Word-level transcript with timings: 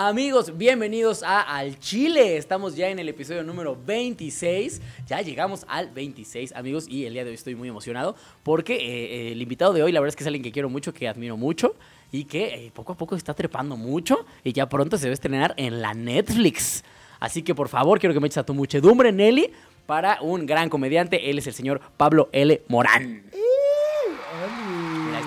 Amigos, 0.00 0.56
bienvenidos 0.56 1.24
a 1.24 1.40
Al 1.40 1.80
Chile. 1.80 2.36
Estamos 2.36 2.76
ya 2.76 2.88
en 2.88 3.00
el 3.00 3.08
episodio 3.08 3.42
número 3.42 3.76
26. 3.84 4.80
Ya 5.08 5.22
llegamos 5.22 5.66
al 5.68 5.90
26, 5.90 6.52
amigos, 6.54 6.86
y 6.88 7.04
el 7.06 7.14
día 7.14 7.24
de 7.24 7.30
hoy 7.30 7.34
estoy 7.34 7.56
muy 7.56 7.68
emocionado 7.68 8.14
porque 8.44 8.76
eh, 8.76 9.32
el 9.32 9.42
invitado 9.42 9.72
de 9.72 9.82
hoy, 9.82 9.90
la 9.90 9.98
verdad 9.98 10.10
es 10.10 10.14
que 10.14 10.22
es 10.22 10.28
alguien 10.28 10.44
que 10.44 10.52
quiero 10.52 10.70
mucho, 10.70 10.94
que 10.94 11.08
admiro 11.08 11.36
mucho 11.36 11.74
y 12.12 12.26
que 12.26 12.66
eh, 12.66 12.70
poco 12.72 12.92
a 12.92 12.96
poco 12.96 13.16
está 13.16 13.34
trepando 13.34 13.76
mucho 13.76 14.24
y 14.44 14.52
ya 14.52 14.68
pronto 14.68 14.96
se 14.98 15.06
va 15.06 15.10
a 15.10 15.14
estrenar 15.14 15.52
en 15.56 15.82
la 15.82 15.94
Netflix. 15.94 16.84
Así 17.18 17.42
que 17.42 17.56
por 17.56 17.68
favor, 17.68 17.98
quiero 17.98 18.14
que 18.14 18.20
me 18.20 18.28
eches 18.28 18.38
a 18.38 18.46
tu 18.46 18.54
muchedumbre, 18.54 19.10
Nelly, 19.10 19.50
para 19.86 20.22
un 20.22 20.46
gran 20.46 20.68
comediante. 20.70 21.28
Él 21.28 21.38
es 21.38 21.48
el 21.48 21.54
señor 21.54 21.80
Pablo 21.96 22.28
L. 22.30 22.62
Morán. 22.68 23.24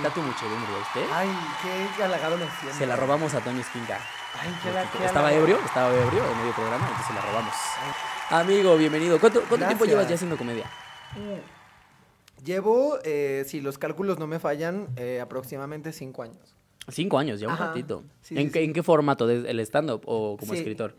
Está 0.02 0.14
tu 0.16 0.22
muchedumbre, 0.22 0.72
¿viste? 0.80 1.14
Ay, 1.14 1.30
qué 1.96 2.04
halagado 2.04 2.36
siento. 2.38 2.78
Se 2.78 2.86
la 2.88 2.96
robamos 2.96 3.34
a 3.36 3.40
Tony 3.42 3.60
Esquinca. 3.60 4.00
Ay, 4.42 4.50
qué, 4.64 4.72
la- 4.72 4.90
qué 4.90 5.06
Estaba 5.06 5.32
ebrio, 5.32 5.60
estaba 5.64 5.94
ebrio 5.94 6.24
en 6.32 6.38
medio 6.40 6.54
programa, 6.54 6.86
entonces 6.88 7.06
se 7.06 7.14
la 7.14 7.22
robamos. 7.22 7.54
Amigo, 8.32 8.78
bienvenido. 8.78 9.20
¿Cuánto, 9.20 9.42
cuánto 9.48 9.68
tiempo 9.68 9.86
llevas 9.86 10.08
ya 10.08 10.16
haciendo 10.16 10.38
comedia? 10.38 10.66
Llevo, 12.44 12.98
eh, 13.04 13.44
si 13.48 13.62
los 13.62 13.78
cálculos 13.78 14.18
no 14.18 14.26
me 14.26 14.40
fallan, 14.40 14.88
eh, 14.96 15.20
aproximadamente 15.22 15.92
cinco 15.94 16.24
años. 16.24 16.56
Cinco 16.88 17.20
años, 17.20 17.40
ya 17.40 17.48
un 17.48 17.54
Ajá. 17.54 17.68
ratito. 17.68 18.04
Sí, 18.24 18.36
¿En, 18.40 18.48
sí, 18.48 18.52
qué, 18.54 18.60
sí. 18.60 18.66
¿En 18.66 18.74
qué 18.74 18.82
formato? 18.82 19.28
¿De- 19.28 19.50
¿El 19.52 19.60
stand-up 19.60 20.02
o 20.06 20.36
como 20.38 20.54
escritor? 20.56 20.96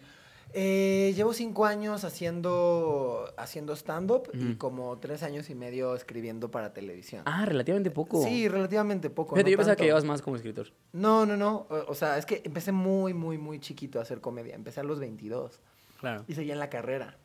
Eh, 0.55 1.13
llevo 1.17 1.33
cinco 1.33 1.65
años 1.67 2.05
haciendo, 2.05 3.33
haciendo 3.37 3.75
stand-up 3.75 4.29
y 4.35 4.55
como 4.57 4.99
tres 4.99 5.23
años 5.23 5.49
y 5.51 5.55
medio 5.55 5.95
escribiendo 5.95 6.51
para 6.51 6.73
televisión. 6.73 7.23
Ah, 7.27 7.45
relativamente 7.47 7.91
poco. 7.91 8.23
Sí, 8.23 8.49
relativamente 8.49 9.11
poco. 9.11 9.35
Fíjate, 9.35 9.51
no 9.51 9.53
yo 9.53 9.57
pensaba 9.59 9.77
que 9.77 9.85
llevas 9.85 10.05
más 10.05 10.23
como 10.23 10.37
escritor. 10.37 10.69
No, 10.93 11.25
no, 11.27 11.37
no. 11.37 11.67
O, 11.71 11.85
o 11.93 11.95
sea, 11.95 12.19
es 12.19 12.27
que 12.27 12.43
empecé 12.45 12.73
muy, 12.73 13.15
muy, 13.15 13.39
muy 13.39 13.61
chiquito 13.61 13.99
a 13.99 14.03
hacer 14.03 14.21
comedia. 14.21 14.55
Empecé 14.55 14.81
a 14.81 14.85
los 14.85 14.99
22 15.01 15.61
Claro. 16.01 16.25
y 16.29 16.35
seguía 16.35 16.53
en 16.55 16.59
la 16.59 16.69
carrera. 16.71 17.17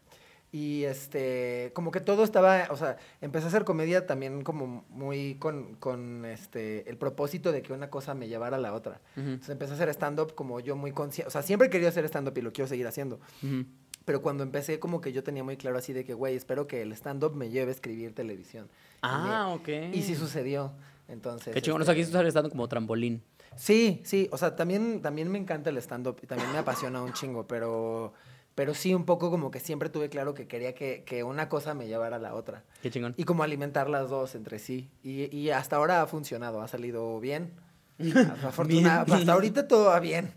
Y 0.52 0.86
este, 0.86 1.72
como 1.74 1.92
que 1.92 2.00
todo 2.00 2.24
estaba, 2.24 2.68
o 2.72 2.78
sea, 2.78 2.98
empecé 3.20 3.46
a 3.46 3.48
hacer 3.50 3.66
comedia 3.66 4.08
también 4.08 4.44
como 4.44 4.86
muy 4.90 5.36
con, 5.36 5.76
con 5.76 6.26
este, 6.26 6.90
el 6.90 6.98
propósito 6.98 7.52
de 7.52 7.62
que 7.62 7.74
una 7.74 7.90
cosa 7.90 8.14
me 8.14 8.28
llevara 8.30 8.56
a 8.58 8.60
la 8.60 8.74
otra. 8.74 9.02
Ujú, 9.18 9.28
Entonces 9.28 9.50
empecé 9.50 9.72
a 9.74 9.76
hacer 9.76 9.90
stand-up 9.90 10.36
como 10.36 10.60
yo 10.62 10.76
muy 10.78 10.94
consciente, 10.94 11.28
o 11.28 11.32
sea, 11.32 11.42
siempre 11.42 11.70
querido 11.70 11.90
hacer 11.90 12.06
stand-up 12.06 12.38
y 12.38 12.42
lo 12.42 12.54
quiero 12.54 12.68
seguir 12.68 12.88
haciendo. 12.88 13.20
ujú. 13.44 13.66
Pero 14.06 14.22
cuando 14.22 14.44
empecé 14.44 14.80
como 14.80 15.02
que 15.02 15.12
yo 15.12 15.22
tenía 15.22 15.44
muy 15.44 15.58
claro 15.58 15.78
así 15.78 15.92
de 15.92 16.06
que, 16.06 16.14
güey, 16.14 16.38
espero 16.38 16.66
que 16.66 16.82
el 16.82 16.94
stand-up 16.94 17.36
me 17.36 17.50
lleve 17.50 17.72
a 17.72 17.74
escribir 17.74 18.16
televisión. 18.16 18.68
Y 18.68 19.00
Ah, 19.02 19.54
me- 19.66 19.84
ok. 19.90 19.94
Y 19.94 20.02
sí 20.02 20.16
sucedió. 20.16 20.72
Entonces. 21.10 21.54
Qué 21.54 21.62
chingón. 21.62 21.82
O 21.82 21.86
sea, 21.86 21.92
aquí 21.92 22.02
este, 22.02 22.12
estás 22.16 22.26
estando 22.26 22.50
como 22.50 22.70
trampolín. 22.70 23.22
Sí, 23.58 24.02
sí, 24.06 24.30
o 24.32 24.38
sea, 24.38 24.56
también, 24.56 25.02
también 25.02 25.30
me 25.30 25.38
encanta 25.38 25.70
el 25.72 25.78
stand-up 25.80 26.18
y 26.22 26.28
también 26.28 26.52
me 26.54 26.58
apasiona 26.60 27.02
un 27.02 27.12
chingo, 27.12 27.48
pero, 27.48 28.14
pero 28.58 28.74
sí 28.74 28.96
un 28.96 29.06
poco 29.06 29.30
como 29.30 29.52
que 29.52 29.60
siempre 29.60 29.88
tuve 29.88 30.10
claro 30.10 30.34
que 30.34 30.48
quería 30.48 30.74
que, 30.74 31.04
que 31.06 31.24
una 31.24 31.48
cosa 31.48 31.76
me 31.76 31.86
llevara 31.86 32.16
a 32.16 32.20
la 32.20 32.34
otra 32.34 32.64
Qué 32.82 32.90
chingón. 32.90 33.14
y 33.16 33.24
como 33.24 33.44
alimentar 33.44 33.88
las 33.88 34.10
dos 34.10 34.34
entre 34.34 34.58
sí. 34.58 34.90
Y, 35.04 35.34
y 35.36 35.52
hasta 35.52 35.76
ahora 35.76 36.02
ha 36.02 36.08
funcionado, 36.08 36.62
ha 36.64 36.68
salido 36.68 37.20
bien. 37.20 37.52
Afortuna- 38.00 39.04
Bien. 39.06 39.18
Hasta 39.20 39.34
ahorita 39.34 39.68
todo 39.68 39.86
va 39.90 40.00
bien, 40.00 40.32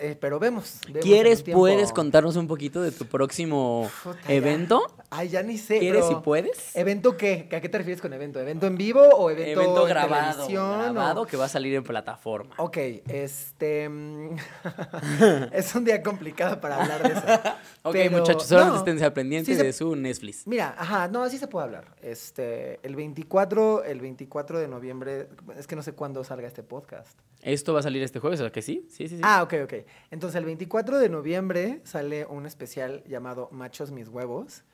eh, 0.00 0.16
pero 0.20 0.38
vemos. 0.38 0.78
vemos 0.86 1.02
¿Quieres, 1.02 1.42
puedes 1.42 1.92
contarnos 1.92 2.36
un 2.36 2.46
poquito 2.46 2.82
de 2.82 2.92
tu 2.92 3.06
próximo 3.06 3.90
Puta, 4.02 4.18
ya. 4.28 4.34
evento? 4.34 4.82
Ay, 5.10 5.28
ya 5.28 5.42
ni 5.42 5.58
sé. 5.58 5.78
¿Quieres 5.78 6.04
y 6.10 6.14
puedes? 6.16 6.74
¿Evento 6.76 7.16
qué? 7.16 7.48
¿A 7.52 7.60
qué 7.60 7.68
te 7.68 7.78
refieres 7.78 8.00
con 8.00 8.12
evento? 8.12 8.40
¿Evento 8.40 8.66
en 8.66 8.76
vivo 8.76 9.00
o 9.02 9.30
evento, 9.30 9.60
Evento 9.60 9.82
en 9.82 9.88
grabado. 9.88 10.32
televisión, 10.32 10.64
o- 10.64 10.78
Grabado 10.92 11.26
que 11.26 11.36
va 11.36 11.44
a 11.46 11.48
salir 11.48 11.74
en 11.74 11.84
plataforma. 11.84 12.54
Ok, 12.58 12.76
este. 13.08 13.88
mm, 13.88 14.36
es 15.52 15.74
un 15.74 15.84
día 15.84 16.02
complicado 16.02 16.60
para 16.60 16.82
hablar 16.82 17.02
de 17.02 17.12
eso. 17.12 17.22
Ok, 17.84 17.94
pero- 17.94 18.18
muchachos, 18.18 18.44
solamente 18.46 18.74
no, 18.74 18.78
esténse 18.78 19.04
al 19.04 19.12
pendiente 19.12 19.50
sí 19.52 19.58
se- 19.58 19.64
de 19.64 19.72
su 19.72 19.96
Netflix. 19.96 20.46
Mira, 20.46 20.72
ajá, 20.78 21.08
no, 21.08 21.24
así 21.24 21.36
se 21.36 21.48
puede 21.48 21.64
hablar. 21.64 21.86
Este, 22.00 22.78
el 22.84 22.94
24, 22.94 23.82
el 23.82 24.00
24 24.00 24.60
de 24.60 24.68
noviembre, 24.68 25.26
es 25.58 25.66
que 25.66 25.74
no 25.74 25.82
sé 25.82 25.92
cuándo 25.92 26.22
salga 26.22 26.46
este 26.46 26.62
podcast. 26.62 27.18
¿Esto 27.42 27.72
va 27.74 27.80
a 27.80 27.82
salir 27.82 28.00
este 28.04 28.20
jueves? 28.20 28.40
¿O 28.40 28.52
que 28.52 28.62
sí? 28.62 28.86
Sí, 28.88 29.08
sí, 29.08 29.16
sí. 29.16 29.20
Ah, 29.24 29.42
ok, 29.42 29.54
ok. 29.64 29.74
Entonces, 30.10 30.38
el 30.38 30.44
24 30.44 30.98
de 30.98 31.08
noviembre 31.08 31.80
sale 31.84 32.26
un 32.26 32.46
especial 32.46 33.02
llamado 33.06 33.48
Machos 33.52 33.90
Mis 33.90 34.08
Huevos 34.08 34.64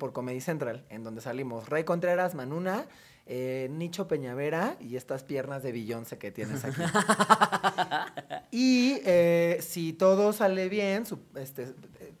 por 0.00 0.12
Comedy 0.12 0.40
Central, 0.40 0.84
en 0.88 1.04
donde 1.04 1.20
salimos 1.20 1.68
Ray 1.68 1.84
Contreras, 1.84 2.34
Manuna, 2.34 2.86
eh, 3.26 3.68
Nicho 3.70 4.08
Peñavera 4.08 4.76
y 4.80 4.96
estas 4.96 5.22
piernas 5.22 5.62
de 5.62 5.70
Beyoncé 5.70 6.18
que 6.18 6.32
tienes 6.32 6.64
aquí. 6.64 6.82
y 8.50 9.00
eh, 9.04 9.58
si 9.60 9.92
todo 9.92 10.32
sale 10.32 10.68
bien, 10.68 11.06
su- 11.06 11.20
este, 11.36 11.72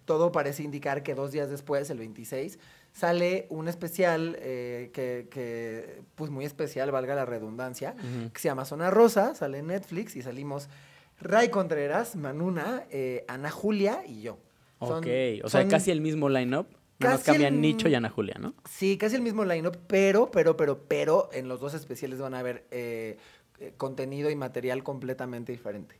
todo 0.04 0.32
parece 0.32 0.62
indicar 0.62 1.02
que 1.02 1.14
dos 1.14 1.32
días 1.32 1.50
después, 1.50 1.90
el 1.90 1.98
26, 1.98 2.58
sale 2.92 3.46
un 3.50 3.68
especial 3.68 4.36
eh, 4.38 4.90
que, 4.92 5.28
que, 5.30 6.02
pues 6.14 6.30
muy 6.30 6.44
especial, 6.44 6.90
valga 6.92 7.14
la 7.14 7.24
redundancia, 7.24 7.94
que 8.32 8.38
se 8.40 8.48
llama 8.48 8.64
Zona 8.64 8.90
Rosa, 8.90 9.34
sale 9.34 9.58
en 9.58 9.66
Netflix 9.68 10.14
y 10.16 10.22
salimos 10.22 10.68
Ray 11.20 11.48
Contreras, 11.48 12.16
Manuna, 12.16 12.84
eh, 12.90 13.24
Ana 13.28 13.50
Julia 13.50 14.02
y 14.06 14.22
yo. 14.22 14.38
Son- 14.80 14.98
ok, 14.98 15.06
o 15.44 15.48
sea, 15.48 15.62
son- 15.62 15.70
casi 15.70 15.90
el 15.90 16.00
mismo 16.00 16.28
line-up. 16.28 16.66
Casi 16.98 17.24
cambian 17.24 17.54
el- 17.54 17.60
Nicho 17.60 17.88
y 17.88 17.94
Ana 17.94 18.08
Julia, 18.08 18.36
¿no? 18.38 18.54
Sí, 18.70 18.96
casi 18.96 19.16
el 19.16 19.22
mismo 19.22 19.44
line-up, 19.44 19.78
pero, 19.86 20.30
pero, 20.30 20.56
pero, 20.56 20.84
pero 20.86 21.28
en 21.32 21.48
los 21.48 21.60
dos 21.60 21.74
especiales 21.74 22.18
van 22.20 22.34
a 22.34 22.38
haber 22.38 22.66
eh, 22.70 23.16
eh, 23.60 23.72
contenido 23.76 24.30
y 24.30 24.36
material 24.36 24.82
completamente 24.84 25.52
diferente. 25.52 25.96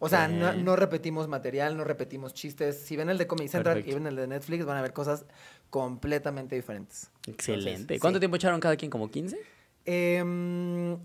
O 0.00 0.08
sea, 0.08 0.28
no, 0.28 0.76
repetimos 0.76 1.28
material, 1.28 1.76
no 1.76 1.82
repetimos 1.84 2.34
chistes. 2.34 2.78
Si 2.78 2.94
ven 2.96 3.08
el 3.08 3.16
de 3.18 3.26
Comedy 3.26 3.48
Central 3.48 3.76
Perfecto. 3.76 3.90
y 3.90 3.94
ven 4.00 4.06
el 4.06 4.16
de 4.16 4.26
Netflix, 4.26 4.64
van 4.66 4.76
a 4.76 4.82
ver 4.82 4.92
cosas 4.92 5.24
completamente 5.70 6.56
diferentes. 6.56 7.10
Excelente. 7.26 7.70
Entonces, 7.94 8.00
¿Cuánto 8.00 8.18
sí. 8.18 8.20
tiempo 8.20 8.36
echaron 8.36 8.60
cada 8.60 8.76
quien? 8.76 8.90
¿Como 8.90 9.10
15? 9.10 9.38
Em, 9.86 10.98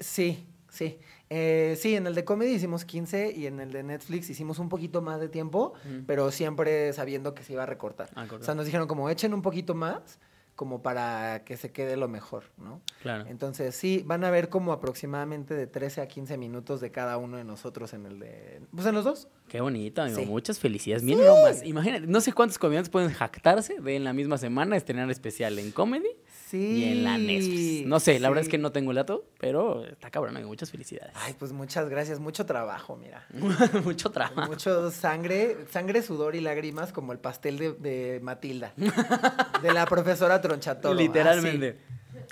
sí, 0.00 0.44
sí. 0.68 0.98
Eh, 1.30 1.76
sí, 1.78 1.96
en 1.96 2.06
el 2.06 2.14
de 2.14 2.24
Comedy 2.24 2.52
hicimos 2.52 2.84
15 2.84 3.32
y 3.36 3.46
en 3.46 3.60
el 3.60 3.72
de 3.72 3.82
Netflix 3.82 4.28
hicimos 4.30 4.58
un 4.58 4.68
poquito 4.68 5.02
más 5.02 5.20
de 5.20 5.28
tiempo, 5.28 5.72
pero 6.06 6.30
siempre 6.30 6.92
sabiendo 6.92 7.34
que 7.34 7.42
se 7.42 7.54
iba 7.54 7.62
a 7.62 7.66
recortar. 7.66 8.10
Ah, 8.14 8.26
O 8.30 8.42
sea, 8.42 8.54
nos 8.54 8.66
dijeron 8.66 8.86
como 8.86 9.08
echen 9.10 9.32
un 9.34 9.42
poquito 9.42 9.74
más, 9.74 10.18
como 10.54 10.82
para 10.82 11.42
que 11.44 11.56
se 11.56 11.72
quede 11.72 11.96
lo 11.96 12.06
mejor, 12.06 12.44
¿no? 12.58 12.80
Claro. 13.02 13.24
Entonces, 13.26 13.74
sí, 13.74 14.04
van 14.06 14.22
a 14.22 14.30
ver 14.30 14.48
como 14.48 14.72
aproximadamente 14.72 15.54
de 15.54 15.66
13 15.66 16.02
a 16.02 16.06
15 16.06 16.36
minutos 16.38 16.80
de 16.80 16.92
cada 16.92 17.16
uno 17.16 17.38
de 17.38 17.44
nosotros 17.44 17.92
en 17.92 18.06
el 18.06 18.20
de... 18.20 18.60
Pues 18.72 18.86
en 18.86 18.94
los 18.94 19.04
dos. 19.04 19.26
Qué 19.48 19.60
bonito, 19.60 20.02
amigo. 20.02 20.20
Sí. 20.20 20.26
Muchas 20.26 20.60
felicidades. 20.60 21.02
Miren 21.02 21.26
nomás. 21.26 21.64
Imagínate, 21.64 22.06
no 22.06 22.20
sé 22.20 22.32
cuántos 22.32 22.58
comediantes 22.58 22.88
pueden 22.90 23.10
jactarse 23.10 23.80
de 23.80 23.96
en 23.96 24.04
la 24.04 24.12
misma 24.12 24.38
semana 24.38 24.76
estrenar 24.76 25.10
especial 25.10 25.58
en 25.58 25.72
comedy 25.72 26.14
Sí. 26.54 26.82
y 26.82 26.84
en 26.84 27.02
la 27.04 27.18
Netflix. 27.18 27.86
No 27.86 27.98
sé, 27.98 28.20
la 28.20 28.28
verdad 28.28 28.44
es 28.44 28.48
que 28.48 28.58
no 28.58 28.70
tengo 28.70 28.92
el 28.92 28.96
dato, 28.96 29.24
pero 29.40 29.84
está 29.84 30.10
cabrón, 30.10 30.36
amigo. 30.36 30.48
Muchas 30.48 30.70
felicidades. 30.70 31.12
Ay, 31.16 31.34
pues 31.36 31.52
muchas 31.52 31.88
gracias, 31.88 32.20
mucho 32.20 32.46
trabajo, 32.46 32.96
mira. 32.96 33.26
Mucho 33.84 34.10
trabajo. 34.10 34.48
Mucho 34.48 34.90
sangre, 34.92 35.56
sangre, 35.70 36.02
sudor 36.02 36.36
y 36.36 36.40
lágrimas 36.40 36.92
como 36.92 37.12
el 37.12 37.18
pastel 37.18 37.58
de, 37.58 37.72
de 37.72 38.20
Matilda. 38.22 38.72
de 39.62 39.72
la 39.72 39.84
profesora 39.86 40.40
Tronchatoro. 40.40 40.94
Literalmente. 40.94 41.78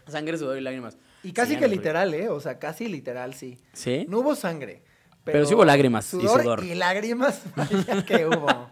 Sangre, 0.06 0.39
sudor 0.39 0.56
y 0.56 0.60
lágrimas. 0.60 0.97
Y 1.25 1.33
casi 1.33 1.54
Sí, 1.54 1.59
que 1.59 1.66
literal, 1.69 2.15
¿eh? 2.15 2.28
O 2.28 2.41
sea, 2.41 2.59
casi 2.59 2.87
literal, 2.87 3.34
sí. 3.34 3.59
¿Sí? 3.72 4.06
No 4.09 4.21
hubo 4.21 4.37
sangre. 4.37 4.83
Pero 5.25 5.47
sí 5.47 5.54
hubo 5.54 5.65
lágrimas 5.65 6.06
y 6.06 6.10
sudor 6.10 6.43
sudor. 6.43 6.65
Y 6.65 6.75
lágrimas, 6.75 7.43
vaya 7.56 8.04
que 8.04 8.27
hubo. 8.27 8.69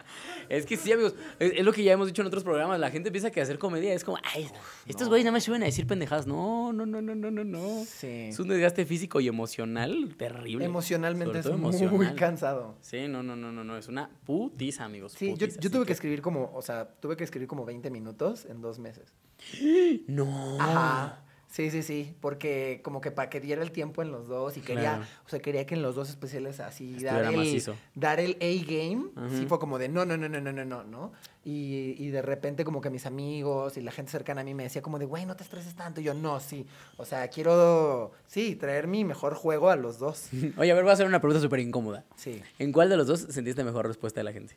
Es 0.50 0.66
que 0.66 0.76
sí, 0.76 0.90
amigos. 0.92 1.14
Es, 1.38 1.52
es 1.56 1.64
lo 1.64 1.72
que 1.72 1.84
ya 1.84 1.92
hemos 1.92 2.08
dicho 2.08 2.22
en 2.22 2.28
otros 2.28 2.42
programas. 2.42 2.78
La 2.80 2.90
gente 2.90 3.10
piensa 3.10 3.30
que 3.30 3.40
hacer 3.40 3.58
comedia 3.58 3.94
es 3.94 4.04
como, 4.04 4.18
ay, 4.34 4.48
estos 4.86 5.08
güeyes 5.08 5.24
nada 5.24 5.32
más 5.32 5.44
suben 5.44 5.62
a 5.62 5.66
decir 5.66 5.86
pendejadas. 5.86 6.26
No, 6.26 6.72
no, 6.72 6.84
no, 6.84 7.00
no, 7.00 7.14
no, 7.14 7.30
no, 7.30 7.44
no. 7.44 7.84
Sí. 7.84 8.26
Es 8.28 8.38
un 8.40 8.48
desgaste 8.48 8.84
físico 8.84 9.20
y 9.20 9.28
emocional 9.28 10.14
terrible. 10.18 10.64
Emocionalmente 10.64 11.38
es 11.38 11.50
muy 11.92 12.14
cansado. 12.14 12.76
Sí, 12.80 13.06
no, 13.08 13.22
no, 13.22 13.36
no, 13.36 13.52
no, 13.52 13.62
no. 13.62 13.76
Es 13.76 13.88
una 13.88 14.10
putiza, 14.26 14.84
amigos. 14.84 15.12
Sí, 15.12 15.28
yo, 15.28 15.32
putiza, 15.32 15.54
yo 15.54 15.58
así 15.60 15.70
tuve 15.70 15.86
que 15.86 15.92
escribir 15.92 16.20
como, 16.20 16.50
o 16.52 16.62
sea, 16.62 16.88
tuve 17.00 17.16
que 17.16 17.24
escribir 17.24 17.46
como 17.48 17.64
20 17.64 17.88
minutos 17.90 18.44
en 18.44 18.60
dos 18.60 18.78
meses. 18.78 19.14
No. 20.08 20.60
Ajá. 20.60 21.22
Sí, 21.50 21.68
sí, 21.72 21.82
sí, 21.82 22.14
porque 22.20 22.80
como 22.84 23.00
que 23.00 23.10
para 23.10 23.28
que 23.28 23.40
diera 23.40 23.60
el 23.62 23.72
tiempo 23.72 24.02
en 24.02 24.12
los 24.12 24.28
dos 24.28 24.56
y 24.56 24.60
quería, 24.60 24.98
Claro. 24.98 25.04
o 25.26 25.28
sea, 25.28 25.40
quería 25.40 25.66
que 25.66 25.74
en 25.74 25.82
los 25.82 25.96
dos 25.96 26.08
especiales 26.08 26.60
así 26.60 27.02
dar 27.02 27.24
el, 27.24 27.36
macizo. 27.36 27.76
dar 27.96 28.20
el 28.20 28.36
A-game, 28.40 29.06
sí 29.30 29.38
Ujú. 29.40 29.48
fue 29.48 29.58
como 29.58 29.76
de 29.78 29.88
no, 29.88 30.04
no, 30.04 30.16
no, 30.16 30.28
no, 30.28 30.40
no, 30.40 30.52
no, 30.52 30.64
no, 30.64 30.84
¿no? 30.84 31.12
Y, 31.44 31.96
y 31.98 32.10
de 32.10 32.22
repente 32.22 32.64
como 32.64 32.80
que 32.80 32.88
mis 32.90 33.04
amigos 33.04 33.76
y 33.76 33.80
la 33.80 33.90
gente 33.90 34.12
cercana 34.12 34.42
a 34.42 34.44
mí 34.44 34.54
me 34.54 34.62
decía 34.62 34.80
como 34.80 34.98
de, 35.00 35.06
güey, 35.06 35.26
no 35.26 35.34
te 35.34 35.42
estreses 35.42 35.74
tanto. 35.74 36.00
Y 36.00 36.04
yo, 36.04 36.14
no, 36.14 36.38
sí, 36.38 36.66
o 36.98 37.04
sea, 37.04 37.26
quiero, 37.28 38.12
sí, 38.28 38.54
traer 38.54 38.86
mi 38.86 39.04
mejor 39.04 39.34
juego 39.34 39.70
a 39.70 39.76
los 39.76 39.98
dos. 39.98 40.28
Oye, 40.56 40.70
a 40.70 40.74
ver, 40.74 40.84
voy 40.84 40.90
a 40.90 40.94
hacer 40.94 41.06
una 41.06 41.20
pregunta 41.20 41.40
súper 41.40 41.58
incómoda. 41.58 42.04
Sí. 42.14 42.40
¿En 42.60 42.70
cuál 42.70 42.88
de 42.90 42.96
los 42.96 43.06
dos 43.08 43.20
sentiste 43.28 43.64
mejor 43.64 43.88
respuesta 43.88 44.20
de 44.20 44.24
la 44.24 44.32
gente? 44.32 44.56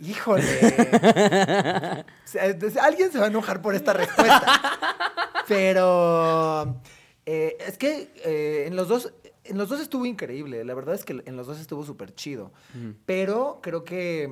Híjole. 0.00 0.44
Alguien 2.80 3.12
se 3.12 3.18
va 3.18 3.24
a 3.24 3.28
enojar 3.28 3.60
por 3.62 3.74
esta 3.74 3.92
respuesta. 3.92 4.60
Pero 5.46 6.80
Eh, 7.26 7.56
es 7.66 7.76
que 7.76 8.10
eh, 8.24 8.64
en 8.66 8.74
los 8.76 8.88
dos, 8.88 9.12
en 9.44 9.58
los 9.58 9.68
dos 9.68 9.80
estuvo 9.80 10.06
increíble. 10.06 10.64
La 10.64 10.74
verdad 10.74 10.94
es 10.94 11.04
que 11.04 11.22
en 11.26 11.36
los 11.36 11.46
dos 11.46 11.58
estuvo 11.60 11.84
súper 11.84 12.14
chido. 12.14 12.52
Pero 13.04 13.58
creo 13.62 13.84
que, 13.84 14.30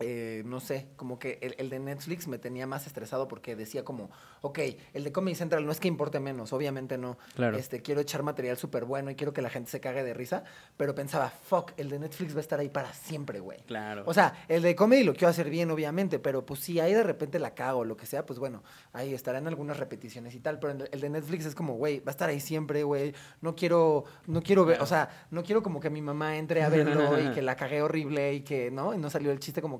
eh, 0.00 0.42
no 0.46 0.60
sé, 0.60 0.88
como 0.96 1.18
que 1.18 1.38
el, 1.42 1.54
el 1.58 1.70
de 1.70 1.78
Netflix 1.80 2.28
me 2.28 2.38
tenía 2.38 2.66
más 2.66 2.86
estresado 2.86 3.26
porque 3.28 3.56
decía 3.56 3.84
como, 3.84 4.10
ok, 4.42 4.58
el 4.94 5.04
de 5.04 5.12
Comedy 5.12 5.34
Central 5.34 5.66
no 5.66 5.72
es 5.72 5.80
que 5.80 5.88
importe 5.88 6.20
menos, 6.20 6.52
obviamente 6.52 6.98
no. 6.98 7.18
Claro. 7.34 7.56
Este, 7.56 7.82
quiero 7.82 8.00
echar 8.00 8.22
material 8.22 8.56
súper 8.56 8.84
bueno 8.84 9.10
y 9.10 9.16
quiero 9.16 9.32
que 9.32 9.42
la 9.42 9.50
gente 9.50 9.70
se 9.70 9.80
cague 9.80 10.04
de 10.04 10.14
risa. 10.14 10.44
Pero 10.76 10.94
pensaba, 10.94 11.30
fuck, 11.30 11.72
el 11.76 11.88
de 11.90 11.98
Netflix 11.98 12.34
va 12.34 12.38
a 12.38 12.40
estar 12.42 12.60
ahí 12.60 12.68
para 12.68 12.92
siempre, 12.92 13.40
güey. 13.40 13.60
Claro. 13.62 14.04
O 14.06 14.14
sea, 14.14 14.44
el 14.48 14.62
de 14.62 14.76
comedy 14.76 15.02
lo 15.04 15.12
quiero 15.14 15.28
hacer 15.28 15.50
bien, 15.50 15.70
obviamente, 15.70 16.18
pero 16.18 16.46
pues 16.46 16.60
si 16.60 16.78
ahí 16.80 16.94
de 16.94 17.02
repente 17.02 17.38
la 17.38 17.54
cago 17.54 17.80
o 17.80 17.84
lo 17.84 17.96
que 17.96 18.06
sea, 18.06 18.24
pues 18.24 18.38
bueno, 18.38 18.62
ahí 18.92 19.14
estará 19.14 19.38
en 19.38 19.48
algunas 19.48 19.78
repeticiones 19.78 20.34
y 20.34 20.40
tal. 20.40 20.58
Pero 20.60 20.84
el- 20.92 21.00
de 21.00 21.08
Netflix 21.10 21.44
es 21.46 21.54
como, 21.54 21.74
güey, 21.74 22.00
va 22.00 22.08
a 22.08 22.10
estar 22.10 22.28
ahí 22.28 22.40
siempre, 22.40 22.82
güey. 22.84 23.14
No 23.40 23.56
quiero, 23.56 24.04
no 24.26 24.42
quiero 24.42 24.64
ver, 24.64 24.80
o 24.80 24.86
sea, 24.86 25.26
no 25.30 25.42
quiero 25.42 25.62
como 25.62 25.80
que 25.80 25.90
mi 25.90 26.02
mamá 26.02 26.36
entre 26.36 26.62
a 26.62 26.68
verlo 26.68 27.20
y 27.20 27.30
que 27.32 27.42
la 27.42 27.56
cagué 27.56 27.82
horrible 27.82 28.34
y 28.34 28.40
que, 28.42 28.70
¿no? 28.70 28.94
Y 28.94 28.98
no 28.98 29.10
salió 29.10 29.30
el 29.32 29.40
chiste 29.40 29.60
como 29.62 29.78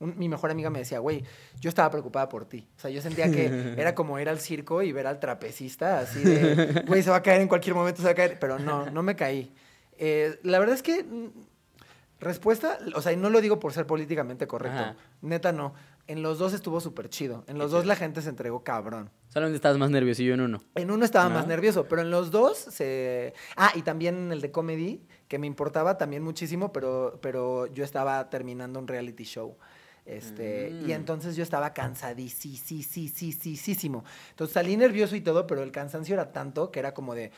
Un- 0.00 0.18
mi 0.18 0.28
mejor 0.28 0.50
amiga 0.50 0.70
me 0.70 0.78
decía, 0.80 0.98
güey, 0.98 1.24
yo 1.60 1.68
estaba 1.68 1.90
preocupada 1.90 2.28
por 2.28 2.44
ti. 2.46 2.68
O 2.76 2.80
sea, 2.80 2.90
yo 2.90 3.00
sentía 3.00 3.30
que 3.30 3.46
era 3.78 3.94
como 3.94 4.18
ir 4.18 4.28
al 4.28 4.38
circo 4.40 4.82
y 4.82 4.92
ver 4.92 5.06
al 5.06 5.20
trapecista, 5.20 6.00
así 6.00 6.20
de, 6.22 6.84
güey, 6.86 7.02
se 7.02 7.10
va 7.10 7.16
a 7.16 7.22
caer 7.22 7.40
en 7.40 7.48
cualquier 7.48 7.74
momento, 7.74 7.98
se 8.02 8.06
va 8.06 8.12
a 8.12 8.14
caer. 8.14 8.38
Pero 8.40 8.58
no, 8.58 8.90
no 8.90 9.02
me 9.02 9.16
caí. 9.16 9.52
Eh, 9.98 10.38
la 10.42 10.58
verdad 10.58 10.74
es 10.76 10.82
que 10.82 11.02
mm, 11.04 11.26
Respuesta, 12.20 12.78
o 12.96 13.00
sea, 13.00 13.12
y 13.12 13.16
no 13.16 13.30
lo 13.30 13.40
digo 13.40 13.60
por 13.60 13.72
ser 13.72 13.86
políticamente 13.86 14.48
correcto. 14.48 14.76
Ajá. 14.80 14.96
Neta, 15.22 15.52
no. 15.52 15.72
En 16.08 16.20
los 16.22 16.38
dos 16.40 16.52
estuvo 16.52 16.80
súper 16.80 17.08
chido. 17.08 17.44
En 17.46 17.58
los 17.58 17.70
dos 17.70 17.86
la 17.86 17.94
gente 17.94 18.22
se 18.22 18.28
entregó 18.28 18.64
cabrón. 18.64 19.10
Solamente 19.28 19.54
estabas 19.54 19.78
más 19.78 19.90
nerviosillo 19.90 20.34
en 20.34 20.40
uno. 20.40 20.60
En 20.74 20.90
uno 20.90 21.04
estaba 21.04 21.26
Ah. 21.26 21.28
más 21.28 21.46
nervioso, 21.46 21.86
pero 21.86 22.02
en 22.02 22.10
los 22.10 22.32
dos 22.32 22.58
se... 22.58 23.34
Ah, 23.56 23.70
y 23.76 23.82
también 23.82 24.16
en 24.16 24.32
el 24.32 24.40
de 24.40 24.50
comedy, 24.50 25.00
que 25.28 25.38
me 25.38 25.46
importaba 25.46 25.98
también 25.98 26.22
muchísimo, 26.22 26.72
pero, 26.72 27.18
pero 27.22 27.66
yo 27.66 27.84
estaba 27.84 28.28
terminando 28.30 28.78
un 28.78 28.88
reality 28.88 29.24
show. 29.24 29.56
Este, 30.06 30.70
Mm. 30.72 30.88
Y 30.88 30.92
entonces 30.92 31.36
yo 31.36 31.42
estaba 31.42 31.74
cansadísimo. 31.74 34.04
Entonces 34.30 34.54
salí 34.54 34.76
nervioso 34.76 35.16
y 35.16 35.20
todo, 35.20 35.46
pero 35.46 35.62
el 35.62 35.70
cansancio 35.72 36.14
era 36.14 36.32
tanto 36.32 36.70
que 36.70 36.78
era 36.80 36.94
como 36.94 37.14
de... 37.14 37.30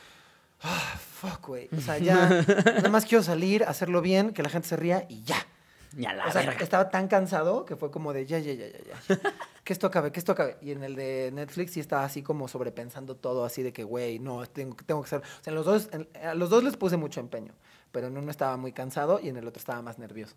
Ah, 0.63 0.97
fuck, 0.99 1.47
güey. 1.47 1.69
O 1.75 1.81
sea, 1.81 1.97
ya 1.97 2.29
nada 2.65 2.89
más 2.89 3.05
quiero 3.05 3.23
salir, 3.23 3.63
hacerlo 3.63 4.01
bien, 4.01 4.31
que 4.31 4.43
la 4.43 4.49
gente 4.49 4.67
se 4.67 4.75
ría 4.77 5.05
y 5.09 5.23
ya. 5.23 5.37
Ya 5.97 6.13
la 6.13 6.27
O 6.27 6.31
sea, 6.31 6.45
verga. 6.45 6.63
estaba 6.63 6.89
tan 6.89 7.07
cansado 7.09 7.65
que 7.65 7.75
fue 7.75 7.91
como 7.91 8.13
de 8.13 8.25
ya, 8.25 8.39
ya, 8.39 8.53
ya, 8.53 8.67
ya, 8.67 8.77
ya. 8.79 9.19
Que 9.63 9.73
esto 9.73 9.87
acabe, 9.87 10.11
que 10.11 10.19
esto 10.19 10.31
acabe. 10.31 10.57
Y 10.61 10.71
en 10.71 10.83
el 10.83 10.95
de 10.95 11.29
Netflix 11.33 11.73
sí 11.73 11.79
estaba 11.79 12.03
así 12.03 12.23
como 12.23 12.47
sobrepensando 12.47 13.15
todo, 13.15 13.45
así 13.45 13.61
de 13.61 13.71
que, 13.73 13.83
güey, 13.83 14.17
no, 14.17 14.45
tengo, 14.47 14.75
tengo 14.85 15.03
que 15.03 15.09
ser. 15.09 15.19
O 15.19 15.43
sea, 15.43 15.51
en 15.51 15.55
los 15.55 15.65
dos, 15.65 15.89
en- 15.91 16.07
a 16.25 16.33
los 16.33 16.49
dos 16.49 16.63
les 16.63 16.77
puse 16.77 16.97
mucho 16.97 17.19
empeño. 17.19 17.53
Pero 17.91 18.07
en 18.07 18.17
uno 18.17 18.31
estaba 18.31 18.57
muy 18.57 18.71
cansado 18.71 19.19
y 19.21 19.29
en 19.29 19.37
el 19.37 19.47
otro 19.47 19.59
estaba 19.59 19.81
más 19.81 19.99
nervioso. 19.99 20.35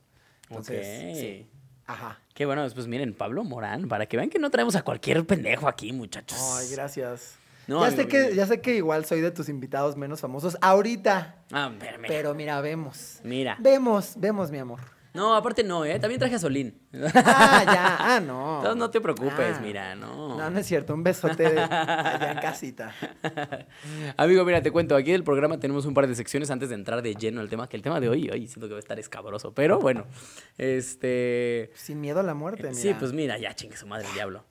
Entonces, 0.49 0.87
Ok. 1.15 1.21
sí. 1.21 1.47
Ajá. 1.87 2.19
Qué 2.33 2.47
bueno, 2.47 2.67
pues 2.75 2.87
miren, 2.87 3.15
Pablo 3.15 3.45
Morán, 3.45 3.89
para 3.89 4.07
que 4.07 4.17
vean 4.17 4.31
que 4.31 4.39
no 4.39 4.51
traemos 4.51 4.75
a 4.75 4.83
cualquier 4.83 5.25
pendejo 5.27 5.69
aquí, 5.69 5.93
muchachos. 5.93 6.39
Ay, 6.59 6.69
gracias. 6.73 7.37
No, 7.67 7.81
ya, 7.81 7.87
amigo 7.89 8.03
sé 8.03 8.09
que, 8.09 8.35
ya 8.35 8.47
sé 8.47 8.61
que 8.61 8.77
igual 8.77 9.05
soy 9.05 9.21
de 9.21 9.31
tus 9.31 9.49
invitados 9.49 9.97
menos 9.97 10.21
famosos 10.21 10.57
ahorita. 10.61 11.37
Ah, 11.53 11.73
pero 11.79 11.99
mira. 11.99 12.09
Pero 12.09 12.35
mira, 12.35 12.61
vemos. 12.61 13.21
Mira. 13.23 13.57
Vemos, 13.61 14.15
vemos, 14.17 14.51
mi 14.51 14.59
amor. 14.59 14.81
No, 15.15 15.35
aparte 15.37 15.63
no, 15.63 15.85
¿eh? 15.85 15.99
También 16.01 16.19
traje 16.19 16.35
a 16.35 16.39
Solín. 16.41 16.77
Ah, 17.15 17.63
ya. 17.65 17.97
Ah, 18.17 18.21
no. 18.21 18.57
Entonces 18.57 18.77
no 18.77 18.91
te 18.91 19.01
preocupes, 19.01 19.57
Ah. 19.57 19.61
mira, 19.63 19.95
no. 19.95 20.37
No, 20.37 20.51
no 20.51 20.59
es 20.59 20.67
cierto. 20.67 20.93
Un 20.93 21.05
besote 21.05 21.51
de- 21.51 21.61
allá 21.61 22.33
en 22.33 22.39
casita. 22.39 22.93
Amigo, 24.17 24.45
mira, 24.45 24.61
te 24.61 24.71
cuento, 24.73 24.97
aquí 24.97 25.13
del 25.13 25.23
programa 25.25 25.59
tenemos 25.61 25.87
un 25.87 25.95
par 25.95 26.09
de 26.09 26.15
secciones 26.17 26.51
antes 26.51 26.69
de 26.69 26.75
entrar 26.75 27.01
de 27.01 27.15
lleno 27.15 27.41
al 27.41 27.49
tema, 27.49 27.69
que 27.69 27.77
el 27.77 27.83
tema 27.83 28.01
de 28.01 28.09
hoy, 28.09 28.29
hoy 28.29 28.49
siento 28.49 28.67
que 28.67 28.73
va 28.75 28.79
a 28.79 28.81
estar 28.81 28.99
escabroso, 28.99 29.55
pero 29.55 29.79
bueno, 29.79 30.05
este... 30.59 31.71
Sin 31.75 32.01
miedo 32.01 32.21
a 32.21 32.23
la 32.25 32.35
muerte, 32.35 32.63
mira. 32.65 32.75
Sí, 32.75 32.95
pues 32.99 33.13
mira, 33.13 33.39
ya 33.39 33.55
chingue 33.55 33.77
su 33.77 33.87
madre 33.87 34.07
el 34.09 34.15
diablo. 34.15 34.45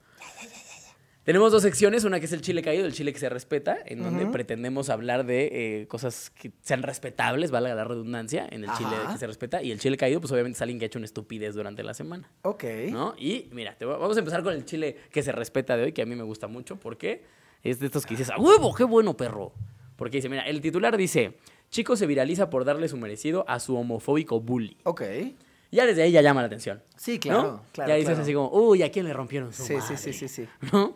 Tenemos 1.24 1.50
dos 1.52 1.62
secciones, 1.62 2.04
una 2.04 2.20
que 2.20 2.26
es 2.26 2.32
el 2.32 2.42
chile 2.42 2.60
caído, 2.62 2.84
el 2.84 2.92
chile 2.92 3.10
que 3.12 3.18
se 3.18 3.30
respeta, 3.30 3.78
en 3.86 4.02
donde 4.02 4.26
pretendemos 4.26 4.90
hablar 4.90 5.24
de 5.24 5.80
eh, 5.82 5.86
cosas 5.88 6.28
que 6.30 6.52
sean 6.60 6.82
respetables, 6.82 7.50
valga 7.50 7.74
la 7.74 7.84
redundancia, 7.84 8.46
en 8.50 8.64
el 8.64 8.70
chile 8.72 8.90
que 9.10 9.16
se 9.18 9.26
respeta, 9.26 9.62
y 9.62 9.70
el 9.72 9.78
chile 9.80 9.96
caído, 9.96 10.20
pues 10.20 10.30
obviamente 10.32 10.56
es 10.56 10.62
alguien 10.62 10.78
que 10.78 10.84
ha 10.84 10.88
hecho 10.88 10.98
una 10.98 11.06
estupidez 11.06 11.54
durante 11.54 11.82
la 11.82 11.94
semana. 11.94 12.30
Ok. 12.42 12.64
¿No? 12.90 13.14
Y 13.16 13.48
mira, 13.52 13.74
te 13.76 13.86
va- 13.86 13.96
vamos 13.96 14.16
a 14.16 14.20
empezar 14.20 14.42
con 14.42 14.52
el 14.52 14.66
chile 14.66 14.96
que 15.10 15.22
se 15.22 15.32
respeta 15.32 15.78
de 15.78 15.84
hoy, 15.84 15.92
que 15.92 16.02
a 16.02 16.06
mí 16.06 16.14
me 16.14 16.24
gusta 16.24 16.46
mucho, 16.46 16.76
porque 16.78 17.24
es 17.62 17.78
de 17.80 17.86
estos 17.86 18.04
que 18.04 18.14
dices, 18.16 18.28
¡a 18.28 18.36
huevo! 18.38 18.74
¡Qué 18.74 18.84
bueno, 18.84 19.16
perro! 19.16 19.52
Porque 19.96 20.18
dice, 20.18 20.28
mira, 20.28 20.42
el 20.42 20.60
titular 20.60 20.94
dice, 20.98 21.38
chico 21.70 21.96
se 21.96 22.06
viraliza 22.06 22.50
por 22.50 22.66
darle 22.66 22.86
su 22.88 22.98
merecido 22.98 23.46
a 23.48 23.60
su 23.60 23.76
homofóbico 23.78 24.40
bully. 24.40 24.76
Ok. 24.84 25.02
Ya 25.70 25.86
desde 25.86 26.02
ahí 26.02 26.12
ya 26.12 26.20
llama 26.20 26.40
la 26.42 26.48
atención. 26.48 26.82
Sí, 26.96 27.14
¿no? 27.14 27.20
claro, 27.20 27.62
claro. 27.72 27.88
Ya 27.88 27.94
dices 27.94 28.08
claro. 28.10 28.22
así 28.22 28.34
como, 28.34 28.50
uy, 28.52 28.82
¿a 28.82 28.90
quién 28.92 29.06
le 29.06 29.12
rompieron 29.14 29.52
su 29.54 29.62
Sí, 29.62 29.68
sí, 29.72 29.78
madre?" 29.78 29.96
sí, 29.96 30.12
sí, 30.12 30.28
sí. 30.28 30.46
¿No? 30.72 30.94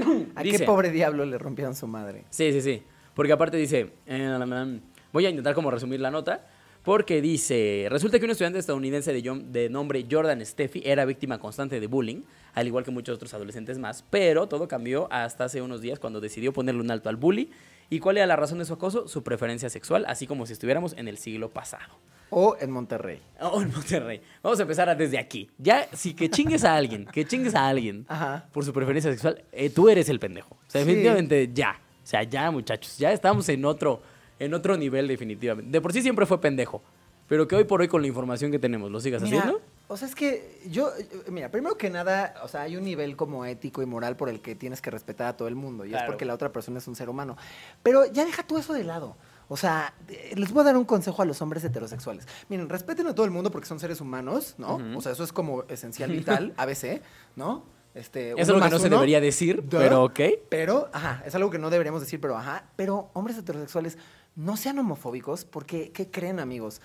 ¿A 0.34 0.42
Dice- 0.42 0.58
qué 0.58 0.64
pobre 0.64 0.90
diablo 0.90 1.24
le 1.24 1.38
rompieron 1.38 1.74
su 1.74 1.86
madre? 1.86 2.24
Sí, 2.30 2.52
sí, 2.52 2.60
sí. 2.60 2.82
Porque 3.14 3.32
aparte 3.32 3.56
dice, 3.56 3.90
eh, 4.06 4.80
voy 5.12 5.26
a 5.26 5.30
intentar 5.30 5.54
como 5.54 5.70
resumir 5.70 6.00
la 6.00 6.10
nota, 6.10 6.46
porque 6.82 7.20
dice, 7.20 7.86
resulta 7.90 8.18
que 8.18 8.24
un 8.24 8.30
estudiante 8.30 8.58
estadounidense 8.58 9.12
de, 9.12 9.22
John- 9.22 9.52
de 9.52 9.68
nombre 9.68 10.06
Jordan 10.10 10.44
Steffi 10.46 10.82
era 10.84 11.04
víctima 11.04 11.38
constante 11.38 11.78
de 11.80 11.86
bullying, 11.86 12.22
al 12.54 12.66
igual 12.66 12.84
que 12.84 12.90
muchos 12.90 13.16
otros 13.16 13.34
adolescentes 13.34 13.78
más, 13.78 14.04
pero 14.08 14.48
todo 14.48 14.66
cambió 14.68 15.06
hasta 15.12 15.44
hace 15.44 15.60
unos 15.60 15.80
días 15.82 15.98
cuando 15.98 16.20
decidió 16.20 16.52
ponerle 16.52 16.80
un 16.80 16.90
alto 16.90 17.08
al 17.10 17.16
bully. 17.16 17.50
¿Y 17.90 17.98
cuál 17.98 18.16
era 18.18 18.26
la 18.26 18.36
razón 18.36 18.58
de 18.58 18.64
su 18.64 18.72
acoso? 18.72 19.08
Su 19.08 19.22
preferencia 19.22 19.68
sexual, 19.68 20.04
así 20.08 20.26
como 20.26 20.46
si 20.46 20.52
estuviéramos 20.52 20.94
en 20.96 21.08
el 21.08 21.18
siglo 21.18 21.50
pasado. 21.50 21.92
O 22.30 22.56
en 22.60 22.70
Monterrey. 22.70 23.20
Oh, 23.40 23.60
en 23.60 23.72
Monterrey. 23.72 24.20
Vamos 24.42 24.58
a 24.60 24.62
empezar 24.62 24.88
a- 24.88 24.94
desde 24.94 25.18
aquí. 25.18 25.50
Ya, 25.58 25.88
si 25.92 26.14
que 26.14 26.30
chingues 26.30 26.62
a 26.64 26.76
alguien, 26.76 27.06
que 27.06 27.24
chingues 27.24 27.56
a 27.56 27.68
alguien 27.68 28.06
Ajá. 28.08 28.46
por 28.52 28.64
su 28.64 28.72
preferencia 28.72 29.10
sexual, 29.10 29.42
eh, 29.50 29.68
tú 29.70 29.88
eres 29.88 30.08
el 30.08 30.20
pendejo. 30.20 30.54
O 30.54 30.70
sea, 30.70 30.82
Sí. 30.82 30.86
definitivamente 30.86 31.50
ya. 31.52 31.80
O 32.02 32.06
sea, 32.06 32.22
ya, 32.22 32.50
muchachos. 32.52 32.96
Ya 32.98 33.12
estamos 33.12 33.48
en 33.48 33.64
otro, 33.64 34.00
en 34.38 34.54
otro 34.54 34.76
nivel, 34.76 35.08
definitivamente. 35.08 35.70
De 35.72 35.80
por 35.80 35.92
sí 35.92 36.00
siempre 36.02 36.24
fue 36.26 36.40
pendejo. 36.40 36.82
Pero 37.26 37.46
que 37.48 37.56
hoy 37.56 37.64
por 37.64 37.80
hoy, 37.80 37.88
con 37.88 38.00
la 38.02 38.08
información 38.08 38.50
que 38.52 38.58
tenemos, 38.60 38.90
lo 38.90 39.00
sigas 39.00 39.22
Mira, 39.22 39.38
haciendo. 39.38 39.60
O 39.92 39.96
sea, 39.96 40.06
es 40.06 40.14
que 40.14 40.60
yo, 40.68 40.92
yo- 40.98 41.32
mira, 41.32 41.50
primero 41.50 41.76
que 41.76 41.90
nada, 41.90 42.34
o 42.44 42.48
sea, 42.48 42.62
hay 42.62 42.76
un 42.76 42.84
nivel 42.84 43.16
como 43.16 43.44
ético 43.44 43.82
y 43.82 43.86
moral 43.86 44.16
por 44.16 44.28
el 44.28 44.40
que 44.40 44.54
tienes 44.54 44.80
que 44.80 44.88
respetar 44.88 45.26
a 45.26 45.36
todo 45.36 45.48
el 45.48 45.56
mundo, 45.56 45.84
y 45.84 45.92
es 45.92 46.02
porque 46.04 46.24
la 46.24 46.32
otra 46.32 46.52
persona 46.52 46.78
es 46.78 46.86
un 46.86 46.94
ser 46.94 47.08
humano. 47.10 47.36
Pero 47.82 48.06
ya 48.06 48.24
deja 48.24 48.44
tú 48.44 48.56
eso 48.56 48.72
de 48.72 48.84
lado. 48.84 49.16
O 49.48 49.56
sea, 49.56 49.92
eh, 50.08 50.32
les 50.36 50.52
voy 50.52 50.60
a 50.60 50.64
dar 50.66 50.76
un 50.76 50.84
consejo 50.84 51.22
a 51.22 51.24
los 51.24 51.42
hombres 51.42 51.64
heterosexuales. 51.64 52.28
Miren, 52.48 52.68
respeten 52.68 53.08
a 53.08 53.14
todo 53.16 53.24
el 53.26 53.32
mundo 53.32 53.50
porque 53.50 53.66
son 53.66 53.80
seres 53.80 54.00
humanos, 54.00 54.54
¿no? 54.58 54.78
O 54.96 55.00
sea, 55.00 55.10
eso 55.10 55.24
es 55.24 55.32
como 55.32 55.64
esencial 55.68 56.12
vital, 56.12 56.54
ABC, 56.56 57.02
¿no? 57.34 57.64
Este, 57.92 58.40
es 58.40 58.46
lo 58.46 58.60
que 58.60 58.70
no 58.70 58.78
se 58.78 58.88
debería 58.88 59.20
decir, 59.20 59.64
Duh. 59.68 59.78
pero 59.78 60.04
ok. 60.04 60.20
Pero, 60.48 60.88
ajá, 60.92 61.24
es 61.26 61.34
algo 61.34 61.50
que 61.50 61.58
no 61.58 61.68
deberíamos 61.68 62.00
decir, 62.00 62.20
pero 62.20 62.36
ajá. 62.36 62.66
Pero 62.76 63.10
hombres 63.12 63.36
heterosexuales, 63.38 63.98
no 64.36 64.56
sean 64.56 64.78
homofóbicos, 64.78 65.44
porque, 65.44 65.90
¿qué 65.90 66.08
creen, 66.08 66.38
amigos? 66.38 66.80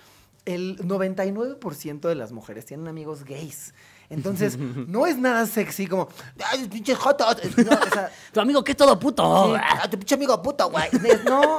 El 0.46 0.78
99% 0.78 2.00
de 2.08 2.14
las 2.14 2.32
mujeres 2.32 2.64
tienen 2.64 2.88
amigos 2.88 3.24
gays. 3.24 3.74
Entonces, 4.08 4.56
no 4.86 5.06
es 5.06 5.18
nada 5.18 5.44
sexy 5.46 5.86
como, 5.86 6.08
¡ay, 6.50 6.66
pinches 6.68 6.96
jotos! 6.96 7.36
No, 7.56 7.72
o 7.72 7.90
sea, 7.92 8.10
Tu 8.32 8.40
amigo, 8.40 8.64
que 8.64 8.72
es 8.72 8.76
todo 8.78 8.98
puto. 8.98 9.54
sí, 9.56 9.60
"Ah, 9.62 9.90
tu 9.90 9.98
pinche 9.98 10.14
amigo 10.14 10.40
puto, 10.40 10.70
güey. 10.70 10.88
No, 11.26 11.56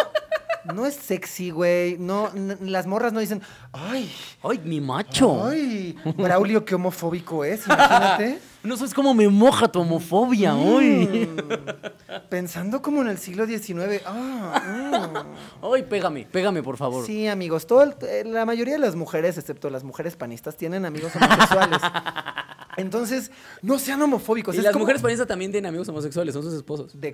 no 0.74 0.86
es 0.86 0.96
sexy, 0.96 1.50
güey. 1.52 1.98
No, 1.98 2.30
las 2.62 2.88
morras 2.88 3.14
no 3.14 3.20
dicen, 3.20 3.42
¡ay! 3.74 4.12
Ay, 4.44 4.60
mi 4.64 4.80
macho. 4.82 5.46
¡Ay! 5.46 5.96
Braulio, 6.18 6.64
qué 6.66 6.76
homofóbico 6.76 7.44
es, 7.46 7.66
imagínate. 7.68 8.40
No 8.64 8.76
sabes 8.76 8.94
cómo 8.94 9.14
me 9.14 9.30
moja 9.30 9.68
tu 9.70 9.80
homofobia 9.80 10.56
hoy. 10.56 11.28
Mm, 11.28 12.30
Pensando 12.30 12.82
como 12.82 13.02
en 13.02 13.08
el 13.08 13.18
siglo 13.18 13.46
XIX. 13.46 14.02
Ah, 14.06 15.24
mm. 15.62 15.66
Ay, 15.74 15.84
pégame, 15.84 16.26
pégame, 16.30 16.62
por 16.64 16.76
favor. 16.76 17.06
Sí, 17.06 17.28
amigos, 17.28 17.66
todo 17.68 17.84
el- 17.84 17.96
eh, 18.02 18.24
la 18.26 18.46
mayoría 18.46 18.74
de 18.74 18.80
las 18.80 18.96
mujeres, 18.96 19.38
excepto 19.38 19.70
las 19.70 19.84
mujeres 19.86 20.16
panistas, 20.18 20.58
tienen 20.58 20.86
amigos 20.86 21.14
homosexuales. 21.16 21.80
Entonces, 22.78 23.32
no 23.62 23.80
sean 23.80 24.02
homofóbicos. 24.02 24.54
y 24.56 24.58
es 24.60 24.64
las 24.66 24.74
como- 24.74 24.84
mujeres 24.84 25.02
panistas 25.02 25.28
también 25.28 25.52
tienen 25.52 25.70
amigos 25.70 25.88
homosexuales, 25.90 26.34
son 26.34 26.44
sus 26.44 26.54
esposos. 26.54 27.00
de- 27.00 27.14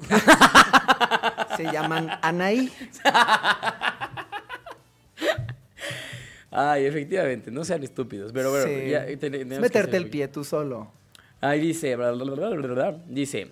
Se 1.57 1.63
llaman 1.71 2.09
Anaí. 2.21 2.71
Ay, 6.55 6.85
efectivamente, 6.85 7.49
no 7.51 7.63
sean 7.65 7.83
estúpidos. 7.83 8.31
Pero 8.31 8.51
bueno, 8.51 8.67
Sí. 8.67 8.89
ya 8.89 9.05
meterte 9.59 9.97
el 9.97 10.09
pie 10.09 10.27
tú 10.27 10.43
solo. 10.43 10.91
Ahí 11.43 11.59
dice, 11.59 11.97
dice, 13.09 13.47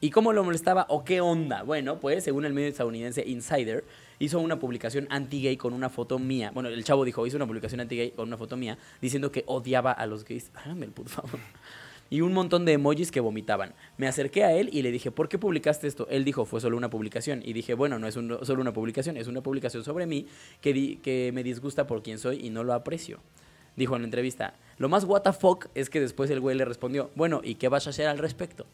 ¿y 0.00 0.10
cómo 0.10 0.32
lo 0.32 0.44
molestaba 0.44 0.86
o 0.88 1.04
qué 1.04 1.20
onda? 1.20 1.64
Bueno, 1.64 1.98
pues 1.98 2.22
según 2.22 2.44
el 2.44 2.52
medio 2.52 2.68
estadounidense 2.68 3.24
Insider, 3.26 3.84
hizo 4.20 4.38
una 4.38 4.60
publicación 4.60 5.08
anti-gay 5.10 5.56
con 5.56 5.72
una 5.74 5.88
foto 5.88 6.20
mía. 6.20 6.52
Bueno, 6.54 6.68
el 6.68 6.84
chavo 6.84 7.04
dijo, 7.04 7.26
hizo 7.26 7.36
una 7.36 7.46
publicación 7.46 7.80
anti-gay 7.80 8.12
con 8.12 8.28
una 8.28 8.36
foto 8.36 8.56
mía 8.56 8.78
diciendo 9.02 9.32
que 9.32 9.42
odiaba 9.46 9.90
a 9.90 10.06
los 10.06 10.24
gays. 10.24 10.50
Háganme 10.54 10.86
el 10.86 10.92
por 10.92 11.08
favor. 11.08 11.40
y 12.08 12.20
un 12.20 12.32
montón 12.32 12.64
de 12.64 12.74
emojis 12.74 13.10
que 13.10 13.18
vomitaban. 13.18 13.74
Me 13.96 14.06
acerqué 14.06 14.44
a 14.44 14.52
él 14.52 14.70
y 14.72 14.82
le 14.82 14.92
dije, 14.92 15.10
¿por 15.10 15.28
qué 15.28 15.38
publicaste 15.38 15.88
esto? 15.88 16.06
Él 16.10 16.24
dijo, 16.24 16.44
fue 16.44 16.60
solo 16.60 16.76
una 16.76 16.88
publicación. 16.88 17.42
Y 17.44 17.52
dije, 17.52 17.74
bueno, 17.74 17.98
no 17.98 18.06
es 18.06 18.14
un- 18.16 18.38
solo 18.46 18.60
una 18.62 18.72
publicación, 18.72 19.16
es 19.16 19.26
una 19.26 19.40
publicación 19.40 19.82
sobre 19.82 20.06
mí 20.06 20.26
que, 20.60 20.72
di- 20.72 20.96
que 21.02 21.32
me 21.34 21.42
disgusta 21.42 21.88
por 21.88 22.00
quién 22.04 22.20
soy 22.20 22.46
y 22.46 22.50
no 22.50 22.62
lo 22.62 22.74
aprecio. 22.74 23.18
Dijo 23.78 23.94
en 23.96 24.02
la 24.02 24.06
entrevista, 24.06 24.54
lo 24.76 24.88
más 24.88 25.04
what 25.04 25.22
the 25.22 25.32
fuck 25.32 25.66
es 25.74 25.88
que 25.88 26.00
después 26.00 26.28
el 26.30 26.40
güey 26.40 26.56
le 26.56 26.64
respondió, 26.64 27.10
bueno, 27.14 27.40
¿y 27.44 27.54
qué 27.54 27.68
vas 27.68 27.86
a 27.86 27.90
hacer 27.90 28.08
al 28.08 28.18
respecto? 28.18 28.66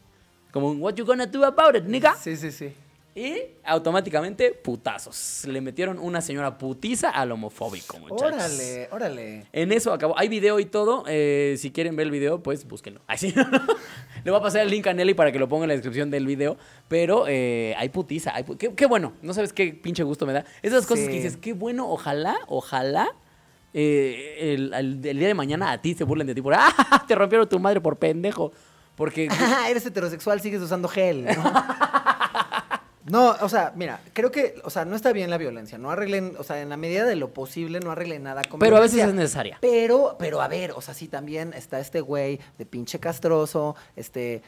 Como 0.51 0.69
un, 0.69 0.81
what 0.81 0.95
you 0.95 1.05
gonna 1.05 1.27
do 1.27 1.45
about 1.45 1.75
it, 1.75 1.83
nigga? 1.83 2.15
Sí, 2.15 2.35
sí, 2.35 2.51
sí. 2.51 2.73
Y 3.17 3.37
automáticamente, 3.63 4.51
putazos. 4.51 5.45
Le 5.47 5.61
metieron 5.61 5.99
una 5.99 6.19
señora 6.21 6.57
putiza 6.57 7.09
al 7.11 7.31
homofóbico, 7.31 7.97
muchachos. 7.99 8.33
Órale, 8.33 8.89
órale. 8.91 9.45
En 9.53 9.71
eso 9.71 9.93
acabó. 9.93 10.17
Hay 10.19 10.27
video 10.27 10.59
y 10.59 10.65
todo. 10.65 11.05
eh, 11.07 11.55
si 11.57 11.71
quieren 11.71 11.95
ver 11.95 12.07
el 12.07 12.11
video, 12.11 12.43
pues 12.43 12.67
búsquenlo. 12.67 12.99
Ay, 13.07 13.17
sí. 13.17 13.33
Le 14.25 14.31
voy 14.31 14.39
a 14.39 14.43
pasar 14.43 14.61
el 14.63 14.69
link 14.69 14.87
a 14.87 14.93
Nelly 14.93 15.13
para 15.13 15.31
que 15.31 15.39
lo 15.39 15.47
ponga 15.47 15.63
en 15.63 15.69
la 15.69 15.75
descripción 15.75 16.11
del 16.11 16.25
video. 16.25 16.57
Pero 16.89 17.25
eh, 17.29 17.73
hay 17.77 17.87
putiza. 17.87 18.35
Hay 18.35 18.43
qué, 18.57 18.73
qué 18.75 18.85
bueno. 18.85 19.13
No 19.21 19.33
sabes 19.33 19.53
qué 19.53 19.67
pinche 19.73 20.03
gusto 20.03 20.25
me 20.25 20.33
da. 20.33 20.43
Esas 20.61 20.85
cosas 20.85 21.05
Sí. 21.05 21.11
que 21.11 21.15
dices, 21.17 21.37
qué 21.37 21.53
bueno. 21.53 21.89
Ojalá, 21.89 22.35
ojalá. 22.47 23.07
Eh, 23.77 24.53
el, 24.53 24.73
el- 24.73 25.05
el 25.05 25.19
día 25.19 25.27
de 25.27 25.33
mañana 25.33 25.71
a 25.73 25.81
ti 25.81 25.93
se 25.93 26.05
burlen 26.05 26.25
de 26.27 26.33
ti 26.33 26.41
por. 26.41 26.53
¡Ah! 26.55 27.03
Te 27.07 27.13
rompieron 27.13 27.47
tu 27.49 27.59
madre 27.59 27.81
por 27.81 27.97
pendejo. 27.97 28.53
Porque. 28.95 29.27
Ah, 29.29 29.65
eres 29.69 29.85
heterosexual, 29.85 30.39
sigues 30.39 30.61
usando 30.61 30.87
gel, 30.87 31.25
¿no? 31.25 31.53
No, 33.07 33.35
o 33.41 33.49
sea, 33.49 33.71
mira, 33.75 34.01
creo 34.13 34.31
que, 34.31 34.55
o 34.63 34.71
sea, 34.71 34.83
no 34.83 34.95
está 34.95 35.13
bien 35.13 35.29
la 35.29 35.37
violencia, 35.37 35.77
no 35.77 35.91
arreglen, 35.91 36.33
o 36.39 36.43
sea, 36.43 36.59
en 36.59 36.69
la 36.69 36.75
medida 36.77 37.05
de 37.05 37.15
lo 37.15 37.35
posible 37.35 37.79
no 37.79 37.91
arreglen 37.91 38.23
nada 38.23 38.41
con 38.49 38.59
Pero 38.59 38.77
a 38.77 38.79
veces 38.79 38.95
violencia. 38.95 39.13
es 39.13 39.23
necesaria. 39.25 39.57
Pero, 39.61 40.15
pero 40.17 40.41
a 40.41 40.47
ver, 40.47 40.71
o 40.71 40.81
sea, 40.81 40.95
sí 40.95 41.07
también 41.07 41.53
está 41.53 41.79
este 41.79 42.01
güey 42.01 42.39
de 42.57 42.65
pinche 42.65 42.99
castroso, 42.99 43.75
este, 43.95 44.41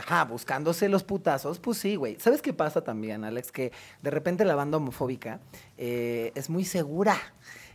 ajá, 0.00 0.24
buscándose 0.24 0.88
los 0.88 1.04
putazos, 1.04 1.60
pues 1.60 1.78
sí, 1.78 1.94
güey. 1.94 2.16
¿Sabes 2.18 2.42
qué 2.42 2.52
pasa 2.52 2.82
también, 2.82 3.22
Alex? 3.22 3.52
Que 3.52 3.70
de 4.02 4.10
repente 4.10 4.44
la 4.44 4.56
banda 4.56 4.78
homofóbica 4.78 5.38
eh, 5.78 6.32
es 6.34 6.50
muy 6.50 6.64
segura. 6.64 7.16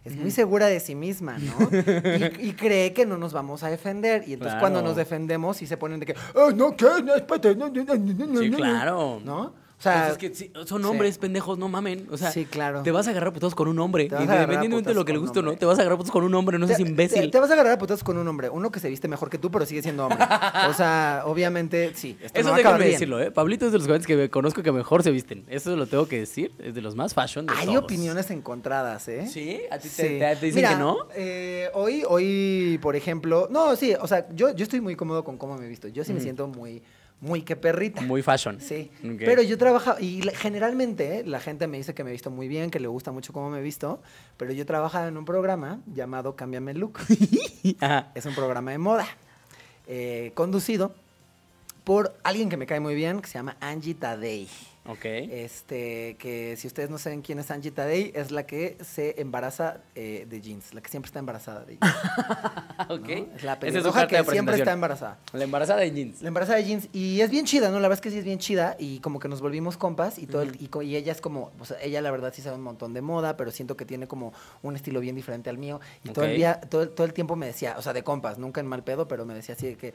Es 0.06 0.16
muy 0.16 0.30
segura 0.32 0.68
de 0.68 0.80
sí 0.80 0.94
misma, 0.96 1.38
¿no? 1.40 1.68
Y, 2.40 2.50
y 2.50 2.54
cree 2.54 2.94
que 2.94 3.06
no 3.06 3.18
nos 3.18 3.34
vamos 3.34 3.64
a 3.64 3.70
defender. 3.70 4.24
Y 4.28 4.34
entonces 4.34 4.58
cuando 4.60 4.80
Claro. 4.80 4.90
nos 4.90 4.96
defendemos, 4.98 5.58
sí 5.58 5.66
se 5.68 5.78
ponen 5.78 6.00
de 6.00 6.06
que, 6.06 6.16
"Ah, 6.36 6.52
no, 6.56 6.76
¿qué? 6.78 6.86
No, 7.04 7.16
espérate, 7.16 7.56
no, 7.56 7.70
no, 7.70 7.84
no, 7.84 7.96
no, 7.96 8.26
no, 8.28 8.40
Sí, 8.40 8.50
no". 8.52 8.58
claro. 8.58 9.22
¿No? 9.26 9.65
O 9.78 9.82
sea, 9.86 10.04
Pues 10.04 10.12
es 10.14 10.18
que 10.18 10.34
sí, 10.36 10.52
son 10.66 10.82
sí. 10.84 10.88
hombres, 10.88 11.18
pendejos, 11.18 11.58
no 11.58 11.68
mamen. 11.68 12.08
O 12.10 12.18
sea, 12.18 12.32
Sí, 12.32 12.46
claro. 12.46 12.82
te 12.82 12.92
vas 12.92 13.08
a 13.08 13.10
agarrar 13.12 13.30
a 13.30 13.34
putazos 13.34 13.56
con 13.56 13.68
un 13.68 13.78
hombre. 13.80 14.06
Independientemente 14.06 14.90
de 14.90 14.96
lo 14.96 15.04
que 15.06 15.12
le 15.14 15.20
guste 15.20 15.40
o 15.40 15.42
no, 15.42 15.56
te 15.56 15.66
vas 15.66 15.78
a 15.78 15.82
agarrar 15.82 15.96
a 15.96 15.98
putazos 15.98 16.14
con 16.14 16.24
un 16.24 16.34
hombre, 16.34 16.58
no 16.58 16.66
seas 16.66 16.78
Te- 16.82 16.88
imbécil. 16.88 17.22
Te, 17.24 17.28
te 17.28 17.40
vas 17.40 17.50
a 17.50 17.54
agarrar 17.54 17.74
a 17.74 17.78
putazos 17.78 18.04
con 18.04 18.18
un 18.18 18.28
hombre, 18.28 18.50
uno 18.50 18.72
que 18.72 18.80
se 18.80 18.90
viste 18.90 19.08
mejor 19.08 19.30
que 19.30 19.38
tú, 19.38 19.52
pero 19.52 19.66
sigue 19.66 19.82
siendo 19.82 20.06
hombre. 20.08 20.24
O 20.70 20.74
sea, 20.74 21.24
obviamente, 21.26 21.92
sí. 21.94 22.18
Esto 22.22 22.40
Eso 22.40 22.50
no 22.52 22.56
déjame 22.56 22.86
decirlo, 22.88 23.22
¿eh? 23.22 23.32
Pablito 23.32 23.66
es 23.66 23.74
de 23.74 23.78
los 23.80 23.86
jóvenes 23.88 24.08
que 24.08 24.30
conozco 24.30 24.64
que 24.64 24.72
mejor 24.72 25.04
se 25.04 25.12
visten. 25.12 25.44
Eso 25.50 25.76
lo 25.76 25.88
tengo 25.88 26.08
que 26.08 26.20
decir. 26.20 26.54
Es 26.60 26.74
de 26.74 26.82
los 26.82 26.96
más 26.96 27.14
fashion 27.14 27.46
de 27.46 27.54
Hay 27.56 27.66
todos. 27.68 27.84
opiniones 27.84 28.32
encontradas, 28.32 29.08
¿eh? 29.10 29.28
¿Sí? 29.28 29.60
¿A 29.72 29.78
ti 29.78 29.90
te- 29.90 30.20
te 30.20 30.36
dicen 30.46 30.56
Mira, 30.56 30.70
que 30.70 30.76
no? 30.78 30.98
eh, 31.16 31.70
hoy, 31.74 32.04
hoy, 32.08 32.80
por 32.82 32.96
ejemplo, 32.96 33.48
no, 33.52 33.76
sí, 33.76 33.94
o 34.00 34.08
sea, 34.08 34.26
yo, 34.34 34.56
yo 34.56 34.64
estoy 34.64 34.80
muy 34.82 34.96
cómodo 34.96 35.24
con 35.24 35.38
cómo 35.38 35.58
me 35.58 35.66
he 35.66 35.70
visto. 35.70 35.88
Yo 35.90 36.04
sí 36.06 36.14
me 36.14 36.22
siento 36.22 36.48
muy, 36.48 36.82
muy 37.22 37.42
que 37.42 37.56
perrita. 37.56 38.02
Muy 38.02 38.22
fashion. 38.22 38.60
Sí, 38.60 38.92
pero 39.20 39.42
yo 39.42 39.58
trabajo, 39.58 39.96
y 40.00 40.22
generalmente 40.36 41.20
eh, 41.20 41.24
la 41.26 41.40
gente 41.40 41.68
me 41.68 41.78
dice 41.78 41.94
que 41.94 42.04
me 42.04 42.10
he 42.12 42.14
visto 42.14 42.30
muy 42.30 42.48
bien, 42.48 42.70
que 42.70 42.80
le 42.80 42.88
gusta 42.88 43.12
mucho 43.12 43.34
cómo 43.34 43.50
me 43.50 43.60
he 43.60 43.62
visto, 43.62 44.02
pero 44.38 44.52
yo 44.54 44.66
trabajaba 44.66 45.08
en 45.08 45.18
un 45.18 45.26
programa 45.26 45.80
llamado 45.94 46.36
Cámbiame 46.36 46.72
el 46.72 46.80
Look. 46.80 47.00
Ajá. 47.80 48.12
es 48.14 48.26
un 48.26 48.36
programa 48.36 48.72
de 48.72 48.78
moda, 48.78 49.08
eh, 49.88 50.32
conducido 50.36 50.94
por 51.84 52.16
alguien 52.24 52.50
que 52.50 52.58
me 52.58 52.66
cae 52.66 52.80
muy 52.80 52.96
bien, 52.96 53.22
que 53.22 53.28
se 53.28 53.36
llama 53.36 53.58
Angie 53.60 53.94
Tadei. 53.94 54.48
Ok. 54.88 55.06
Este, 55.06 56.16
que 56.20 56.56
si 56.58 56.68
ustedes 56.68 56.90
no 56.90 56.98
saben 57.00 57.22
quién 57.22 57.40
es 57.40 57.50
Angie 57.50 57.72
Tadei, 57.72 58.12
es 58.14 58.30
la 58.32 58.46
que 58.46 58.78
se 58.84 59.20
embaraza 59.20 59.82
eh, 59.96 60.28
de 60.30 60.42
jeans, 60.42 60.74
la 60.76 60.82
que 60.82 60.90
siempre 60.90 61.08
está 61.08 61.20
embarazada 61.20 61.66
de 61.66 61.78
jeans. 61.78 61.96
¿no? 62.90 62.96
ok. 62.96 63.10
Es 63.36 63.44
la 63.44 63.54
es 63.54 63.60
pelirroja 63.60 64.08
que 64.08 64.24
siempre 64.26 64.56
está 64.58 64.74
embarazada. 64.74 65.18
La 65.34 65.44
embarazada 65.44 65.80
de 65.80 65.92
jeans. 65.92 66.22
La 66.22 66.28
embarazada 66.28 66.60
de 66.60 66.66
jeans. 66.66 66.90
Y 66.94 67.22
es 67.22 67.32
bien 67.32 67.46
chida, 67.46 67.70
¿no? 67.70 67.80
La 67.80 67.88
verdad 67.88 67.94
es 67.96 68.02
que 68.02 68.12
sí 68.12 68.20
es 68.20 68.26
bien 68.26 68.38
chida. 68.38 68.76
Y 68.78 69.00
como 69.00 69.20
que 69.20 69.28
nos 69.28 69.42
volvimos 69.42 69.76
compas. 69.78 70.20
Y 70.20 70.28
todo 70.28 70.44
el- 70.44 70.56
y, 70.62 70.96
ella 70.96 71.12
es 71.12 71.22
como. 71.22 71.52
O 71.60 71.66
sea, 71.66 71.82
ella 71.82 72.02
la 72.02 72.12
verdad 72.12 72.32
sí 72.36 72.44
sabe 72.44 72.56
un 72.56 72.64
montón 72.64 72.94
de 72.94 73.02
moda, 73.02 73.38
pero 73.38 73.52
siento 73.52 73.76
que 73.76 73.86
tiene 73.86 74.08
como 74.08 74.34
un 74.62 74.76
estilo 74.76 75.00
bien 75.00 75.16
diferente 75.16 75.50
al 75.50 75.58
mío. 75.58 75.80
Y 76.04 76.10
todo 76.10 76.26
el 76.26 76.36
día, 76.36 76.62
todo, 76.62 76.90
todo 76.90 77.08
el 77.08 77.14
tiempo 77.14 77.36
me 77.36 77.48
decía, 77.48 77.76
o 77.78 77.82
sea, 77.82 77.94
de 77.94 78.04
compas, 78.04 78.38
nunca 78.38 78.62
en 78.62 78.68
mal 78.68 78.84
pedo, 78.84 79.08
pero 79.08 79.26
me 79.26 79.34
decía 79.34 79.56
así 79.56 79.68
de 79.68 79.76
que, 79.78 79.94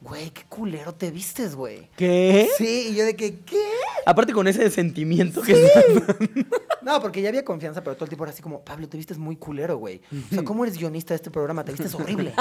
güey, 0.00 0.30
qué 0.30 0.44
culero 0.48 0.94
te 0.94 1.10
vistes, 1.10 1.54
güey. 1.54 1.88
¿Qué? 1.96 2.48
Sí, 2.56 2.88
y 2.90 2.94
yo 2.94 3.04
de 3.04 3.14
que, 3.14 3.40
¿qué? 3.40 3.62
Aparte 4.06 4.32
con 4.32 4.48
ese 4.48 4.70
sentimiento 4.70 5.42
que 5.42 5.52
estás 5.52 5.84
No, 6.82 7.00
porque 7.00 7.20
ya 7.20 7.28
había 7.28 7.44
confianza, 7.44 7.82
pero 7.84 7.94
todo 7.94 8.06
el 8.06 8.10
tiempo 8.10 8.24
era 8.24 8.32
así 8.32 8.42
como, 8.42 8.64
Pablo, 8.64 8.88
te 8.88 8.96
vistes 8.96 9.18
muy 9.18 9.36
culero, 9.36 9.76
güey. 9.76 10.00
O 10.30 10.34
sea, 10.34 10.44
¿cómo 10.44 10.64
eres 10.64 10.78
guionista 10.78 11.12
de 11.12 11.16
este 11.16 11.30
programa? 11.30 11.64
Te 11.64 11.72
vistes 11.72 11.94
horrible. 11.94 12.32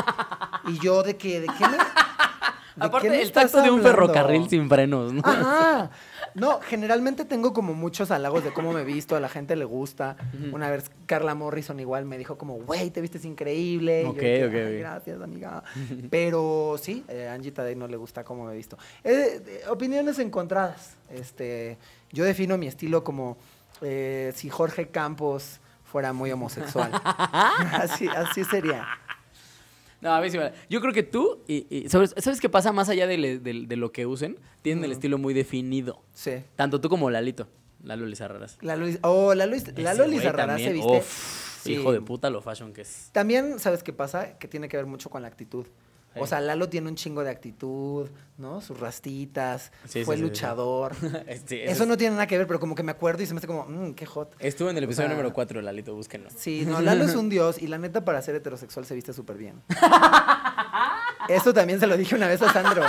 y 0.67 0.79
yo 0.79 1.03
de 1.03 1.17
que, 1.17 1.41
¿de 1.41 1.47
qué 1.47 1.67
me...? 1.67 1.77
¿de 1.77 1.77
qué 1.77 2.85
Aparte 2.85 3.21
el 3.21 3.31
tacto 3.33 3.61
de 3.61 3.69
un 3.69 3.81
ferrocarril 3.81 4.49
sin 4.49 4.69
frenos, 4.69 5.11
¿no? 5.11 5.21
Ajá. 5.25 5.91
No, 6.35 6.59
generalmente 6.61 7.25
tengo 7.25 7.53
como 7.53 7.73
muchos 7.73 8.11
halagos 8.11 8.43
de 8.43 8.51
cómo 8.51 8.71
me 8.73 8.81
he 8.81 8.85
visto, 8.85 9.15
a 9.15 9.19
la 9.19 9.29
gente 9.29 9.55
le 9.55 9.65
gusta. 9.65 10.15
Una 10.51 10.69
vez 10.69 10.91
Carla 11.05 11.35
Morrison 11.35 11.79
igual 11.79 12.05
me 12.05 12.17
dijo 12.17 12.37
como, 12.37 12.55
güey, 12.55 12.89
te 12.91 13.01
vistes 13.01 13.25
increíble. 13.25 14.01
Y 14.01 14.03
yo 14.03 14.09
Ok, 14.11 14.17
ok, 14.17 14.23
"Ay, 14.23 14.43
ok. 14.75 14.79
Gracias, 14.79 15.21
amiga. 15.21 15.63
Pero 16.09 16.75
sí, 16.81 17.03
eh, 17.07 17.27
Angie 17.27 17.51
Tadei 17.51 17.75
no 17.75 17.87
le 17.87 17.97
gusta 17.97 18.23
cómo 18.23 18.45
me 18.45 18.53
he 18.53 18.55
visto. 18.57 18.77
Eh, 19.03 19.41
eh, 19.45 19.61
opiniones 19.69 20.19
encontradas. 20.19 20.95
Este, 21.09 21.77
yo 22.11 22.23
defino 22.23 22.57
mi 22.57 22.67
estilo 22.67 23.03
como 23.03 23.37
eh, 23.81 24.31
si 24.35 24.49
Jorge 24.49 24.89
Campos 24.89 25.59
fuera 25.83 26.13
muy 26.13 26.31
homosexual. 26.31 26.91
así, 27.03 28.07
así 28.07 28.43
sería. 28.43 28.85
No, 30.01 30.13
a 30.13 30.21
me- 30.39 30.53
Yo 30.69 30.79
creo 30.81 30.93
que 30.93 31.03
tú, 31.03 31.43
y, 31.47 31.65
y- 31.69 31.89
¿sabes, 31.89 32.15
¿sabes 32.17 32.39
qué 32.39 32.47
pasa 32.49 32.71
más 32.71 32.87
allá 32.89 33.05
de, 33.07 33.17
le- 33.17 33.39
de- 33.39 33.65
de 33.67 33.75
lo 33.75 33.91
que 33.91 34.05
usen? 34.05 34.37
Tienen 34.61 34.83
el 34.85 34.91
estilo 34.91 35.17
muy 35.17 35.33
definido. 35.33 36.01
Sí. 36.13 36.31
Tanto 36.55 36.79
tú 36.81 36.89
como 36.89 37.09
Lalito. 37.09 37.47
Lalo 37.83 38.05
Lizarraras. 38.05 38.57
Oh, 39.03 39.33
la 39.33 39.45
Luis, 39.45 39.65
la 39.77 39.91
Ese 39.91 39.99
Loli 40.01 40.13
güey 40.15 40.25
Zarrará 40.25 40.57
se 40.57 40.73
viste. 40.73 40.97
uf, 40.97 41.49
Sí. 41.63 41.73
Hijo 41.73 41.91
de 41.91 41.99
puta 42.01 42.29
lo 42.29 42.41
fashion 42.41 42.71
que 42.73 42.81
es. 42.81 43.09
También, 43.11 43.59
¿sabes 43.59 43.83
qué 43.83 43.91
pasa? 43.91 44.37
Que 44.37 44.47
tiene 44.47 44.69
que 44.69 44.77
ver 44.77 44.85
mucho 44.85 45.09
con 45.09 45.21
la 45.21 45.27
actitud. 45.27 45.65
Sí. 46.13 46.19
O 46.21 46.25
sea, 46.27 46.41
Lalo 46.41 46.69
tiene 46.69 46.87
un 46.89 46.95
chingo 46.95 47.23
de 47.23 47.29
actitud, 47.29 48.09
¿no? 48.37 48.61
Sus 48.61 48.79
rastitas, 48.79 49.71
Sí, 49.87 50.03
fue 50.03 50.15
sí, 50.15 50.21
sí, 50.21 50.25
sí. 50.25 50.29
luchador. 50.31 50.93
Este, 51.27 51.69
Eso 51.69 51.85
no 51.85 51.97
tiene 51.97 52.13
nada 52.15 52.25
que 52.27 52.37
ver, 52.37 52.47
pero 52.47 52.59
como 52.59 52.73
que 52.75 52.81
me 52.83 52.91
acuerdo 52.91 53.21
y 53.21 53.25
se 53.27 53.33
me 53.33 53.37
hace 53.37 53.47
como, 53.47 53.65
mmm, 53.65 53.93
qué 53.93 54.05
hot. 54.07 54.35
Estuvo 54.39 54.69
en 54.69 54.77
el 54.77 54.83
episodio 54.85 55.07
sea, 55.09 55.15
número 55.15 55.33
4, 55.33 55.61
Lalito, 55.61 55.93
búsquenlo. 55.93 56.29
Sí, 56.35 56.63
no, 56.65 56.81
Lalo 56.81 57.03
es 57.03 57.15
un 57.15 57.29
dios 57.29 57.61
y 57.61 57.67
la 57.67 57.77
neta 57.77 58.03
para 58.03 58.21
ser 58.21 58.35
heterosexual 58.35 58.85
se 58.85 58.95
viste 58.95 59.13
súper 59.13 59.37
bien. 59.37 59.61
Eso 61.29 61.53
también 61.53 61.79
se 61.79 61.87
lo 61.87 61.95
dije 61.97 62.15
una 62.15 62.27
vez 62.27 62.41
a 62.41 62.51
Sandro. 62.51 62.83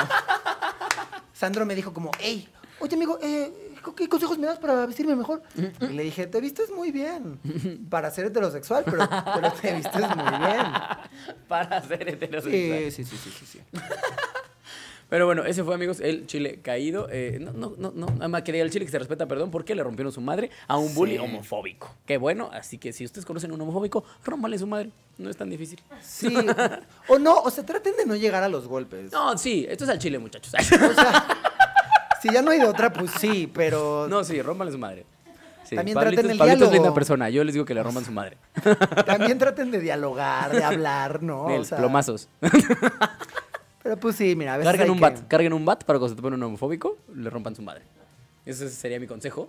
Sandro 1.32 1.66
me 1.66 1.74
dijo 1.74 1.92
como, 1.92 2.10
hey, 2.18 2.48
oye 2.80 2.94
amigo, 2.96 3.18
eh, 3.22 3.69
¿qué 3.96 4.08
consejos 4.08 4.38
me 4.38 4.46
das 4.46 4.58
para 4.58 4.86
vestirme 4.86 5.16
mejor? 5.16 5.42
Y 5.80 5.86
le 5.92 6.02
dije, 6.04 6.26
te 6.26 6.40
vistes 6.40 6.70
muy 6.70 6.90
bien 6.92 7.38
para 7.88 8.10
ser 8.10 8.26
heterosexual, 8.26 8.84
pero, 8.84 9.08
pero 9.34 9.52
te 9.52 9.74
vistes 9.74 10.00
muy 10.16 10.38
bien. 10.38 10.60
Para 11.48 11.82
ser 11.82 12.08
heterosexual. 12.08 12.90
Sí, 12.92 13.04
sí, 13.04 13.04
sí, 13.04 13.16
sí, 13.16 13.30
sí, 13.40 13.46
sí. 13.46 13.60
Pero 15.08 15.26
bueno, 15.26 15.44
ese 15.44 15.64
fue, 15.64 15.74
amigos, 15.74 15.98
el 15.98 16.24
chile 16.28 16.60
caído. 16.62 17.08
Eh, 17.10 17.38
no, 17.40 17.50
no, 17.52 17.74
no, 17.76 17.90
no, 17.92 18.06
nada 18.06 18.28
más 18.28 18.42
quería 18.42 18.62
el 18.62 18.70
chile 18.70 18.84
que 18.84 18.92
se 18.92 18.98
respeta, 19.00 19.26
perdón, 19.26 19.50
porque 19.50 19.74
le 19.74 19.82
rompieron 19.82 20.12
su 20.12 20.20
madre 20.20 20.50
a 20.68 20.76
un 20.78 20.94
bully 20.94 21.14
Sí. 21.14 21.18
homofóbico. 21.18 21.92
Qué 22.06 22.16
bueno, 22.16 22.48
así 22.52 22.78
que 22.78 22.92
si 22.92 23.04
ustedes 23.04 23.26
conocen 23.26 23.50
a 23.50 23.54
un 23.54 23.60
homofóbico, 23.62 24.04
rómbale 24.24 24.56
su 24.56 24.68
madre. 24.68 24.90
No 25.18 25.28
es 25.28 25.36
tan 25.36 25.50
difícil. 25.50 25.80
Sí. 26.00 26.32
O 27.08 27.18
no, 27.18 27.40
o 27.40 27.50
sea, 27.50 27.66
traten 27.66 27.96
de 27.96 28.06
no 28.06 28.14
llegar 28.14 28.44
a 28.44 28.48
los 28.48 28.68
golpes. 28.68 29.10
No, 29.10 29.36
sí, 29.36 29.66
esto 29.68 29.82
es 29.82 29.90
al 29.90 29.98
chile, 29.98 30.20
muchachos. 30.20 30.54
O 30.54 30.94
sea, 30.94 31.26
si 32.22 32.32
ya 32.32 32.42
no 32.42 32.50
hay 32.50 32.58
de 32.60 32.66
otra, 32.66 32.92
pues 32.92 33.10
sí, 33.18 33.50
pero 33.52 34.06
No, 34.08 34.22
sí, 34.24 34.40
rómbale 34.42 34.72
su 34.72 34.78
madre. 34.78 35.04
Sí, 35.64 35.76
También 35.76 35.94
Pablito, 35.94 36.14
traten 36.22 36.30
el 36.32 36.38
Pablito 36.38 36.54
es 36.54 36.58
diálogo. 36.70 36.74
linda 36.84 36.94
persona, 36.94 37.30
yo 37.30 37.44
les 37.44 37.54
digo 37.54 37.64
que 37.64 37.74
le 37.74 37.82
rompan 37.82 38.04
su 38.04 38.10
madre. 38.12 38.36
también 39.06 39.38
traten 39.38 39.70
de 39.70 39.78
dialogar, 39.80 40.50
de 40.50 40.64
hablar, 40.64 41.22
¿no? 41.22 41.46
Nel, 41.48 41.60
O 41.60 41.64
sea, 41.64 41.78
plomazos. 41.78 42.28
Pero 43.82 43.96
pues 43.96 44.16
sí, 44.16 44.36
mira, 44.36 44.54
a 44.54 44.56
veces 44.58 44.68
Carguen 44.72 44.84
hay 44.86 44.90
un 44.90 44.96
que- 44.98 45.02
bat, 45.02 45.28
carguen 45.28 45.52
un 45.52 45.64
bat 45.64 45.84
para 45.84 45.98
cuando 45.98 46.14
se 46.14 46.16
topen 46.20 46.34
un 46.34 46.42
homofóbico, 46.42 46.98
le 47.14 47.30
rompan 47.30 47.54
su 47.56 47.62
madre. 47.62 47.82
Ese 48.44 48.68
sería 48.68 49.00
mi 49.00 49.06
consejo. 49.06 49.48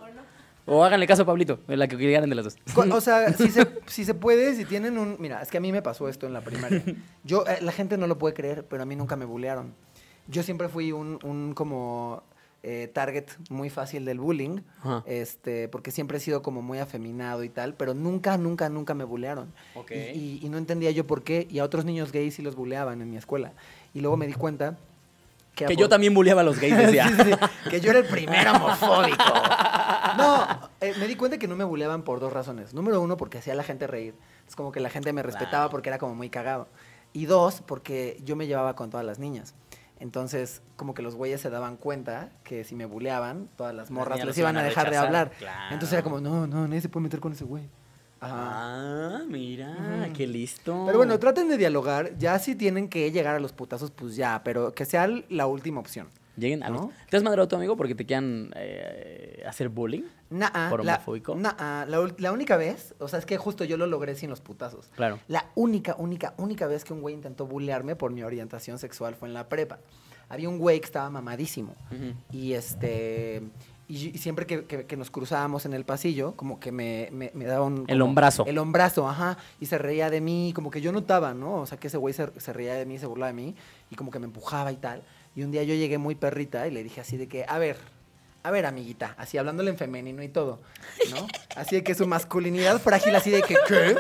O 0.68 0.86
háganle 0.86 1.08
caso 1.08 1.24
a 1.24 1.26
Pablito, 1.26 1.60
la 1.68 1.88
que 1.88 1.98
quieran 1.98 2.30
de 2.30 2.36
las 2.36 2.46
dos. 2.46 2.58
Co- 2.74 2.86
O 2.96 3.02
sea, 3.02 3.34
si 3.34 3.50
se, 3.50 3.68
si 3.88 4.06
se 4.06 4.14
puede, 4.14 4.56
si 4.56 4.64
tienen 4.64 4.98
un... 4.98 5.18
Mira, 5.20 5.42
es 5.42 5.50
que 5.50 5.58
a 5.58 5.60
mí 5.60 5.72
me 5.72 5.82
pasó 5.82 6.08
esto 6.08 6.28
en 6.28 6.34
la 6.34 6.42
primaria. 6.42 6.84
Yo, 7.24 7.46
eh, 7.48 7.58
la 7.62 7.72
gente 7.72 7.98
no 7.98 8.06
lo 8.08 8.18
puede 8.20 8.36
creer, 8.36 8.64
pero 8.70 8.84
a 8.84 8.86
mí 8.86 8.96
nunca 8.96 9.16
me 9.16 9.26
bulearon. 9.26 9.74
Yo 10.28 10.44
siempre 10.44 10.70
fui 10.70 10.92
un, 10.92 11.18
un 11.24 11.54
como 11.56 12.22
eh, 12.64 12.90
target 12.94 13.26
muy 13.50 13.70
fácil 13.70 14.06
del 14.06 14.20
bullying, 14.20 14.60
Ajá. 14.82 15.04
este, 15.08 15.68
porque 15.68 15.90
siempre 15.92 16.18
he 16.18 16.22
sido 16.22 16.42
como 16.44 16.62
muy 16.62 16.78
afeminado 16.80 17.44
y 17.44 17.50
tal, 17.50 17.74
pero 17.74 17.94
nunca, 17.94 18.38
nunca, 18.38 18.70
nunca 18.70 18.94
me 18.94 19.04
bulearon. 19.04 19.52
Ok. 19.76 19.92
Y, 19.92 19.96
y- 19.96 20.40
y 20.44 20.50
no 20.50 20.58
entendía 20.58 20.92
yo 20.92 21.08
por 21.08 21.24
qué, 21.24 21.48
y 21.50 21.60
a 21.60 21.64
otros 21.64 21.86
niños 21.86 22.12
gays 22.12 22.36
sí 22.36 22.42
los 22.42 22.56
buleaban 22.56 23.02
en 23.02 23.10
mi 23.10 23.18
escuela. 23.18 23.54
Y 23.94 24.02
luego 24.02 24.16
me 24.18 24.28
di 24.28 24.34
cuenta 24.34 24.78
Que 25.56 25.66
apor- 25.68 25.76
yo 25.76 25.90
también 25.90 26.14
bulleaba 26.14 26.42
a 26.42 26.44
los 26.44 26.60
gays, 26.60 26.78
decía. 26.78 27.08
Sí, 27.10 27.32
sí, 27.32 27.70
que 27.70 27.82
yo 27.82 27.90
era 27.92 28.00
el 28.00 28.06
primer 28.06 28.48
homofóbico. 28.48 29.24
No, 30.18 30.48
eh, 30.82 30.94
me 31.00 31.08
di 31.08 31.16
cuenta 31.16 31.38
que 31.38 31.48
no 31.48 31.56
me 31.56 31.64
buleaban 31.64 32.04
por 32.04 32.20
dos 32.20 32.32
razones. 32.32 32.74
Número 32.74 33.02
uno, 33.02 33.18
porque 33.18 33.38
hacía 33.40 33.54
a 33.54 33.56
la 33.56 33.64
gente 33.64 33.88
reír. 33.88 34.14
Es 34.48 34.56
como 34.56 34.72
que 34.72 34.80
la 34.80 34.90
gente 34.90 35.14
me 35.14 35.24
respetaba 35.24 35.50
Claro. 35.64 35.70
porque 35.72 35.90
era 35.90 35.98
como 35.98 36.16
muy 36.16 36.30
cagado. 36.30 36.68
Y 37.14 37.26
dos, 37.26 37.62
porque 37.66 38.18
yo 38.24 38.36
me 38.36 38.48
llevaba 38.48 38.76
con 38.76 38.90
todas 38.90 39.06
las 39.06 39.20
niñas. 39.20 39.54
Entonces, 40.02 40.64
como 40.78 40.96
que 40.96 41.04
los 41.04 41.14
güeyes 41.14 41.40
se 41.40 41.52
daban 41.52 41.78
cuenta 41.78 42.32
que 42.44 42.64
si 42.64 42.76
me 42.76 42.86
buleaban, 42.86 43.48
todas 43.56 43.74
las 43.76 43.92
morras 43.92 44.26
les 44.26 44.36
iban 44.36 44.58
a 44.58 44.64
dejar 44.64 44.90
de 44.90 44.98
hablar. 44.98 45.32
claro. 45.38 45.74
Entonces 45.74 45.94
era 45.94 46.02
como, 46.02 46.20
no, 46.20 46.48
no, 46.48 46.68
nadie 46.68 46.82
se 46.82 46.90
puede 46.90 47.04
meter 47.04 47.20
con 47.20 47.34
ese 47.34 47.46
güey. 47.46 47.70
Ajá. 48.20 48.36
Ah, 48.36 49.22
mira, 49.28 50.10
qué 50.16 50.26
listo. 50.26 50.84
Pero 50.88 50.98
bueno, 50.98 51.20
traten 51.20 51.48
de 51.50 51.58
dialogar. 51.58 52.18
Ya 52.18 52.40
si 52.40 52.56
tienen 52.56 52.90
que 52.90 53.12
llegar 53.12 53.36
a 53.36 53.40
los 53.40 53.54
putazos, 53.54 53.92
pues 53.92 54.16
ya, 54.16 54.42
pero 54.44 54.74
que 54.74 54.86
sea 54.86 55.08
la 55.30 55.46
última 55.46 55.80
opción. 55.80 56.08
Lleguen 56.42 56.64
a 56.64 56.70
los... 56.70 56.82
¿no? 56.82 56.92
¿Te 57.10 57.16
has 57.18 57.24
madrado 57.24 57.46
a 57.46 57.48
tu 57.48 57.56
amigo 57.56 57.78
porque 57.78 57.96
te 57.96 58.06
quieran 58.06 58.52
eh, 58.56 59.44
hacer 59.48 59.70
bullying? 59.70 60.04
Nah, 60.30 60.70
¿Por 60.70 60.84
la, 60.84 60.96
homofóbico? 60.96 61.36
nah, 61.36 61.86
la, 61.86 62.14
la 62.18 62.32
única 62.32 62.58
vez, 62.58 62.96
o 63.00 63.08
sea, 63.08 63.20
es 63.20 63.26
que 63.26 63.38
justo 63.38 63.64
yo 63.64 63.78
lo 63.78 63.86
logré 63.86 64.16
sin 64.16 64.30
los 64.30 64.42
putazos. 64.42 64.88
Claro. 64.96 65.20
La 65.28 65.46
única, 65.56 65.96
única, 66.00 66.34
única 66.38 66.68
vez 66.68 66.84
que 66.84 66.94
un 66.94 67.02
güey 67.02 67.14
intentó 67.16 67.46
bullearme 67.46 67.96
por 67.96 68.12
mi 68.12 68.24
orientación 68.24 68.80
sexual 68.80 69.16
fue 69.16 69.28
en 69.28 69.34
la 69.34 69.48
prepa. 69.48 69.80
Había 70.30 70.50
un 70.50 70.58
güey 70.58 70.80
que 70.80 70.86
estaba 70.86 71.10
mamadísimo. 71.10 71.76
Ujú. 71.92 72.14
Y 72.32 72.54
este. 72.54 73.44
Y, 73.90 74.16
y 74.16 74.18
siempre 74.20 74.46
que, 74.46 74.64
que- 74.64 74.86
que 74.86 74.96
nos 74.96 75.12
cruzábamos 75.12 75.66
en 75.66 75.74
el 75.74 75.84
pasillo, 75.84 76.38
como 76.38 76.62
que 76.62 76.72
me, 76.72 77.10
me, 77.12 77.32
me 77.34 77.44
daba 77.44 77.66
un. 77.66 77.84
El 77.90 78.02
hombrazo. 78.02 78.46
El 78.46 78.58
hombrazo, 78.58 79.10
ajá. 79.10 79.38
Y 79.60 79.66
se 79.66 79.78
reía 79.78 80.10
de 80.10 80.22
mí, 80.22 80.54
como 80.56 80.72
que 80.72 80.80
yo 80.80 80.94
notaba, 80.94 81.34
¿no? 81.34 81.56
O 81.56 81.66
sea, 81.66 81.78
que 81.78 81.88
ese 81.88 81.98
güey 81.98 82.14
se, 82.14 82.32
se 82.40 82.54
reía 82.54 82.76
de 82.76 82.86
mí, 82.86 82.98
se 82.98 83.06
burlaba 83.08 83.28
de 83.28 83.34
mí, 83.34 83.56
y 83.90 83.96
como 83.98 84.10
que 84.10 84.20
me 84.20 84.26
empujaba 84.26 84.72
y 84.72 84.78
tal. 84.78 85.04
Y 85.36 85.44
un 85.44 85.52
día 85.52 85.64
yo 85.64 85.74
llegué 85.74 85.98
muy 85.98 86.16
perrita 86.16 86.68
y 86.68 86.72
le 86.72 86.84
dije 86.84 87.02
así 87.02 87.18
de 87.18 87.28
que, 87.28 87.46
a 87.48 87.58
ver, 87.58 87.78
a 88.44 88.52
ver, 88.52 88.66
amiguita, 88.66 89.16
así 89.18 89.38
hablándole 89.38 89.70
en 89.70 89.78
femenino 89.78 90.24
y 90.24 90.30
todo, 90.30 90.62
¿no? 91.12 91.28
Así 91.56 91.76
de 91.76 91.84
que 91.84 91.96
su 91.96 92.08
masculinidad 92.08 92.80
frágil, 92.80 93.16
así 93.16 93.30
de 93.30 93.42
que, 93.42 93.56
¿qué? 93.68 93.96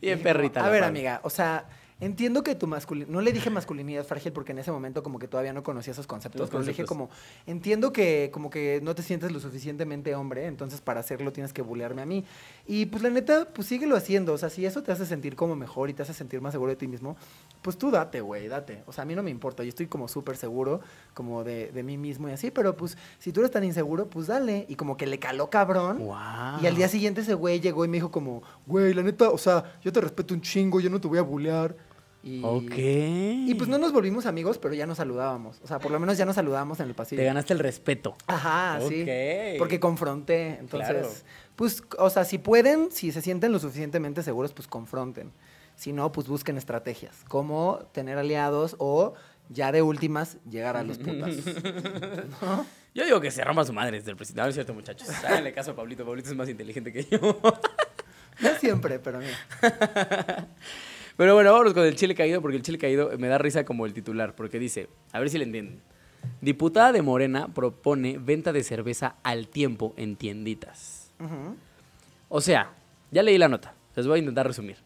Bien 0.00 0.18
Y 0.18 0.22
perrita 0.22 0.66
A 0.66 0.70
ver, 0.70 0.84
amiga, 0.84 1.20
o 1.22 1.30
sea, 1.30 1.66
entiendo 2.00 2.42
que 2.42 2.54
tu 2.54 2.66
masculinidad. 2.66 3.12
No 3.12 3.20
le 3.20 3.32
dije 3.32 3.50
masculinidad 3.50 4.04
frágil 4.04 4.32
porque 4.32 4.52
en 4.52 4.58
ese 4.58 4.72
momento 4.72 5.02
como 5.02 5.18
que 5.18 5.28
todavía 5.28 5.52
no 5.52 5.62
conocía 5.62 5.92
esos 5.92 6.06
conceptos. 6.06 6.40
Los 6.40 6.50
pero 6.50 6.62
le 6.62 6.68
dije 6.68 6.84
como, 6.84 7.10
entiendo 7.46 7.92
que 7.92 8.30
como 8.32 8.50
que 8.50 8.80
no 8.82 8.94
te 8.94 9.02
sientes 9.02 9.30
lo 9.32 9.40
suficientemente 9.40 10.14
hombre, 10.14 10.46
entonces 10.46 10.80
para 10.80 11.00
hacerlo 11.00 11.32
tienes 11.32 11.52
que 11.52 11.62
bulearme 11.62 12.02
a 12.02 12.06
mí. 12.06 12.24
Y 12.66 12.86
pues 12.86 13.02
la 13.02 13.10
neta, 13.10 13.48
pues 13.52 13.68
síguelo 13.68 13.96
haciendo. 13.96 14.32
O 14.32 14.38
sea, 14.38 14.50
si 14.50 14.64
eso 14.64 14.82
te 14.82 14.92
hace 14.92 15.06
sentir 15.06 15.36
como 15.36 15.56
mejor 15.56 15.90
y 15.90 15.94
te 15.94 16.02
hace 16.02 16.14
sentir 16.14 16.40
más 16.40 16.52
seguro 16.52 16.70
de 16.70 16.76
ti 16.76 16.88
mismo, 16.88 17.16
pues 17.62 17.76
tú 17.76 17.90
date, 17.90 18.20
güey, 18.20 18.48
date. 18.48 18.82
O 18.86 18.92
sea, 18.92 19.02
a 19.02 19.04
mí 19.04 19.14
no 19.14 19.22
me 19.22 19.30
importa. 19.30 19.62
Yo 19.62 19.68
estoy 19.68 19.86
como 19.86 20.08
súper 20.08 20.36
seguro 20.36 20.80
como 21.14 21.44
de, 21.44 21.70
de 21.72 21.82
mí 21.82 21.96
mismo 21.98 22.28
y 22.28 22.32
así, 22.32 22.50
pero 22.50 22.76
pues 22.76 22.96
si 23.18 23.32
tú 23.32 23.40
eres 23.40 23.50
tan 23.50 23.64
inseguro, 23.64 24.08
pues 24.08 24.26
dale. 24.26 24.66
Y 24.68 24.76
como 24.76 24.96
que 24.96 25.06
le 25.06 25.18
caló 25.18 25.50
cabrón. 25.50 25.98
Wow. 25.98 26.62
Y 26.62 26.66
al 26.66 26.74
día 26.74 26.88
siguiente 26.88 27.20
ese 27.20 27.34
güey 27.34 27.60
llegó 27.60 27.84
y 27.84 27.88
me 27.88 27.98
dijo 27.98 28.10
como, 28.10 28.42
güey, 28.66 28.94
la 28.94 29.02
neta, 29.02 29.30
o 29.30 29.38
sea, 29.38 29.78
yo 29.82 29.92
te 29.92 30.00
respeto 30.00 30.34
un 30.34 30.40
chingo, 30.40 30.80
yo 30.80 30.90
no 30.90 31.00
te 31.00 31.08
voy 31.08 31.18
a 31.18 31.22
bulear. 31.22 31.89
Y, 32.22 32.42
Ok. 32.44 32.74
y 32.76 33.54
pues 33.54 33.68
no 33.70 33.78
nos 33.78 33.92
volvimos 33.92 34.26
amigos, 34.26 34.58
pero 34.58 34.74
ya 34.74 34.86
nos 34.86 34.98
saludábamos. 34.98 35.58
O 35.62 35.66
sea, 35.66 35.78
por 35.78 35.90
lo 35.90 35.98
menos 35.98 36.18
ya 36.18 36.26
nos 36.26 36.34
saludábamos 36.34 36.78
en 36.80 36.88
el 36.88 36.94
pasillo. 36.94 37.20
Te 37.20 37.24
ganaste 37.26 37.52
el 37.54 37.58
respeto. 37.60 38.14
Ajá, 38.26 38.78
sí. 38.86 39.02
Ok. 39.02 39.58
Porque 39.58 39.80
confronté. 39.80 40.58
Entonces, 40.60 40.90
Claro. 40.90 41.08
pues, 41.56 41.82
o 41.98 42.10
sea, 42.10 42.24
si 42.24 42.36
pueden, 42.38 42.90
si 42.92 43.10
se 43.12 43.22
sienten 43.22 43.52
lo 43.52 43.58
suficientemente 43.58 44.22
seguros, 44.22 44.52
pues 44.52 44.68
confronten. 44.68 45.32
Si 45.76 45.92
no, 45.94 46.12
pues 46.12 46.28
busquen 46.28 46.58
estrategias. 46.58 47.24
Como 47.28 47.78
tener 47.92 48.18
aliados 48.18 48.76
o 48.78 49.14
ya 49.48 49.72
de 49.72 49.80
últimas 49.80 50.36
llegar 50.50 50.76
a 50.76 50.82
los 50.82 50.98
putas. 50.98 51.36
¿No? 52.42 52.66
Yo 52.94 53.04
digo 53.06 53.20
que 53.20 53.30
se 53.30 53.42
rompa 53.44 53.64
su 53.64 53.72
madre 53.72 53.96
desde 53.98 54.10
el 54.10 54.16
principio. 54.16 54.42
No 54.42 54.48
es 54.50 54.54
cierto, 54.54 54.74
muchachos. 54.74 55.08
Háganle 55.24 55.52
caso 55.54 55.70
a 55.70 55.76
Pablito. 55.76 56.04
Pablito 56.04 56.28
es 56.28 56.36
más 56.36 56.50
inteligente 56.50 56.92
que 56.92 57.04
yo. 57.04 57.40
No 58.40 58.48
siempre, 58.58 58.98
pero 58.98 59.18
mira. 59.18 59.36
Pero 61.20 61.34
bueno, 61.34 61.52
vámonos 61.52 61.74
con 61.74 61.84
el 61.84 61.96
chile 61.96 62.14
caído, 62.14 62.40
porque 62.40 62.56
el 62.56 62.62
chile 62.62 62.78
caído 62.78 63.10
me 63.18 63.28
da 63.28 63.36
risa 63.36 63.66
como 63.66 63.84
el 63.84 63.92
titular, 63.92 64.34
porque 64.34 64.58
dice, 64.58 64.88
a 65.12 65.18
ver 65.20 65.28
si 65.28 65.36
le 65.36 65.44
entienden. 65.44 65.82
Diputada 66.40 66.92
de 66.92 67.02
Morena 67.02 67.48
propone 67.48 68.16
venta 68.16 68.54
de 68.54 68.62
cerveza 68.62 69.16
al 69.22 69.48
tiempo 69.48 69.92
en 69.98 70.16
tienditas. 70.16 71.12
O 72.30 72.40
sea, 72.40 72.72
ya 73.10 73.22
leí 73.22 73.36
la 73.36 73.48
nota, 73.48 73.74
les 73.96 74.06
voy 74.06 74.16
a 74.16 74.18
intentar 74.20 74.46
resumir. 74.46 74.78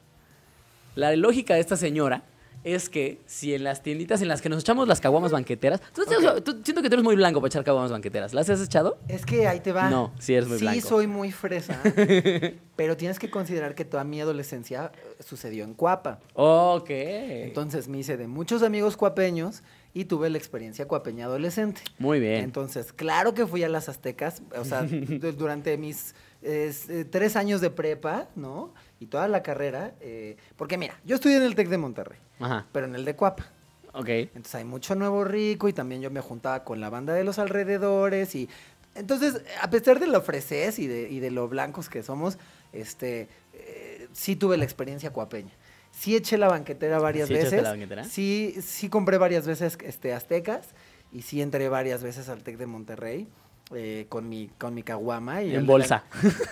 La 0.96 1.14
lógica 1.14 1.54
de 1.54 1.60
esta 1.60 1.76
señora 1.76 2.24
es 2.64 2.88
que 2.88 3.20
si 3.26 3.54
en 3.54 3.62
las 3.62 3.82
tienditas 3.82 4.20
en 4.22 4.28
las 4.28 4.40
que 4.42 4.48
nos 4.48 4.60
echamos 4.62 4.88
las 4.88 5.00
caguamas 5.00 5.30
banqueteras, 5.32 5.80
tú, 5.94 6.02
tú- 6.06 6.40
tú- 6.40 6.60
siento 6.64 6.82
que 6.82 6.88
tú 6.88 6.94
eres 6.94 7.04
muy 7.04 7.14
blanco 7.14 7.40
para 7.40 7.48
echar 7.48 7.62
caguamas 7.64 7.92
banqueteras, 7.92 8.34
¿las 8.34 8.48
has 8.50 8.60
echado? 8.62 8.98
Es 9.06 9.24
que 9.26 9.46
ahí 9.46 9.60
te 9.60 9.72
va. 9.72 9.90
No, 9.90 10.12
sí 10.18 10.34
eres 10.34 10.48
muy 10.48 10.58
Sí, 10.58 10.64
blanco. 10.64 10.88
soy 10.88 11.06
muy 11.06 11.30
fresa. 11.30 11.78
pero 12.76 12.96
tienes 12.96 13.18
que 13.18 13.30
considerar 13.30 13.74
que 13.74 13.84
toda 13.84 14.02
mi 14.04 14.20
adolescencia 14.20 14.90
eh, 14.94 15.22
sucedió 15.22 15.62
en 15.64 15.74
Cuapa. 15.74 16.20
Ok. 16.34 16.90
Entonces 16.90 17.88
me 17.88 17.98
hice 17.98 18.16
de 18.16 18.26
muchos 18.26 18.62
amigos 18.62 18.96
cuapeños 18.96 19.62
y 19.92 20.06
tuve 20.06 20.28
la 20.30 20.38
experiencia 20.38 20.88
cuapeña 20.88 21.26
adolescente. 21.26 21.82
muy 21.98 22.18
bien. 22.18 22.42
Entonces, 22.42 22.92
claro 22.92 23.32
que 23.34 23.46
fui 23.46 23.62
a 23.62 23.68
las 23.68 23.88
Aztecas, 23.88 24.42
o 24.58 24.64
sea, 24.64 24.82
du- 24.90 25.32
durante 25.32 25.76
mis 25.78 26.14
eh, 26.42 27.06
tres 27.10 27.36
años 27.36 27.60
de 27.60 27.70
prepa, 27.70 28.28
¿no? 28.34 28.74
Y 29.04 29.06
toda 29.06 29.28
la 29.28 29.42
carrera, 29.42 29.92
eh, 30.00 30.38
porque 30.56 30.78
mira, 30.78 30.98
yo 31.04 31.14
estudié 31.16 31.36
en 31.36 31.42
el 31.42 31.54
TEC 31.54 31.68
de 31.68 31.76
Monterrey, 31.76 32.18
Ajá. 32.40 32.64
pero 32.72 32.86
en 32.86 32.94
el 32.94 33.04
de 33.04 33.14
Cuapa. 33.14 33.44
Ok. 33.92 34.08
Entonces 34.08 34.54
hay 34.54 34.64
mucho 34.64 34.94
nuevo 34.94 35.24
rico 35.24 35.68
y 35.68 35.74
también 35.74 36.00
yo 36.00 36.10
me 36.10 36.22
juntaba 36.22 36.64
con 36.64 36.80
la 36.80 36.88
banda 36.88 37.12
de 37.12 37.22
los 37.22 37.38
alrededores 37.38 38.34
y 38.34 38.48
entonces 38.94 39.42
a 39.60 39.68
pesar 39.68 40.00
de 40.00 40.06
lo 40.06 40.16
ofreces 40.18 40.78
y 40.78 40.86
de, 40.86 41.10
y 41.10 41.20
de 41.20 41.30
lo 41.30 41.46
blancos 41.48 41.90
que 41.90 42.02
somos, 42.02 42.38
este, 42.72 43.28
eh, 43.52 44.08
sí 44.14 44.36
tuve 44.36 44.56
la 44.56 44.64
experiencia 44.64 45.10
cuapeña. 45.10 45.52
Sí 45.92 46.16
eché 46.16 46.38
la 46.38 46.48
banquetera 46.48 46.98
varias 46.98 47.28
¿Sí 47.28 47.34
veces. 47.34 47.62
la 47.62 47.70
banquetera? 47.70 48.04
Sí, 48.04 48.56
sí 48.62 48.88
compré 48.88 49.18
varias 49.18 49.46
veces 49.46 49.76
este, 49.84 50.14
aztecas 50.14 50.68
y 51.12 51.20
sí 51.22 51.42
entré 51.42 51.68
varias 51.68 52.02
veces 52.02 52.30
al 52.30 52.42
TEC 52.42 52.56
de 52.56 52.66
Monterrey. 52.66 53.28
Eh, 53.74 54.04
con 54.10 54.28
mi 54.28 54.50
con 54.58 54.74
mi 54.74 54.82
caguama 54.82 55.42
y 55.42 55.52
En 55.54 55.60
el- 55.60 55.64
bolsa. 55.64 56.04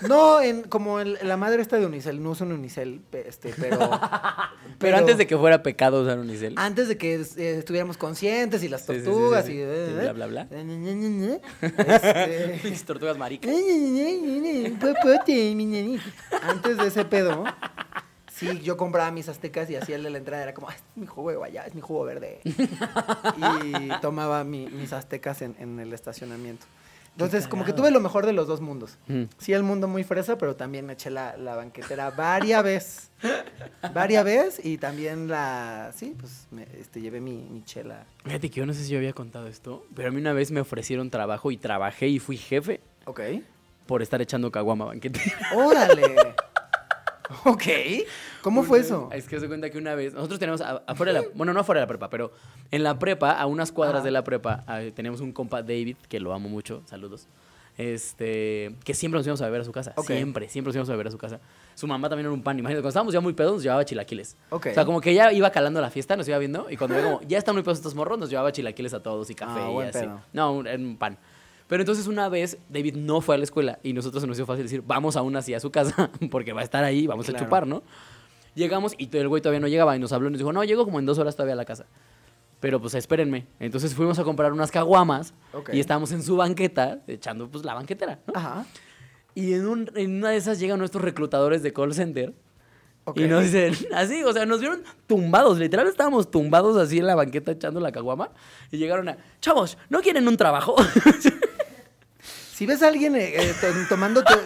no 0.09 0.40
en 0.40 0.62
como 0.62 0.98
el- 0.98 1.18
la 1.22 1.37
madre 1.37 1.61
esta 1.61 1.79
de 1.79 1.85
unicel 1.85 2.22
no 2.22 2.31
uso 2.31 2.44
un 2.44 2.53
unicel 2.53 3.03
este 3.12 3.53
pero 3.59 3.79
Pero, 4.79 4.96
antes 4.96 5.18
de 5.18 5.27
que 5.27 5.37
fuera 5.37 5.62
pecado 5.62 6.03
usar 6.03 6.18
unicel. 6.18 6.55
antes 6.57 6.88
de 6.88 6.96
que 6.96 7.16
eh, 7.16 7.57
estuviéramos 7.59 7.98
conscientes 7.98 8.62
y 8.62 8.68
las 8.68 8.87
Sí, 8.87 8.94
sí, 8.94 8.98
sí, 9.01 9.05
tortugas 9.05 9.44
sí, 9.44 9.53
y, 9.53 9.94
bla, 10.01 10.12
bla, 10.14 10.27
bla. 10.27 10.42
Este, 10.51 12.59
Pinches 12.62 12.85
tortugas 12.85 13.18
maricas. 13.18 13.53
Antes 16.42 16.77
de 16.79 16.87
ese 16.87 17.05
pedo, 17.05 17.44
sí, 18.33 18.61
yo 18.61 18.77
compraba 18.77 19.11
mis 19.11 19.29
aztecas 19.29 19.68
y 19.70 19.77
hacía 19.77 19.96
el 19.96 20.03
de 20.03 20.11
la 20.11 20.18
entrada, 20.18 20.42
era 20.42 20.55
como, 20.55 20.68
"Ah, 20.68 20.75
es 20.75 20.83
mi 20.96 21.07
jugo 21.07 21.31
de 21.31 21.37
guayaba, 21.37 21.66
es 21.66 21.75
mi 21.75 21.81
jugo 21.81 22.05
verde. 22.05 22.40
Y 22.44 24.01
tomaba 24.01 24.44
mi- 24.44 24.66
mis 24.68 24.92
aztecas 24.92 25.42
en, 25.42 25.55
en 25.59 25.79
el 25.81 25.92
estacionamiento. 25.92 26.66
Entonces, 27.12 27.46
como 27.46 27.64
que 27.64 27.72
tuve 27.75 27.90
lo 27.90 28.01
mejor 28.01 28.25
de 28.25 28.33
los 28.33 28.46
dos 28.46 28.61
mundos. 28.62 28.96
Mm. 29.07 29.25
Sí, 29.38 29.53
el 29.53 29.62
mundo 29.62 29.87
muy 29.87 30.03
fresa, 30.03 30.38
pero 30.38 30.57
también 30.57 30.87
me 30.87 30.94
eché 30.94 31.11
la, 31.11 31.37
la 31.37 31.55
banquetera 31.57 32.11
varias 32.11 32.64
veces. 32.64 33.11
Varias 33.94 34.25
veces 34.25 34.64
y 34.66 34.79
también 34.79 35.29
la, 35.29 35.92
sí, 35.94 36.16
pues 36.18 36.46
me, 36.51 36.66
este, 36.81 37.01
llevé 37.01 37.20
mi, 37.20 37.46
mi 37.51 37.62
chela. 37.62 38.05
Fíjate 38.25 38.51
que 38.51 38.57
yo 38.61 38.66
no 38.66 38.75
sé 38.75 38.83
si 38.83 38.90
yo 38.90 38.98
había 38.98 39.12
contado 39.12 39.46
esto, 39.46 39.87
pero 39.94 40.09
a 40.09 40.11
mí 40.11 40.20
una 40.20 40.33
vez 40.33 40.51
me 40.51 40.61
ofrecieron 40.61 41.09
trabajo 41.11 41.51
y 41.53 41.57
trabajé 41.57 42.09
y 42.09 42.18
fui 42.18 42.37
jefe 42.37 42.81
Ok. 43.05 43.20
por 43.87 44.03
estar 44.03 44.20
echando 44.20 44.51
caguama 44.51 44.87
banquete. 44.87 45.20
Órale. 45.55 46.35
ok. 47.45 47.62
¿Cómo 48.42 48.62
fue 48.62 48.81
eso? 48.81 49.09
Es 49.12 49.27
que 49.29 49.38
se 49.40 49.47
cuenta 49.49 49.71
que 49.71 49.79
una 49.79 49.95
vez, 49.95 50.12
nosotros 50.14 50.38
tenemos 50.40 50.61
afuera 50.61 51.12
de 51.12 51.21
la, 51.21 51.27
bueno, 51.35 51.53
no 51.53 51.61
afuera 51.61 51.81
de 51.81 51.85
la 51.85 51.88
prepa, 51.88 52.11
pero 52.11 52.33
en 52.71 52.83
la 52.83 52.99
prepa, 52.99 53.33
a 53.33 53.47
unas 53.47 53.73
cuadras 53.73 53.99
Ajá. 53.99 54.05
de 54.05 54.11
la 54.11 54.25
prepa, 54.25 54.64
teníamos 54.95 55.21
un 55.21 55.33
compa 55.33 55.62
David, 55.62 55.97
que 56.09 56.18
lo 56.21 56.33
amo 56.33 56.49
mucho, 56.49 56.83
saludos, 56.87 57.29
este, 57.79 58.75
que 58.85 58.95
siempre 58.95 59.18
nos 59.18 59.27
íbamos 59.27 59.40
a 59.42 59.47
beber 59.47 59.62
a 59.62 59.64
su 59.64 59.73
casa, 59.73 59.95
siempre, 60.05 60.49
siempre 60.49 60.68
nos 60.71 60.77
íbamos 60.77 60.88
a 60.90 60.92
beber 60.92 61.07
a 61.09 61.11
su 61.11 61.18
casa. 61.18 61.40
Su 61.75 61.87
mamá 61.87 62.09
también 62.09 62.27
era 62.27 62.35
un 62.35 62.42
pan, 62.42 62.59
imagínate, 62.59 62.81
cuando 62.83 62.88
estábamos 62.90 63.14
ya 63.14 63.21
muy 63.21 63.33
pedos 63.33 63.53
nos 63.55 63.62
llevaba 63.62 63.85
chilaquiles. 63.85 64.37
Ok. 64.51 64.66
O 64.71 64.75
sea, 64.75 64.85
como 64.85 65.01
que 65.01 65.14
ya 65.14 65.33
iba 65.33 65.51
calando 65.51 65.81
la 65.81 65.90
fiesta, 65.90 66.16
nos 66.16 66.29
iba 66.29 66.38
viendo, 66.38 66.68
y 66.71 66.77
cuando 66.77 66.97
como, 67.01 67.21
ya 67.23 67.38
están 67.38 67.55
muy 67.55 67.62
pedos 67.62 67.79
estos 67.79 67.95
morros, 67.95 68.18
nos 68.18 68.29
llevaba 68.31 68.53
chilaquiles 68.53 68.92
a 68.95 69.03
todos 69.03 69.31
y 69.31 69.35
café 69.35 69.61
Ah, 69.61 69.71
y 69.73 69.81
así. 69.88 69.99
pedo. 70.01 70.21
No, 70.33 70.53
un, 70.53 70.66
era 70.66 70.79
un 70.79 70.97
pan. 70.97 71.18
Pero 71.73 71.81
entonces 71.85 72.07
una 72.07 72.29
vez 72.29 72.59
David 72.69 72.97
no 72.97 73.23
fue 73.23 73.35
a 73.35 73.39
la 73.39 73.45
escuela 73.45 73.79
y 73.83 73.95
nosotros 73.95 74.21
se 74.21 74.27
nos 74.27 74.37
hizo 74.37 74.45
fácil 74.45 74.65
decir, 74.65 74.83
vamos 74.87 75.17
aún 75.17 75.35
así 75.37 75.55
a 75.55 75.59
su 75.59 75.71
casa 75.71 76.11
porque 76.31 76.53
va 76.53 76.61
a 76.61 76.65
estar 76.65 76.85
ahí, 76.85 77.07
vamos 77.07 77.27
a 77.31 77.33
chupar, 77.33 77.67
¿no? 77.67 77.83
Llegamos 78.55 78.93
y 78.99 79.09
el 79.17 79.27
güey 79.27 79.41
todavía 79.41 79.59
no 79.61 79.69
llegaba 79.69 79.97
y 79.97 79.99
nos 79.99 80.13
habló 80.13 80.29
y 80.29 80.33
nos 80.33 80.39
dijo, 80.39 80.53
no, 80.53 80.63
llego 80.65 80.85
como 80.85 80.99
en 80.99 81.07
dos 81.07 81.19
horas 81.19 81.35
todavía 81.35 81.55
a 81.55 81.57
la 81.57 81.65
casa. 81.65 81.87
Pero 82.61 82.79
pues 82.79 82.93
espérenme. 82.95 83.47
Entonces 83.59 83.95
fuimos 83.95 84.19
a 84.19 84.23
comprar 84.25 84.53
unas 84.53 84.71
caguamas 84.71 85.33
y 85.73 85.81
estábamos 85.81 86.13
en 86.13 86.23
su 86.23 86.37
banqueta 86.37 86.99
echando 87.07 87.49
pues 87.49 87.65
la 87.65 87.73
banquetera, 87.73 88.19
¿no? 88.27 88.35
Ajá. 88.37 88.67
Y 89.35 89.55
en, 89.55 89.67
un- 89.67 89.91
en 89.95 90.19
una 90.19 90.29
de 90.29 90.37
esas 90.37 90.61
llegan 90.61 90.79
nuestros 90.79 91.03
reclutadores 91.03 91.63
de 91.63 91.73
call 91.73 91.95
center 91.95 92.35
Ok. 93.05 93.19
Y 93.19 93.25
nos 93.29 93.43
dicen, 93.45 93.75
así, 93.95 94.23
o 94.23 94.33
sea, 94.35 94.45
nos 94.47 94.61
vieron 94.61 94.83
tumbados, 95.07 95.59
literal 95.59 95.87
estábamos 95.89 96.31
tumbados 96.31 96.77
así 96.77 96.99
en 96.99 97.07
la 97.07 97.15
banqueta 97.15 97.51
echando 97.51 97.81
la 97.81 97.91
caguama. 97.93 98.31
Y 98.71 98.77
llegaron 98.77 99.09
a, 99.09 99.17
chavos, 99.41 99.79
¿no 99.89 100.03
quieren 100.03 100.29
un 100.29 100.37
trabajo? 100.37 100.77
Si 102.62 102.66
ves 102.66 102.81
a 102.85 102.87
alguien 102.87 103.16
eh, 103.16 103.33
eh, 103.35 103.55
to- 103.61 103.66
tomando 103.88 104.22
to- 104.22 104.38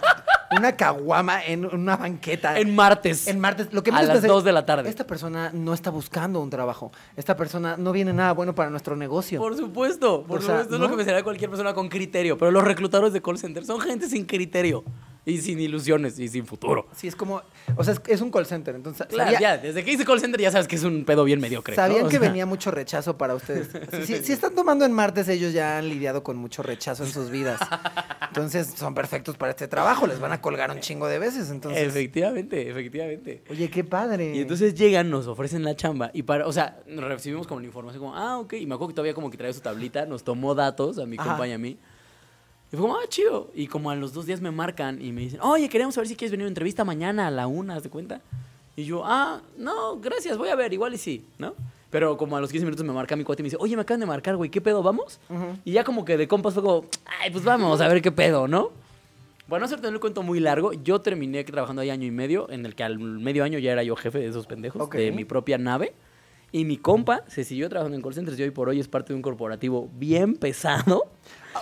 una 0.57 0.73
caguama 0.75 1.45
en 1.45 1.67
una 1.67 1.99
banqueta. 1.99 2.59
en 2.59 2.75
martes. 2.75 3.27
En 3.29 3.39
martes, 3.39 3.69
lo 3.75 3.83
que 3.83 3.91
A 3.91 4.01
las 4.01 4.11
pensé, 4.13 4.27
2 4.27 4.43
de 4.43 4.53
la 4.53 4.65
tarde. 4.65 4.89
Esta 4.89 5.07
persona 5.07 5.51
no 5.53 5.75
está 5.75 5.91
buscando 5.91 6.41
un 6.41 6.49
trabajo. 6.49 6.93
Esta 7.15 7.37
persona 7.37 7.77
no 7.77 7.93
viene 7.93 8.15
nada 8.15 8.33
bueno 8.33 8.55
para 8.55 8.71
nuestro 8.71 8.97
negocio. 8.97 9.39
Por 9.39 9.55
supuesto, 9.55 10.23
por 10.25 10.39
O 10.39 10.41
sea, 10.41 10.49
supuesto, 10.61 10.75
es 10.77 10.81
lo 10.81 10.87
¿no? 10.87 10.91
que 10.93 10.97
pensaría 10.97 11.23
cualquier 11.23 11.51
persona 11.51 11.75
con 11.75 11.91
criterio. 11.91 12.39
Pero 12.39 12.51
los 12.53 12.65
reclutadores 12.65 13.13
de 13.13 13.21
call 13.21 13.37
center 13.37 13.67
son 13.67 13.81
gente 13.81 14.09
sin 14.09 14.25
criterio 14.25 14.83
y 15.27 15.39
sin 15.43 15.59
ilusiones 15.61 16.19
y 16.19 16.29
sin 16.29 16.47
futuro. 16.47 16.87
Sí, 16.97 17.09
es 17.09 17.17
como, 17.17 17.43
o 17.77 17.85
sea, 17.85 17.93
es, 17.95 18.01
es 18.07 18.21
un 18.23 18.31
call 18.31 18.47
center, 18.47 18.75
entonces 18.77 19.07
Claro, 19.09 19.33
sabía- 19.33 19.57
ya, 19.57 19.59
desde 19.59 19.85
que 19.85 19.93
hice 19.93 20.05
call 20.05 20.21
center 20.21 20.41
ya 20.41 20.51
sabes 20.53 20.69
que 20.69 20.77
es 20.77 20.85
un 20.85 21.05
pedo 21.05 21.25
bien 21.25 21.41
mediocre. 21.41 21.75
sabían 21.75 22.05
que 22.05 22.13
sea, 22.13 22.21
venía 22.21 22.47
mucho 22.47 22.71
rechazo 22.71 23.19
para 23.19 23.35
ustedes. 23.35 23.69
Si, 24.07 24.07
si- 24.19 24.25
si 24.25 24.33
están 24.33 24.55
tomando 24.55 24.85
en 24.85 24.93
martes, 24.93 25.29
ellos 25.29 25.53
ya 25.53 25.79
han 25.79 25.89
lidiado 25.89 26.23
con 26.23 26.37
mucho 26.37 26.63
rechazo 26.63 27.05
en 27.05 27.11
sus 27.11 27.31
vidas. 27.31 27.61
Entonces 28.29 28.73
son 28.77 28.95
perfectos 28.95 29.37
para 29.37 29.51
este 29.51 29.69
trabajo, 29.69 30.07
les 30.07 30.21
van 30.21 30.33
a 30.33 30.41
colgar 30.41 30.71
un 30.71 30.81
chingo 30.81 31.09
de 31.09 31.19
veces. 31.19 31.51
Entonces, 31.51 31.83
Efectivamente, 31.87 32.71
efectivamente. 32.71 33.43
oye, 33.51 33.69
qué 33.71 33.83
padre. 33.85 34.35
Y 34.37 34.41
entonces 34.41 34.75
llegan, 34.75 35.11
nos 35.11 35.27
ofrecen 35.27 35.65
la 35.65 35.75
chamba 35.75 36.11
y 36.15 36.23
para, 36.23 36.47
o 36.47 36.53
sea, 36.53 36.81
nos 36.87 37.05
recibimos 37.05 37.47
como 37.47 37.61
la 37.61 37.67
información 37.67 38.01
como, 38.01 38.15
ah, 38.17 38.39
ok. 38.39 38.53
Y 38.55 38.67
me 38.67 38.75
acuerdo 38.75 38.89
que 38.89 38.95
todavía 38.95 39.15
como 39.15 39.31
que 39.31 39.37
traía 39.37 39.53
su 39.53 39.61
tablita, 39.61 40.07
nos 40.07 40.23
tomó 40.23 40.55
datos 40.55 40.99
a 40.99 41.07
mi 41.07 41.17
Ajá. 41.19 41.31
compa 41.31 41.49
y 41.49 41.53
a 41.53 41.59
mí. 41.59 41.79
Y 42.73 42.77
fue 42.77 42.81
como, 42.81 42.97
ah, 42.97 43.05
chido. 43.09 43.51
Y 43.55 43.67
como 43.69 43.91
a 43.91 43.95
los 43.95 44.13
dos 44.13 44.27
días 44.27 44.41
me 44.41 44.51
marcan 44.51 45.01
y 45.01 45.13
me 45.13 45.23
dicen, 45.23 45.41
oye, 45.43 45.69
queríamos 45.69 45.95
saber 45.95 46.09
si 46.09 46.17
quieres 46.17 46.33
venir 46.33 46.45
a 46.45 46.47
una 46.47 46.51
entrevista 46.51 46.85
mañana 46.85 47.29
a 47.29 47.31
la 47.31 47.47
una, 47.47 47.77
¿haz 47.77 47.83
de 47.83 47.91
cuenta? 47.91 48.21
Y 48.75 48.85
yo, 48.85 49.03
ah, 49.05 49.41
no, 49.57 49.99
gracias, 50.01 50.37
voy 50.37 50.49
a 50.49 50.57
ver, 50.57 50.73
igual 50.73 50.95
y 50.95 50.99
sí, 50.99 51.25
¿no? 51.39 51.55
Pero 51.91 52.17
como 52.17 52.37
a 52.37 52.41
los 52.41 52.51
15 52.51 52.67
minutos 52.67 52.85
me 52.85 52.93
marca 52.93 53.17
mi 53.17 53.25
cuate 53.25 53.43
y 53.43 53.45
me 53.45 53.47
dice, 53.47 53.57
oye, 53.61 53.77
me 53.77 53.83
acaban 53.83 54.01
de 54.01 54.07
marcar, 54.07 54.37
güey, 54.37 54.51
¿qué 54.51 54.61
pedo, 54.61 54.83
vamos? 54.83 55.19
Y 55.65 55.73
ya 55.73 55.85
como 55.85 56.05
que 56.05 56.17
de 56.17 56.29
compas 56.29 56.53
fue 56.53 56.63
como, 56.63 56.85
ay, 57.23 57.31
pues 57.31 57.45
vamos 57.45 57.81
a 57.81 57.89
ver 57.89 58.03
qué 58.03 58.13
pedo, 58.13 58.49
¿no? 58.49 58.71
Bueno, 59.49 59.61
no 59.61 59.67
hacerte 59.67 59.87
el 59.87 60.01
cuento 60.01 60.25
muy 60.25 60.41
largo, 60.41 60.73
yo 60.73 61.01
terminé 61.01 61.45
trabajando 61.45 61.81
ahí 61.81 61.91
año 61.91 62.05
y 62.05 62.11
medio, 62.11 62.51
en 62.51 62.67
el 62.67 62.75
que 62.75 62.83
al 62.83 62.99
medio 62.99 63.45
año 63.45 63.61
ya 63.61 63.71
era 63.73 63.85
yo 63.85 63.95
jefe 63.95 64.19
de 64.19 64.27
esos 64.27 64.47
pendejos, 64.47 64.91
de 64.91 65.13
mi 65.13 65.25
propia 65.25 65.57
nave. 65.57 65.95
Y 66.57 66.65
mi 66.65 66.79
compa 66.79 67.23
se 67.29 67.45
siguió 67.45 67.69
trabajando 67.69 67.97
en 67.97 68.03
call 68.03 68.15
centers 68.15 68.39
y 68.39 68.43
hoy 68.43 68.51
por 68.51 68.71
hoy 68.71 68.81
es 68.81 68.89
parte 68.89 69.13
de 69.13 69.17
un 69.17 69.21
corporativo 69.21 69.91
bien 69.93 70.37
pesado 70.37 71.13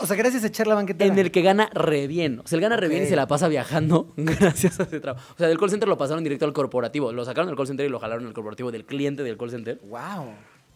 O 0.00 0.07
sea, 0.07 0.14
gracias 0.14 0.44
a 0.44 0.46
echar 0.46 0.68
la 0.68 0.76
banqueta. 0.76 1.04
en 1.04 1.18
el 1.18 1.33
que 1.33 1.42
gana 1.42 1.68
re 1.74 2.07
bien. 2.07 2.38
O 2.44 2.46
sea, 2.46 2.57
él 2.59 2.62
gana 2.62 2.76
re 2.76 2.87
bien 2.88 3.02
y 3.02 3.07
se 3.07 3.16
la 3.16 3.26
pasa 3.26 3.48
viajando 3.48 4.12
gracias 4.16 4.78
a 4.78 4.85
ese 4.85 5.00
trabajo. 5.00 5.26
O 5.35 5.38
sea, 5.38 5.48
del 5.48 5.59
call 5.59 5.70
center 5.70 5.88
lo 5.88 5.98
pasaron 5.98 6.22
directo 6.22 6.44
al 6.44 6.52
corporativo. 6.52 7.11
Lo 7.11 7.24
sacaron 7.24 7.48
del 7.48 7.57
call 7.57 7.66
center 7.66 7.87
y 7.87 7.88
lo 7.88 7.98
jalaron 7.98 8.24
al 8.26 8.33
corporativo 8.35 8.70
del 8.70 8.85
cliente 8.87 9.24
del 9.24 9.37
call 9.37 9.50
center. 9.50 9.80
Wow. 9.83 10.28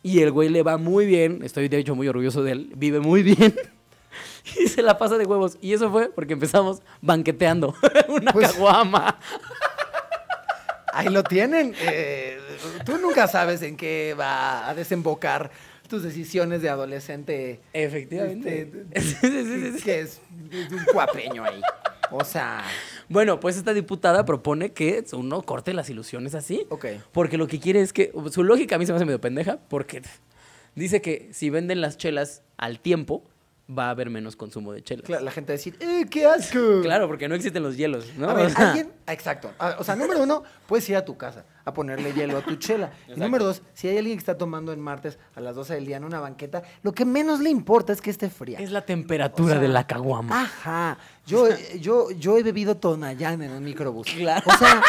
Y 0.02 0.18
el 0.20 0.32
güey 0.32 0.48
le 0.48 0.64
va 0.64 0.78
muy 0.78 1.06
bien. 1.06 1.38
Estoy 1.44 1.68
de 1.68 1.78
hecho 1.78 1.94
muy 1.94 2.08
orgulloso 2.08 2.42
de 2.42 2.50
él. 2.52 2.72
Vive 2.76 2.98
muy 2.98 3.22
bien. 3.22 3.54
Y 4.58 4.66
se 4.66 4.82
la 4.82 4.96
pasa 4.98 5.18
de 5.18 5.26
huevos. 5.26 5.58
Y 5.60 5.74
eso 5.74 5.90
fue 5.92 6.08
porque 6.10 6.32
empezamos 6.32 6.80
banqueteando 7.02 7.74
una 8.08 8.32
Pues- 8.32 8.50
caguama. 8.52 9.18
Ahí 10.92 11.08
lo 11.08 11.22
tienen. 11.22 11.74
Eh, 11.82 12.37
tú 12.84 12.98
nunca 12.98 13.26
sabes 13.28 13.62
en 13.62 13.76
qué 13.76 14.14
va 14.18 14.68
a 14.68 14.74
desembocar 14.74 15.50
tus 15.88 16.02
decisiones 16.02 16.60
de 16.62 16.68
adolescente. 16.68 17.60
Efectivamente. 17.72 18.70
Este. 18.90 19.28
Que 19.84 20.00
es, 20.00 20.20
es 20.50 20.72
un 20.72 20.84
cuapeño 20.92 21.44
ahí. 21.44 21.60
O 22.10 22.24
sea, 22.24 22.62
Bueno, 23.08 23.38
pues 23.40 23.56
esta 23.56 23.74
diputada 23.74 24.24
propone 24.24 24.72
que 24.72 25.04
uno 25.12 25.42
corte 25.42 25.72
las 25.72 25.88
ilusiones 25.90 26.34
así. 26.34 26.66
ok. 26.70 26.86
Porque 27.12 27.38
lo 27.38 27.46
que 27.46 27.60
quiere 27.60 27.80
es 27.80 27.92
que. 27.92 28.12
Su 28.30 28.44
lógica 28.44 28.76
a 28.76 28.78
mí 28.78 28.86
se 28.86 28.92
me 28.92 28.96
hace 28.96 29.04
medio 29.06 29.20
pendeja. 29.20 29.58
Porque 29.68 30.02
dice 30.74 31.00
que 31.00 31.28
si 31.32 31.50
venden 31.50 31.80
las 31.80 31.96
chelas 31.96 32.42
al 32.56 32.80
tiempo, 32.80 33.24
va 33.70 33.88
a 33.88 33.90
haber 33.90 34.08
menos 34.10 34.34
consumo 34.36 34.72
de 34.72 34.82
chelas. 34.82 35.04
Cla- 35.06 35.20
La 35.20 35.30
gente 35.30 35.52
va 35.52 35.54
a 35.54 35.58
decir, 35.58 35.76
¡eh, 35.80 36.06
qué 36.10 36.26
asco! 36.26 36.58
Claro, 36.82 37.06
porque 37.06 37.28
no 37.28 37.34
existen 37.34 37.62
los 37.62 37.76
hielos, 37.76 38.06
¿no? 38.16 38.30
A 38.30 38.34
ver, 38.34 38.46
O 38.46 38.50
sea, 38.50 38.68
alguien, 38.68 38.92
exacto. 39.06 39.50
Ah, 39.58 39.76
O 39.78 39.84
sea, 39.84 39.94
número 39.96 40.22
uno, 40.22 40.42
puedes 40.66 40.88
ir 40.88 40.96
a 40.96 41.04
tu 41.04 41.16
casa 41.16 41.44
a 41.64 41.74
ponerle 41.74 42.12
hielo 42.14 42.38
a 42.38 42.40
tu 42.40 42.56
chela. 42.56 42.90
Y 43.14 43.18
número 43.20 43.44
dos, 43.44 43.62
si 43.74 43.88
hay 43.88 43.98
alguien 43.98 44.16
que 44.16 44.20
está 44.20 44.38
tomando 44.38 44.72
en 44.72 44.80
martes 44.80 45.18
a 45.34 45.40
las 45.40 45.54
12 45.54 45.74
del 45.74 45.84
día 45.86 45.98
en 45.98 46.04
una 46.04 46.18
banqueta, 46.18 46.62
lo 46.82 46.92
que 46.92 47.04
menos 47.04 47.40
le 47.40 47.50
importa 47.50 47.92
es 47.92 48.00
que 48.00 48.08
esté 48.10 48.30
fría. 48.30 48.58
Es 48.58 48.70
la 48.70 48.86
temperatura 48.86 49.48
O 49.48 49.50
sea, 49.50 49.60
de 49.60 49.68
la 49.68 49.86
caguama. 49.86 50.42
Ajá. 50.42 50.96
Yo, 51.26 51.46
yo, 51.78 52.10
yo 52.12 52.38
he 52.38 52.42
bebido 52.42 52.76
Tonayán 52.78 53.42
en 53.42 53.50
un 53.52 53.64
microbús. 53.64 54.06
Claro. 54.16 54.44
O 54.46 54.56
sea, 54.56 54.82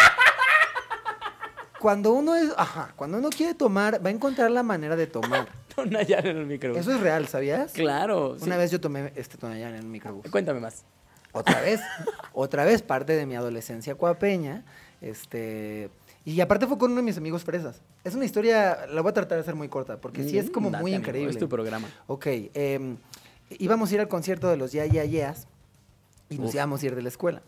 cuando 1.79 2.11
uno 2.13 2.35
es, 2.35 2.51
ajá, 2.57 2.93
cuando 2.95 3.17
uno 3.17 3.29
quiere 3.29 3.53
tomar, 3.53 4.03
va 4.05 4.09
a 4.09 4.11
encontrar 4.11 4.51
la 4.51 4.63
manera 4.63 4.95
de 4.95 5.07
tomar. 5.07 5.47
Tonayán 5.75 6.27
en 6.27 6.37
el 6.37 6.45
microbús. 6.45 6.79
Eso 6.81 6.91
es 6.91 6.99
real, 6.99 7.27
¿sabías? 7.27 7.71
Claro. 7.71 8.35
sí. 8.37 8.45
Una 8.45 8.57
vez 8.57 8.69
yo 8.71 8.81
tomé 8.81 9.13
este 9.15 9.37
Tonayán 9.37 9.75
en 9.75 9.85
un 9.85 9.91
microbús. 9.91 10.29
Cuéntame 10.29 10.59
más. 10.59 10.83
Otra 11.31 11.61
vez, 11.61 11.79
otra 12.33 12.65
vez, 12.65 12.81
parte 12.81 13.15
de 13.15 13.25
mi 13.25 13.35
adolescencia 13.35 13.95
cuapeña. 13.95 14.65
Este. 15.01 15.89
Y 16.25 16.41
aparte 16.41 16.67
fue 16.67 16.77
con 16.77 16.91
uno 16.91 17.01
de 17.01 17.05
mis 17.05 17.17
amigos 17.17 17.43
fresas. 17.43 17.81
Es 18.03 18.13
una 18.13 18.25
historia, 18.25 18.85
la 18.91 19.01
voy 19.01 19.11
a 19.11 19.13
tratar 19.13 19.37
de 19.37 19.41
hacer 19.41 19.55
muy 19.55 19.69
corta, 19.69 19.97
porque 20.01 20.23
sí 20.23 20.37
es 20.37 20.51
como 20.51 20.69
Mm, 20.69 20.73
Date, 20.73 20.81
muy 20.81 20.93
amigo, 20.93 21.07
increíble. 21.07 21.31
Es 21.31 21.37
tu 21.39 21.47
programa. 21.49 21.87
Ok, 22.07 22.27
em, 22.53 22.97
íbamos 23.57 23.89
a 23.89 23.93
ir 23.95 23.99
al 24.01 24.07
concierto 24.09 24.49
de 24.49 24.57
los 24.57 24.71
Ya 24.71 24.85
Ya 24.85 25.05
Yeahs 25.05 25.47
y 26.29 26.37
nos 26.37 26.49
Uf. 26.49 26.55
íbamos 26.55 26.83
a 26.83 26.85
ir 26.85 26.95
de 26.95 27.01
la 27.01 27.09
escuela. 27.09 27.41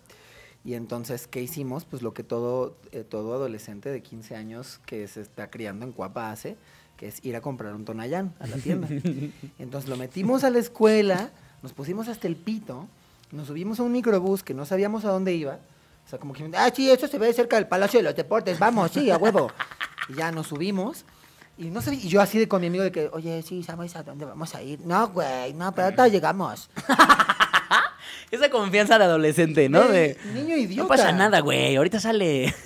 Y 0.63 0.76
entonces, 0.76 1.28
¿qué 1.28 1.41
hicimos? 1.41 1.86
Pues 1.86 2.02
lo 2.02 2.13
que 2.13 2.24
todo, 2.24 2.78
eh, 2.91 3.04
todo 3.04 3.34
adolescente 3.34 3.89
de 3.89 4.02
15 4.02 4.36
años 4.36 4.80
que 4.86 5.08
se 5.08 5.21
está 5.21 5.50
criando 5.50 5.86
en 5.86 5.91
Cuapa 5.91 6.32
hace, 6.32 6.56
que 6.97 7.08
es 7.08 7.24
ir 7.26 7.36
a 7.36 7.41
comprar 7.41 7.74
un 7.74 7.84
Tonayán 7.84 8.34
a 8.39 8.47
la 8.47 8.58
tienda. 8.58 8.88
Entonces 9.60 9.89
lo 9.89 9.97
metimos 9.97 10.43
a 10.43 10.52
la 10.52 10.60
escuela, 10.60 11.32
nos 11.63 11.74
pusimos 11.74 12.08
hasta 12.08 12.28
el 12.28 12.36
pito, 12.36 12.88
nos 13.32 13.47
subimos 13.47 13.80
a 13.80 13.84
un 13.84 13.91
microbús 13.91 14.43
que 14.43 14.54
no 14.54 14.65
sabíamos 14.65 15.04
a 15.04 15.10
dónde 15.10 15.34
iba. 15.34 15.58
O 16.06 16.10
sea, 16.10 16.19
como 16.19 16.34
que, 16.34 16.50
ah, 16.56 16.71
sí, 16.74 16.91
eso 16.91 17.08
se 17.08 17.17
ve 17.17 17.34
cerca 17.34 17.56
del 17.56 17.67
Palacio 17.67 18.00
de 18.00 18.04
los 18.04 18.15
Deportes, 18.15 18.60
vamos, 18.60 18.91
sí, 18.91 19.10
a 19.10 19.17
huevo. 19.17 19.52
Y 20.10 20.15
ya 20.15 20.32
nos 20.32 20.47
subimos. 20.47 21.06
Y 21.58 21.69
no 21.69 21.80
sabía, 21.80 22.00
y 22.00 22.08
yo 22.08 22.21
así 22.21 22.39
de 22.39 22.47
con 22.47 22.60
mi 22.60 22.67
amigo 22.67 22.84
de 22.84 22.91
que, 22.91 23.10
oye, 23.13 23.41
sí, 23.43 23.62
¿sabes 23.62 23.95
a 23.95 24.02
dónde 24.02 24.26
vamos 24.26 24.56
a 24.56 24.63
ir? 24.63 24.80
No, 24.82 25.10
güey, 25.10 25.54
no, 25.54 25.71
pero 25.74 25.86
ahorita 25.86 26.08
llegamos. 26.08 26.69
Esa 28.32 28.50
confianza 28.50 28.98
de 28.98 29.04
adolescente, 29.06 29.67
¿no? 29.70 29.88
De, 29.88 30.17
niño 30.34 30.56
idiota. 30.58 30.82
no 30.84 30.88
pasa 30.88 31.12
nada, 31.12 31.41
güey. 31.41 31.76
Ahorita 31.76 32.00
sale. 32.00 32.54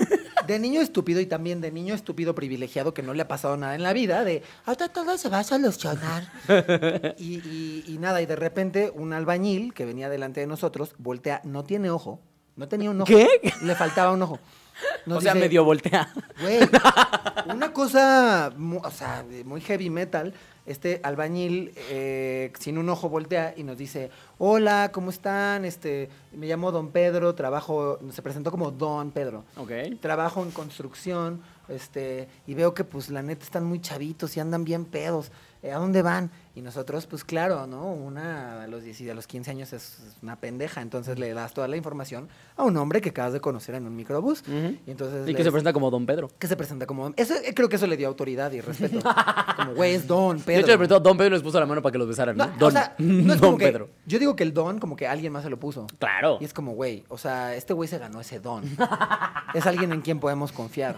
De 0.48 0.60
niño 0.60 0.80
estúpido 0.80 1.20
y 1.22 1.26
también 1.26 1.60
de 1.60 1.72
niño 1.72 1.96
estúpido 1.96 2.36
privilegiado 2.36 2.94
que 2.94 3.02
no 3.02 3.16
le 3.16 3.24
ha 3.24 3.28
pasado 3.28 3.58
nada 3.58 3.74
en 3.74 3.82
la 3.82 3.94
vida, 3.94 4.24
de 4.24 4.44
ahorita 4.66 4.90
todo 4.90 5.18
se 5.18 5.28
va 5.28 5.40
a 5.40 5.44
solucionar. 5.44 6.32
y, 7.18 7.40
y- 7.40 7.84
y 7.88 7.98
nada, 7.98 8.22
y 8.22 8.28
de 8.28 8.36
repente 8.36 8.92
un 8.94 9.12
albañil 9.14 9.74
que 9.74 9.86
venía 9.86 10.08
delante 10.08 10.42
de 10.42 10.46
nosotros 10.46 10.94
voltea, 11.00 11.42
no 11.46 11.64
tiene 11.64 11.90
ojo, 11.90 12.22
no 12.58 12.68
tenía 12.68 12.92
un 12.92 13.02
ojo. 13.02 13.08
¿Qué? 13.08 13.28
Le 13.64 13.74
faltaba 13.74 14.12
un 14.12 14.22
ojo. 14.22 14.40
Nos 15.08 15.18
o 15.18 15.22
sea, 15.22 15.34
dice, 15.34 15.46
medio 15.46 15.64
voltea. 15.64 16.14
Güey, 16.40 16.60
una 17.52 17.74
cosa, 17.74 18.54
o 18.84 18.92
sea, 18.92 19.26
muy 19.46 19.62
heavy 19.62 19.90
metal. 19.90 20.32
Este 20.66 21.00
albañil 21.04 21.74
eh, 21.90 22.52
sin 22.60 22.78
un 22.78 22.90
ojo 22.90 23.08
voltea 23.08 23.54
y 23.56 23.64
nos 23.64 23.78
dice, 23.78 24.10
hola, 24.40 24.92
¿cómo 24.92 25.12
están? 25.12 25.64
Este, 25.64 26.10
me 26.32 26.48
llamo 26.48 26.72
Don 26.72 26.90
Pedro, 26.90 27.36
trabajo, 27.36 28.00
se 28.12 28.22
presentó 28.22 28.50
como 28.50 28.72
Don 28.72 29.12
Pedro. 29.12 29.44
Ok. 29.58 29.72
Trabajo 30.02 30.42
en 30.42 30.52
construcción, 30.52 31.42
este, 31.70 32.28
y 32.48 32.56
veo 32.56 32.74
que 32.74 32.84
pues 32.84 33.10
la 33.10 33.22
neta 33.22 33.44
están 33.44 33.66
muy 33.66 33.80
chavitos 33.80 34.36
y 34.38 34.40
andan 34.40 34.64
bien 34.64 34.86
pedos. 34.86 35.32
Eh, 35.62 35.72
¿A 35.72 35.78
dónde 35.78 36.02
van? 36.02 36.32
Y 36.56 36.62
nosotros, 36.62 37.06
pues 37.06 37.26
claro, 37.26 37.68
¿no? 37.68 37.92
Una 37.92 38.64
a 38.64 38.68
los 38.68 38.82
10 38.84 39.02
y 39.02 39.10
a 39.10 39.14
los 39.14 39.28
15 39.28 39.52
años 39.52 39.74
es 39.74 40.00
es 40.00 40.16
una 40.24 40.38
pendeja, 40.38 40.82
entonces 40.82 41.20
le 41.20 41.34
das 41.34 41.54
toda 41.54 41.68
la 41.68 41.76
información 41.76 42.30
a 42.56 42.64
un 42.64 42.78
hombre 42.78 43.02
que 43.02 43.10
acabas 43.10 43.34
de 43.34 43.42
conocer 43.42 43.76
en 43.76 43.86
un 43.86 43.96
microbús. 43.96 44.42
Y 44.48 44.90
entonces 44.92 45.28
Y 45.28 45.36
que 45.36 45.44
se 45.44 45.52
presenta 45.52 45.74
como 45.74 45.92
Don 45.92 46.06
Pedro. 46.06 46.30
que 46.40 46.48
se 46.48 46.56
presenta 46.56 46.86
como 46.86 47.12
eso 47.18 47.34
eh, 47.36 47.54
creo 47.54 47.68
que 47.68 47.76
eso 47.76 47.86
le 47.88 47.98
dio 47.98 48.08
autoridad 48.08 48.52
y 48.54 48.62
respeto 48.62 49.00
como 49.58 49.74
güey 49.76 49.96
es 49.96 50.08
don 50.08 50.38
De 50.38 50.44
Pedro 50.44 50.60
hecho, 50.62 50.68
le 50.72 50.78
presentó 50.78 50.96
a 50.96 51.00
Don 51.02 51.18
Pedro 51.18 51.28
y 51.36 51.38
les 51.38 51.44
puso 51.44 51.60
la 51.60 51.66
mano 51.66 51.82
para 51.82 51.92
que 51.92 51.98
los 51.98 52.08
besaran. 52.08 52.38
no, 52.38 52.46
¿no? 52.48 52.54
o 52.56 52.58
Don, 52.58 52.72
sea, 52.72 52.96
no 53.00 53.34
es 53.34 53.40
Don 53.42 53.50
como 53.50 53.58
que- 53.58 53.66
Pedro. 53.68 53.90
yo 54.06 54.18
digo 54.20 54.36
que 54.38 54.44
el 54.44 54.54
don 54.54 54.80
como 54.80 54.96
que 54.96 55.08
alguien 55.08 55.34
más 55.34 55.44
se 55.44 55.50
lo 55.50 55.60
puso 55.60 55.88
Claro. 56.00 56.38
y 56.40 56.46
es 56.46 56.54
como 56.54 56.72
güey 56.74 57.04
o 57.10 57.18
sea 57.18 57.54
este 57.56 57.74
güey 57.74 57.90
se 57.90 57.98
ganó 57.98 58.22
ese 58.22 58.40
don 58.40 58.64
es 59.54 59.66
alguien 59.66 59.92
en 59.92 60.02
quien 60.02 60.20
podemos 60.22 60.52
confiar 60.54 60.96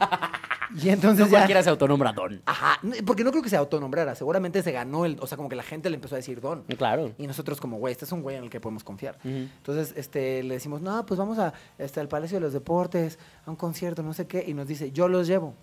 y 0.83 0.89
entonces 0.89 1.19
No 1.19 1.25
ya 1.31 1.31
cualquiera 1.39 1.63
se 1.63 1.69
autonombra 1.69 2.11
Don. 2.13 2.41
ajá 2.45 2.79
porque 3.05 3.23
no 3.23 3.31
creo 3.31 3.41
que 3.41 3.49
se 3.49 3.57
autonombrara 3.57 4.13
seguramente 4.15 4.61
se 4.61 4.71
ganó 4.71 5.05
el 5.05 5.17
o 5.19 5.25
sea 5.27 5.35
como 5.37 5.46
que 5.49 5.55
la 5.55 5.63
gente 5.63 5.89
le 5.89 5.95
empezó 5.95 6.15
a 6.15 6.17
decir 6.17 6.41
don 6.41 6.63
Claro. 6.77 7.13
y 7.17 7.27
nosotros 7.27 7.59
como, 7.61 7.77
güey, 7.77 7.91
este 7.91 8.05
es 8.05 8.11
un 8.11 8.21
güey 8.21 8.35
en 8.37 8.43
el 8.43 8.49
que 8.49 8.59
podemos 8.59 8.83
confiar. 8.83 9.17
Ujú. 9.19 9.29
Entonces, 9.29 9.93
este, 9.97 10.43
le 10.43 10.55
decimos, 10.55 10.81
no, 10.81 11.05
pues 11.05 11.17
vamos 11.17 11.39
a, 11.39 11.53
este, 11.77 11.99
al 11.99 12.07
Palacio 12.07 12.37
de 12.37 12.41
los 12.41 12.53
Deportes, 12.53 13.19
a 13.45 13.49
un 13.49 13.55
concierto, 13.55 14.03
no 14.03 14.13
sé 14.13 14.27
qué, 14.27 14.43
y 14.47 14.53
nos 14.53 14.67
dice, 14.67 14.91
yo 14.91 15.07
los 15.07 15.27
llevo. 15.27 15.53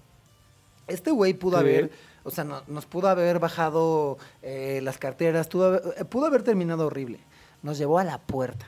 Este 0.86 1.10
güey 1.10 1.32
pudo 1.32 1.56
haber, 1.56 1.90
o 2.24 2.30
sea, 2.30 2.44
no- 2.44 2.62
nos 2.66 2.84
pudo 2.84 3.08
haber 3.08 3.38
bajado 3.38 4.18
eh, 4.42 4.80
las 4.82 4.98
carteras, 4.98 5.48
pudo 5.48 5.66
haber, 5.66 5.82
eh, 5.98 6.04
pudo 6.04 6.26
haber 6.26 6.42
terminado 6.42 6.86
horrible. 6.86 7.20
Nos 7.62 7.78
llevó 7.78 7.98
a 7.98 8.04
la 8.04 8.18
puerta. 8.18 8.66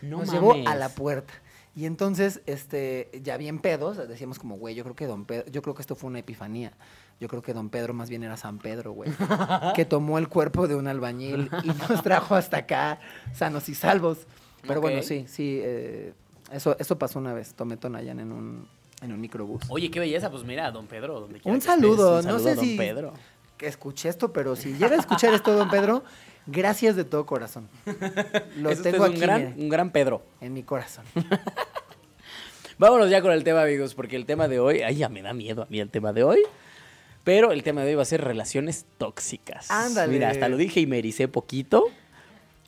No 0.00 0.18
nos 0.18 0.32
llevó 0.32 0.52
a 0.52 0.56
mames. 0.56 0.78
la 0.78 0.88
puerta. 0.88 1.34
Y 1.76 1.84
entonces, 1.84 2.40
este, 2.46 3.10
ya 3.22 3.36
bien 3.36 3.58
pedos, 3.58 3.98
decíamos 4.08 4.38
como, 4.38 4.56
güey, 4.56 4.74
yo 4.74 4.82
creo 4.82 4.96
que 4.96 5.06
don 5.06 5.26
Pedro, 5.26 5.44
yo 5.50 5.60
creo 5.62 5.74
que 5.74 5.82
esto 5.82 5.94
fue 5.94 6.08
una 6.08 6.18
epifanía. 6.20 6.72
Yo 7.20 7.26
creo 7.28 7.42
que 7.42 7.52
don 7.52 7.68
Pedro 7.68 7.94
más 7.94 8.08
bien 8.08 8.22
era 8.22 8.36
San 8.36 8.58
Pedro, 8.58 8.92
güey. 8.92 9.10
que 9.74 9.84
tomó 9.84 10.18
el 10.18 10.28
cuerpo 10.28 10.68
de 10.68 10.76
un 10.76 10.86
albañil 10.86 11.50
y 11.64 11.68
nos 11.68 12.02
trajo 12.02 12.34
hasta 12.36 12.58
acá, 12.58 13.00
sanos 13.34 13.68
y 13.68 13.74
salvos. 13.74 14.18
Pero 14.66 14.80
bueno, 14.80 15.02
sí, 15.02 15.24
sí, 15.28 15.60
eh, 15.62 16.12
eso, 16.52 16.76
eso 16.78 16.98
pasó 16.98 17.18
una 17.18 17.32
vez. 17.32 17.54
Tomé 17.54 17.76
Tonayan 17.76 18.20
en 18.20 18.32
un, 18.32 18.68
en 19.02 19.12
un 19.12 19.20
microbús. 19.20 19.62
Oye, 19.68 19.90
qué 19.90 19.98
belleza, 20.00 20.30
pues 20.30 20.44
mira, 20.44 20.70
don 20.70 20.86
Pedro, 20.86 21.20
donde 21.20 21.40
quiera 21.40 21.54
Un 21.54 21.60
saludo, 21.60 22.10
un 22.20 22.24
no 22.26 22.38
saludo 22.38 22.38
sé 22.44 22.50
a 22.50 22.54
don 22.54 22.64
si- 22.64 22.76
Pedro. 22.76 23.12
Que 23.56 23.66
escuché 23.66 24.08
esto, 24.08 24.32
pero 24.32 24.54
si 24.54 24.74
llega 24.74 24.94
a 24.94 25.00
escuchar 25.00 25.34
esto, 25.34 25.52
don 25.52 25.68
Pedro, 25.68 26.04
gracias 26.46 26.94
de 26.94 27.02
todo 27.04 27.26
corazón. 27.26 27.68
Lo 28.56 28.70
Es 28.70 28.80
tengo 28.82 29.04
un 29.04 29.10
aquí 29.10 29.18
gran, 29.20 29.54
un 29.58 29.68
gran 29.68 29.90
Pedro. 29.90 30.22
en 30.40 30.52
mi 30.54 30.62
corazón. 30.62 31.04
Vámonos 32.78 33.10
ya 33.10 33.20
con 33.20 33.32
el 33.32 33.42
tema, 33.42 33.62
amigos, 33.62 33.94
porque 33.94 34.14
el 34.14 34.24
tema 34.26 34.46
de 34.46 34.60
hoy, 34.60 34.82
ay, 34.82 34.96
ya 34.96 35.08
me 35.08 35.22
da 35.22 35.32
miedo 35.32 35.62
a 35.62 35.66
mí 35.66 35.80
el 35.80 35.90
tema 35.90 36.12
de 36.12 36.22
hoy. 36.22 36.40
Pero 37.28 37.52
el 37.52 37.62
tema 37.62 37.82
de 37.82 37.90
hoy 37.90 37.94
va 37.96 38.00
a 38.02 38.06
ser 38.06 38.24
relaciones 38.24 38.86
tóxicas. 38.96 39.70
Ándale. 39.70 40.10
Mira, 40.10 40.30
hasta 40.30 40.48
lo 40.48 40.56
dije 40.56 40.80
y 40.80 40.86
me 40.86 40.96
ericé 40.98 41.28
poquito. 41.28 41.84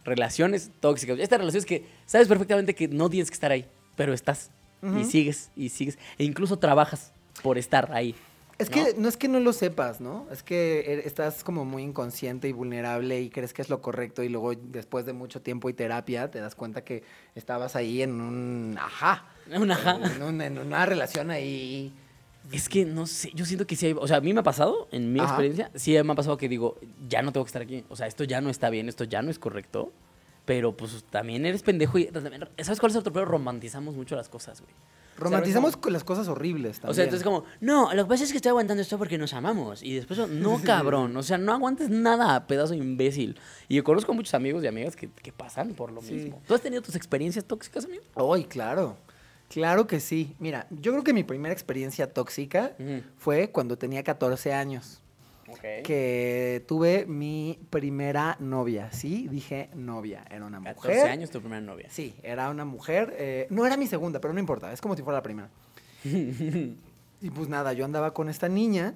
Relaciones 0.05 0.71
tóxicas. 0.81 1.19
Estas 1.19 1.39
relaciones 1.39 1.65
que 1.65 1.87
sabes 2.05 2.29
perfectamente 2.29 2.75
que 2.75 2.87
no 2.87 3.09
tienes 3.09 3.31
que 3.31 3.35
estar 3.35 3.51
ahí, 3.53 3.65
pero 3.97 4.13
estás. 4.13 4.51
Y 4.83 4.87
Ujú. 4.87 5.05
sigues, 5.05 5.51
y 5.57 5.71
sigues. 5.71 5.99
E 6.19 6.25
incluso 6.25 6.59
trabajas 6.59 7.15
por 7.43 7.57
estar 7.57 7.91
ahí. 7.95 8.15
Es 8.59 8.69
que 8.69 8.93
no 8.99 9.09
es 9.09 9.17
que 9.17 9.29
no 9.29 9.41
lo 9.41 9.55
sepas, 9.55 10.03
¿no? 10.03 10.27
Es 10.31 10.43
que 10.43 10.85
er- 10.87 11.07
estás 11.07 11.43
como 11.43 11.65
muy 11.65 11.83
inconsciente 11.83 12.47
y 12.47 12.53
vulnerable 12.53 13.19
y 13.19 13.31
crees 13.31 13.55
que 13.55 13.63
es 13.63 13.71
lo 13.71 13.81
correcto 13.81 14.23
y 14.23 14.29
luego 14.29 14.53
después 14.55 15.07
de 15.07 15.15
mucho 15.15 15.41
tiempo 15.41 15.71
y 15.71 15.73
terapia 15.73 16.31
te 16.31 16.39
das 16.39 16.55
cuenta 16.55 16.85
que 16.85 17.03
estabas 17.35 17.77
ahí 17.77 18.03
en 18.03 18.21
un 18.21 18.77
ajá. 18.79 19.25
Un 19.51 19.71
ajá. 19.71 19.99
En, 20.17 20.23
un- 20.23 20.43
en 20.43 20.59
una 20.59 20.85
relación 20.85 21.31
ahí. 21.31 21.95
Es 22.53 22.69
que 22.69 22.85
no 22.85 23.07
sé, 23.07 23.31
yo 23.35 23.45
siento 23.45 23.67
que 23.67 23.77
sí 23.77 23.87
hay. 23.87 23.93
O 23.99 24.07
sea, 24.09 24.17
a 24.17 24.21
mí 24.21 24.33
me 24.33 24.41
ha 24.41 24.43
pasado, 24.43 24.89
en 24.93 25.13
mi 25.13 25.21
Ajá. 25.21 25.29
experiencia, 25.29 25.71
sí 25.75 25.93
me 26.03 26.13
ha 26.13 26.17
pasado 26.17 26.37
que 26.37 26.49
digo, 26.49 26.79
ya 27.09 27.23
no 27.23 27.33
tengo 27.33 27.45
que 27.45 27.49
estar 27.51 27.63
aquí. 27.63 27.85
O 27.89 27.97
sea, 27.97 28.07
esto 28.07 28.25
ya 28.25 28.41
no 28.41 28.51
está 28.51 28.71
bien, 28.71 28.89
esto 28.89 29.05
ya 29.05 29.23
no 29.23 29.31
es 29.31 29.39
correcto. 29.39 29.93
Pero 30.47 30.77
pues 30.77 31.05
también 31.11 31.47
eres 31.47 31.63
pendejo 31.63 31.99
y. 31.99 32.07
también- 32.07 32.49
¿Sabes 32.59 32.81
cuál 32.81 32.91
es 32.91 32.97
otro 32.97 33.13
problema? 33.13 33.31
Romantizamos 33.33 33.95
mucho 33.95 34.17
las 34.17 34.29
cosas, 34.29 34.61
güey. 34.63 34.73
Romantizamos 35.17 35.77
con 35.77 35.93
las 35.93 36.03
cosas 36.03 36.29
horribles 36.29 36.81
también. 36.81 36.91
O 36.93 36.95
sea, 36.95 37.05
entonces 37.05 37.23
como, 37.25 37.45
no, 37.61 37.93
lo 37.93 38.05
que 38.05 38.09
pasa 38.09 38.25
es 38.25 38.31
que 38.31 38.39
estoy 38.39 38.49
aguantando 38.51 38.81
esto 38.83 38.97
porque 38.97 39.19
nos 39.19 39.35
amamos. 39.35 39.83
Y 39.83 39.95
después, 39.95 40.19
no, 40.31 40.61
cabrón. 40.65 41.15
O 41.17 41.23
sea, 41.23 41.37
no 41.37 41.53
aguantes 41.53 41.91
nada, 41.91 42.47
pedazo 42.47 42.73
imbécil. 42.73 43.39
Y 43.69 43.77
yo 43.77 43.85
conozco 43.85 44.15
muchos 44.15 44.33
amigos 44.33 44.65
y 44.65 44.67
amigas 44.67 44.97
que, 44.97 45.11
que 45.11 45.31
pasan 45.31 45.75
por 45.75 45.93
lo 45.93 46.01
Sí. 46.01 46.15
mismo. 46.15 46.43
¿Tú 46.49 46.55
has 46.55 46.63
tenido 46.63 46.81
tus 46.81 46.97
experiencias 46.97 47.45
tóxicas, 47.45 47.85
amigo? 47.85 48.03
Ay, 48.35 48.45
claro. 48.45 48.97
Claro 49.51 49.89
que 49.89 49.99
sí. 49.99 50.37
Mira, 50.39 50.69
yo 50.71 50.93
creo 50.93 51.03
que 51.03 51.13
mi 51.13 51.25
primera 51.25 51.53
experiencia 51.53 52.13
tóxica 52.13 52.73
fue 53.17 53.51
cuando 53.51 53.77
tenía 53.77 54.05
14 54.05 54.53
años. 54.53 55.03
Ok. 55.49 55.83
Que 55.83 56.65
tuve 56.69 57.05
mi 57.07 57.59
primera 57.69 58.37
novia. 58.39 58.93
Sí, 58.93 59.27
dije 59.29 59.69
novia. 59.75 60.25
Era 60.31 60.47
una 60.47 60.61
mujer. 60.61 60.77
14 60.77 61.03
años 61.03 61.31
tu 61.31 61.41
primera 61.41 61.61
novia. 61.61 61.89
Sí, 61.91 62.15
era 62.23 62.49
una 62.49 62.65
mujer. 62.65 63.17
eh, 63.19 63.49
no 63.51 63.67
era 63.67 63.77
mi 63.77 63.89
segunda, 63.89 64.21
pero 64.21 64.33
no 64.33 64.39
importa. 64.39 64.73
Es 64.73 64.81
como 64.81 64.95
si 64.95 65.03
fuera 65.03 65.19
la 65.19 65.23
primera. 65.25 65.49
y 66.05 67.31
pues 67.35 67.49
nada, 67.49 67.73
yo 67.73 67.85
andaba 67.85 68.15
con 68.15 68.29
esta 68.29 68.49
niña. 68.49 68.95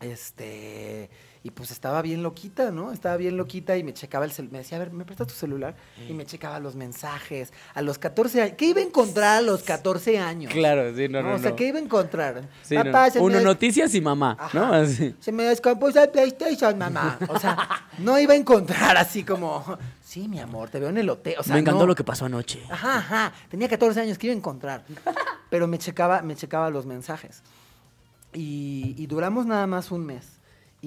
Este. 0.00 1.08
Y 1.46 1.50
pues 1.50 1.70
estaba 1.70 2.00
bien 2.00 2.22
loquita, 2.22 2.70
¿no? 2.70 2.90
Estaba 2.90 3.18
bien 3.18 3.36
loquita 3.36 3.76
y 3.76 3.84
me 3.84 3.92
checaba 3.92 4.24
el 4.24 4.32
celular. 4.32 4.52
Me 4.52 4.58
decía, 4.60 4.76
a 4.76 4.80
ver, 4.80 4.92
¿me 4.92 5.04
prestas 5.04 5.26
tu 5.26 5.34
celular? 5.34 5.76
Y 6.08 6.14
me 6.14 6.24
checaba 6.24 6.58
los 6.58 6.74
mensajes. 6.74 7.52
A 7.74 7.82
los 7.82 7.98
14 7.98 8.40
años. 8.40 8.54
¿Qué 8.56 8.64
iba 8.70 8.80
a 8.80 8.82
encontrar 8.82 9.36
a 9.36 9.40
los 9.42 9.62
14 9.62 10.18
años? 10.18 10.50
Claro, 10.50 10.96
sí, 10.96 11.06
no, 11.06 11.22
no, 11.22 11.34
O 11.34 11.38
sea, 11.38 11.50
no. 11.50 11.56
¿qué 11.56 11.68
iba 11.68 11.78
a 11.78 11.82
encontrar? 11.82 12.48
Sí, 12.62 12.74
no. 12.74 12.84
Papá, 12.84 13.08
me 13.14 13.20
Uno, 13.20 13.34
des- 13.36 13.44
noticias 13.44 13.94
y 13.94 14.00
mamá, 14.00 14.38
¿no? 14.54 14.72
Así. 14.72 15.14
Se 15.20 15.32
me 15.32 15.42
descompuso 15.42 16.02
el 16.02 16.08
PlayStation, 16.08 16.78
mamá. 16.78 17.18
O 17.28 17.38
sea, 17.38 17.58
no 17.98 18.18
iba 18.18 18.32
a 18.32 18.36
encontrar 18.36 18.96
así 18.96 19.22
como, 19.22 19.62
sí, 20.02 20.26
mi 20.28 20.40
amor, 20.40 20.70
te 20.70 20.80
veo 20.80 20.88
en 20.88 20.96
el 20.96 21.10
hotel. 21.10 21.34
O 21.38 21.42
sea, 21.42 21.52
Me 21.56 21.60
encantó 21.60 21.80
no. 21.80 21.88
lo 21.88 21.94
que 21.94 22.04
pasó 22.04 22.24
anoche. 22.24 22.62
Ajá, 22.70 22.96
ajá. 22.96 23.32
Tenía 23.50 23.68
14 23.68 24.00
años, 24.00 24.16
¿qué 24.16 24.28
iba 24.28 24.34
a 24.34 24.38
encontrar? 24.38 24.86
Pero 25.50 25.66
me 25.68 25.76
checaba, 25.76 26.22
me 26.22 26.36
checaba 26.36 26.70
los 26.70 26.86
mensajes. 26.86 27.42
Y, 28.32 28.94
y 28.96 29.06
duramos 29.08 29.44
nada 29.44 29.66
más 29.66 29.90
un 29.90 30.06
mes. 30.06 30.33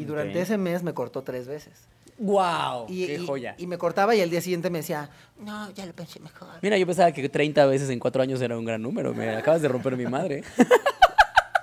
Y 0.01 0.05
durante 0.05 0.39
ese 0.41 0.57
mes 0.57 0.83
me 0.83 0.93
cortó 0.93 1.23
tres 1.23 1.47
veces. 1.47 1.73
¡Wow! 2.19 2.85
Y, 2.89 3.05
¡Qué 3.07 3.15
y- 3.15 3.25
joya! 3.25 3.55
y 3.57 3.67
me 3.67 3.77
cortaba 3.77 4.15
y 4.15 4.21
al 4.21 4.29
día 4.29 4.41
siguiente 4.41 4.69
me 4.69 4.79
decía, 4.79 5.09
no, 5.39 5.69
ya 5.71 5.85
lo 5.85 5.93
pensé 5.93 6.19
mejor. 6.19 6.49
Mira, 6.61 6.77
yo 6.77 6.85
pensaba 6.87 7.11
que 7.11 7.29
30 7.29 7.65
veces 7.67 7.89
en 7.89 7.99
4 7.99 8.21
años 8.23 8.41
era 8.41 8.57
un 8.57 8.65
gran 8.65 8.81
número. 8.81 9.13
Me 9.13 9.29
acabas 9.35 9.61
de 9.61 9.67
romper 9.67 9.95
mi 9.97 10.05
madre. 10.05 10.43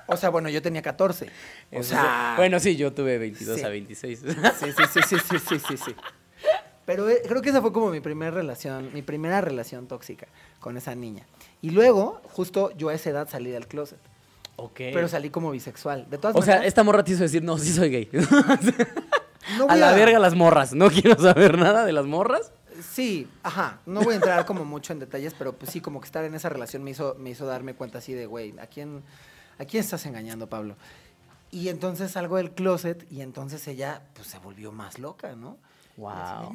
O 0.06 0.18
sea, 0.18 0.28
bueno, 0.28 0.50
yo 0.50 0.60
tenía 0.60 0.82
14. 0.82 1.24
O 1.24 1.28
Eso 1.70 1.90
sea. 1.90 2.34
Bueno, 2.36 2.60
sí, 2.60 2.76
yo 2.76 2.92
tuve 2.92 3.16
22 3.16 3.58
Sí. 3.58 3.64
a 3.64 3.68
26. 3.70 4.18
Sí, 4.20 4.26
sí, 4.28 4.82
sí, 4.92 5.00
sí, 5.08 5.16
sí, 5.18 5.38
sí, 5.38 5.58
sí, 5.66 5.76
sí. 5.78 5.94
Pero 6.84 7.08
eh, 7.08 7.22
creo 7.26 7.40
que 7.40 7.48
esa 7.48 7.62
fue 7.62 7.72
como 7.72 7.88
mi 7.88 8.00
primera 8.00 8.30
relación, 8.30 8.90
mi 8.92 9.00
primera 9.00 9.40
relación 9.40 9.86
tóxica 9.86 10.26
con 10.60 10.76
esa 10.76 10.94
niña. 10.94 11.24
Y 11.62 11.70
luego, 11.70 12.20
justo 12.24 12.70
yo 12.76 12.90
a 12.90 12.94
esa 12.94 13.08
edad 13.10 13.28
salí 13.30 13.50
del 13.50 13.66
closet. 13.66 13.98
Ok. 14.56 14.76
Pero 14.76 15.08
salí 15.08 15.30
como 15.30 15.50
bisexual. 15.50 16.08
De 16.10 16.18
todas 16.18 16.36
o 16.36 16.42
sea, 16.42 16.64
esta 16.64 16.82
morra 16.82 17.02
te 17.04 17.12
hizo 17.12 17.22
decir, 17.22 17.42
no, 17.42 17.58
sí 17.58 17.72
soy 17.72 17.90
gay. 17.90 18.08
no 19.58 19.66
a 19.68 19.76
la 19.76 19.92
verga 19.92 20.18
las 20.18 20.34
morras. 20.34 20.72
No 20.74 20.90
quiero 20.90 21.20
saber 21.20 21.58
nada 21.58 21.84
de 21.84 21.92
las 21.92 22.06
morras. 22.06 22.52
Sí, 22.82 23.28
ajá. 23.42 23.80
No 23.86 24.02
voy 24.02 24.14
a 24.14 24.16
entrar 24.16 24.44
como 24.46 24.64
mucho 24.64 24.92
en 24.92 24.98
detalles, 24.98 25.34
pero 25.38 25.52
pues 25.54 25.70
sí, 25.70 25.80
como 25.80 26.00
que 26.00 26.06
estar 26.06 26.24
en 26.24 26.34
esa 26.34 26.48
relación 26.48 26.82
me 26.82 26.90
hizo, 26.90 27.14
me 27.18 27.30
hizo 27.30 27.46
darme 27.46 27.74
cuenta 27.74 27.98
así 27.98 28.12
de, 28.12 28.26
güey, 28.26 28.54
¿a 28.58 28.66
quién, 28.66 29.02
¿a 29.58 29.64
quién 29.64 29.82
estás 29.82 30.04
engañando, 30.06 30.48
Pablo? 30.48 30.76
Y 31.52 31.68
entonces 31.68 32.10
salgo 32.10 32.36
del 32.36 32.50
closet 32.50 33.06
y 33.12 33.20
entonces 33.20 33.66
ella, 33.68 34.02
pues, 34.14 34.26
se 34.26 34.38
volvió 34.38 34.72
más 34.72 34.98
loca, 34.98 35.36
¿no? 35.36 35.56
Wow. 35.96 36.52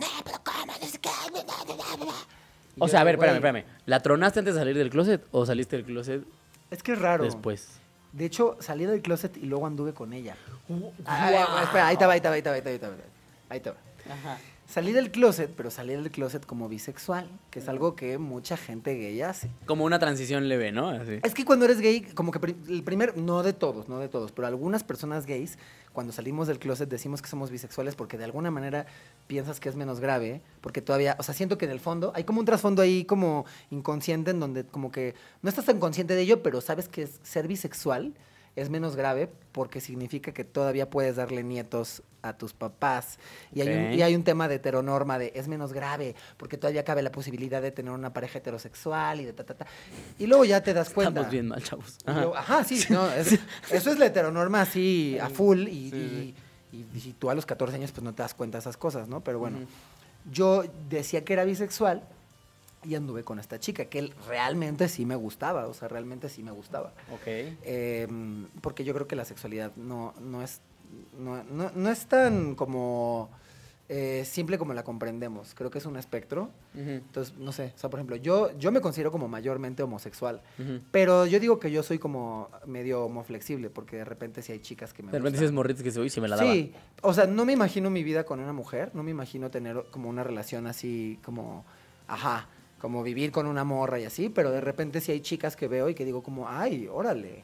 O 2.79 2.87
sea, 2.87 3.01
a 3.01 3.03
ver, 3.03 3.15
espérame, 3.15 3.39
"Güey, 3.39 3.49
espérame. 3.59 3.65
¿La 3.85 4.01
tronaste 4.01 4.39
antes 4.39 4.55
de 4.55 4.59
salir 4.59 4.77
del 4.77 4.89
closet 4.89 5.25
o 5.31 5.45
saliste 5.45 5.77
del 5.77 5.85
closet 5.85 6.23
Es 6.69 6.83
que 6.83 6.93
es 6.93 6.99
raro. 6.99 7.23
después? 7.23 7.79
De 8.11 8.25
hecho, 8.25 8.57
salí 8.59 8.85
del 8.85 9.01
closet 9.01 9.37
y 9.37 9.45
luego 9.45 9.67
anduve 9.67 9.93
con 9.93 10.13
ella. 10.13 10.35
Wow. 10.67 10.93
Espera, 11.63 11.87
ahí 11.87 11.97
te 11.97 12.05
va, 12.05 12.13
ahí 12.13 12.21
te 12.21 12.29
va, 12.29 12.35
ahí 12.35 12.41
te 12.41 12.49
va, 12.49 12.55
ahí 12.55 12.61
te 12.61 12.69
va, 12.69 12.71
ahí 12.73 12.79
te 12.79 12.87
va. 12.87 12.95
Ahí 13.49 13.59
va. 13.69 14.37
Salí 14.69 14.91
del 14.91 15.09
closet, 15.09 15.49
pero 15.57 15.71
salí 15.71 15.93
del 15.95 16.11
closet 16.11 16.45
como 16.45 16.69
bisexual, 16.69 17.27
que 17.49 17.57
es 17.57 17.67
algo 17.67 17.95
que 17.95 18.19
mucha 18.19 18.55
gente 18.55 18.93
gay 18.93 19.19
hace. 19.23 19.49
Como 19.65 19.83
una 19.83 19.97
transición 19.97 20.47
leve, 20.47 20.71
¿no? 20.71 20.89
Así. 20.89 21.19
Es 21.23 21.33
que 21.33 21.43
cuando 21.43 21.65
eres 21.65 21.79
gay, 21.81 22.01
como 22.01 22.31
que 22.31 22.55
el 22.69 22.83
primer, 22.83 23.17
no 23.17 23.41
de 23.41 23.53
todos, 23.53 23.89
no 23.89 23.97
de 23.97 24.09
todos, 24.09 24.31
pero 24.31 24.47
algunas 24.47 24.83
personas 24.83 25.25
gays, 25.25 25.57
cuando 25.91 26.13
salimos 26.13 26.47
del 26.47 26.59
closet 26.59 26.87
decimos 26.87 27.23
que 27.23 27.27
somos 27.29 27.49
bisexuales 27.49 27.95
porque 27.95 28.19
de 28.19 28.25
alguna 28.25 28.51
manera 28.51 28.85
piensas 29.25 29.59
que 29.59 29.69
es 29.69 29.75
menos 29.75 29.99
grave, 29.99 30.41
porque 30.61 30.83
todavía, 30.83 31.15
o 31.17 31.23
sea, 31.23 31.33
siento 31.33 31.57
que 31.57 31.65
en 31.65 31.71
el 31.71 31.79
fondo 31.79 32.11
hay 32.13 32.23
como 32.23 32.39
un 32.39 32.45
trasfondo 32.45 32.83
ahí 32.83 33.05
como 33.05 33.45
inconsciente 33.71 34.29
en 34.29 34.39
donde 34.39 34.65
como 34.65 34.91
que 34.91 35.15
no 35.41 35.49
estás 35.49 35.65
tan 35.65 35.79
consciente 35.79 36.13
de 36.13 36.21
ello, 36.21 36.43
pero 36.43 36.61
sabes 36.61 36.87
que 36.87 37.01
es- 37.03 37.19
ser 37.23 37.47
bisexual 37.47 38.13
es 38.61 38.69
menos 38.69 38.95
grave 38.95 39.29
porque 39.51 39.81
significa 39.81 40.31
que 40.33 40.43
todavía 40.43 40.89
puedes 40.89 41.15
darle 41.15 41.43
nietos 41.43 42.01
a 42.21 42.37
tus 42.37 42.53
papás. 42.53 43.17
Y, 43.53 43.61
hay 43.61 43.67
un, 43.69 43.93
y 43.93 44.01
hay 44.01 44.15
un 44.15 44.23
tema 44.23 44.47
de 44.47 44.55
heteronorma 44.55 45.17
de 45.17 45.31
es 45.35 45.47
menos 45.47 45.71
grave 45.73 46.15
porque 46.37 46.57
todavía 46.57 46.83
cabe 46.83 47.01
la 47.01 47.11
posibilidad 47.11 47.61
de 47.61 47.71
tener 47.71 47.91
una 47.91 48.11
pareja 48.11 48.39
heterosexual 48.39 49.21
y 49.21 49.25
de 49.25 49.33
ta, 49.33 49.43
ta, 49.45 49.53
ta. 49.53 49.65
Y 50.17 50.27
luego 50.27 50.43
ya 50.45 50.61
te 50.61 50.73
das 50.73 50.89
cuenta. 50.89 51.11
Estamos 51.21 51.31
bien 51.31 51.47
mal, 51.47 51.63
chavos. 51.63 51.97
Ajá. 52.05 52.19
luego- 52.19 52.35
Ajá, 52.35 52.63
sí, 52.63 52.83
no, 52.89 53.09
es- 53.11 53.39
eso 53.71 53.91
es 53.91 53.97
la 53.99 54.05
heteronorma 54.07 54.61
así 54.61 55.17
a 55.21 55.29
full 55.29 55.67
y, 55.67 55.89
Sí, 55.91 56.35
y- 56.73 57.13
tú 57.13 57.29
a 57.29 57.35
los 57.35 57.45
14 57.45 57.75
años 57.77 57.91
pues 57.91 58.03
no 58.03 58.13
te 58.13 58.21
das 58.21 58.33
cuenta 58.33 58.57
de 58.57 58.61
esas 58.61 58.77
cosas, 58.77 59.07
¿no? 59.07 59.21
Pero 59.23 59.39
bueno, 59.39 59.59
yo 60.31 60.63
decía 60.89 61.23
que 61.23 61.33
era 61.33 61.45
bisexual 61.45 62.03
y 62.83 62.95
anduve 62.95 63.23
con 63.23 63.39
esta 63.39 63.59
chica, 63.59 63.85
que 63.85 63.99
él 63.99 64.13
realmente 64.27 64.87
sí 64.87 65.05
me 65.05 65.15
gustaba, 65.15 65.67
o 65.67 65.73
sea, 65.73 65.87
realmente 65.87 66.29
sí 66.29 66.43
me 66.43 66.51
gustaba. 66.51 66.93
Ok. 67.11 67.27
Eh, 67.27 68.07
porque 68.61 68.83
yo 68.83 68.93
creo 68.93 69.07
que 69.07 69.15
la 69.15 69.25
sexualidad 69.25 69.75
no, 69.75 70.13
no, 70.21 70.41
es, 70.41 70.61
no, 71.17 71.43
no- 71.43 71.71
no 71.75 71.89
es 71.91 72.05
tan 72.05 72.55
como 72.55 73.29
eh, 73.91 74.23
simple 74.23 74.59
como 74.59 74.73
la 74.75 74.83
comprendemos. 74.83 75.53
Creo 75.55 75.71
que 75.71 75.79
es 75.79 75.85
un 75.87 75.97
espectro. 75.97 76.51
Entonces, 76.75 77.35
no 77.37 77.51
sé, 77.51 77.73
o 77.75 77.79
sea, 77.79 77.89
por 77.89 77.99
ejemplo, 77.99 78.15
yo, 78.17 78.55
yo 78.59 78.71
me 78.71 78.81
considero 78.81 79.11
como 79.11 79.27
mayormente 79.27 79.81
homosexual. 79.83 80.41
Pero 80.91 81.25
yo 81.25 81.39
digo 81.39 81.59
que 81.59 81.71
yo 81.71 81.81
soy 81.81 81.97
como 81.97 82.49
medio 82.67 83.03
homoflexible, 83.05 83.69
porque 83.71 83.97
de 83.97 84.05
repente 84.05 84.41
sí 84.43 84.51
hay 84.51 84.59
chicas 84.59 84.93
que 84.93 85.01
me 85.03 85.11
De 85.11 85.17
repente 85.17 85.39
dices 85.39 85.51
morritos 85.51 85.81
que 85.83 85.89
se 85.91 85.99
uy, 85.99 86.09
se 86.11 86.21
me 86.21 86.27
la 86.27 86.35
daba. 86.37 86.53
Sí, 86.53 86.71
o 87.01 87.13
sea, 87.13 87.25
no 87.25 87.45
me 87.45 87.53
imagino 87.53 87.89
mi 87.89 88.03
vida 88.03 88.25
con 88.25 88.39
una 88.39 88.53
mujer, 88.53 88.91
no 88.93 89.01
me 89.03 89.09
imagino 89.11 89.49
tener 89.49 89.83
como 89.91 90.07
una 90.07 90.23
relación 90.23 90.67
así 90.67 91.19
como, 91.23 91.65
ajá, 92.07 92.47
como 92.79 93.03
vivir 93.03 93.31
con 93.31 93.45
una 93.45 93.63
morra 93.63 93.99
y 93.99 94.05
así, 94.05 94.29
pero 94.29 94.51
de 94.51 94.61
repente 94.61 95.01
sí 95.01 95.11
hay 95.11 95.21
chicas 95.21 95.55
que 95.55 95.67
veo 95.67 95.89
y 95.89 95.95
que 95.95 96.05
digo 96.05 96.23
como, 96.23 96.47
ay, 96.49 96.87
órale, 96.91 97.43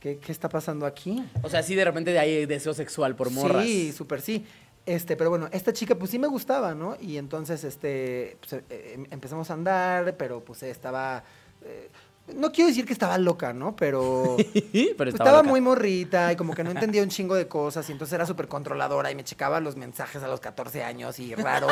¿qué, 0.00 0.18
qué 0.18 0.32
está 0.32 0.48
pasando 0.48 0.86
aquí? 0.86 1.22
O 1.42 1.48
sea, 1.48 1.62
sí, 1.62 1.74
de 1.74 1.84
repente 1.84 2.18
hay 2.18 2.46
deseo 2.46 2.74
sexual 2.74 3.14
por 3.14 3.30
morras. 3.30 3.64
Sí, 3.64 3.92
súper 3.92 4.20
sí. 4.20 4.44
Este, 4.84 5.16
pero 5.16 5.30
bueno, 5.30 5.48
esta 5.52 5.72
chica 5.72 5.94
pues 5.94 6.10
sí 6.10 6.18
me 6.18 6.26
gustaba, 6.26 6.74
¿no? 6.74 6.96
Y 7.00 7.16
entonces, 7.16 7.62
este, 7.62 8.36
pues, 8.40 8.52
eh, 8.68 8.92
em- 8.94 9.06
empezamos 9.10 9.48
a 9.50 9.54
andar, 9.54 10.16
pero 10.16 10.40
pues 10.42 10.62
estaba 10.64 11.22
eh, 11.64 11.88
no 12.34 12.50
quiero 12.52 12.68
decir 12.68 12.84
que 12.86 12.92
estaba 12.92 13.18
loca, 13.18 13.52
¿no? 13.52 13.74
Pero... 13.76 14.36
Pero 14.52 14.52
Pues 14.72 15.08
estaba, 15.08 15.08
estaba 15.08 15.38
loca. 15.38 15.48
muy 15.50 15.60
morrita 15.60 16.32
y 16.32 16.36
como 16.36 16.54
que 16.54 16.62
no 16.64 16.70
entendía 16.70 17.02
un 17.02 17.08
chingo 17.08 17.34
de 17.34 17.46
cosas 17.48 17.88
y 17.88 17.92
entonces 17.92 18.14
era 18.14 18.26
súper 18.26 18.46
controladora 18.48 19.10
y 19.10 19.14
me 19.16 19.24
checaba 19.24 19.60
los 19.60 19.76
mensajes 19.76 20.22
a 20.22 20.28
los 20.28 20.38
14 20.40 20.82
años 20.84 21.18
y 21.18 21.34
raro. 21.34 21.66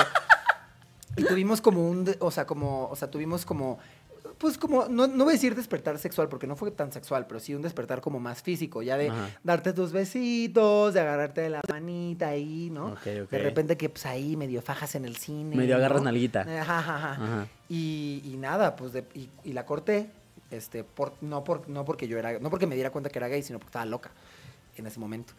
Y 1.17 1.25
tuvimos 1.25 1.61
como 1.61 1.89
un, 1.89 2.09
o 2.21 2.31
sea, 2.31 2.47
como, 2.47 2.87
o 2.89 2.97
sea, 2.97 3.11
tuvimos 3.11 3.45
como, 3.45 3.79
pues 4.39 4.57
como, 4.57 4.87
no, 4.89 5.07
no 5.07 5.25
voy 5.25 5.33
a 5.33 5.37
decir 5.37 5.55
despertar 5.55 5.99
sexual 5.99 6.29
porque 6.29 6.47
no 6.47 6.57
fue 6.57 6.71
tan 6.71 6.93
sexual, 6.93 7.27
pero 7.27 7.41
sí 7.41 7.55
un 7.55 7.63
despertar 7.63 8.01
como 8.01 8.21
más 8.21 8.43
físico, 8.43 8.83
ya 8.83 8.97
de 8.97 9.09
Ajá. 9.11 9.29
darte 9.43 9.73
tus 9.73 9.93
besitos, 9.93 10.95
de 10.95 11.01
agarrarte 11.01 11.43
de 11.43 11.51
la 11.51 11.61
manita 11.69 12.29
ahí, 12.29 12.71
¿no? 12.71 12.87
Ok, 12.93 13.07
ok. 13.25 13.31
De 13.31 13.39
repente 13.39 13.77
que 13.77 13.89
pues 13.91 14.07
ahí 14.07 14.37
medio 14.37 14.63
fajas 14.63 14.95
en 14.95 15.05
el 15.05 15.17
cine. 15.17 15.57
Medio 15.57 15.77
agarras 15.77 16.01
¿no? 16.01 16.07
nalguita. 16.07 16.41
Ajá, 16.43 16.79
ajá, 16.79 16.95
ajá. 16.97 17.13
Ajá. 17.13 17.47
Y, 17.69 18.23
y 18.25 18.37
nada, 18.39 18.77
pues 18.77 18.93
de- 18.93 19.05
y, 19.15 19.29
y 19.45 19.53
la 19.53 19.67
corté, 19.67 20.11
este, 20.51 20.85
por, 20.85 21.13
no, 21.21 21.45
por, 21.45 21.69
no 21.69 21.85
porque 21.85 22.09
yo 22.09 22.19
era, 22.19 22.39
no 22.39 22.51
porque 22.51 22.67
me 22.67 22.75
diera 22.75 22.91
cuenta 22.91 23.11
que 23.11 23.19
era 23.19 23.29
gay, 23.29 23.43
sino 23.43 23.59
porque 23.59 23.69
estaba 23.71 23.85
loca 23.85 24.11
en 24.77 24.87
ese 24.87 24.99
momento. 24.99 25.35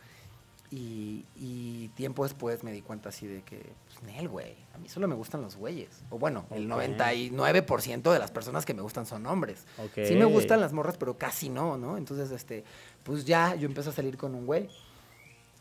Y, 0.74 1.26
y 1.36 1.90
tiempo 1.96 2.24
después 2.24 2.64
me 2.64 2.72
di 2.72 2.82
cuenta 2.82 3.10
así 3.10 3.28
de 3.28 3.42
que, 3.42 3.74
pues, 3.88 4.04
Nel, 4.04 4.30
güey, 4.30 4.56
a 4.74 4.78
mí 4.78 4.88
solo 4.88 5.06
me 5.06 5.16
gustan 5.16 5.42
los 5.42 5.58
güeyes. 5.58 5.90
O 6.10 6.18
bueno, 6.18 6.46
el 6.52 6.72
Ok. 6.72 6.80
99% 6.80 8.14
de 8.14 8.20
las 8.20 8.32
personas 8.32 8.66
que 8.66 8.74
me 8.74 8.82
gustan 8.82 9.06
son 9.06 9.26
hombres. 9.26 9.66
Sí 9.94 10.16
me 10.16 10.24
gustan 10.24 10.62
las 10.62 10.72
morras, 10.72 10.96
pero 10.98 11.18
casi 11.18 11.50
no, 11.50 11.78
¿no? 11.78 11.98
Entonces, 11.98 12.32
este, 12.32 12.64
pues 13.04 13.26
ya 13.26 13.54
yo 13.56 13.68
empecé 13.68 13.90
a 13.90 13.94
salir 13.94 14.16
con 14.18 14.34
un 14.34 14.46
güey 14.46 14.70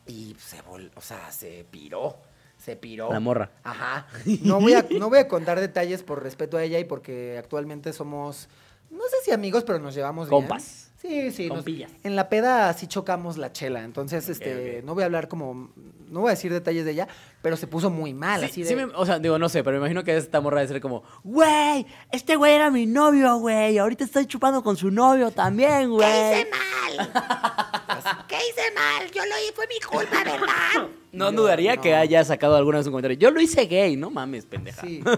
y 0.07 0.37
se 0.39 0.63
vol, 0.63 0.93
o 0.95 1.01
sea, 1.01 1.33
se 1.33 1.65
piró, 1.71 2.17
se 2.57 2.77
piró. 2.77 3.13
La 3.13 3.19
morra. 3.19 3.51
Ajá. 3.65 4.07
No 4.43 4.61
voy, 4.61 4.75
a, 4.75 4.87
no 4.97 5.09
voy 5.09 5.19
a 5.19 5.27
contar 5.27 5.59
detalles 5.59 6.05
por 6.05 6.23
respeto 6.23 6.57
a 6.57 6.63
ella 6.63 6.79
y 6.79 6.85
porque 6.85 7.37
actualmente 7.37 7.93
somos, 7.93 8.49
no 8.91 9.03
sé 9.09 9.17
si 9.25 9.33
amigos, 9.33 9.65
pero 9.65 9.81
nos 9.81 9.95
llevamos 9.95 10.29
bien. 10.31 10.43
Compas. 10.43 10.90
Sí, 11.01 11.31
sí. 11.31 11.49
nos- 11.49 11.59
Compillas. 11.59 11.91
en 12.05 12.15
la 12.15 12.29
peda 12.29 12.73
sí 12.75 12.87
chocamos 12.87 13.39
la 13.39 13.53
chela. 13.53 13.83
Entonces, 13.85 14.29
este, 14.29 14.83
no 14.85 14.95
voy 14.95 15.03
a 15.03 15.07
hablar 15.07 15.29
como, 15.29 15.71
no 16.11 16.21
voy 16.21 16.29
a 16.29 16.31
decir 16.33 16.53
detalles 16.53 16.85
de 16.85 16.91
ella, 16.91 17.09
pero 17.41 17.57
se 17.57 17.67
puso 17.67 17.89
muy 17.89 18.13
mal. 18.13 18.41
Sí, 18.41 18.47
así 18.47 18.63
de, 18.63 18.69
sí 18.69 18.77
me- 18.77 18.85
o 18.85 19.07
sea, 19.07 19.19
digo, 19.19 19.39
no 19.39 19.49
sé, 19.49 19.65
pero 19.65 19.77
me 19.77 19.81
imagino 19.81 20.05
que 20.05 20.15
esta 20.17 20.41
morra 20.43 20.61
de 20.61 20.69
ser 20.69 20.81
como, 20.81 21.03
güey, 21.25 21.87
este 22.13 22.37
güey 22.37 22.53
era 22.53 22.71
mi 22.71 22.85
novio, 22.85 23.37
güey, 23.39 23.79
ahorita 23.79 24.05
estoy 24.05 24.27
chupando 24.27 24.63
con 24.63 24.77
su 24.77 24.91
novio 24.91 25.31
también, 25.31 25.89
güey. 25.91 26.07
¿Qué 28.29 28.37
hice 28.37 28.75
mal? 28.75 29.11
Yo 29.13 29.23
lo 29.25 29.39
hice, 29.43 29.53
fue 29.55 29.67
mi 29.69 29.81
culpa, 29.81 30.23
¿verdad? 30.25 30.89
No 31.13 31.33
dudaría 31.33 31.77
no. 31.77 31.83
que 31.83 31.95
haya 31.95 32.23
sacado 32.25 32.57
alguna 32.57 32.79
vez 32.79 32.87
un 32.87 32.93
comentario. 32.93 33.19
Yo 33.19 33.31
lo 33.31 33.41
hice 33.41 33.65
gay, 33.67 33.97
no 33.97 34.11
mames, 34.11 34.45
pendeja. 34.47 34.83
Sí. 34.83 35.03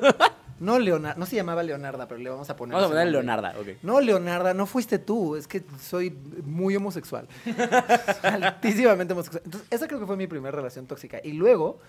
No 0.61 0.79
Leonarda, 0.79 1.19
no 1.19 1.27
se 1.27 1.37
llamaba 1.37 1.62
Leonarda, 1.62 2.07
pero 2.09 2.21
le 2.21 2.31
vamos 2.31 2.49
a 2.51 2.57
poner. 2.57 2.75
Vamos 2.75 2.91
a 2.91 2.95
nombre. 2.95 3.11
Leonarda, 3.11 3.55
ok. 3.59 3.69
No, 3.83 4.01
Leonarda, 4.01 4.55
no 4.55 4.67
fuiste 4.67 4.99
tú. 4.99 5.37
Es 5.37 5.49
que 5.49 5.62
soy 5.81 6.11
muy 6.45 6.77
homosexual. 6.77 7.27
Altísimamente 8.23 9.12
homosexual. 9.12 9.43
Entonces, 9.45 9.69
esa 9.71 9.87
creo 9.87 10.01
que 10.01 10.07
fue 10.07 10.17
mi 10.17 10.27
primera 10.27 10.55
relación 10.55 10.87
tóxica. 10.87 11.21
Y 11.23 11.33
luego, 11.33 11.81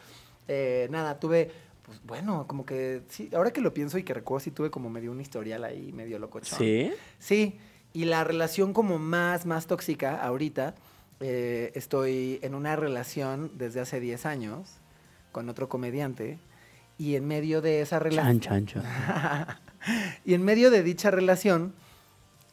eh, 0.47 0.87
nada, 0.91 1.19
tuve, 1.19 1.51
pues 1.83 2.01
bueno, 2.03 2.45
como 2.47 2.65
que, 2.65 3.03
sí, 3.09 3.29
ahora 3.33 3.51
que 3.51 3.61
lo 3.61 3.73
pienso 3.73 3.97
y 3.97 4.03
que 4.03 4.13
recuerdo, 4.13 4.43
sí 4.43 4.51
tuve 4.51 4.71
como 4.71 4.89
medio 4.89 5.11
un 5.11 5.21
historial 5.21 5.63
ahí, 5.63 5.91
medio 5.91 6.19
locochón. 6.19 6.57
¿Sí? 6.57 6.91
Sí, 7.19 7.59
y 7.93 8.05
la 8.05 8.23
relación 8.23 8.73
como 8.73 8.97
más, 8.97 9.45
más 9.45 9.67
tóxica 9.67 10.21
ahorita, 10.21 10.75
eh, 11.19 11.71
estoy 11.75 12.39
en 12.41 12.55
una 12.55 12.75
relación 12.75 13.51
desde 13.55 13.79
hace 13.79 13.99
10 13.99 14.25
años 14.25 14.79
con 15.31 15.47
otro 15.47 15.69
comediante. 15.69 16.39
Y 16.97 17.15
en 17.15 17.27
medio 17.27 17.61
de 17.61 17.81
esa 17.81 17.99
relación... 17.99 18.39
Chan, 18.39 18.65
chan, 18.65 18.83
chan. 18.83 19.47
y 20.25 20.33
en 20.33 20.43
medio 20.43 20.71
de 20.71 20.83
dicha 20.83 21.11
relación, 21.11 21.73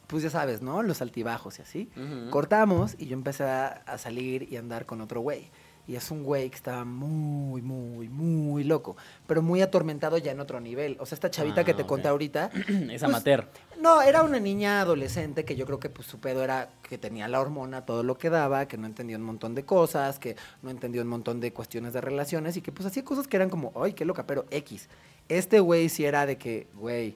pues 0.07 0.23
ya 0.23 0.29
sabes, 0.29 0.61
¿no? 0.61 0.83
Los 0.83 1.01
altibajos 1.01 1.59
y 1.59 1.61
así. 1.61 1.89
Cortamos 2.29 2.95
y 2.97 3.07
yo 3.07 3.13
empecé 3.13 3.43
a, 3.43 3.67
a 3.67 3.97
salir 3.97 4.51
y 4.51 4.57
andar 4.57 4.85
con 4.85 5.01
otro 5.01 5.21
güey. 5.21 5.49
Y 5.87 5.95
es 5.95 6.11
un 6.11 6.23
güey 6.23 6.49
que 6.49 6.55
estaba 6.55 6.85
muy, 6.85 7.61
muy, 7.61 8.07
muy 8.07 8.63
loco, 8.63 8.95
pero 9.27 9.41
muy 9.41 9.61
atormentado 9.61 10.17
ya 10.17 10.31
en 10.31 10.39
otro 10.39 10.59
nivel. 10.61 10.95
O 10.99 11.05
sea, 11.05 11.15
esta 11.15 11.29
chavita 11.31 11.61
Ah, 11.61 11.63
que 11.63 11.73
te 11.73 11.81
ok. 11.83 11.87
conté 11.87 12.07
ahorita. 12.07 12.49
Es 12.67 12.87
pues, 12.87 13.03
amateur. 13.03 13.47
No, 13.79 14.01
era 14.01 14.23
una 14.23 14.39
niña 14.39 14.81
adolescente 14.81 15.43
que 15.43 15.55
yo 15.55 15.65
creo 15.65 15.79
que 15.79 15.89
pues 15.89 16.07
su 16.07 16.19
pedo 16.19 16.43
era 16.43 16.69
que 16.87 16.97
tenía 16.97 17.27
la 17.27 17.41
hormona 17.41 17.85
todo 17.85 18.03
lo 18.03 18.17
que 18.17 18.29
daba, 18.29 18.67
que 18.67 18.77
no 18.77 18.85
entendía 18.85 19.17
un 19.17 19.23
montón 19.23 19.55
de 19.55 19.65
cosas, 19.65 20.19
que 20.19 20.35
no 20.61 20.69
entendía 20.69 21.01
un 21.01 21.07
montón 21.07 21.39
de 21.39 21.51
cuestiones 21.51 21.93
de 21.93 22.01
relaciones 22.01 22.55
y 22.57 22.61
que 22.61 22.71
pues 22.71 22.85
hacía 22.85 23.03
cosas 23.03 23.27
que 23.27 23.37
eran 23.37 23.49
como, 23.49 23.71
ay, 23.81 23.93
qué 23.93 24.05
loca, 24.05 24.25
pero 24.27 24.45
X. 24.51 24.87
Este 25.29 25.59
güey 25.59 25.89
sí 25.89 26.05
era 26.05 26.25
de 26.25 26.37
que, 26.37 26.67
güey, 26.75 27.15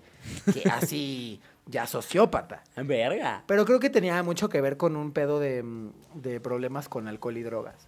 que 0.54 0.63
así, 0.71 1.39
ya 1.67 1.86
sociópata. 1.88 2.63
Verga. 2.75 3.43
Pero 3.45 3.65
creo 3.65 3.80
que 3.80 3.89
tenía 3.89 4.21
mucho 4.23 4.49
que 4.49 4.60
ver 4.62 4.78
con 4.78 4.95
un 4.95 5.12
pedo 5.12 5.39
de, 5.39 5.62
mm, 5.63 5.89
de 6.15 6.39
problemas 6.39 6.89
con 6.89 7.08
alcohol 7.08 7.38
y 7.38 7.43
drogas. 7.43 7.88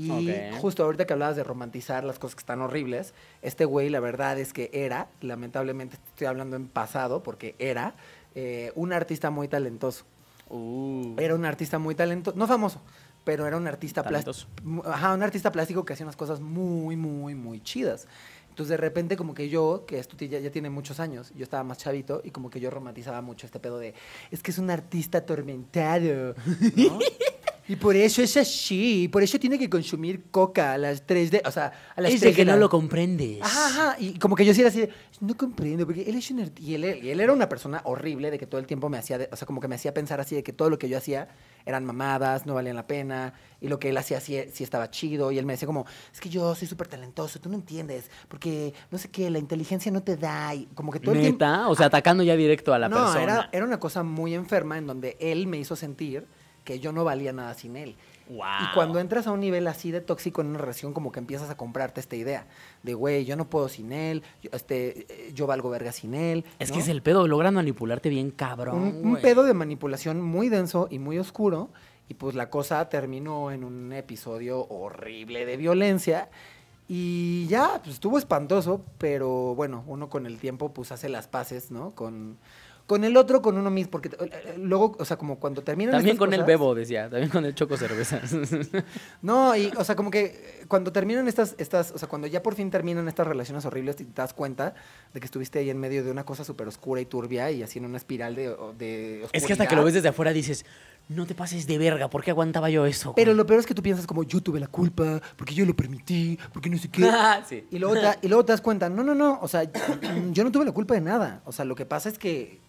Y 0.00 0.10
Ok. 0.10 0.56
justo 0.60 0.82
ahorita 0.82 1.06
que 1.06 1.12
hablabas 1.12 1.36
de 1.36 1.44
romantizar 1.44 2.04
las 2.04 2.18
cosas 2.18 2.34
que 2.36 2.40
están 2.40 2.62
horribles, 2.62 3.12
este 3.42 3.66
güey 3.66 3.90
la 3.90 4.00
verdad 4.00 4.38
es 4.38 4.54
que 4.54 4.70
era, 4.72 5.08
lamentablemente 5.20 5.98
estoy 6.08 6.26
hablando 6.26 6.56
en 6.56 6.68
pasado, 6.68 7.22
porque 7.22 7.54
era 7.58 7.94
eh, 8.34 8.72
un 8.76 8.94
artista 8.94 9.30
muy 9.30 9.46
talentoso. 9.46 10.04
Uh. 10.48 11.16
Era 11.18 11.34
un 11.34 11.44
artista 11.44 11.78
muy 11.78 11.94
talentoso, 11.94 12.34
no 12.38 12.46
famoso, 12.46 12.80
pero 13.24 13.46
era 13.46 13.58
un 13.58 13.66
artista 13.66 14.02
plástico. 14.02 14.48
Ajá, 14.86 15.12
un 15.12 15.22
artista 15.22 15.52
plástico 15.52 15.84
que 15.84 15.92
hacía 15.92 16.06
unas 16.06 16.16
cosas 16.16 16.40
muy, 16.40 16.96
muy, 16.96 17.34
muy 17.34 17.60
chidas. 17.60 18.08
Entonces 18.48 18.70
de 18.70 18.76
repente 18.78 19.16
como 19.16 19.34
que 19.34 19.48
yo, 19.50 19.84
que 19.86 19.98
esto 19.98 20.16
ya, 20.16 20.38
ya 20.38 20.50
tiene 20.50 20.70
muchos 20.70 20.98
años, 20.98 21.30
yo 21.36 21.44
estaba 21.44 21.62
más 21.62 21.78
chavito 21.78 22.22
y 22.24 22.30
como 22.30 22.48
que 22.48 22.58
yo 22.58 22.70
romantizaba 22.70 23.20
mucho 23.20 23.46
este 23.46 23.60
pedo 23.60 23.78
de, 23.78 23.94
es 24.30 24.42
que 24.42 24.50
es 24.50 24.58
un 24.58 24.70
artista 24.70 25.18
atormentado, 25.18 26.34
¿no? 26.76 26.98
Y 27.70 27.76
por 27.76 27.94
eso 27.94 28.20
es 28.20 28.36
así, 28.36 29.06
por 29.06 29.22
eso 29.22 29.38
tiene 29.38 29.56
que 29.56 29.70
consumir 29.70 30.24
coca 30.32 30.72
a 30.72 30.78
las 30.78 31.06
3 31.06 31.30
de, 31.30 31.40
o 31.46 31.52
sea, 31.52 31.72
a 31.94 32.00
las 32.00 32.12
Es 32.12 32.18
3 32.18 32.32
de 32.32 32.36
que 32.36 32.44
no 32.44 32.52
la- 32.54 32.58
lo 32.58 32.68
comprendes. 32.68 33.38
Ajá, 33.42 33.66
ajá. 33.68 33.96
Y 34.00 34.18
como 34.18 34.34
que 34.34 34.44
yo 34.44 34.52
sí 34.52 34.60
era 34.60 34.70
así, 34.70 34.80
de, 34.80 34.90
no 35.20 35.36
comprendo, 35.36 35.86
porque 35.86 36.02
él 36.02 36.16
es 36.16 36.28
un 36.32 36.50
y 36.58 36.74
él, 36.74 36.98
y 37.00 37.10
él 37.10 37.20
era 37.20 37.32
una 37.32 37.48
persona 37.48 37.80
horrible 37.84 38.32
de 38.32 38.40
que 38.40 38.46
todo 38.48 38.60
el 38.60 38.66
tiempo 38.66 38.88
me 38.88 38.98
hacía, 38.98 39.18
de- 39.18 39.28
o 39.30 39.36
sea, 39.36 39.46
como 39.46 39.60
que 39.60 39.68
me 39.68 39.76
hacía 39.76 39.94
pensar 39.94 40.18
así 40.20 40.34
de 40.34 40.42
que 40.42 40.52
todo 40.52 40.68
lo 40.68 40.80
que 40.80 40.88
yo 40.88 40.98
hacía 40.98 41.28
eran 41.64 41.84
mamadas, 41.84 42.44
no 42.44 42.54
valían 42.54 42.74
la 42.74 42.88
pena, 42.88 43.34
y 43.60 43.68
lo 43.68 43.78
que 43.78 43.90
él 43.90 43.96
hacía 43.98 44.20
sí, 44.20 44.36
sí 44.52 44.64
estaba 44.64 44.90
chido, 44.90 45.30
y 45.30 45.38
él 45.38 45.46
me 45.46 45.52
decía 45.52 45.66
como, 45.66 45.86
es 46.12 46.20
que 46.20 46.28
yo 46.28 46.52
soy 46.56 46.66
súper 46.66 46.88
talentoso, 46.88 47.38
tú 47.38 47.50
no 47.50 47.54
entiendes, 47.54 48.10
porque 48.26 48.74
no 48.90 48.98
sé 48.98 49.10
qué, 49.10 49.30
la 49.30 49.38
inteligencia 49.38 49.92
no 49.92 50.02
te 50.02 50.16
da, 50.16 50.52
y 50.56 50.66
como 50.74 50.90
que 50.90 50.98
todo 50.98 51.14
el 51.14 51.20
tiempo... 51.20 51.44
Neta, 51.44 51.68
o 51.68 51.76
sea, 51.76 51.86
atacando 51.86 52.24
ya 52.24 52.34
directo 52.34 52.74
a 52.74 52.80
la 52.80 52.88
no, 52.88 52.96
persona. 52.96 53.22
Era, 53.22 53.48
era 53.52 53.64
una 53.64 53.78
cosa 53.78 54.02
muy 54.02 54.34
enferma 54.34 54.76
en 54.76 54.88
donde 54.88 55.16
él 55.20 55.46
me 55.46 55.56
hizo 55.58 55.76
sentir 55.76 56.26
que 56.70 56.78
yo 56.78 56.92
no 56.92 57.02
valía 57.02 57.32
nada 57.32 57.52
sin 57.54 57.74
él. 57.74 57.96
Wow. 58.28 58.44
Y 58.62 58.74
cuando 58.74 59.00
entras 59.00 59.26
a 59.26 59.32
un 59.32 59.40
nivel 59.40 59.66
así 59.66 59.90
de 59.90 60.00
tóxico 60.00 60.40
en 60.40 60.46
una 60.46 60.58
relación, 60.60 60.92
como 60.92 61.10
que 61.10 61.18
empiezas 61.18 61.50
a 61.50 61.56
comprarte 61.56 61.98
esta 61.98 62.14
idea 62.14 62.46
de, 62.84 62.94
güey, 62.94 63.24
yo 63.24 63.34
no 63.34 63.50
puedo 63.50 63.68
sin 63.68 63.90
él, 63.90 64.22
yo, 64.40 64.50
este, 64.52 65.06
eh, 65.08 65.32
yo 65.34 65.48
valgo 65.48 65.68
verga 65.68 65.90
sin 65.90 66.14
él. 66.14 66.44
Es 66.60 66.68
¿no? 66.68 66.74
que 66.76 66.80
es 66.82 66.88
el 66.88 67.02
pedo, 67.02 67.26
logran 67.26 67.54
manipularte 67.54 68.08
bien 68.08 68.30
cabrón. 68.30 68.76
un, 69.02 69.04
un 69.04 69.16
pedo 69.16 69.42
de 69.42 69.52
manipulación 69.52 70.20
muy 70.20 70.48
denso 70.48 70.86
y 70.92 71.00
muy 71.00 71.18
oscuro. 71.18 71.70
Y 72.08 72.14
pues 72.14 72.36
la 72.36 72.50
cosa 72.50 72.88
terminó 72.88 73.50
en 73.50 73.64
un 73.64 73.92
episodio 73.92 74.64
horrible 74.68 75.44
de 75.44 75.56
violencia. 75.56 76.28
Y 76.86 77.48
ya, 77.48 77.80
pues 77.82 77.94
estuvo 77.94 78.16
espantoso, 78.16 78.84
pero 78.98 79.56
bueno, 79.56 79.82
uno 79.88 80.08
con 80.08 80.24
el 80.26 80.38
tiempo 80.38 80.72
pues 80.72 80.92
hace 80.92 81.08
las 81.08 81.26
paces, 81.26 81.72
¿no? 81.72 81.96
Con, 81.96 82.38
con 82.90 83.04
el 83.04 83.16
otro, 83.16 83.40
con 83.40 83.56
uno 83.56 83.70
mismo, 83.70 83.92
porque 83.92 84.08
eh, 84.08 84.16
eh, 84.18 84.54
luego, 84.58 84.96
o 84.98 85.04
sea, 85.04 85.16
como 85.16 85.38
cuando 85.38 85.62
terminan 85.62 85.92
También 85.92 86.16
estas 86.16 86.26
con 86.26 86.34
el 86.34 86.42
bebo, 86.42 86.74
decía. 86.74 87.08
También 87.08 87.30
con 87.30 87.44
el 87.44 87.54
choco 87.54 87.76
cervezas. 87.76 88.34
No, 89.22 89.54
y, 89.54 89.70
o 89.76 89.84
sea, 89.84 89.94
como 89.94 90.10
que 90.10 90.24
eh, 90.24 90.64
cuando 90.66 90.90
terminan 90.90 91.28
estas, 91.28 91.54
estas, 91.58 91.92
o 91.92 91.98
sea, 91.98 92.08
cuando 92.08 92.26
ya 92.26 92.42
por 92.42 92.56
fin 92.56 92.68
terminan 92.68 93.06
estas 93.06 93.28
relaciones 93.28 93.64
horribles, 93.64 93.94
te 93.94 94.06
das 94.12 94.34
cuenta 94.34 94.74
de 95.14 95.20
que 95.20 95.24
estuviste 95.24 95.60
ahí 95.60 95.70
en 95.70 95.78
medio 95.78 96.02
de 96.02 96.10
una 96.10 96.24
cosa 96.24 96.42
súper 96.42 96.66
oscura 96.66 97.00
y 97.00 97.04
turbia 97.04 97.48
y 97.52 97.62
así 97.62 97.78
en 97.78 97.84
una 97.84 97.96
espiral 97.96 98.34
de, 98.34 98.56
de 98.76 99.24
es 99.32 99.46
que 99.46 99.52
hasta 99.52 99.68
que 99.68 99.76
lo 99.76 99.84
ves 99.84 99.94
desde 99.94 100.08
afuera 100.08 100.32
dices, 100.32 100.64
no 101.08 101.26
te 101.26 101.36
pases 101.36 101.68
de 101.68 101.78
verga, 101.78 102.10
¿por 102.10 102.24
qué 102.24 102.32
aguantaba 102.32 102.70
yo 102.70 102.86
eso? 102.86 103.14
Pero 103.14 103.30
güey?" 103.30 103.36
lo 103.36 103.46
peor 103.46 103.60
es 103.60 103.66
que 103.66 103.74
tú 103.74 103.82
piensas 103.82 104.04
como, 104.04 104.24
yo 104.24 104.40
tuve 104.40 104.58
la 104.58 104.66
culpa, 104.66 105.22
porque 105.36 105.54
yo 105.54 105.64
lo 105.64 105.76
permití, 105.76 106.36
porque 106.52 106.68
no 106.68 106.78
sé 106.78 106.88
qué. 106.88 107.08
Sí. 107.48 107.64
Y 107.70 107.78
luego, 107.78 107.94
te, 107.94 108.26
y 108.26 108.28
luego 108.28 108.44
te 108.44 108.52
das 108.52 108.60
cuenta, 108.60 108.88
no, 108.88 109.04
no, 109.04 109.14
no, 109.14 109.38
o 109.40 109.46
sea, 109.46 109.62
yo 110.32 110.42
no 110.42 110.50
tuve 110.50 110.64
la 110.64 110.72
culpa 110.72 110.94
de 110.94 111.00
nada. 111.00 111.40
O 111.44 111.52
sea, 111.52 111.64
lo 111.64 111.76
que 111.76 111.86
pasa 111.86 112.08
es 112.08 112.18
que, 112.18 112.60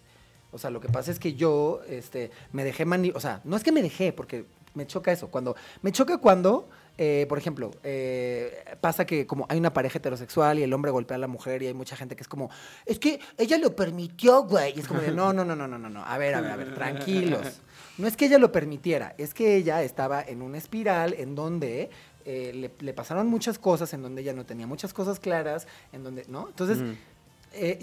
o 0.52 0.58
sea, 0.58 0.70
lo 0.70 0.82
que 0.82 0.90
pasa 0.90 1.12
es 1.12 1.20
que 1.20 1.34
yo, 1.34 1.82
este, 1.88 2.32
me 2.52 2.64
dejé 2.64 2.86
mani... 2.86 3.12
O 3.16 3.20
sea, 3.20 3.42
no 3.44 3.56
es 3.56 3.64
que 3.64 3.72
me 3.72 3.82
dejé, 3.82 4.12
porque 4.12 4.46
me 4.74 4.88
choca 4.88 5.12
eso. 5.12 5.30
Cuando, 5.30 5.56
me 5.82 5.92
choca 5.92 6.18
cuando, 6.18 6.68
eh, 6.98 7.26
por 7.30 7.38
ejemplo, 7.38 7.72
eh, 7.84 8.64
pasa 8.80 9.06
que 9.06 9.26
como 9.26 9.46
hay 9.50 9.58
una 9.58 9.74
pareja 9.74 9.98
heterosexual 9.98 10.60
y 10.60 10.64
el 10.64 10.74
hombre 10.74 10.92
golpea 10.92 11.16
a 11.16 11.20
la 11.20 11.28
mujer 11.28 11.64
y 11.64 11.68
hay 11.68 11.74
mucha 11.74 11.96
gente 11.96 12.16
que 12.16 12.22
es 12.22 12.28
como, 12.28 12.50
es 12.86 13.00
que 13.00 13.20
ella 13.38 13.58
lo 13.58 13.76
permitió, 13.76 14.44
güey. 14.44 14.74
Y 14.76 14.80
es 14.82 14.88
como 14.88 15.02
de, 15.02 15.12
no, 15.12 15.34
no, 15.34 15.46
no, 15.46 15.56
no, 15.56 15.68
no, 15.68 15.78
no, 15.78 15.90
no. 15.90 16.06
A 16.06 16.18
ver, 16.18 16.36
a 16.36 16.42
ver, 16.42 16.52
a 16.52 16.56
ver, 16.56 16.74
tranquilos. 16.74 17.62
No 17.98 18.08
es 18.08 18.18
que 18.18 18.26
ella 18.26 18.38
lo 18.38 18.52
permitiera, 18.52 19.16
es 19.18 19.34
que 19.34 19.56
ella 19.56 19.84
estaba 19.84 20.22
en 20.22 20.42
una 20.42 20.58
espiral 20.58 21.14
en 21.18 21.36
donde 21.36 21.90
eh, 22.26 22.52
le, 22.54 22.72
le 22.80 22.94
pasaron 22.94 23.28
muchas 23.28 23.60
cosas, 23.60 23.94
en 23.94 24.02
donde 24.02 24.22
ella 24.22 24.34
no 24.34 24.46
tenía 24.46 24.66
muchas 24.66 24.94
cosas 24.94 25.20
claras, 25.20 25.68
en 25.92 26.04
donde, 26.04 26.26
¿no? 26.28 26.48
Entonces, 26.48 26.80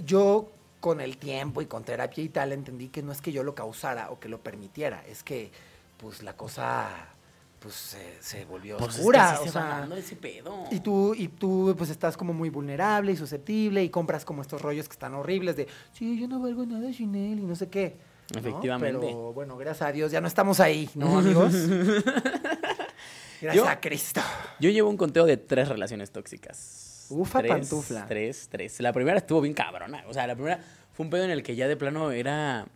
yo 0.05 0.51
con 0.81 1.01
el 1.01 1.17
tiempo 1.19 1.61
y 1.63 1.67
con 1.67 1.83
terapia 1.85 2.23
y 2.25 2.29
tal, 2.29 2.53
entendí 2.53 2.89
que 2.89 3.03
no 3.03 3.13
es 3.13 3.21
que 3.21 3.33
yo 3.33 3.43
lo 3.43 3.55
causara 3.55 4.11
o 4.11 4.21
que 4.21 4.29
lo 4.29 4.39
permitiera, 4.41 5.03
es 5.09 5.23
que 5.23 5.51
pues 5.97 6.23
la 6.23 6.37
cosa 6.37 6.89
pues 7.59 7.75
se, 7.75 8.23
se 8.23 8.45
volvió 8.45 8.77
Pues 8.77 8.91
es 8.91 8.95
que 8.97 9.01
oscura. 9.01 9.41
o 9.41 9.45
se 9.45 9.51
va 9.51 9.87
sea, 9.89 9.99
ese 9.99 10.15
pedo. 10.15 10.65
y 10.71 10.79
tú, 10.79 11.13
y 11.15 11.27
tú 11.27 11.75
pues 11.77 11.91
estás 11.91 12.17
como 12.17 12.33
muy 12.33 12.51
vulnerable 12.51 13.11
y 13.11 13.17
susceptible 13.17 13.83
y 13.83 13.89
compras 13.89 14.25
como 14.25 14.43
estos 14.43 14.63
rollos 14.63 14.87
que 14.89 14.93
están 14.93 15.15
horribles 15.15 15.57
de, 15.57 15.67
sí, 15.93 16.21
yo 16.21 16.29
no 16.29 16.39
valgo 16.41 16.65
nada 16.65 16.93
sin 16.93 17.17
él 17.17 17.41
y 17.41 17.43
no 17.43 17.57
sé 17.57 17.69
qué. 17.69 17.97
¿no? 18.33 18.39
Efectivamente. 18.39 19.01
Pero 19.09 19.33
bueno, 19.33 19.57
gracias 19.57 19.89
a 19.89 19.93
Dios 19.93 20.13
ya 20.13 20.21
no 20.21 20.29
estamos 20.29 20.61
ahí, 20.61 20.89
¿no, 20.95 21.19
amigos? 21.19 21.53
gracias 23.41 23.55
Yo- 23.55 23.69
a 23.69 23.81
Cristo. 23.81 24.21
Yo 24.61 24.71
llevo 24.71 24.89
un 24.91 24.97
conteo 24.97 25.25
de 25.27 25.37
tres 25.37 25.69
relaciones 25.69 26.11
tóxicas. 26.13 26.85
Ufa, 27.11 27.41
tres, 27.41 27.51
pantufla. 27.51 28.07
Tres, 28.07 28.49
tres. 28.51 28.81
La 28.81 28.93
primera 28.93 29.19
estuvo 29.19 29.41
bien 29.41 29.55
cabrona. 29.55 30.05
O 30.09 30.15
sea, 30.15 30.27
la 30.27 30.35
primera 30.35 30.61
fue 30.93 31.05
un 31.05 31.11
pedo 31.11 31.25
en 31.25 31.31
el 31.31 31.43
que 31.43 31.57
ya 31.57 31.69
de 31.69 31.77
plano 31.77 32.11
era. 32.11 32.67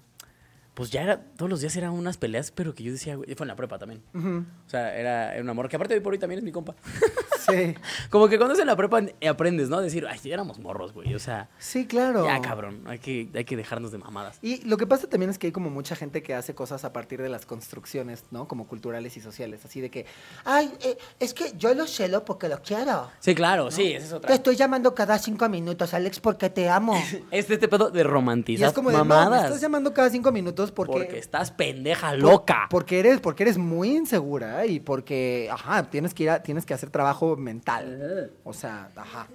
Pues 0.74 0.90
ya 0.90 1.02
era. 1.02 1.20
Todos 1.36 1.50
los 1.50 1.60
días 1.60 1.76
eran 1.76 1.92
unas 1.92 2.16
peleas, 2.16 2.50
pero 2.50 2.74
que 2.74 2.82
yo 2.82 2.92
decía, 2.92 3.16
güey. 3.16 3.34
Fue 3.34 3.44
en 3.44 3.48
la 3.48 3.56
prepa 3.56 3.78
también. 3.78 4.02
O 4.14 4.70
sea, 4.70 4.96
era, 4.96 5.34
era 5.34 5.42
un 5.42 5.50
amor 5.50 5.68
que 5.68 5.76
aparte 5.76 5.94
hoy 5.94 6.00
por 6.00 6.12
hoy 6.12 6.18
también 6.18 6.38
es 6.38 6.44
mi 6.44 6.52
compa. 6.52 6.74
Sí, 7.42 7.74
Como 8.10 8.28
que 8.28 8.38
cuando 8.38 8.54
es 8.54 8.60
en 8.60 8.68
la 8.68 8.76
prepa 8.76 9.00
eh, 9.20 9.28
aprendes, 9.28 9.68
¿no? 9.68 9.80
Decir, 9.80 10.06
ay, 10.08 10.16
ya 10.22 10.34
éramos 10.34 10.60
morros, 10.60 10.92
güey. 10.92 11.12
O 11.14 11.18
sea, 11.18 11.48
sí, 11.58 11.86
claro. 11.86 12.24
ya 12.24 12.40
cabrón. 12.40 12.84
Hay 12.86 13.00
que, 13.00 13.28
hay 13.34 13.44
que 13.44 13.56
dejarnos 13.56 13.90
de 13.90 13.98
mamadas. 13.98 14.38
Y 14.42 14.62
lo 14.64 14.76
que 14.76 14.86
pasa 14.86 15.08
también 15.08 15.28
es 15.28 15.38
que 15.38 15.48
hay 15.48 15.52
como 15.52 15.68
mucha 15.68 15.96
gente 15.96 16.22
que 16.22 16.34
hace 16.34 16.54
cosas 16.54 16.84
a 16.84 16.92
partir 16.92 17.20
de 17.20 17.28
las 17.28 17.44
construcciones, 17.44 18.24
¿no? 18.30 18.46
Como 18.46 18.68
culturales 18.68 19.16
y 19.16 19.20
sociales. 19.20 19.64
Así 19.64 19.80
de 19.80 19.90
que, 19.90 20.06
Ay, 20.44 20.72
eh, 20.84 20.96
es 21.18 21.34
que 21.34 21.52
yo 21.56 21.74
lo 21.74 21.88
celo 21.88 22.24
porque 22.24 22.48
lo 22.48 22.62
quiero. 22.62 23.10
Sí, 23.18 23.34
claro, 23.34 23.72
sí, 23.72 23.92
esa 23.92 24.04
es 24.04 24.10
Te 24.10 24.16
otra. 24.16 24.34
estoy 24.34 24.54
llamando 24.54 24.94
cada 24.94 25.18
cinco 25.18 25.48
minutos, 25.48 25.94
Alex, 25.94 26.20
porque 26.20 26.48
te 26.48 26.68
amo. 26.68 26.94
Este, 27.32 27.54
este 27.54 27.66
pedo 27.66 27.90
de 27.90 28.00
y 28.00 28.02
romantizar 28.02 28.68
es 28.68 28.74
como 28.74 28.90
de, 28.90 28.96
no, 28.96 29.04
me 29.04 29.08
mamadas. 29.08 29.44
estás 29.46 29.60
llamando 29.60 29.92
cada 29.92 30.10
cinco 30.10 30.30
minutos 30.32 30.61
porque... 30.70 30.92
porque 30.92 31.18
estás 31.18 31.50
pendeja, 31.50 32.10
por- 32.10 32.18
loca. 32.20 32.66
Porque 32.70 33.00
eres, 33.00 33.20
porque 33.20 33.42
eres 33.42 33.58
muy 33.58 33.90
insegura 33.96 34.64
y 34.66 34.78
porque, 34.80 35.48
ajá, 35.50 35.90
tienes 35.90 36.14
que 36.14 36.22
ir 36.24 36.30
a- 36.30 36.42
tienes 36.42 36.64
que 36.66 36.74
hacer 36.74 36.90
trabajo 36.90 37.36
mental. 37.36 38.30
O 38.44 38.52
sea, 38.52 38.90
ajá. 38.94 39.26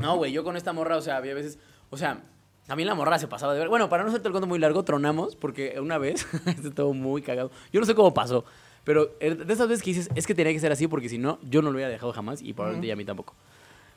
No, 0.00 0.16
güey, 0.16 0.32
yo 0.32 0.42
con 0.44 0.56
esta 0.56 0.72
morra, 0.72 0.96
o 0.96 1.00
sea, 1.00 1.16
había 1.16 1.34
veces, 1.34 1.58
o 1.90 1.96
sea, 1.96 2.22
también 2.66 2.86
la 2.88 2.94
morra 2.94 3.18
se 3.18 3.28
pasaba 3.28 3.52
de 3.54 3.60
ver. 3.60 3.68
Bueno, 3.68 3.88
para 3.88 4.02
no 4.02 4.08
hacerte 4.08 4.28
el 4.28 4.32
cuento 4.32 4.46
muy 4.46 4.58
largo, 4.58 4.82
tronamos, 4.84 5.36
porque 5.36 5.78
una 5.80 5.98
vez, 5.98 6.26
esto 6.46 6.68
estuvo 6.68 6.92
muy 6.94 7.22
cagado. 7.22 7.50
Yo 7.72 7.80
no 7.80 7.86
sé 7.86 7.94
cómo 7.94 8.12
pasó, 8.12 8.44
pero 8.84 9.18
er- 9.20 9.44
de 9.46 9.52
esas 9.52 9.68
veces 9.68 9.82
que 9.82 9.90
dices, 9.90 10.10
es 10.14 10.26
que 10.26 10.34
tenía 10.34 10.52
que 10.52 10.60
ser 10.60 10.72
así, 10.72 10.86
porque 10.86 11.08
si 11.08 11.18
no, 11.18 11.38
yo 11.42 11.62
no 11.62 11.70
lo 11.70 11.76
hubiera 11.76 11.90
dejado 11.90 12.12
jamás 12.12 12.42
y 12.42 12.52
probablemente 12.52 12.86
ella 12.86 12.94
a 12.94 12.96
mí 12.96 13.04
tampoco. 13.04 13.34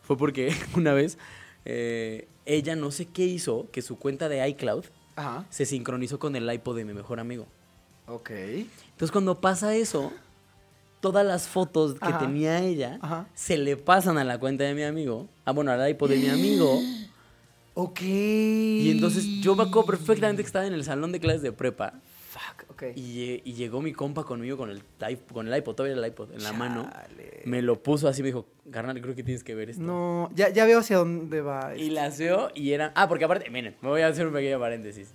Fue 0.04 0.18
porque 0.18 0.54
una 0.76 0.94
vez 0.94 1.18
eh, 1.66 2.28
ella 2.46 2.76
no 2.76 2.92
sé 2.92 3.06
qué 3.08 3.26
hizo, 3.26 3.68
que 3.72 3.82
su 3.82 3.98
cuenta 4.00 4.30
de 4.30 4.48
iCloud 4.50 4.86
Ajá. 5.20 5.46
se 5.50 5.66
sincronizó 5.66 6.18
con 6.20 6.36
el 6.36 6.52
iPod 6.52 6.78
de 6.78 6.86
mi 6.86 6.94
mejor 6.94 7.20
amigo. 7.20 7.46
Ok. 8.08 8.30
Entonces, 8.32 9.12
cuando 9.12 9.40
pasa 9.40 9.76
eso, 9.76 10.12
todas 11.02 11.26
las 11.26 11.48
fotos 11.48 11.94
que 11.96 12.00
Ajá. 12.10 12.20
tenía 12.20 12.60
ella 12.64 12.98
Ajá. 13.02 13.28
se 13.36 13.58
le 13.58 13.78
pasan 13.78 14.18
a 14.18 14.24
la 14.24 14.40
cuenta 14.40 14.64
de 14.64 14.74
mi 14.74 14.84
amigo. 14.84 15.28
Ah, 15.46 15.52
bueno, 15.52 15.72
al 15.72 15.90
iPod 15.90 16.10
de 16.10 16.18
mi 16.18 16.30
amigo. 16.30 16.80
Ok. 17.76 18.02
Y 18.02 18.92
entonces 18.92 19.24
yo 19.42 19.56
me 19.56 19.64
acuerdo 19.64 19.86
perfectamente 19.86 20.44
que 20.44 20.48
estaba 20.48 20.66
en 20.68 20.74
el 20.74 20.84
salón 20.84 21.14
de 21.14 21.20
clases 21.22 21.42
de 21.42 21.54
prepa. 21.54 21.94
Fuck, 22.30 22.70
ok. 22.70 22.84
Y, 22.96 23.02
lle- 23.02 23.42
y 23.44 23.54
llegó 23.54 23.82
mi 23.82 23.92
compa 23.92 24.24
conmigo 24.24 24.56
con 24.56 24.70
el, 24.70 24.84
con 25.34 25.48
el 25.48 25.58
iPod, 25.58 25.74
todavía 25.76 25.98
el 26.00 26.06
iPod 26.08 26.32
en 26.34 26.44
la 26.44 26.54
mano. 26.54 26.88
Me 27.46 27.62
lo 27.64 27.82
puso 27.82 28.08
así, 28.08 28.22
me 28.22 28.28
dijo, 28.28 28.46
carnal, 28.70 29.02
creo 29.02 29.16
que 29.16 29.24
tienes 29.24 29.44
que 29.44 29.56
ver 29.56 29.72
esto. 29.72 29.82
No, 29.82 30.30
ya, 30.36 30.50
ya 30.50 30.66
veo 30.66 30.80
hacia 30.80 30.98
dónde 30.98 31.42
va. 31.42 31.76
Y 31.76 31.90
las 31.90 32.20
veo 32.20 32.52
y 32.54 32.72
eran... 32.74 32.92
Ah, 32.94 33.08
porque 33.08 33.26
aparte, 33.26 33.50
miren, 33.50 33.76
me 33.82 33.90
voy 33.90 34.02
a 34.02 34.08
hacer 34.10 34.28
un 34.28 34.34
pequeño 34.34 34.60
paréntesis. 34.60 35.12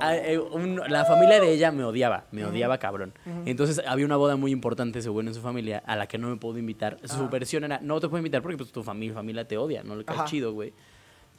Ah, 0.00 0.16
eh, 0.16 0.38
un- 0.38 0.76
la 0.88 1.04
familia 1.04 1.38
de 1.40 1.52
ella 1.52 1.70
me 1.70 1.84
odiaba, 1.84 2.24
me 2.32 2.46
odiaba 2.46 2.78
cabrón. 2.78 3.12
Entonces 3.44 3.82
había 3.86 4.06
una 4.06 4.16
boda 4.16 4.36
muy 4.36 4.50
importante, 4.50 5.02
según 5.02 5.28
en 5.28 5.34
su 5.34 5.42
familia, 5.42 5.82
a 5.84 5.96
la 5.96 6.06
que 6.06 6.16
no 6.16 6.28
me 6.30 6.36
puedo 6.36 6.56
invitar. 6.56 6.96
Su 7.04 7.24
Ah. 7.24 7.28
versión 7.30 7.64
era, 7.64 7.78
no 7.82 8.00
te 8.00 8.08
puedo 8.08 8.18
invitar 8.20 8.40
porque 8.40 8.56
pues, 8.56 8.72
tu 8.72 8.82
familia, 8.82 9.14
familia 9.14 9.46
te 9.46 9.58
odia, 9.58 9.82
no 9.82 9.96
le 9.96 10.04
caes 10.06 10.24
chido, 10.24 10.52
güey. 10.54 10.72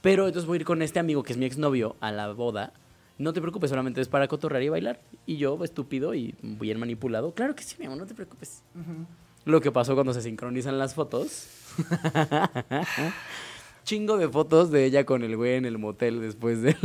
Pero 0.01 0.27
entonces 0.27 0.45
voy 0.45 0.57
a 0.57 0.59
ir 0.59 0.65
con 0.65 0.81
este 0.83 0.99
amigo 0.99 1.23
que 1.23 1.31
es 1.33 1.37
mi 1.39 1.45
exnovio 1.47 1.95
a 1.99 2.11
la 2.11 2.31
boda. 2.31 2.73
No 3.19 3.33
te 3.33 3.41
preocupes, 3.41 3.69
solamente 3.69 3.99
es 3.99 4.07
para 4.07 4.29
cotorrear 4.29 4.63
y 4.63 4.69
bailar. 4.69 5.01
Y 5.25 5.37
yo, 5.37 5.61
estúpido 5.63 6.15
y 6.15 6.35
bien 6.41 6.79
manipulado, 6.79 7.33
claro 7.33 7.53
que 7.53 7.63
sí, 7.63 7.75
mi 7.77 7.85
amor, 7.85 7.97
no 7.97 8.05
te 8.05 8.15
preocupes. 8.15 8.63
Lo 9.43 9.59
que 9.59 9.71
pasó 9.71 9.93
cuando 9.93 10.13
se 10.13 10.21
sincronizan 10.21 10.79
las 10.79 10.95
fotos. 10.95 11.49
Chingo 13.83 14.17
de 14.17 14.29
fotos 14.29 14.71
de 14.71 14.85
ella 14.85 15.05
con 15.05 15.23
el 15.23 15.35
güey 15.35 15.55
en 15.55 15.65
el 15.65 15.77
motel 15.77 16.21
después 16.21 16.61
de 16.61 16.77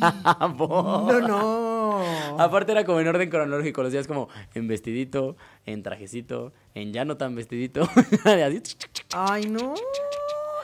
la 0.00 0.52
boda. 0.56 1.20
No, 1.20 1.28
no. 1.28 2.40
Aparte 2.40 2.72
era 2.72 2.84
como 2.84 3.00
en 3.00 3.08
orden 3.08 3.28
cronológico, 3.28 3.82
los 3.82 3.92
días 3.92 4.06
como 4.06 4.28
en 4.54 4.68
vestidito, 4.68 5.36
en 5.66 5.82
trajecito, 5.82 6.52
en 6.74 6.92
ya 6.92 7.04
no 7.04 7.18
tan 7.18 7.34
vestidito. 7.34 7.82
Así. 8.24 8.62
Ay, 9.12 9.48
no. 9.48 9.74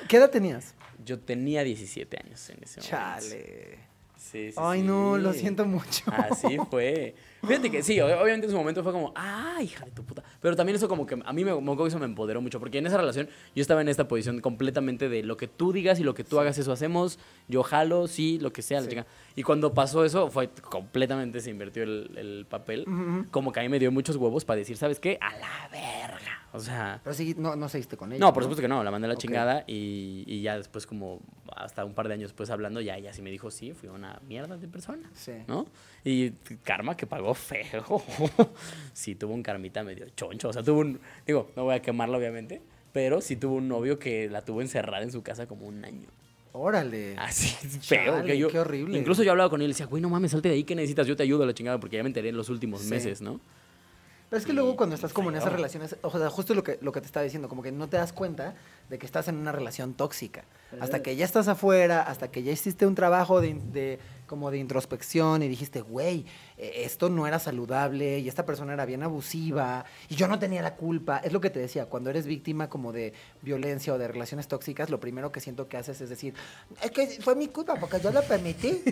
¿Qué 0.08 0.16
edad 0.16 0.30
tenías? 0.30 0.74
Yo 1.04 1.18
tenía 1.18 1.62
17 1.62 2.16
años 2.24 2.48
en 2.50 2.62
ese 2.62 2.80
momento. 2.80 2.88
Chale. 2.88 3.89
Sí, 4.20 4.52
sí, 4.52 4.58
Ay, 4.58 4.82
no, 4.82 5.16
lo 5.16 5.32
sí. 5.32 5.40
siento 5.40 5.64
mucho. 5.64 6.04
Así 6.12 6.58
fue. 6.70 7.14
Fíjate 7.46 7.70
que 7.70 7.82
sí, 7.82 7.96
ob- 7.96 8.20
obviamente 8.20 8.46
en 8.46 8.50
su 8.52 8.56
momento 8.58 8.82
fue 8.82 8.92
como, 8.92 9.12
ah, 9.16 9.58
hija 9.62 9.84
de 9.84 9.90
tu 9.92 10.04
puta. 10.04 10.22
Pero 10.40 10.56
también 10.56 10.76
eso 10.76 10.88
como 10.88 11.06
que 11.06 11.18
a 11.24 11.32
mí 11.32 11.44
me, 11.44 11.52
eso 11.86 11.98
me 11.98 12.04
empoderó 12.04 12.40
mucho, 12.40 12.60
porque 12.60 12.78
en 12.78 12.86
esa 12.86 12.96
relación 12.98 13.28
yo 13.54 13.62
estaba 13.62 13.80
en 13.80 13.88
esta 13.88 14.06
posición 14.08 14.40
completamente 14.40 15.08
de 15.08 15.22
lo 15.22 15.36
que 15.36 15.48
tú 15.48 15.72
digas 15.72 15.98
y 16.00 16.04
lo 16.04 16.14
que 16.14 16.24
tú 16.24 16.38
hagas, 16.38 16.58
eso 16.58 16.72
hacemos, 16.72 17.18
yo 17.48 17.62
jalo, 17.62 18.06
sí, 18.08 18.38
lo 18.40 18.52
que 18.52 18.62
sea. 18.62 18.80
la 18.80 18.88
chica. 18.88 19.06
Y 19.36 19.42
cuando 19.42 19.72
pasó 19.74 20.04
eso, 20.04 20.30
fue 20.30 20.48
completamente 20.50 21.40
se 21.40 21.50
invirtió 21.50 21.82
el, 21.82 22.10
el 22.16 22.46
papel. 22.48 22.84
Como 23.30 23.52
que 23.52 23.60
a 23.60 23.62
mí 23.62 23.68
me 23.68 23.78
dio 23.78 23.90
muchos 23.90 24.16
huevos 24.16 24.44
para 24.44 24.58
decir, 24.58 24.76
¿sabes 24.76 25.00
qué? 25.00 25.18
A 25.20 25.36
la 25.38 25.68
verga. 25.70 26.46
O 26.52 26.58
sea... 26.58 27.00
Pero 27.04 27.14
sí, 27.14 27.34
no, 27.38 27.54
no 27.54 27.68
seguiste 27.68 27.96
con 27.96 28.12
ella. 28.12 28.18
No, 28.20 28.32
por 28.34 28.42
supuesto 28.42 28.60
que 28.60 28.66
no, 28.68 28.82
la 28.82 28.90
mandé 28.90 29.06
a 29.06 29.10
la 29.10 29.16
chingada 29.16 29.62
y, 29.68 30.24
y 30.26 30.42
ya 30.42 30.56
después 30.56 30.84
como 30.86 31.20
hasta 31.54 31.84
un 31.84 31.94
par 31.94 32.08
de 32.08 32.14
años 32.14 32.30
después 32.30 32.50
hablando, 32.50 32.80
ya 32.80 32.96
ella 32.96 33.12
sí 33.12 33.22
me 33.22 33.30
dijo, 33.30 33.50
sí, 33.50 33.72
fui 33.72 33.88
una 33.88 34.20
mierda 34.26 34.56
de 34.56 34.66
persona. 34.66 35.10
Sí. 35.14 35.32
¿no? 35.46 35.66
Y 36.04 36.30
karma 36.64 36.96
que 36.96 37.06
pagó 37.06 37.34
feo. 37.34 38.02
sí, 38.92 39.14
tuvo 39.14 39.34
un 39.34 39.42
karmita 39.42 39.82
medio 39.82 40.06
choncho. 40.16 40.48
O 40.48 40.52
sea, 40.52 40.62
tuvo 40.62 40.80
un. 40.80 41.00
Digo, 41.26 41.50
no 41.56 41.64
voy 41.64 41.74
a 41.74 41.82
quemarlo, 41.82 42.16
obviamente. 42.18 42.60
Pero 42.92 43.20
sí 43.20 43.36
tuvo 43.36 43.54
un 43.56 43.68
novio 43.68 43.98
que 43.98 44.28
la 44.28 44.42
tuvo 44.44 44.62
encerrada 44.62 45.02
en 45.04 45.12
su 45.12 45.22
casa 45.22 45.46
como 45.46 45.66
un 45.66 45.84
año. 45.84 46.08
Órale. 46.52 47.14
Así, 47.18 47.48
feo. 47.78 48.16
Chale, 48.16 48.26
que 48.26 48.36
yo, 48.38 48.48
qué 48.48 48.58
horrible. 48.58 48.98
Incluso 48.98 49.22
yo 49.22 49.30
hablaba 49.30 49.48
con 49.50 49.60
él 49.60 49.66
y 49.66 49.68
le 49.68 49.74
decía, 49.74 49.86
güey, 49.86 50.02
no 50.02 50.08
mames, 50.08 50.32
salte 50.32 50.48
de 50.48 50.54
ahí, 50.54 50.64
¿qué 50.64 50.74
necesitas? 50.74 51.06
Yo 51.06 51.16
te 51.16 51.22
ayudo 51.22 51.44
a 51.44 51.46
la 51.46 51.54
chingada, 51.54 51.78
porque 51.78 51.96
ya 51.96 52.02
me 52.02 52.08
enteré 52.08 52.30
en 52.30 52.36
los 52.36 52.48
últimos 52.48 52.80
Sí. 52.80 52.88
meses, 52.90 53.20
¿no? 53.20 53.38
Pero 54.28 54.38
es 54.38 54.46
que 54.46 54.52
Y 54.52 54.54
luego 54.56 54.76
cuando 54.76 54.94
estás 54.94 55.12
como 55.12 55.30
en 55.30 55.36
esas 55.36 55.48
feo. 55.48 55.56
relaciones, 55.56 55.96
o 56.02 56.10
sea, 56.18 56.30
justo 56.30 56.54
lo 56.54 56.62
que, 56.64 56.78
lo 56.82 56.90
que 56.92 57.00
te 57.00 57.06
estaba 57.06 57.22
diciendo, 57.24 57.48
como 57.48 57.62
que 57.62 57.70
no 57.72 57.88
te 57.88 57.96
das 57.96 58.12
cuenta 58.12 58.54
de 58.88 58.98
que 58.98 59.06
estás 59.06 59.26
en 59.28 59.36
una 59.36 59.50
relación 59.52 59.94
tóxica. 59.94 60.44
Hasta 60.80 61.02
que 61.02 61.14
ya 61.16 61.24
estás 61.24 61.46
afuera, 61.48 62.02
hasta 62.02 62.30
que 62.30 62.42
ya 62.44 62.50
hiciste 62.52 62.86
un 62.86 62.94
trabajo 62.96 63.40
de, 63.40 63.54
de- 63.72 63.98
como 64.30 64.52
de 64.52 64.58
introspección 64.58 65.42
y 65.42 65.48
dijiste, 65.48 65.80
güey, 65.80 66.24
eh, 66.56 66.82
esto 66.84 67.10
no 67.10 67.26
era 67.26 67.40
saludable 67.40 68.20
y 68.20 68.28
esta 68.28 68.46
persona 68.46 68.74
era 68.74 68.84
bien 68.86 69.02
abusiva 69.02 69.84
y 70.08 70.14
yo 70.14 70.28
no 70.28 70.38
tenía 70.38 70.62
la 70.62 70.76
culpa. 70.76 71.18
Es 71.18 71.32
lo 71.32 71.40
que 71.40 71.50
te 71.50 71.58
decía, 71.58 71.86
cuando 71.86 72.10
eres 72.10 72.26
víctima 72.26 72.68
como 72.68 72.92
de 72.92 73.12
violencia 73.42 73.92
o 73.92 73.98
de 73.98 74.06
relaciones 74.06 74.46
tóxicas, 74.46 74.88
lo 74.88 75.00
primero 75.00 75.32
que 75.32 75.40
siento 75.40 75.66
que 75.68 75.76
haces 75.78 76.00
es 76.00 76.08
decir, 76.10 76.32
Es 76.80 76.92
que 76.92 77.08
fue 77.20 77.34
mi 77.34 77.48
culpa 77.48 77.74
porque 77.74 77.98
yo 78.00 78.12
lo 78.12 78.22
permití. 78.22 78.82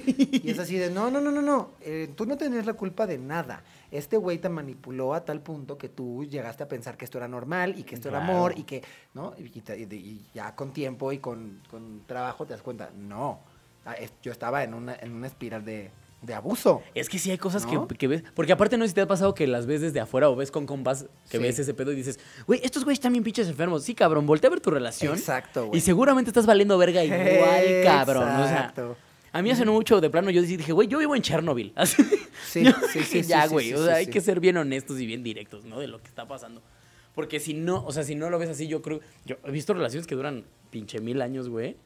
y 0.42 0.50
es 0.50 0.58
así 0.58 0.76
de, 0.76 0.90
no, 0.90 1.08
no, 1.08 1.20
no, 1.20 1.30
no, 1.30 1.40
no, 1.40 1.70
eh, 1.82 2.10
tú 2.16 2.26
no 2.26 2.36
tenías 2.36 2.66
la 2.66 2.72
culpa 2.74 3.06
de 3.06 3.18
nada. 3.18 3.62
Este 3.92 4.16
güey 4.16 4.38
te 4.38 4.48
manipuló 4.48 5.14
a 5.14 5.24
tal 5.24 5.40
punto 5.40 5.78
que 5.78 5.88
tú 5.88 6.24
llegaste 6.24 6.64
a 6.64 6.68
pensar 6.68 6.96
que 6.96 7.04
esto 7.04 7.16
era 7.18 7.28
normal 7.28 7.78
y 7.78 7.84
que 7.84 7.94
esto 7.94 8.08
era 8.08 8.18
amor 8.18 8.54
y 8.58 8.64
que, 8.64 8.82
¿no? 9.14 9.34
Y, 9.38 9.44
y- 9.44 9.94
y 9.94 10.26
ya 10.34 10.56
con 10.56 10.72
tiempo 10.72 11.12
y 11.12 11.18
con, 11.18 11.62
con 11.70 12.02
trabajo 12.08 12.44
te 12.44 12.54
das 12.54 12.62
cuenta, 12.62 12.90
no, 12.98 13.38
yo 14.22 14.32
estaba 14.32 14.64
en 14.64 14.74
una, 14.74 14.94
en 14.96 15.12
una 15.12 15.26
espiral 15.26 15.64
de, 15.64 15.90
de 16.22 16.34
abuso. 16.34 16.82
Es 16.94 17.08
que 17.08 17.18
sí 17.18 17.30
hay 17.30 17.38
cosas 17.38 17.64
¿No? 17.66 17.86
que, 17.88 17.96
que 17.96 18.08
ves. 18.08 18.22
Porque 18.34 18.52
aparte, 18.52 18.76
no 18.76 18.84
sé 18.84 18.88
si 18.88 18.94
te 18.94 19.00
ha 19.02 19.06
pasado 19.06 19.34
que 19.34 19.46
las 19.46 19.66
ves 19.66 19.80
desde 19.80 20.00
afuera 20.00 20.28
o 20.30 20.36
ves 20.36 20.50
con 20.50 20.66
compas 20.66 21.06
que 21.30 21.38
Sí. 21.38 21.42
ves 21.42 21.58
ese 21.58 21.74
pedo 21.74 21.92
y 21.92 21.96
dices, 21.96 22.18
güey, 22.46 22.60
estos 22.64 22.84
güeyes 22.84 22.98
están 22.98 23.12
bien 23.12 23.24
pinches 23.24 23.48
enfermos. 23.48 23.84
Sí, 23.84 23.94
cabrón, 23.94 24.26
voltea 24.26 24.48
a 24.48 24.50
ver 24.50 24.60
tu 24.60 24.70
relación. 24.70 25.16
Exacto, 25.16 25.66
güey. 25.66 25.78
Y 25.78 25.80
seguramente 25.80 26.30
estás 26.30 26.46
valiendo 26.46 26.76
verga 26.78 27.04
igual, 27.04 27.64
cabrón. 27.84 28.24
O 28.28 28.44
sea, 28.46 28.58
Exacto. 28.60 28.96
a 29.32 29.42
mí 29.42 29.50
hace 29.50 29.64
no 29.64 29.72
mucho 29.72 30.00
de 30.00 30.10
plano 30.10 30.30
yo 30.30 30.42
dije, 30.42 30.72
güey, 30.72 30.88
yo 30.88 30.98
vivo 30.98 31.14
en 31.14 31.22
Chernobyl. 31.22 31.72
Así. 31.76 32.02
Sí, 32.48 32.64
Yo 32.64 32.72
sí, 32.92 33.02
sí, 33.02 33.22
Ya, 33.22 33.46
güey. 33.46 33.68
sí, 33.68 33.74
o 33.74 33.84
sea, 33.84 33.96
hay 33.96 34.06
que 34.06 34.20
ser 34.20 34.40
bien 34.40 34.56
honestos 34.56 34.98
y 35.00 35.06
bien 35.06 35.22
directos, 35.22 35.64
¿no? 35.64 35.78
De 35.80 35.86
lo 35.86 36.00
que 36.00 36.08
está 36.08 36.26
pasando. 36.26 36.62
Porque 37.14 37.40
si 37.40 37.52
no, 37.52 37.84
o 37.84 37.92
sea, 37.92 38.04
si 38.04 38.14
no 38.14 38.30
lo 38.30 38.38
ves 38.38 38.48
así, 38.48 38.68
yo 38.68 38.80
creo. 38.80 39.00
Yo 39.26 39.36
he 39.44 39.50
visto 39.50 39.74
relaciones 39.74 40.06
que 40.06 40.14
duran 40.14 40.44
pinche 40.70 41.00
mil 41.00 41.20
años, 41.22 41.48
güey. 41.48 41.76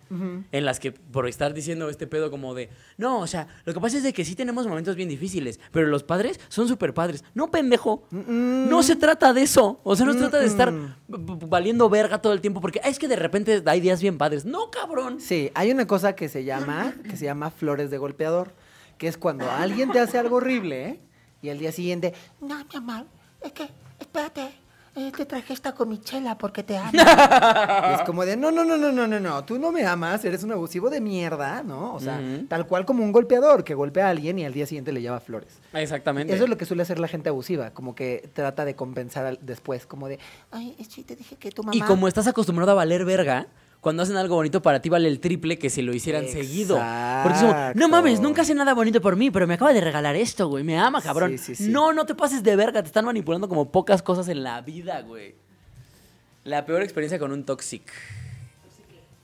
En 0.53 0.65
las 0.67 0.79
que 0.79 0.93
por 0.93 1.27
estar 1.27 1.55
diciendo 1.55 1.89
este 1.89 2.07
pedo 2.07 2.31
como 2.31 2.53
de, 2.55 2.69
no, 2.99 3.21
o 3.21 3.27
sea, 3.27 3.47
lo 3.65 3.73
que 3.73 3.81
pasa 3.81 3.97
es 3.97 4.03
de 4.03 4.13
que 4.13 4.25
sí 4.25 4.35
tenemos 4.35 4.67
momentos 4.67 4.95
bien 4.97 5.09
difíciles, 5.09 5.59
pero 5.71 5.87
los 5.87 6.03
padres 6.03 6.39
son 6.49 6.69
súper 6.69 6.93
padres. 6.93 7.25
No, 7.35 7.51
pendejo. 7.51 8.05
No 8.11 8.83
se 8.83 8.97
trata 8.97 9.33
de 9.33 9.43
eso. 9.43 9.81
O 9.85 9.97
sea, 9.97 10.05
no 10.07 10.13
se 10.13 10.19
trata 10.19 10.39
de 10.41 10.47
estar 10.47 10.73
valiendo 11.09 11.89
verga 11.89 12.21
todo 12.21 12.33
el 12.33 12.41
tiempo 12.41 12.61
porque 12.61 12.81
"Ah, 12.85 12.89
es 12.89 12.99
que 12.99 13.09
de 13.09 13.17
repente 13.17 13.63
hay 13.67 13.81
días 13.81 14.03
bien 14.03 14.19
padres. 14.19 14.45
No, 14.45 14.71
cabrón. 14.71 15.21
Sí, 15.21 15.51
hay 15.55 15.71
una 15.71 15.87
cosa 15.87 16.15
que 16.15 16.29
se 16.29 16.45
llama, 16.45 16.95
que 17.09 17.17
se 17.17 17.25
llama 17.25 17.51
flores 17.51 17.91
de 17.91 17.99
golpeador, 17.99 18.53
que 18.99 19.09
es 19.09 19.17
cuando 19.17 19.51
alguien 19.51 19.91
te 19.93 19.99
hace 20.01 20.19
algo 20.19 20.37
horrible 20.37 20.89
¿eh? 20.89 21.01
y 21.41 21.49
al 21.49 21.59
día 21.59 21.73
siguiente, 21.73 22.13
No, 22.41 22.57
mi 22.59 22.77
amor, 22.77 23.07
es 23.41 23.53
que, 23.53 23.69
espérate, 23.99 24.49
eh, 24.95 25.11
te 25.17 25.25
traje 25.25 25.53
esta 25.53 25.73
comichela 25.73 26.37
porque 26.37 26.63
te 26.63 26.77
amo. 26.77 26.91
y 26.93 26.97
es 27.95 28.03
como 28.03 28.25
de, 28.25 28.37
no, 28.37 28.51
no, 28.51 28.65
no, 28.65 28.77
no, 28.77 28.93
no, 28.93 29.07
no, 29.07 29.21
no, 29.21 29.45
tú 29.45 29.59
no 29.59 29.73
me 29.73 29.87
amas, 29.87 30.25
eres 30.25 30.43
un 30.43 30.53
abusivo 30.53 30.91
de 30.91 31.01
mierda, 31.01 31.63
¿no? 31.63 31.95
O 31.95 32.01
sea, 32.01 32.21
tal 32.49 32.67
cual 32.67 32.85
como 32.85 33.03
un 33.03 33.13
golpeador 33.13 33.65
que 33.65 33.75
golpea 33.75 34.09
a 34.09 34.11
alguien 34.11 34.39
y 34.39 34.45
al 34.45 34.53
día 34.53 34.67
siguiente 34.67 34.93
le 34.93 35.01
lleva 35.01 35.21
flores. 35.21 35.61
Exactamente. 35.73 36.35
Eso 36.35 36.45
es 36.45 36.51
lo 36.51 36.59
que 36.59 36.67
suele 36.67 36.83
hacer 36.83 36.99
la 36.99 37.09
gente 37.09 37.29
abusiva, 37.31 37.71
como 37.71 37.95
que 37.95 38.29
trata 38.35 38.65
de 38.65 38.75
compensar 38.75 39.39
después, 39.41 39.87
como 39.87 40.09
de, 40.09 40.19
Ay, 40.51 40.77
sí, 40.89 41.05
te 41.05 41.17
dije 41.17 41.37
que 41.37 41.51
tu 41.51 41.63
mamá... 41.63 41.75
Y 41.75 41.81
como 41.81 42.07
estás 42.09 42.27
acostumbrado 42.27 42.73
a 42.73 42.75
valer 42.75 43.05
verga, 43.05 43.47
cuando 43.83 44.05
hacen 44.05 44.17
algo 44.17 44.37
bonito 44.37 44.63
para 44.63 44.81
ti 44.81 44.89
vale 44.89 45.09
el 45.09 45.19
triple 45.19 45.59
que 45.59 45.69
si 45.69 45.83
lo 45.83 45.93
hicieran 45.93 46.29
seguido. 46.29 46.77
Porque 47.25 47.37
es 47.37 47.45
como, 47.45 47.55
no 47.75 47.89
mames, 47.89 48.21
nunca 48.21 48.43
hace 48.43 48.55
nada 48.55 48.75
bonito 48.75 49.01
por 49.01 49.17
mí, 49.17 49.33
pero 49.33 49.49
me 49.49 49.55
acaba 49.55 49.73
de 49.73 49.81
regalar 49.81 50.15
esto, 50.15 50.47
güey. 50.47 50.63
Me 50.63 50.79
ama, 50.79 51.03
cabrón. 51.03 51.37
Sí, 51.37 51.57
sí, 51.57 51.65
sí. 51.65 51.69
No, 51.69 51.93
no 51.93 52.07
te 52.07 52.15
pases 52.15 52.45
de 52.45 52.55
verga, 52.55 52.81
te 52.81 52.87
están 52.87 53.05
manipulando 53.05 53.49
como 53.49 53.73
pocas 53.73 54.01
cosas 54.01 54.29
en 54.29 54.45
la 54.45 54.61
vida, 54.61 55.01
güey. 55.01 55.35
La 56.45 56.65
peor 56.65 56.83
experiencia 56.83 57.19
con 57.19 57.33
un 57.33 57.45
toxic. 57.45 57.83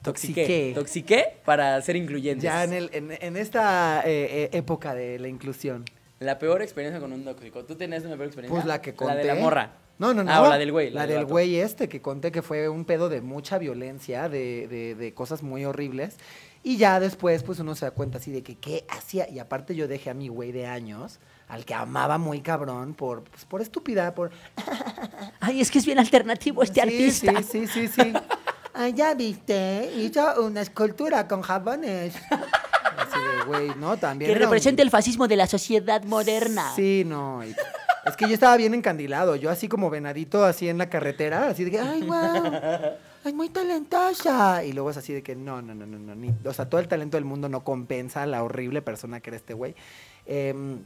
Toxiqué. 0.03 0.73
Toxiqué. 0.75 1.39
Para 1.45 1.81
ser 1.81 1.95
incluyentes. 1.95 2.43
ya 2.43 2.65
en, 2.65 2.73
el, 2.73 2.91
en, 2.93 3.13
en 3.13 3.37
esta 3.37 4.03
eh, 4.05 4.27
eh, 4.43 4.51
época 4.55 4.93
de 4.93 5.21
la 5.21 5.29
inclusión. 5.29 5.85
La 6.19 6.41
peor 6.41 6.63
experiencia 6.63 6.99
con 7.01 7.13
un 7.13 7.23
tóxico. 7.23 7.65
¿Tú 7.65 7.77
tenías 7.77 8.03
una 8.05 8.17
peor 8.17 8.27
experiencia? 8.27 8.57
Pues 8.57 8.67
la 8.67 8.83
que 8.83 8.95
conté. 8.95 9.15
La 9.15 9.21
de 9.21 9.27
la 9.27 9.35
morra. 9.37 9.71
No, 9.99 10.15
no, 10.15 10.23
no. 10.23 10.33
Ah, 10.33 10.49
la 10.49 10.59
del 10.59 10.71
güey. 10.73 10.91
La, 10.91 11.07
del 11.07 11.25
güey 11.25 11.57
este 11.57 11.89
que 11.89 12.01
conté 12.01 12.31
que 12.31 12.43
fue 12.43 12.69
un 12.69 12.85
pedo 12.85 13.09
de 13.09 13.21
mucha 13.21 13.59
violencia, 13.59 14.29
de, 14.29 14.69
de, 14.69 14.95
de 14.95 15.15
cosas 15.15 15.43
muy 15.43 15.65
horribles. 15.65 16.17
Y 16.63 16.77
ya 16.77 17.01
después, 17.01 17.43
pues 17.43 17.59
uno 17.61 17.75
se 17.75 17.85
da 17.85 17.93
cuenta 17.93 18.19
así 18.19 18.31
de 18.31 18.43
que 18.43 18.57
qué 18.57 18.85
hacía. 18.89 19.29
Y 19.29 19.39
aparte 19.39 19.75
yo 19.75 19.89
dejé 19.89 20.11
a 20.11 20.15
mi 20.15 20.29
güey 20.29 20.53
de 20.53 20.67
años, 20.67 21.19
al 21.49 21.65
que 21.65 21.75
amaba 21.75 22.19
muy 22.19 22.41
cabrón, 22.41 22.95
por, 22.95 23.23
pues, 23.25 23.45
por 23.45 23.61
estúpida, 23.61 24.15
por... 24.15 24.31
Ay, 25.41 25.61
es 25.61 25.71
que 25.71 25.79
es 25.79 25.87
bien 25.87 25.99
alternativo 25.99 26.63
este 26.63 26.75
Sí, 26.75 26.81
artista. 26.81 27.43
Sí, 27.43 27.67
sí, 27.67 27.89
sí, 27.89 27.89
sí. 27.89 28.13
Ay, 28.75 28.93
ya 28.93 29.15
viste, 29.15 29.91
hizo 29.97 30.45
una 30.45 30.61
escultura 30.61 31.27
con 31.27 31.43
jabones. 31.43 32.15
Güey, 33.49 33.71
¿no? 33.77 33.97
También 33.97 34.31
Que 34.31 34.37
un- 34.37 34.43
representa 34.43 34.83
el 34.83 34.91
fascismo 34.91 35.27
de 35.27 35.37
la 35.37 35.47
sociedad 35.47 36.03
moderna. 36.05 36.73
Sí, 36.77 37.03
no. 37.07 37.45
y- 37.45 37.55
es 38.07 38.17
que 38.17 38.27
yo 38.29 38.35
estaba 38.35 38.57
bien 38.57 38.73
encandilado. 38.75 39.37
Yo 39.37 39.51
así 39.51 39.69
como 39.69 39.91
venadito, 39.91 40.45
así 40.45 40.69
en 40.69 40.79
la 40.79 40.89
carretera, 40.89 41.49
así 41.49 41.65
de 41.65 41.71
que, 41.73 41.79
ay, 41.81 42.03
wow, 42.03 42.53
es 43.25 43.35
muy 43.35 43.49
talentosa. 43.51 44.65
Y 44.65 44.73
luego 44.73 44.91
es 44.91 44.97
así 44.97 45.13
de 45.13 45.23
que, 45.23 45.35
no, 45.37 45.61
no, 45.61 45.75
no, 45.75 45.85
no, 45.87 45.99
no. 45.99 46.15
Ni, 46.15 46.33
o 46.45 46.53
sea, 46.55 46.69
todo 46.71 46.81
el 46.81 46.89
talento 46.89 47.17
del 47.17 47.25
mundo 47.25 47.49
no 47.49 47.65
compensa 47.65 48.23
a 48.23 48.27
la 48.27 48.43
horrible 48.43 48.81
persona 48.83 49.21
que 49.21 49.31
era 49.31 49.37
este 49.37 49.53
güey. 49.55 49.75
Em, 50.25 50.81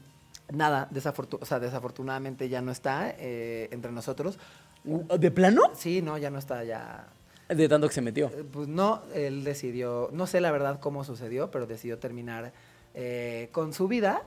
nada, 0.53 0.89
desafortu- 0.93 1.39
o 1.41 1.45
sea, 1.45 1.61
desafortunadamente 1.61 2.49
ya 2.49 2.61
no 2.61 2.73
está 2.73 3.15
eh, 3.19 3.69
entre 3.71 3.93
nosotros. 3.93 4.39
¿De 4.85 5.31
plano? 5.31 5.63
Sí, 5.77 6.03
no, 6.03 6.19
ya 6.19 6.31
no 6.31 6.39
está, 6.41 6.65
ya... 6.65 7.07
De 7.55 7.69
tanto 7.69 7.89
que 7.89 7.95
se 7.95 8.01
metió. 8.03 8.27
Eh, 8.29 8.45
Pues 8.51 8.69
no, 8.69 9.03
él 9.15 9.45
decidió, 9.45 10.09
no 10.13 10.27
sé 10.27 10.41
la 10.41 10.51
verdad 10.51 10.81
cómo 10.81 11.05
sucedió, 11.05 11.51
pero 11.51 11.67
decidió 11.67 11.99
terminar 11.99 12.53
eh, 12.95 13.49
con 13.53 13.73
su 13.73 13.89
vida. 13.89 14.23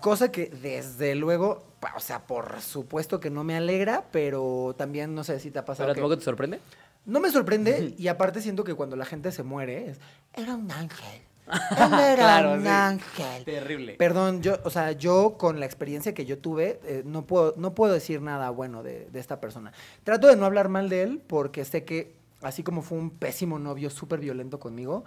Cosa 0.00 0.30
que 0.30 0.46
desde 0.48 1.14
luego, 1.14 1.64
o 1.96 2.00
sea, 2.00 2.26
por 2.26 2.60
supuesto 2.60 3.20
que 3.20 3.30
no 3.30 3.42
me 3.44 3.56
alegra, 3.56 4.04
pero 4.10 4.74
también 4.76 5.14
no 5.14 5.24
sé 5.24 5.40
si 5.40 5.50
te 5.50 5.58
ha 5.58 5.64
pasado. 5.64 5.86
¿Pero 5.86 5.94
que- 5.94 6.00
tampoco 6.00 6.18
te 6.18 6.24
sorprende? 6.24 6.60
No 7.06 7.20
me 7.20 7.30
sorprende 7.30 7.94
y 7.98 8.08
aparte 8.08 8.40
siento 8.40 8.64
que 8.64 8.74
cuando 8.74 8.96
la 8.96 9.04
gente 9.04 9.30
se 9.32 9.42
muere, 9.42 9.90
es, 9.90 10.00
Era 10.34 10.54
un 10.54 10.70
ángel. 10.70 11.22
Él 11.46 11.92
era 11.92 12.14
Claro, 12.16 12.52
un 12.54 12.62
sí. 12.62 12.68
ángel. 12.68 13.44
Terrible. 13.44 13.94
Perdón, 13.94 14.42
yo, 14.42 14.58
o 14.64 14.70
sea, 14.70 14.92
yo 14.92 15.36
con 15.38 15.60
la 15.60 15.66
experiencia 15.66 16.14
que 16.14 16.24
yo 16.24 16.38
tuve, 16.38 16.80
eh, 16.84 17.02
no, 17.04 17.26
puedo, 17.26 17.54
no 17.56 17.74
puedo 17.74 17.92
decir 17.92 18.22
nada 18.22 18.50
bueno 18.50 18.82
de, 18.82 19.08
de 19.10 19.20
esta 19.20 19.40
persona. 19.40 19.72
Trato 20.04 20.26
de 20.28 20.36
no 20.36 20.46
hablar 20.46 20.68
mal 20.68 20.88
de 20.88 21.02
él 21.02 21.20
porque 21.26 21.64
sé 21.64 21.84
que, 21.84 22.14
así 22.42 22.62
como 22.62 22.82
fue 22.82 22.98
un 22.98 23.10
pésimo 23.10 23.58
novio 23.58 23.90
súper 23.90 24.20
violento 24.20 24.58
conmigo, 24.58 25.04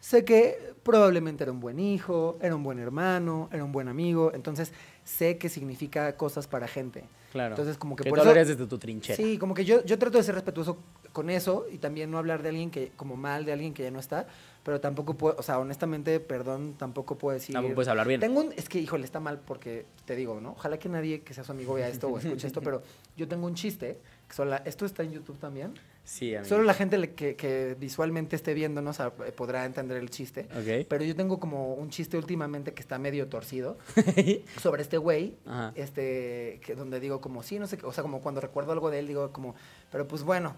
sé 0.00 0.24
que 0.24 0.74
probablemente 0.82 1.42
era 1.44 1.52
un 1.52 1.60
buen 1.60 1.78
hijo, 1.80 2.38
era 2.42 2.54
un 2.54 2.62
buen 2.62 2.78
hermano, 2.78 3.48
era 3.52 3.64
un 3.64 3.72
buen 3.72 3.88
amigo, 3.88 4.32
entonces 4.34 4.72
sé 5.04 5.38
que 5.38 5.48
significa 5.48 6.16
cosas 6.16 6.46
para 6.46 6.68
gente. 6.68 7.04
Claro. 7.32 7.54
Entonces, 7.54 7.76
como 7.76 7.94
que 7.96 8.04
que 8.04 8.10
por 8.10 8.20
tú 8.20 8.24
eso- 8.26 8.34
desde 8.34 8.66
tu 8.66 8.78
trinchera. 8.78 9.16
Sí, 9.16 9.36
como 9.38 9.52
que 9.54 9.64
yo, 9.64 9.84
yo 9.84 9.98
trato 9.98 10.16
de 10.18 10.24
ser 10.24 10.34
respetuoso 10.34 10.78
con 11.18 11.30
eso 11.30 11.66
y 11.72 11.78
también 11.78 12.12
no 12.12 12.18
hablar 12.18 12.44
de 12.44 12.50
alguien 12.50 12.70
que, 12.70 12.92
como 12.94 13.16
mal 13.16 13.44
de 13.44 13.52
alguien 13.52 13.74
que 13.74 13.82
ya 13.82 13.90
no 13.90 13.98
está, 13.98 14.28
pero 14.62 14.80
tampoco 14.80 15.14
puedo, 15.14 15.34
o 15.36 15.42
sea, 15.42 15.58
honestamente, 15.58 16.20
perdón, 16.20 16.74
tampoco 16.78 17.18
puedo 17.18 17.34
decir... 17.34 17.54
Tampoco 17.54 17.74
puedes 17.74 17.88
hablar 17.88 18.06
bien. 18.06 18.20
Tengo 18.20 18.38
un, 18.40 18.52
es 18.52 18.68
que, 18.68 18.78
híjole, 18.78 19.04
está 19.04 19.18
mal 19.18 19.40
porque 19.40 19.84
te 20.04 20.14
digo, 20.14 20.40
¿no? 20.40 20.52
Ojalá 20.52 20.78
que 20.78 20.88
nadie 20.88 21.22
que 21.22 21.34
sea 21.34 21.42
su 21.42 21.50
amigo 21.50 21.74
vea 21.74 21.88
esto 21.88 22.06
o 22.08 22.18
escuche 22.18 22.46
esto, 22.46 22.60
pero 22.62 22.82
yo 23.16 23.26
tengo 23.26 23.46
un 23.48 23.54
chiste, 23.54 23.98
que 24.28 24.34
son 24.36 24.50
la- 24.50 24.58
esto 24.58 24.84
está 24.86 25.02
en 25.02 25.10
YouTube 25.10 25.38
también. 25.38 25.74
Sí, 26.04 26.34
amigo. 26.36 26.48
Solo 26.48 26.62
la 26.62 26.72
gente 26.72 27.12
que, 27.14 27.34
que 27.34 27.76
visualmente 27.80 28.36
esté 28.36 28.54
viéndonos 28.54 28.98
podrá 29.36 29.64
entender 29.66 29.96
el 29.98 30.08
chiste. 30.10 30.42
Ok. 30.56 30.86
Pero 30.88 31.04
yo 31.04 31.16
tengo 31.16 31.38
como 31.40 31.74
un 31.74 31.90
chiste 31.90 32.16
últimamente 32.16 32.72
que 32.72 32.80
está 32.80 32.98
medio 32.98 33.26
torcido 33.28 33.76
sobre 34.62 34.82
este 34.82 34.96
güey, 34.98 35.36
Ajá. 35.46 35.72
este, 35.74 36.60
que 36.64 36.74
donde 36.76 37.00
digo 37.00 37.20
como, 37.20 37.42
sí, 37.42 37.58
no 37.58 37.66
sé, 37.66 37.76
qué, 37.76 37.84
o 37.86 37.92
sea, 37.92 38.02
como 38.02 38.20
cuando 38.20 38.40
recuerdo 38.40 38.72
algo 38.72 38.90
de 38.90 39.00
él, 39.00 39.06
digo 39.08 39.32
como, 39.32 39.54
pero 39.90 40.06
pues 40.08 40.22
bueno, 40.22 40.54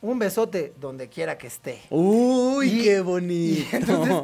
un 0.00 0.18
besote 0.18 0.72
donde 0.80 1.08
quiera 1.08 1.38
que 1.38 1.46
esté. 1.46 1.80
Uy, 1.90 2.68
Y- 2.80 2.82
qué 2.84 2.96
Y 2.98 3.00
bonito. 3.00 3.66
entonces, 3.76 4.14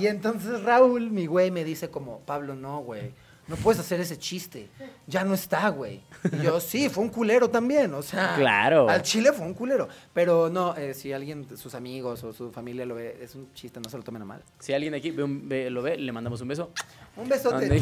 y 0.00 0.06
entonces 0.06 0.62
Raúl, 0.62 1.10
mi 1.10 1.26
güey, 1.26 1.50
me 1.50 1.64
dice 1.64 1.90
como, 1.90 2.20
Pablo, 2.20 2.54
no, 2.54 2.80
güey, 2.80 3.12
no 3.48 3.56
puedes 3.56 3.80
hacer 3.80 3.98
ese 4.00 4.18
chiste. 4.18 4.68
Ya 5.06 5.24
no 5.24 5.32
está, 5.32 5.68
güey. 5.70 6.02
Y 6.32 6.42
yo, 6.44 6.60
sí, 6.70 6.88
fue 6.90 7.02
un 7.02 7.08
culero 7.10 7.48
también, 7.48 7.94
o 7.94 8.02
sea. 8.02 8.34
Claro. 8.36 8.88
Al 8.90 9.00
chile 9.02 9.32
fue 9.32 9.46
un 9.46 9.54
culero. 9.54 9.88
Pero 10.12 10.50
no, 10.50 10.76
eh, 10.76 10.92
si 10.92 11.12
alguien, 11.14 11.46
sus 11.56 11.74
amigos 11.74 12.22
o 12.24 12.32
su 12.34 12.52
familia 12.52 12.84
lo 12.84 12.94
ve, 12.96 13.18
es 13.22 13.34
un 13.34 13.50
chiste, 13.54 13.80
no 13.80 13.88
se 13.88 13.96
lo 13.96 14.02
tomen 14.02 14.20
a 14.22 14.24
mal. 14.26 14.42
Si 14.58 14.74
alguien 14.74 14.92
de 14.92 14.98
aquí 14.98 15.10
ve 15.12 15.22
un- 15.24 15.48
ve- 15.48 15.70
lo 15.70 15.80
ve, 15.82 15.96
le 15.96 16.12
mandamos 16.12 16.40
un 16.42 16.48
beso. 16.48 16.70
Un 17.16 17.28
besote. 17.28 17.68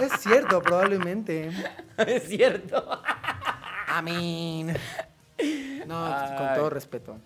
Es 0.00 0.12
cierto, 0.20 0.62
probablemente. 0.62 1.50
es 2.06 2.28
cierto. 2.28 3.02
Amén. 3.88 4.76
No, 5.86 6.14
con 6.36 6.54
todo 6.54 6.70
respeto. 6.70 7.18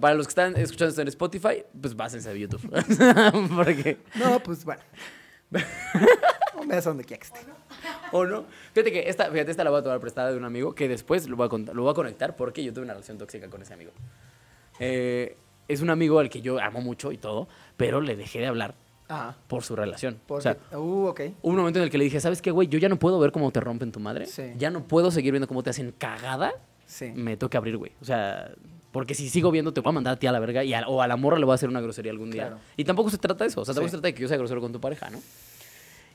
Para 0.00 0.14
los 0.14 0.26
que 0.26 0.30
están 0.30 0.56
escuchando 0.56 0.90
esto 0.90 1.02
en 1.02 1.08
Spotify, 1.08 1.64
pues 1.80 1.94
pásense 1.94 2.30
a 2.30 2.34
YouTube. 2.34 2.62
Porque, 3.56 3.98
No, 4.14 4.40
pues 4.40 4.64
bueno. 4.64 4.82
Un 6.60 6.68
beso 6.68 6.90
donde 6.90 7.04
quiera 7.04 7.20
que 7.20 7.26
esté. 7.26 7.40
o 8.12 8.24
no. 8.24 8.44
Fíjate 8.72 8.92
que 8.92 9.08
esta, 9.08 9.30
fíjate, 9.30 9.50
esta 9.50 9.64
la 9.64 9.70
voy 9.70 9.80
a 9.80 9.82
tomar 9.82 9.98
prestada 10.00 10.30
de 10.30 10.36
un 10.36 10.44
amigo 10.44 10.74
que 10.74 10.88
después 10.88 11.28
lo 11.28 11.36
voy 11.36 11.46
a, 11.46 11.50
cont- 11.50 11.72
lo 11.72 11.82
voy 11.82 11.90
a 11.90 11.94
conectar 11.94 12.36
porque 12.36 12.62
yo 12.62 12.72
tuve 12.72 12.84
una 12.84 12.92
relación 12.94 13.18
tóxica 13.18 13.48
con 13.48 13.62
ese 13.62 13.74
amigo. 13.74 13.90
Eh, 14.78 15.36
es 15.66 15.80
un 15.80 15.90
amigo 15.90 16.18
al 16.20 16.30
que 16.30 16.40
yo 16.40 16.60
amo 16.60 16.80
mucho 16.80 17.10
y 17.12 17.18
todo, 17.18 17.48
pero 17.76 18.00
le 18.00 18.14
dejé 18.16 18.38
de 18.40 18.46
hablar 18.46 18.74
Ajá. 19.10 19.36
por 19.48 19.62
su 19.62 19.76
relación. 19.76 20.18
Porque, 20.26 20.38
O 20.38 20.42
sea, 20.42 20.78
uh, 20.78 20.80
hubo 20.82 21.14
un 21.42 21.56
momento 21.56 21.78
en 21.80 21.84
el 21.84 21.90
que 21.90 21.98
le 21.98 22.04
dije, 22.04 22.20
¿sabes 22.20 22.40
qué, 22.40 22.50
güey? 22.50 22.68
Yo 22.68 22.78
ya 22.78 22.88
no 22.88 22.96
puedo 22.98 23.18
ver 23.18 23.32
cómo 23.32 23.50
te 23.50 23.60
rompen 23.60 23.92
tu 23.92 24.00
madre. 24.00 24.24
Sí. 24.26 24.52
Ya 24.56 24.70
no 24.70 24.84
puedo 24.84 25.10
seguir 25.10 25.32
viendo 25.32 25.46
cómo 25.48 25.62
te 25.62 25.70
hacen 25.70 25.92
cagada. 25.98 26.52
Sí. 26.86 27.12
Me 27.14 27.36
toca 27.36 27.58
abrir, 27.58 27.76
güey. 27.76 27.92
O 28.00 28.04
sea, 28.04 28.50
porque 28.92 29.14
si 29.14 29.28
sigo 29.28 29.50
viendo, 29.50 29.72
te 29.72 29.80
voy 29.80 29.90
a 29.90 29.92
mandar 29.92 30.14
a 30.14 30.16
ti 30.18 30.26
a 30.26 30.32
la 30.32 30.40
verga 30.40 30.64
y 30.64 30.72
a- 30.74 30.88
o 30.88 31.02
a 31.02 31.06
la 31.06 31.16
morra 31.16 31.38
le 31.38 31.44
voy 31.44 31.52
a 31.52 31.54
hacer 31.56 31.68
una 31.68 31.80
grosería 31.80 32.10
algún 32.12 32.30
día. 32.30 32.46
Claro. 32.48 32.60
Y 32.76 32.84
tampoco 32.84 33.10
se 33.10 33.18
trata 33.18 33.44
de 33.44 33.48
eso. 33.50 33.60
O 33.60 33.64
sea, 33.64 33.74
tampoco 33.74 33.88
Sí. 33.88 33.90
se 33.92 33.96
trata 33.98 34.06
de 34.08 34.14
que 34.14 34.22
yo 34.22 34.28
sea 34.28 34.36
grosero 34.36 34.60
con 34.60 34.72
tu 34.72 34.80
pareja, 34.80 35.10
¿no? 35.10 35.20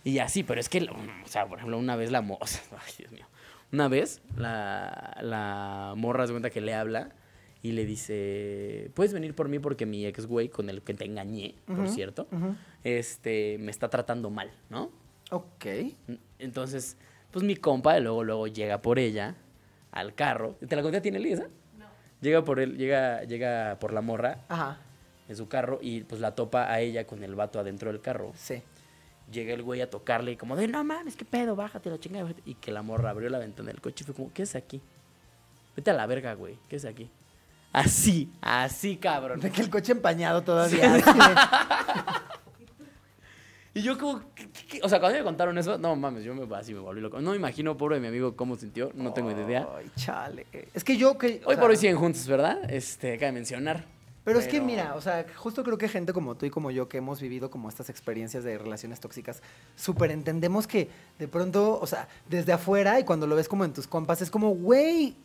Y 0.03 0.19
así, 0.19 0.43
pero 0.43 0.59
es 0.59 0.69
que, 0.69 0.83
o 0.83 1.27
sea, 1.27 1.47
por 1.47 1.57
ejemplo, 1.57 1.77
una 1.79 1.95
vez 1.95 2.11
la 2.11 2.21
morra, 2.21 2.41
ay, 2.85 2.93
Dios 2.97 3.11
mío. 3.11 3.25
Una 3.71 3.87
vez 3.87 4.21
la, 4.37 5.17
la 5.21 5.93
morra 5.97 6.27
se 6.27 6.33
cuenta 6.33 6.49
que 6.49 6.61
le 6.61 6.73
habla 6.75 7.09
y 7.65 7.71
le 7.71 7.83
dice, 7.83 8.91
puedes 8.93 9.11
venir 9.11 9.33
por 9.33 9.49
mí 9.49 9.57
porque 9.57 9.87
mi 9.87 10.05
ex 10.05 10.27
güey, 10.27 10.49
con 10.49 10.69
el 10.69 10.83
que 10.83 10.93
te 10.93 11.03
engañé, 11.03 11.55
por 11.65 11.89
cierto, 11.89 12.27
este, 12.83 13.57
me 13.59 13.71
está 13.71 13.89
tratando 13.89 14.29
mal, 14.29 14.51
¿no? 14.69 14.91
Ok. 15.31 15.65
Entonces, 16.37 16.95
pues 17.31 17.43
mi 17.43 17.55
compa 17.55 17.99
luego, 17.99 18.23
luego 18.23 18.45
llega 18.45 18.83
por 18.83 18.99
ella 18.99 19.33
al 19.91 20.13
carro. 20.13 20.55
¿Te 20.67 20.75
la 20.75 20.83
conté 20.83 20.97
a 20.97 21.01
ti, 21.01 21.09
Nelly, 21.09 21.31
esa? 21.31 21.47
No. 21.79 21.87
Llega 22.21 22.43
por 22.43 22.59
él, 22.59 22.77
llega, 22.77 23.23
llega 23.23 23.79
por 23.79 23.93
la 23.93 24.01
morra 24.01 24.45
Ajá. 24.47 24.77
en 25.27 25.35
su 25.35 25.47
carro 25.47 25.79
y 25.81 26.01
pues 26.01 26.21
la 26.21 26.35
topa 26.35 26.71
a 26.71 26.81
ella 26.81 27.07
con 27.07 27.23
el 27.23 27.33
vato 27.33 27.59
adentro 27.59 27.91
del 27.91 27.99
carro. 27.99 28.31
Sí. 28.35 28.61
Llega 29.31 29.55
el 29.55 29.63
güey 29.63 29.81
a 29.81 29.89
tocarle 29.89 30.33
y 30.33 30.35
como 30.35 30.55
de, 30.55 30.67
no 30.67 30.83
mames, 30.83 31.15
qué 31.15 31.25
pedo, 31.25 31.55
bájate 31.55 31.89
la 31.89 31.97
chingada. 31.99 32.25
bájate". 32.25 32.43
Y 32.45 32.53
que 32.53 32.71
la 32.71 32.83
morra 32.83 33.09
abrió 33.09 33.27
la 33.29 33.39
ventana 33.39 33.69
del 33.71 33.81
coche 33.81 34.03
y 34.03 34.05
fue 34.05 34.13
como, 34.13 34.31
¿qué 34.31 34.43
es 34.43 34.53
aquí? 34.55 34.83
Vete 35.75 35.89
a 35.89 35.93
la 35.95 36.05
verga, 36.05 36.35
güey, 36.35 36.59
¿qué 36.69 36.75
es 36.75 36.85
aquí? 36.85 37.09
Así, 37.75 38.31
así, 38.39 38.95
cabrón. 38.95 39.41
De 39.41 39.51
que 39.51 39.61
el 39.61 39.69
coche 39.69 39.91
empañado 39.91 40.41
todavía. 40.43 40.95
Y 43.77 43.81
yo 43.81 43.97
como, 43.97 44.21
¿qué- 44.33 44.47
qué- 44.51 44.65
qué? 44.67 44.79
o 44.83 44.87
sea, 44.87 45.01
cuando 45.01 45.17
me 45.17 45.23
contaron 45.25 45.57
eso, 45.57 45.77
no 45.77 45.97
mames, 45.97 46.23
yo 46.23 46.33
me, 46.33 46.55
así 46.55 46.73
me 46.73 46.79
volví 46.79 47.01
loco. 47.01 47.19
No 47.19 47.31
me 47.31 47.35
imagino, 47.35 47.75
pobre 47.75 47.95
de 47.95 48.01
mi 48.03 48.07
amigo, 48.07 48.33
cómo 48.33 48.55
sintió, 48.55 48.89
no 48.95 49.11
tengo 49.11 49.31
idea. 49.31 49.67
Ay, 49.77 49.91
chale. 49.97 50.45
Es 50.73 50.85
que 50.85 50.95
yo 50.95 51.17
que. 51.17 51.41
Hoy 51.45 51.55
sea, 51.55 51.59
por 51.61 51.71
hoy 51.71 51.75
siguen 51.75 51.97
juntos, 51.97 52.25
¿verdad? 52.25 52.57
Este, 52.71 53.17
cabe 53.17 53.33
mencionar. 53.33 53.83
Pero 54.23 54.39
es 54.39 54.47
que 54.47 54.61
mira, 54.61 54.95
o 54.95 55.01
sea, 55.01 55.25
justo 55.35 55.61
creo 55.63 55.77
que 55.77 55.89
gente 55.89 56.13
como 56.13 56.35
tú 56.35 56.45
y 56.45 56.49
como 56.49 56.71
yo 56.71 56.87
que 56.87 56.97
hemos 56.99 57.19
vivido 57.19 57.51
como 57.51 57.67
estas 57.67 57.89
experiencias 57.89 58.45
de 58.45 58.57
relaciones 58.57 59.01
tóxicas, 59.01 59.41
súper 59.75 60.09
entendemos 60.09 60.65
que 60.67 60.89
de 61.19 61.27
pronto, 61.27 61.77
o 61.79 61.85
sea, 61.85 62.07
desde 62.29 62.53
afuera 62.53 62.97
y 62.99 63.03
cuando 63.03 63.27
lo 63.27 63.35
ves 63.35 63.49
como 63.49 63.65
en 63.65 63.73
tus 63.73 63.85
compas, 63.87 64.21
es 64.21 64.31
como, 64.31 64.51
güey, 64.51 65.15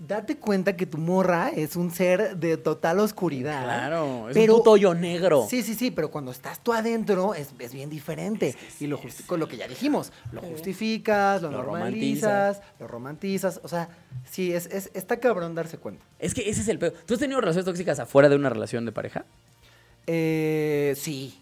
date 0.00 0.36
cuenta 0.38 0.76
que 0.76 0.86
tu 0.86 0.98
morra 0.98 1.50
es 1.50 1.76
un 1.76 1.90
ser 1.90 2.36
de 2.38 2.56
total 2.56 2.98
oscuridad. 3.00 3.62
Claro, 3.64 4.28
es 4.30 4.34
pero- 4.34 4.54
un 4.54 4.58
puto 4.60 4.70
hoyo 4.72 4.94
negro. 4.94 5.46
Sí, 5.48 5.62
sí, 5.62 5.74
sí, 5.74 5.90
pero 5.90 6.10
cuando 6.10 6.30
estás 6.32 6.58
tú 6.60 6.72
adentro 6.72 7.34
es, 7.34 7.50
es 7.58 7.72
bien 7.72 7.90
diferente. 7.90 8.56
y 8.80 8.86
lo 8.86 8.98
con 9.26 9.38
lo 9.38 9.46
que 9.46 9.56
ya 9.56 9.68
dijimos, 9.68 10.12
lo 10.32 10.40
justificas, 10.40 11.42
lo, 11.42 11.50
Lo 11.50 11.58
normalizas, 11.58 12.60
lo 12.78 12.88
romantizas. 12.88 13.60
O 13.62 13.68
sea, 13.68 13.88
sí, 14.28 14.52
es, 14.52 14.66
es, 14.66 14.90
está 14.94 15.20
cabrón 15.20 15.54
darse 15.54 15.78
cuenta. 15.78 16.04
Es 16.18 16.34
que 16.34 16.48
ese 16.48 16.62
es 16.62 16.68
el 16.68 16.78
pedo. 16.78 16.92
¿Tú 17.06 17.14
has 17.14 17.20
tenido 17.20 17.40
relaciones 17.40 17.66
tóxicas 17.66 17.98
afuera 18.00 18.28
de 18.28 18.36
una 18.36 18.48
relación 18.48 18.84
de 18.86 18.92
pareja? 18.92 19.24
Eh, 20.06 20.94
sí. 20.96 21.40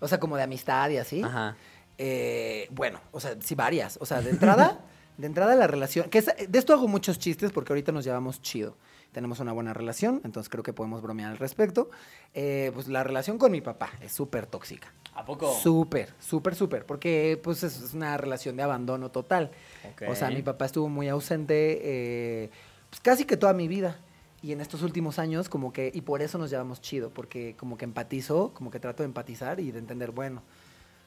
O 0.00 0.08
sea, 0.08 0.18
como 0.18 0.36
de 0.36 0.42
amistad 0.42 0.90
y 0.90 0.96
así. 0.96 1.22
Ajá. 1.22 1.56
Eh, 1.98 2.66
bueno, 2.70 3.00
o 3.12 3.20
sea, 3.20 3.36
sí, 3.40 3.54
varias. 3.54 3.98
O 4.00 4.06
sea, 4.06 4.20
de 4.22 4.30
entrada, 4.30 4.78
de 5.20 5.26
entrada 5.26 5.54
la 5.54 5.66
relación. 5.66 6.08
Que 6.10 6.18
es- 6.18 6.34
de 6.48 6.58
esto 6.58 6.72
hago 6.72 6.88
muchos 6.88 7.18
chistes 7.18 7.52
porque 7.52 7.72
ahorita 7.72 7.92
nos 7.92 8.04
llevamos 8.04 8.40
chido. 8.42 8.76
Tenemos 9.12 9.40
una 9.40 9.52
buena 9.52 9.74
relación, 9.74 10.20
entonces 10.24 10.48
creo 10.48 10.62
que 10.62 10.72
podemos 10.72 11.02
bromear 11.02 11.32
al 11.32 11.38
respecto. 11.38 11.90
Eh, 12.32 12.70
pues 12.74 12.86
la 12.86 13.02
relación 13.02 13.38
con 13.38 13.50
mi 13.50 13.60
papá 13.60 13.90
es 14.00 14.12
súper 14.12 14.46
tóxica. 14.46 14.92
¿A 15.14 15.24
poco? 15.24 15.52
Súper, 15.52 16.14
súper, 16.20 16.54
súper. 16.54 16.86
Porque 16.86 17.38
pues 17.42 17.62
es, 17.64 17.92
una 17.92 18.16
relación 18.16 18.56
de 18.56 18.62
abandono 18.62 19.10
total. 19.10 19.50
Ok. 19.92 20.02
O 20.08 20.14
sea, 20.14 20.30
mi 20.30 20.42
papá 20.42 20.66
estuvo 20.66 20.88
muy 20.88 21.08
ausente 21.08 21.80
eh, 21.82 22.50
pues 22.88 23.00
casi 23.00 23.24
que 23.24 23.36
toda 23.36 23.52
mi 23.52 23.66
vida. 23.68 23.98
Y 24.42 24.52
en 24.52 24.60
estos 24.62 24.82
últimos 24.82 25.18
años, 25.18 25.48
como 25.50 25.70
que, 25.72 25.90
y 25.92 26.00
por 26.00 26.22
eso 26.22 26.38
nos 26.38 26.48
llevamos 26.48 26.80
chido, 26.80 27.10
porque 27.10 27.56
como 27.58 27.76
que 27.76 27.84
empatizo, 27.84 28.52
como 28.54 28.70
que 28.70 28.80
trato 28.80 29.02
de 29.02 29.08
empatizar 29.08 29.60
y 29.60 29.70
de 29.70 29.78
entender, 29.80 30.12
bueno, 30.12 30.42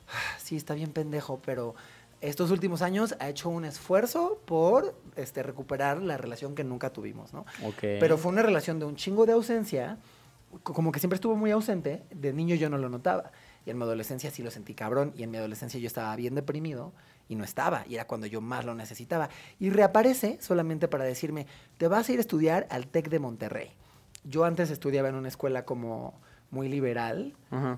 sí, 0.37 0.55
está 0.55 0.75
bien 0.75 0.91
pendejo, 0.91 1.41
pero 1.43 1.73
estos 2.27 2.51
últimos 2.51 2.81
años 2.81 3.15
ha 3.19 3.29
hecho 3.29 3.49
un 3.49 3.65
esfuerzo 3.65 4.39
por 4.45 4.95
este, 5.15 5.43
recuperar 5.43 6.01
la 6.01 6.17
relación 6.17 6.55
que 6.55 6.63
nunca 6.63 6.91
tuvimos, 6.91 7.33
¿no? 7.33 7.41
Ok. 7.65 7.79
Pero 7.99 8.17
fue 8.17 8.31
una 8.31 8.41
relación 8.41 8.79
de 8.79 8.85
un 8.85 8.95
chingo 8.95 9.25
de 9.25 9.33
ausencia, 9.33 9.97
co- 10.63 10.73
como 10.73 10.91
que 10.91 10.99
siempre 10.99 11.15
estuvo 11.15 11.35
muy 11.35 11.51
ausente, 11.51 12.03
de 12.11 12.33
niño 12.33 12.55
yo 12.55 12.69
no 12.69 12.77
lo 12.77 12.89
notaba. 12.89 13.31
Y 13.65 13.69
en 13.69 13.77
mi 13.77 13.83
adolescencia 13.83 14.29
sí 14.31 14.41
lo 14.43 14.51
sentí 14.51 14.73
cabrón, 14.73 15.13
y 15.15 15.23
en 15.23 15.31
mi 15.31 15.37
adolescencia 15.37 15.79
yo 15.79 15.87
estaba 15.87 16.15
bien 16.15 16.35
deprimido 16.35 16.91
y 17.29 17.35
no 17.35 17.43
estaba, 17.45 17.85
y 17.87 17.95
era 17.95 18.05
cuando 18.07 18.27
yo 18.27 18.41
más 18.41 18.65
lo 18.65 18.75
necesitaba. 18.75 19.29
Y 19.59 19.69
reaparece 19.69 20.37
solamente 20.41 20.87
para 20.87 21.03
decirme, 21.05 21.47
te 21.77 21.87
vas 21.87 22.07
a 22.09 22.11
ir 22.13 22.17
a 22.19 22.21
estudiar 22.21 22.67
al 22.69 22.87
TEC 22.87 23.09
de 23.09 23.19
Monterrey. 23.19 23.71
Yo 24.25 24.43
antes 24.45 24.69
estudiaba 24.69 25.09
en 25.09 25.15
una 25.15 25.27
escuela 25.29 25.63
como 25.65 26.13
muy 26.53 26.69
liberal, 26.69 27.33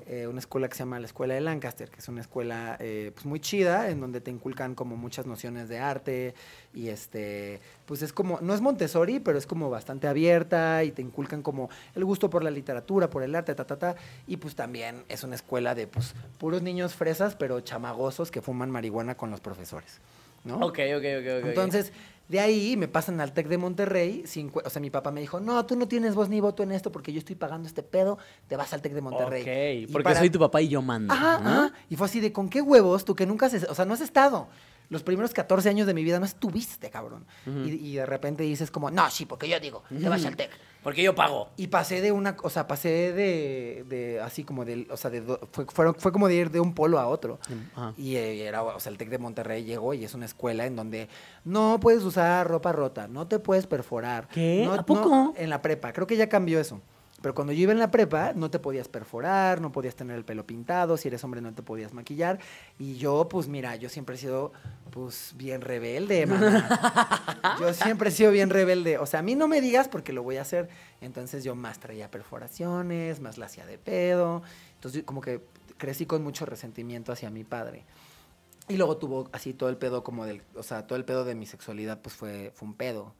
eh, 0.06 0.28
una 0.28 0.40
escuela 0.40 0.68
que 0.68 0.76
se 0.76 0.80
llama 0.80 1.00
la 1.00 1.06
Escuela 1.06 1.34
de 1.34 1.40
Lancaster, 1.40 1.90
que 1.90 2.00
es 2.00 2.08
una 2.10 2.20
escuela 2.20 2.76
eh, 2.82 3.12
pues 3.14 3.26
muy 3.26 3.40
chida, 3.40 3.90
en 3.90 4.02
donde 4.02 4.20
te 4.20 4.32
inculcan 4.32 4.76
como 4.76 4.98
muchas 4.98 5.26
nociones 5.26 5.70
de 5.70 5.80
arte 5.80 6.34
y 6.74 6.90
este, 6.90 7.62
pues 7.86 8.02
es 8.02 8.12
como, 8.12 8.40
no 8.42 8.54
es 8.54 8.60
Montessori, 8.60 9.22
pero 9.22 9.38
es 9.38 9.48
como 9.48 9.70
bastante 9.70 10.10
abierta 10.10 10.84
y 10.84 10.92
te 10.92 11.02
inculcan 11.02 11.42
como 11.42 11.70
el 11.96 12.04
gusto 12.04 12.30
por 12.30 12.44
la 12.44 12.52
literatura, 12.52 13.10
por 13.10 13.24
el 13.24 13.34
arte, 13.34 13.56
ta, 13.56 13.66
ta, 13.66 13.78
ta, 13.78 13.96
y 14.28 14.36
pues 14.36 14.56
también 14.56 15.04
es 15.08 15.24
una 15.24 15.36
escuela 15.36 15.74
de 15.74 15.88
pues 15.88 16.14
puros 16.38 16.62
niños 16.62 16.96
fresas, 16.96 17.36
pero 17.38 17.62
chamagosos 17.62 18.30
que 18.30 18.42
fuman 18.42 18.70
marihuana 18.72 19.16
con 19.16 19.32
los 19.32 19.40
profesores, 19.40 20.02
¿no? 20.44 20.58
Ok, 20.58 20.80
ok, 20.98 21.06
ok, 21.20 21.40
ok. 21.40 21.46
Entonces, 21.46 21.94
de 22.28 22.40
ahí 22.40 22.76
me 22.76 22.88
pasan 22.88 23.22
al 23.22 23.34
TEC 23.34 23.48
de 23.48 23.58
Monterrey. 23.58 24.24
sin 24.26 24.52
o 24.54 24.70
sea, 24.70 24.82
mi 24.82 24.90
papá 24.90 25.12
me 25.12 25.22
dijo, 25.22 25.40
no, 25.40 25.66
tú 25.66 25.76
no 25.76 25.88
tienes 25.88 26.16
voz 26.16 26.28
ni 26.30 26.42
voto 26.42 26.64
en 26.64 26.72
esto 26.72 26.92
porque 26.92 27.14
yo 27.14 27.20
estoy 27.20 27.36
pagando 27.36 27.68
este 27.68 27.84
pedo, 27.84 28.18
te 28.48 28.56
vas 28.56 28.74
al 28.74 28.82
TEC 28.82 28.94
de 28.94 29.02
Monterrey. 29.02 29.42
Ok, 29.44 29.90
Y 29.90 29.92
porque 29.92 30.04
para- 30.04 30.20
soy 30.20 30.30
tu 30.30 30.40
papá 30.40 30.62
y 30.62 30.68
yo 30.70 30.82
mando. 30.82 31.14
Ajá, 31.14 31.40
¿no? 31.40 31.50
ajá. 31.50 31.74
Y 31.90 31.96
fue 31.96 32.08
así 32.08 32.20
de, 32.20 32.32
¿con 32.32 32.50
qué 32.50 32.62
huevos? 32.62 33.06
Tú 33.06 33.16
que 33.16 33.26
nunca 33.26 33.46
has, 33.46 33.54
o 33.64 33.76
sea, 33.76 33.86
no 33.86 33.94
has 33.94 34.02
estado. 34.02 34.48
Los 34.90 35.04
primeros 35.04 35.34
14 35.34 35.70
años 35.70 35.88
de 35.88 35.94
mi 35.94 36.04
vida 36.04 36.20
no 36.20 36.26
estuviste, 36.26 36.90
cabrón. 36.90 37.26
y, 37.46 37.70
y 37.74 37.96
de 37.96 38.06
repente 38.06 38.44
dices 38.44 38.72
como, 38.72 38.92
no, 38.92 39.10
sí, 39.10 39.26
porque 39.26 39.48
yo 39.50 39.60
digo, 39.60 39.84
te 39.90 40.08
vas 40.10 40.24
al 40.26 40.36
TEC. 40.36 40.52
Porque 40.84 41.02
yo 41.02 41.16
pago. 41.16 41.50
Y 41.58 41.68
pasé 41.68 42.00
de 42.00 42.12
una, 42.12 42.38
o 42.44 42.50
sea, 42.52 42.68
pasé 42.68 43.12
de, 43.12 43.84
de 43.90 44.22
así 44.22 44.44
como 44.44 44.66
del, 44.66 44.88
o 44.92 44.98
sea, 44.98 45.10
de, 45.10 45.24
fue, 45.52 45.66
fueron- 45.66 45.96
fue 45.96 46.12
como 46.12 46.28
de 46.28 46.36
ir 46.36 46.52
de 46.52 46.60
un 46.60 46.76
polo 46.76 47.00
a 47.00 47.08
otro. 47.08 47.40
Ajá. 47.74 47.94
Y 47.98 48.18
eh, 48.18 48.46
era, 48.48 48.62
o 48.62 48.80
sea, 48.80 48.92
el 48.92 48.98
TEC 49.00 49.10
de 49.10 49.18
Monterrey 49.18 49.64
llegó 49.64 49.96
y 49.96 50.06
es 50.06 50.14
una 50.14 50.26
escuela 50.26 50.68
en 50.68 50.76
donde 50.76 51.10
no 51.44 51.80
puedes 51.82 52.04
usar 52.04 52.48
ropa 52.48 52.72
rota, 52.72 53.08
no 53.08 53.28
te 53.28 53.40
puedes 53.40 53.66
perforar. 53.66 54.28
¿Qué? 54.28 54.62
No- 54.66 54.74
¿A 54.74 54.78
no- 54.78 54.86
poco? 54.86 55.34
en 55.38 55.50
la 55.50 55.64
prepa, 55.64 55.92
creo 55.92 56.06
que 56.06 56.18
ya 56.18 56.30
cambió 56.30 56.60
eso. 56.60 56.80
Pero 57.26 57.34
cuando 57.34 57.54
yo 57.54 57.62
iba 57.62 57.72
en 57.72 57.80
la 57.80 57.90
prepa, 57.90 58.34
no 58.36 58.52
te 58.52 58.60
podías 58.60 58.88
perforar, 58.88 59.60
no 59.60 59.72
podías 59.72 59.96
tener 59.96 60.16
el 60.16 60.24
pelo 60.24 60.46
pintado, 60.46 60.96
si 60.96 61.08
eres 61.08 61.24
hombre 61.24 61.42
no 61.42 61.56
te 61.56 61.64
podías 61.64 61.92
maquillar. 61.92 62.38
Y 62.78 62.98
yo, 62.98 63.28
pues 63.28 63.48
mira, 63.48 63.76
yo 63.78 63.90
siempre 63.90 64.14
he 64.14 64.20
sido, 64.20 64.52
pues, 64.92 65.34
bien 65.36 65.62
rebelde, 65.62 66.28
maná. 66.28 67.58
Yo 67.60 67.74
siempre 67.74 68.10
he 68.10 68.12
sido 68.12 68.30
bien 68.30 68.52
rebelde. 68.52 69.00
O 69.00 69.08
sea, 69.08 69.22
a 69.22 69.24
mí 69.24 69.34
no 69.34 69.48
me 69.48 69.60
digas 69.60 69.88
porque 69.88 70.14
lo 70.14 70.22
voy 70.22 70.38
a 70.38 70.44
hacer. 70.44 70.70
Entonces 71.02 71.44
yo 71.44 71.56
más 71.56 71.80
traía 71.80 72.12
perforaciones, 72.12 73.20
más 73.22 73.40
la 73.40 73.48
hacía 73.48 73.66
de 73.66 73.80
pedo. 73.80 74.44
Entonces 74.76 75.02
como 75.04 75.22
que 75.22 75.42
crecí 75.78 76.06
con 76.06 76.24
mucho 76.24 76.46
resentimiento 76.46 77.12
hacia 77.12 77.32
mi 77.32 77.44
padre. 77.44 77.86
Y 78.68 78.78
luego 78.78 78.98
tuvo 78.98 79.30
así 79.32 79.56
todo 79.56 79.70
el 79.70 79.78
pedo 79.78 80.04
como 80.04 80.26
del, 80.26 80.44
o 80.54 80.62
sea, 80.62 80.86
todo 80.86 80.96
el 80.96 81.06
pedo 81.06 81.26
de 81.26 81.34
mi 81.34 81.48
sexualidad 81.48 82.02
pues 82.04 82.14
fue, 82.14 82.52
fue 82.54 82.68
un 82.68 82.76
pedo. 82.76 83.16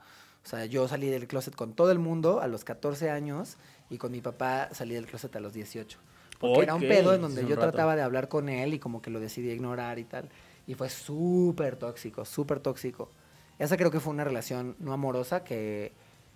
O 0.46 0.48
sea, 0.48 0.66
yo 0.66 0.88
salí 0.88 1.10
del 1.10 1.28
closet 1.28 1.56
con 1.56 1.74
todo 1.74 1.92
el 1.92 1.98
mundo 1.98 2.40
a 2.40 2.48
los 2.48 2.64
14 2.64 3.10
años 3.10 3.58
y 3.90 3.98
con 3.98 4.12
mi 4.12 4.22
papá 4.22 4.70
salí 4.74 4.94
del 4.94 5.08
closet 5.08 5.36
a 5.36 5.40
los 5.40 5.54
18. 5.54 5.98
Porque 6.40 6.62
era 6.62 6.76
un 6.76 6.82
pedo 6.82 7.16
en 7.16 7.22
donde 7.22 7.42
yo 7.42 7.56
rato. 7.56 7.62
trataba 7.62 7.96
de 7.96 8.04
hablar 8.04 8.28
con 8.28 8.48
él 8.48 8.76
y 8.76 8.80
como 8.80 9.02
que 9.02 9.10
lo 9.10 9.20
decidí 9.20 9.50
ignorar 9.50 9.98
y 9.98 10.04
tal. 10.04 10.30
Y 10.68 10.76
fue 10.76 10.90
súper 10.90 11.78
tóxico, 11.78 12.26
súper 12.26 12.60
tóxico. 12.60 13.10
Esa 13.58 13.76
creo 13.76 13.90
que 13.90 14.00
fue 14.00 14.14
una 14.14 14.24
relación 14.24 14.76
no 14.78 14.94
amorosa 14.94 15.44
que, 15.44 15.94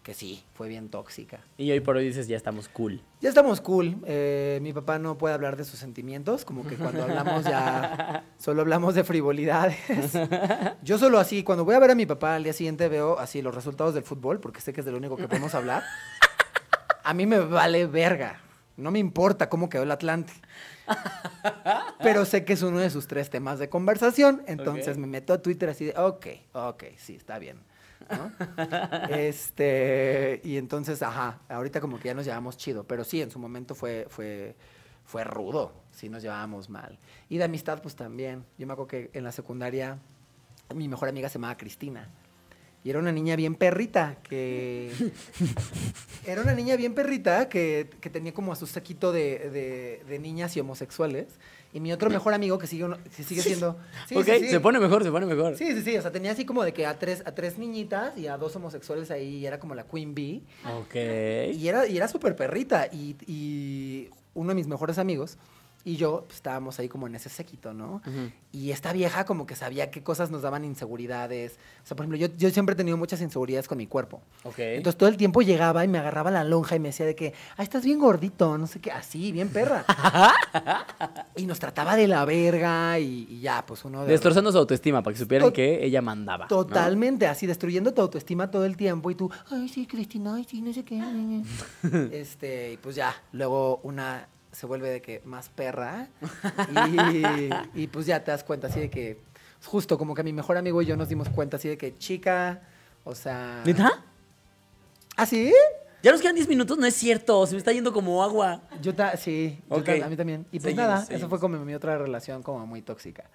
que 0.10 0.16
sí, 0.16 0.44
fue 0.56 0.68
bien 0.68 0.90
tóxica. 0.90 1.42
Y 1.56 1.70
hoy 1.70 1.82
por 1.82 1.96
hoy 1.96 2.04
dices, 2.04 2.28
ya 2.28 2.36
estamos 2.36 2.68
cool. 2.68 3.00
Ya 3.22 3.30
estamos 3.30 3.62
cool. 3.62 3.96
eh, 4.08 4.58
mi 4.60 4.74
papá 4.74 4.98
no 4.98 5.20
puede 5.20 5.36
hablar 5.36 5.56
de 5.56 5.64
sus 5.64 5.78
sentimientos, 5.78 6.46
como 6.46 6.66
que 6.66 6.78
cuando 6.78 7.04
hablamos 7.04 7.44
ya 7.44 8.24
solo 8.40 8.62
hablamos 8.62 8.96
de 8.96 9.04
frivolidades. 9.04 9.78
Yo 10.82 10.98
solo 10.98 11.20
así, 11.20 11.44
cuando 11.44 11.64
voy 11.64 11.76
a 11.76 11.80
ver 11.80 11.92
a 11.92 11.96
mi 11.96 12.08
papá 12.08 12.34
al 12.34 12.44
día 12.44 12.54
siguiente 12.54 12.90
veo 12.90 13.20
así 13.20 13.44
los 13.44 13.54
resultados 13.54 13.94
del 13.94 14.02
fútbol, 14.02 14.40
porque 14.40 14.62
sé 14.62 14.74
que 14.74 14.80
es 14.80 14.86
de 14.88 14.92
lo 14.94 14.98
único 14.98 15.16
que 15.16 15.28
podemos 15.28 15.54
hablar. 15.54 15.84
A 17.04 17.14
mí 17.14 17.28
me 17.28 17.38
vale 17.38 17.86
verga. 17.86 18.42
No 18.78 18.90
me 18.90 18.98
importa 18.98 19.48
cómo 19.48 19.70
quedó 19.70 19.84
el 19.84 19.92
Atlante. 19.92 20.34
Pero 22.02 22.26
sé 22.26 22.46
que 22.46 22.54
es 22.54 22.64
uno 22.64 22.80
de 22.80 22.90
sus 22.90 23.06
tres 23.06 23.30
temas 23.30 23.60
de 23.60 23.70
conversación. 23.70 24.42
Entonces 24.48 24.98
me 24.98 25.06
meto 25.06 25.34
a 25.34 25.42
Twitter 25.44 25.70
así 25.70 25.86
de, 25.86 25.94
ok, 25.96 26.26
ok, 26.54 26.84
sí, 26.98 27.14
está 27.14 27.38
bien. 27.38 27.69
Este, 29.10 30.42
y 30.44 30.58
entonces, 30.58 31.02
ajá, 31.02 31.40
ahorita 31.50 31.82
como 31.82 32.00
que 32.00 32.08
ya 32.08 32.14
nos 32.14 32.26
llevamos 32.26 32.58
chido. 32.58 32.84
Pero 32.84 33.04
sí, 33.04 33.22
en 33.22 33.32
su 33.32 33.40
momento 33.40 33.76
fue, 33.76 34.08
fue, 34.10 34.56
fue 35.06 35.24
rudo. 35.24 35.74
Sí, 35.92 36.10
nos 36.10 36.22
llevábamos 36.22 36.70
mal. 36.70 36.98
Y 37.30 37.38
de 37.38 37.44
amistad, 37.44 37.82
pues 37.82 37.96
también. 37.96 38.46
Yo 38.58 38.68
me 38.68 38.74
acuerdo 38.74 38.88
que 38.88 39.10
en 39.14 39.24
la 39.24 39.32
secundaria 39.32 40.00
mi 40.74 40.88
mejor 40.88 41.10
amiga 41.10 41.30
se 41.30 41.36
llamaba 41.36 41.58
Cristina. 41.58 42.10
Y 42.84 42.90
era 42.92 43.00
una 43.00 43.12
niña 43.12 43.36
bien 43.36 43.56
perrita, 43.56 44.18
que... 44.24 44.92
era 46.26 46.42
una 46.42 46.54
niña 46.54 46.78
bien 46.78 46.94
perrita 46.94 47.50
que, 47.50 47.90
que 48.00 48.10
tenía 48.10 48.34
como 48.34 48.54
a 48.54 48.56
su 48.56 48.68
saquito 48.68 49.12
de, 49.12 49.50
de- 49.50 50.04
de 50.08 50.20
niñas 50.20 50.56
y 50.56 50.60
homosexuales. 50.62 51.28
Y 51.72 51.82
mi 51.82 51.92
otro 51.92 52.10
mejor 52.10 52.34
amigo, 52.34 52.58
que 52.58 52.66
sigue, 52.66 52.88
que 53.16 53.24
sigue 53.24 53.42
siendo... 53.42 53.78
Sí, 54.08 54.16
ok, 54.16 54.26
sí, 54.26 54.40
sí. 54.40 54.48
se 54.50 54.60
pone 54.60 54.80
mejor, 54.80 55.04
se 55.04 55.12
pone 55.12 55.26
mejor. 55.28 55.56
Sí, 55.56 55.72
sí, 55.74 55.82
sí. 55.84 55.98
O 55.98 56.02
sea, 56.02 56.12
tenía 56.12 56.32
así 56.32 56.46
como 56.46 56.64
de 56.64 56.74
que 56.74 56.86
a 56.88 56.98
tres, 56.98 57.22
a 57.28 57.36
tres 57.36 57.60
niñitas 57.60 58.18
y 58.18 58.26
a 58.28 58.38
dos 58.38 58.56
homosexuales 58.56 59.12
ahí. 59.12 59.36
Y 59.36 59.46
era 59.46 59.60
como 59.60 59.76
la 59.76 59.84
Queen 59.84 60.16
Bee. 60.16 60.42
Ok. 60.80 60.96
Y 61.54 61.68
era, 61.68 61.86
y 61.86 61.98
era 61.98 62.08
súper 62.08 62.36
perrita. 62.36 62.88
Y, 62.92 63.16
y 63.28 64.10
uno 64.34 64.50
de 64.50 64.56
mis 64.56 64.68
mejores 64.68 64.98
amigos 64.98 65.38
Y 65.86 65.96
yo, 65.96 66.24
pues, 66.28 66.36
estábamos 66.36 66.78
ahí 66.80 66.90
como 66.90 67.08
en 67.08 67.16
ese 67.16 67.30
séquito, 67.30 67.74
¿no? 67.74 68.02
Y 68.52 68.72
esta 68.72 68.92
vieja 68.92 69.26
como 69.26 69.46
que 69.46 69.56
sabía 69.56 69.90
qué 69.92 70.04
cosas 70.04 70.30
nos 70.30 70.42
daban 70.42 70.66
inseguridades. 70.66 71.54
O 71.84 71.88
sea, 71.88 71.96
por 71.96 72.04
ejemplo, 72.06 72.18
yo, 72.18 72.28
yo 72.38 72.50
siempre 72.50 72.74
he 72.74 72.76
tenido 72.76 72.98
muchas 72.98 73.22
inseguridades 73.22 73.68
con 73.68 73.78
mi 73.78 73.88
cuerpo. 73.88 74.22
Ok. 74.44 74.60
Entonces 74.60 74.98
todo 74.98 75.08
el 75.08 75.16
tiempo 75.16 75.42
llegaba 75.42 75.86
y 75.86 75.88
me 75.88 75.98
agarraba 75.98 76.32
la 76.32 76.44
lonja 76.44 76.76
y 76.76 76.80
me 76.80 76.90
decía 76.90 77.06
de 77.06 77.16
que, 77.16 77.34
ah, 77.56 77.64
estás 77.64 77.86
bien 77.86 77.98
gordito, 77.98 78.58
no 78.58 78.68
sé 78.68 78.82
qué, 78.82 78.92
así, 78.92 79.32
bien 79.32 79.50
perra. 79.50 79.86
y 81.36 81.46
nos 81.46 81.60
trataba 81.60 81.96
de 81.96 82.08
la 82.08 82.26
verga 82.26 83.00
y, 83.00 83.28
y 83.30 83.40
ya, 83.40 83.66
pues 83.66 83.86
uno 83.86 84.04
de... 84.04 84.12
Destrozando 84.12 84.52
su 84.52 84.58
autoestima 84.58 85.02
para 85.02 85.14
que 85.14 85.20
supieran 85.20 85.48
To- 85.48 85.54
que 85.54 85.86
ella 85.86 86.02
mandaba. 86.02 86.46
¿no? 86.46 86.50
Totalmente, 86.50 87.26
así, 87.28 87.48
destruyendo 87.48 87.94
tu 87.94 88.02
autoestima 88.02 88.52
todo 88.52 88.66
el 88.66 88.76
tiempo 88.76 89.12
y 89.12 89.16
tú, 89.16 89.32
ay, 89.50 89.70
sí, 89.70 89.86
Cristina, 89.88 90.36
ay, 90.36 90.44
sí, 90.50 90.62
no 90.62 90.74
sé 90.74 90.84
qué. 90.84 91.00
este, 92.12 92.74
y 92.74 92.78
pues 92.78 92.96
ya, 92.96 93.16
luego 93.32 93.80
una 93.84 94.28
se 94.52 94.66
vuelve 94.66 94.90
de 94.90 95.02
que 95.02 95.22
más 95.26 95.50
perra 95.50 96.08
y, 97.74 97.82
y 97.84 97.88
pues 97.88 98.06
ya 98.06 98.24
te 98.24 98.32
das 98.32 98.44
cuenta 98.44 98.68
así 98.68 98.80
de 98.80 98.90
que, 98.90 99.22
justo 99.66 99.98
como 99.98 100.16
que 100.16 100.24
mi 100.24 100.34
mejor 100.34 100.58
amigo 100.58 100.82
y 100.82 100.86
yo 100.86 100.96
nos 100.98 101.10
dimos 101.10 101.30
cuenta 101.30 101.58
así 101.58 101.68
de 101.70 101.78
que, 101.78 101.98
chica, 101.98 102.62
o 103.04 103.14
sea... 103.16 103.62
¿Neta? 103.66 104.04
¿Ah, 105.16 105.26
sí? 105.26 105.52
Ya 106.02 106.12
nos 106.14 106.22
quedan 106.22 106.36
10 106.36 106.48
minutos, 106.48 106.78
no 106.78 106.86
es 106.86 106.96
cierto. 106.96 107.46
Se 107.46 107.52
me 107.54 107.58
está 107.58 107.74
yendo 107.74 107.92
como 107.92 108.24
agua. 108.24 108.62
Yo 108.82 108.96
ta- 108.96 109.18
sí, 109.18 109.60
yo 109.70 109.76
Ok. 109.78 109.84
ta- 109.86 110.06
a 110.06 110.10
mí 110.10 110.16
también. 110.16 110.46
Y 110.52 110.60
pues 110.60 110.64
Seguimos, 110.74 110.88
nada, 110.88 111.06
eso 111.10 111.28
fue 111.28 111.40
como 111.42 111.58
mi 111.66 111.74
otra 111.76 111.98
relación 111.98 112.42
como 112.42 112.66
muy 112.66 112.82
tóxica. 112.82 113.26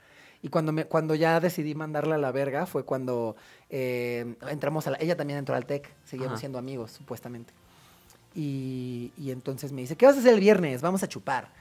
Y 0.41 0.49
cuando, 0.49 0.73
me, 0.73 0.87
cuando 0.87 1.15
ya 1.15 1.41
decidí 1.41 1.75
mandarla 1.75 2.15
a 2.15 2.19
la 2.19 2.33
verga 2.33 2.65
fue 2.65 2.85
cuando 2.85 3.37
eh, 3.69 4.35
entramos 4.49 4.87
a 4.87 4.93
la... 4.93 4.97
Ella 4.99 5.15
también 5.17 5.39
entró 5.39 5.55
al 5.55 5.67
TEC, 5.67 5.91
seguíamos 6.05 6.35
Ajá. 6.37 6.41
siendo 6.41 6.59
amigos, 6.59 6.91
supuestamente. 6.93 7.53
Y, 8.35 9.13
y 9.17 9.31
entonces 9.31 9.73
me 9.73 9.81
dice, 9.83 9.97
¿qué 9.97 10.07
vas 10.07 10.17
a 10.17 10.19
hacer 10.21 10.35
el 10.35 10.41
viernes? 10.41 10.83
Vamos 10.83 11.03
a 11.03 11.09
chupar. 11.09 11.53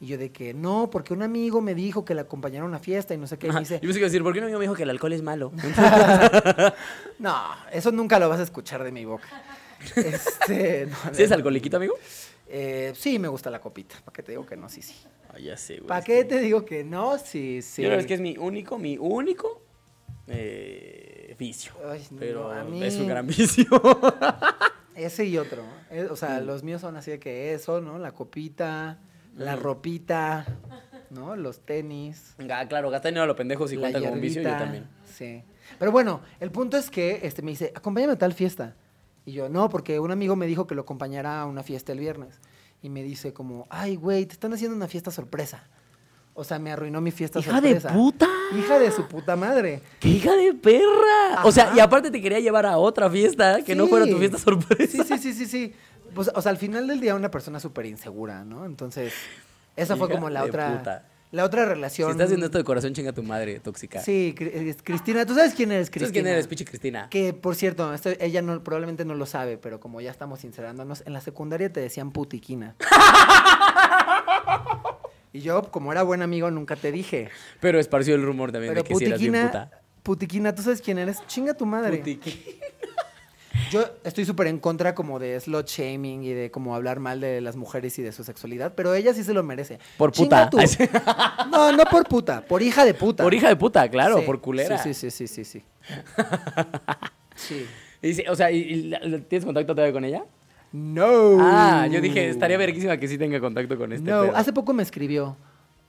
Y 0.00 0.06
yo 0.06 0.18
de 0.18 0.32
que, 0.32 0.52
no, 0.54 0.90
porque 0.90 1.12
un 1.12 1.22
amigo 1.22 1.60
me 1.60 1.74
dijo 1.76 2.04
que 2.04 2.14
la 2.14 2.22
acompañaron 2.22 2.66
a 2.66 2.68
una 2.70 2.78
fiesta 2.80 3.14
y 3.14 3.18
no 3.18 3.26
sé 3.28 3.38
qué. 3.38 3.46
Y 3.46 3.50
me 3.52 3.60
dice, 3.60 3.74
Yo 3.76 3.80
pensé 3.82 3.98
que 4.00 4.04
decir, 4.06 4.22
¿por 4.22 4.32
qué 4.34 4.40
no 4.40 4.48
me 4.48 4.58
dijo 4.60 4.74
que 4.74 4.82
el 4.82 4.90
alcohol 4.90 5.12
es 5.12 5.22
malo? 5.22 5.52
no, 7.18 7.36
eso 7.72 7.92
nunca 7.92 8.18
lo 8.18 8.28
vas 8.28 8.40
a 8.40 8.42
escuchar 8.42 8.82
de 8.82 8.90
mi 8.92 9.04
boca. 9.04 9.28
Este, 9.96 10.86
no, 10.86 10.96
¿Sí 11.12 11.22
es 11.22 11.32
alcoholiquito, 11.32 11.76
amigo? 11.76 11.94
eh, 12.48 12.92
sí, 12.96 13.18
me 13.18 13.28
gusta 13.28 13.50
la 13.50 13.60
copita. 13.60 13.96
¿Para 14.04 14.12
qué 14.14 14.22
te 14.22 14.32
digo 14.32 14.44
que 14.46 14.56
no? 14.56 14.68
Sí, 14.68 14.82
sí. 14.82 14.94
Ah, 15.28 15.38
ya 15.38 15.56
sé, 15.56 15.76
güey. 15.76 15.86
¿Para 15.88 16.02
qué 16.04 16.24
te 16.24 16.40
digo 16.40 16.64
que 16.64 16.84
no? 16.84 17.18
Sí, 17.18 17.62
sí. 17.62 17.82
Yo 17.82 17.92
es 17.92 18.06
que 18.06 18.14
es 18.14 18.20
mi 18.20 18.36
único, 18.36 18.78
mi 18.78 18.96
único 18.98 19.62
eh, 20.26 21.34
vicio. 21.38 21.72
Ay, 21.90 22.06
no, 22.10 22.18
Pero 22.18 22.50
a 22.52 22.64
mí- 22.64 22.82
es 22.82 22.96
un 22.96 23.08
gran 23.08 23.26
vicio. 23.26 23.64
Ese 24.94 25.24
y 25.24 25.38
otro. 25.38 25.62
eh, 25.90 26.06
o 26.10 26.16
sea, 26.16 26.40
Mm. 26.40 26.46
los 26.46 26.62
míos 26.62 26.80
son 26.80 26.96
así 26.96 27.10
de 27.10 27.18
que 27.18 27.54
eso, 27.54 27.80
¿no? 27.80 27.98
La 27.98 28.12
copita, 28.12 28.98
la 29.36 29.56
Mm. 29.56 29.60
ropita, 29.60 30.46
¿no? 31.10 31.36
Los 31.36 31.60
tenis. 31.60 32.34
Ah, 32.50 32.66
claro, 32.68 32.90
gastar 32.90 33.10
dinero 33.10 33.24
a 33.24 33.26
los 33.26 33.36
pendejos 33.36 33.72
y 33.72 33.76
cuenta 33.76 34.00
como 34.00 34.12
un 34.12 34.20
vicio, 34.20 34.42
yo 34.42 34.48
también. 34.50 34.86
Sí. 35.04 35.42
Pero 35.78 35.92
bueno, 35.92 36.20
el 36.40 36.50
punto 36.50 36.76
es 36.76 36.90
que 36.90 37.20
este, 37.22 37.42
me 37.42 37.50
dice, 37.52 37.72
acompáñame 37.74 38.14
a 38.14 38.18
tal 38.18 38.32
fiesta. 38.34 38.74
Y 39.24 39.32
yo, 39.32 39.48
no, 39.48 39.68
porque 39.68 40.00
un 40.00 40.10
amigo 40.10 40.34
me 40.36 40.46
dijo 40.46 40.66
que 40.66 40.74
lo 40.74 40.82
acompañara 40.82 41.40
a 41.40 41.46
una 41.46 41.62
fiesta 41.62 41.92
el 41.92 42.00
viernes. 42.00 42.40
Y 42.82 42.88
me 42.90 43.02
dice 43.02 43.32
como, 43.32 43.66
ay, 43.70 43.94
güey, 43.96 44.26
te 44.26 44.32
están 44.32 44.52
haciendo 44.52 44.76
una 44.76 44.88
fiesta 44.88 45.10
sorpresa. 45.10 45.68
O 46.34 46.44
sea, 46.44 46.58
me 46.58 46.72
arruinó 46.72 47.00
mi 47.02 47.10
fiesta 47.10 47.40
¡Hija 47.40 47.60
de 47.60 47.74
puta! 47.80 48.26
Hija 48.58 48.78
de 48.78 48.90
su 48.90 49.06
puta 49.06 49.36
madre. 49.36 49.82
¡Qué 50.00 50.08
hija 50.08 50.32
de 50.34 50.54
perra! 50.54 51.44
O 51.44 51.52
sea, 51.52 51.72
y 51.76 51.80
aparte 51.80 52.10
te 52.10 52.22
quería 52.22 52.40
llevar 52.40 52.64
a 52.66 52.78
otra 52.78 53.10
fiesta 53.10 53.62
que 53.62 53.74
no 53.74 53.86
fuera 53.86 54.06
tu 54.06 54.16
fiesta 54.18 54.38
sorpresa. 54.38 55.04
Sí, 55.04 55.04
sí, 55.06 55.18
sí, 55.18 55.34
sí, 55.34 55.46
sí. 55.46 55.74
Pues, 56.14 56.30
o 56.34 56.40
sea, 56.42 56.50
al 56.50 56.58
final 56.58 56.86
del 56.86 57.00
día 57.00 57.14
una 57.14 57.30
persona 57.30 57.60
súper 57.60 57.86
insegura, 57.86 58.44
¿no? 58.44 58.64
Entonces, 58.64 59.12
esa 59.76 59.96
fue 59.96 60.08
como 60.10 60.30
la 60.30 60.42
de 60.42 60.48
otra 60.50 60.76
puta. 60.78 61.06
la 61.30 61.44
otra 61.44 61.62
Si 61.64 61.68
relación. 61.70 62.10
estás 62.10 62.26
haciendo 62.26 62.46
esto 62.46 62.58
de 62.58 62.64
corazón, 62.64 62.92
chinga 62.92 63.12
tu 63.12 63.22
madre, 63.22 63.60
tóxica. 63.60 64.00
Sí, 64.02 64.34
Cristina, 64.84 65.24
¿tú 65.24 65.34
sabes 65.34 65.54
quién 65.54 65.72
eres 65.72 65.88
Cristina? 65.88 66.06
¿Sabes 66.08 66.12
quién 66.12 66.26
eres, 66.26 66.46
pinche 66.46 66.64
Cristina? 66.66 67.08
Que, 67.10 67.32
por 67.32 67.54
cierto, 67.54 67.92
esto- 67.94 68.10
ella 68.20 68.42
no, 68.42 68.62
probablemente 68.62 69.04
no 69.06 69.14
lo 69.14 69.24
sabe, 69.24 69.56
pero 69.58 69.80
como 69.80 70.00
ya 70.02 70.10
estamos 70.10 70.40
sincerándonos, 70.40 71.02
en 71.06 71.12
la 71.14 71.20
secundaria 71.22 71.72
te 71.72 71.80
decían 71.80 72.10
putiquina. 72.12 72.74
y 75.32 75.40
yo, 75.40 75.62
como 75.70 75.92
era 75.92 76.02
buen 76.02 76.22
amigo, 76.22 76.50
nunca 76.50 76.76
te 76.76 76.92
dije. 76.92 77.28
Pero 77.60 77.78
esparció 77.80 78.14
el 78.14 78.22
rumor 78.22 78.52
también 78.52 78.72
Pero 78.72 78.82
de 78.82 78.88
que 78.88 78.94
si 78.96 79.04
eras 79.04 79.18
bien 79.20 79.32
putiquina, 79.32 79.50
puta. 79.68 79.80
putiquina, 80.02 80.54
¿tú 80.54 80.62
sabes 80.62 80.80
quién 80.82 80.98
eres? 80.98 81.18
Chinga 81.26 81.54
tu 81.54 81.66
madre. 81.66 82.02
Putiqui- 82.02 82.56
Yo 83.70 83.84
estoy 84.04 84.24
súper 84.26 84.48
en 84.48 84.58
contra 84.58 84.94
como 84.94 85.18
de 85.18 85.38
slot 85.40 85.66
shaming 85.68 86.22
y 86.24 86.32
de 86.32 86.50
como 86.50 86.74
hablar 86.74 87.00
mal 87.00 87.20
de 87.20 87.40
las 87.40 87.56
mujeres 87.56 87.98
y 87.98 88.02
de 88.02 88.12
su 88.12 88.24
sexualidad, 88.24 88.74
pero 88.74 88.94
ella 88.94 89.14
sí 89.14 89.24
se 89.24 89.32
lo 89.32 89.42
merece. 89.42 89.78
Por 89.96 90.12
puta. 90.12 90.50
No, 91.50 91.72
no 91.72 91.84
por 91.84 92.06
puta, 92.06 92.42
por 92.42 92.62
hija 92.62 92.84
de 92.84 92.94
puta. 92.94 93.22
Por 93.22 93.32
hija 93.34 93.48
de 93.48 93.56
puta, 93.56 93.88
claro, 93.88 94.18
Sí, 94.18 94.24
por 94.26 94.40
culera. 94.40 94.78
Sí, 94.82 94.92
sí, 94.94 95.10
sí, 95.10 95.26
sí, 95.28 95.44
sí. 95.44 95.62
Sí. 97.36 97.66
Y 98.04 98.08
dice, 98.08 98.24
o 98.28 98.34
sea, 98.34 98.50
¿y, 98.50 98.90
¿tienes 99.28 99.44
contacto 99.44 99.76
todavía 99.76 99.92
con 99.92 100.04
ella? 100.04 100.24
No. 100.72 101.38
Ah, 101.40 101.86
yo 101.90 102.00
dije, 102.00 102.28
estaría 102.30 102.56
verguísima 102.58 102.96
que 102.96 103.06
sí 103.08 103.18
tenga 103.18 103.38
contacto 103.40 103.76
con 103.76 103.92
este 103.92 104.10
No, 104.10 104.22
pedo. 104.22 104.36
hace 104.36 104.52
poco 104.52 104.72
me 104.72 104.82
escribió. 104.82 105.36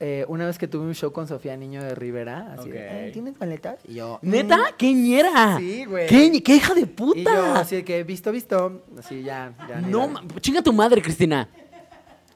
eh, 0.00 0.24
una 0.28 0.44
vez 0.44 0.58
que 0.58 0.66
tuve 0.66 0.84
un 0.84 0.94
show 0.94 1.12
con 1.12 1.26
Sofía 1.28 1.56
Niño 1.56 1.82
de 1.82 1.94
Rivera, 1.94 2.52
así 2.58 2.68
de, 2.68 2.78
Ok. 2.78 2.84
"Eh, 2.90 3.10
¿tienes 3.12 3.38
maletas? 3.40 3.78
Y 3.88 3.94
yo, 3.94 4.18
"Mm". 4.22 4.28
¿Neta? 4.30 4.58
¿Qué 4.76 4.92
ñera? 4.92 5.56
Sí, 5.58 5.84
güey. 5.84 6.08
¿Qué, 6.08 6.42
qué 6.42 6.56
hija 6.56 6.74
de 6.74 6.86
puta? 6.86 7.18
Y 7.20 7.24
yo, 7.24 7.54
así 7.54 7.76
de 7.76 7.84
que, 7.84 8.02
visto, 8.02 8.32
visto. 8.32 8.82
Así 8.98 9.22
ya, 9.22 9.54
ya. 9.68 9.80
No, 9.80 10.08
ma- 10.08 10.22
chinga 10.40 10.60
tu 10.62 10.72
madre, 10.72 11.00
Cristina. 11.00 11.48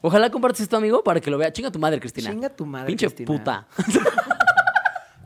Ojalá 0.01 0.29
compartas 0.31 0.61
esto, 0.61 0.77
amigo, 0.77 1.03
para 1.03 1.19
que 1.19 1.29
lo 1.29 1.37
vea. 1.37 1.51
Chinga 1.51 1.69
tu 1.69 1.77
madre, 1.79 1.99
Cristina. 1.99 2.31
Chinga 2.31 2.49
tu 2.49 2.65
madre, 2.65 2.87
Pinche 2.87 3.07
Cristina. 3.07 3.27
puta. 3.27 3.67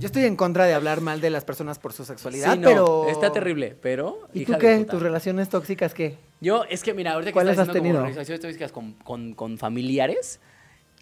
Yo 0.04 0.08
estoy 0.08 0.26
en 0.26 0.36
contra 0.36 0.66
de 0.66 0.74
hablar 0.74 1.00
mal 1.00 1.22
de 1.22 1.30
las 1.30 1.46
personas 1.46 1.80
por 1.80 1.94
su 1.94 2.04
sexualidad, 2.04 2.52
Sí, 2.52 2.60
no, 2.60 2.68
pero. 2.68 3.08
Está 3.08 3.32
terrible, 3.32 3.74
pero. 3.82 4.28
¿Y 4.34 4.44
tú 4.44 4.58
qué? 4.60 4.84
¿Tus 4.84 5.02
relaciones 5.02 5.48
tóxicas 5.48 5.94
qué? 5.94 6.18
Yo, 6.42 6.66
es 6.66 6.84
que 6.84 6.94
mira, 6.94 7.14
ahorita 7.14 7.30
que 7.30 7.34
¿Cuáles 7.34 7.52
estás 7.52 7.70
has 7.70 7.70
haciendo 7.70 7.88
como 7.90 8.00
tenido? 8.04 8.14
relaciones 8.14 8.42
tóxicas 8.42 8.72
con, 8.74 8.92
con, 8.96 9.34
con 9.34 9.58
familiares, 9.58 10.42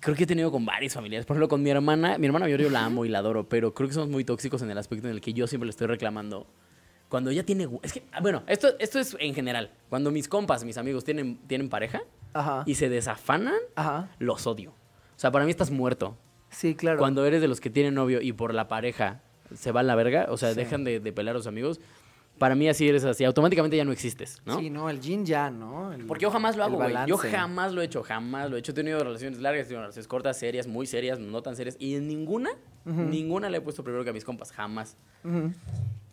creo 0.02 0.16
que 0.16 0.26
he 0.26 0.28
tenido 0.28 0.52
con 0.52 0.68
varios 0.68 0.93
familiares. 0.93 1.26
Por 1.26 1.36
ejemplo, 1.36 1.47
con 1.47 1.64
mi 1.64 1.72
hermana, 1.72 2.20
mi 2.20 2.28
hermana 2.28 2.45
mayor 2.45 2.62
yo 2.62 2.70
la 2.70 2.86
amo 2.86 3.04
y 3.04 3.10
la 3.10 3.18
adoro, 3.18 3.49
pero 3.49 3.74
creo 3.74 3.88
que 3.89 3.95
somos 3.95 4.10
muy 4.10 4.24
tóxicos 4.24 4.62
en 4.62 4.70
el 4.70 4.78
aspecto 4.78 5.08
en 5.08 5.16
el 5.16 5.22
que 5.22 5.34
yo 5.34 5.47
siempre 5.47 5.66
le 5.66 5.72
estoy 5.72 5.88
reclamando. 5.88 6.45
Cuando 7.10 7.32
ella 7.32 7.43
tiene... 7.43 7.68
Es 7.82 7.93
que, 7.93 8.04
ah, 8.12 8.20
bueno, 8.22 8.43
esto, 8.45 8.70
esto 8.78 8.99
es 8.99 9.18
en 9.20 9.34
general. 9.34 9.72
Cuando 9.89 10.12
mis 10.12 10.28
compas, 10.28 10.64
mis 10.64 10.78
amigos 10.78 11.04
tienen, 11.04 11.38
tienen 11.47 11.70
pareja 11.70 12.04
Ajá. 12.34 12.62
y 12.68 12.76
se 12.76 12.88
desafanan, 12.88 13.58
Ajá. 13.76 14.10
los 14.20 14.45
odio. 14.45 14.70
O 14.72 15.20
sea, 15.22 15.32
para 15.32 15.43
mí 15.43 15.49
estás 15.49 15.72
muerto. 15.72 16.16
Sí, 16.52 16.76
claro. 16.76 16.99
Cuando 16.99 17.26
eres 17.26 17.41
de 17.41 17.47
los 17.47 17.60
que 17.60 17.70
tienen 17.70 17.95
novio 17.95 18.22
y 18.22 18.34
por 18.34 18.54
la 18.54 18.68
pareja 18.68 19.22
se 19.56 19.72
va 19.72 19.80
a 19.80 19.84
la 19.84 19.95
verga, 19.95 20.28
o 20.30 20.38
sea, 20.38 20.49
Sí. 20.52 20.56
dejan 20.58 20.84
de, 20.84 20.99
de 20.99 21.12
pelear 21.14 21.36
a 21.36 21.39
los 21.39 21.47
amigos, 21.47 21.80
para 22.38 22.56
mí 22.56 22.68
así 22.70 22.88
eres 22.88 23.04
así. 23.04 23.24
Automáticamente 23.24 23.78
ya 23.78 23.86
no 23.86 23.91
existes, 23.91 24.41
¿no? 24.45 24.58
Sí, 24.60 24.70
no, 24.70 24.89
el 24.89 24.99
yin 24.99 25.26
ya, 25.26 25.52
¿no? 25.52 25.93
El- 25.93 26.06
Porque 26.06 26.24
yo 26.24 26.32
jamás 26.32 26.56
lo 26.58 26.64
hago, 26.64 26.78
güey. 26.78 26.93
Yo 27.06 27.18
jamás 27.18 27.72
lo 27.74 27.82
he 27.82 27.86
hecho, 27.86 28.02
jamás 28.04 28.49
lo 28.49 28.56
he 28.56 28.60
hecho. 28.60 28.72
He 28.72 28.76
tenido 28.76 28.99
relaciones 29.04 29.39
largas, 29.39 29.62
he 29.62 29.68
tenido 29.68 29.82
relaciones 29.82 30.08
cortas, 30.08 30.38
serias, 30.39 30.66
muy 30.68 30.88
serias, 30.88 31.20
no 31.20 31.41
tan 31.43 31.56
serias. 31.56 31.76
Y 31.80 31.95
en 31.95 32.08
ninguna, 32.08 32.49
ninguna 32.86 33.49
le 33.49 33.58
he 33.58 33.62
puesto 33.62 33.84
primero 33.84 34.04
que 34.04 34.10
a 34.10 34.14
mis 34.14 34.26
compas, 34.26 34.52
jamás. 34.52 34.97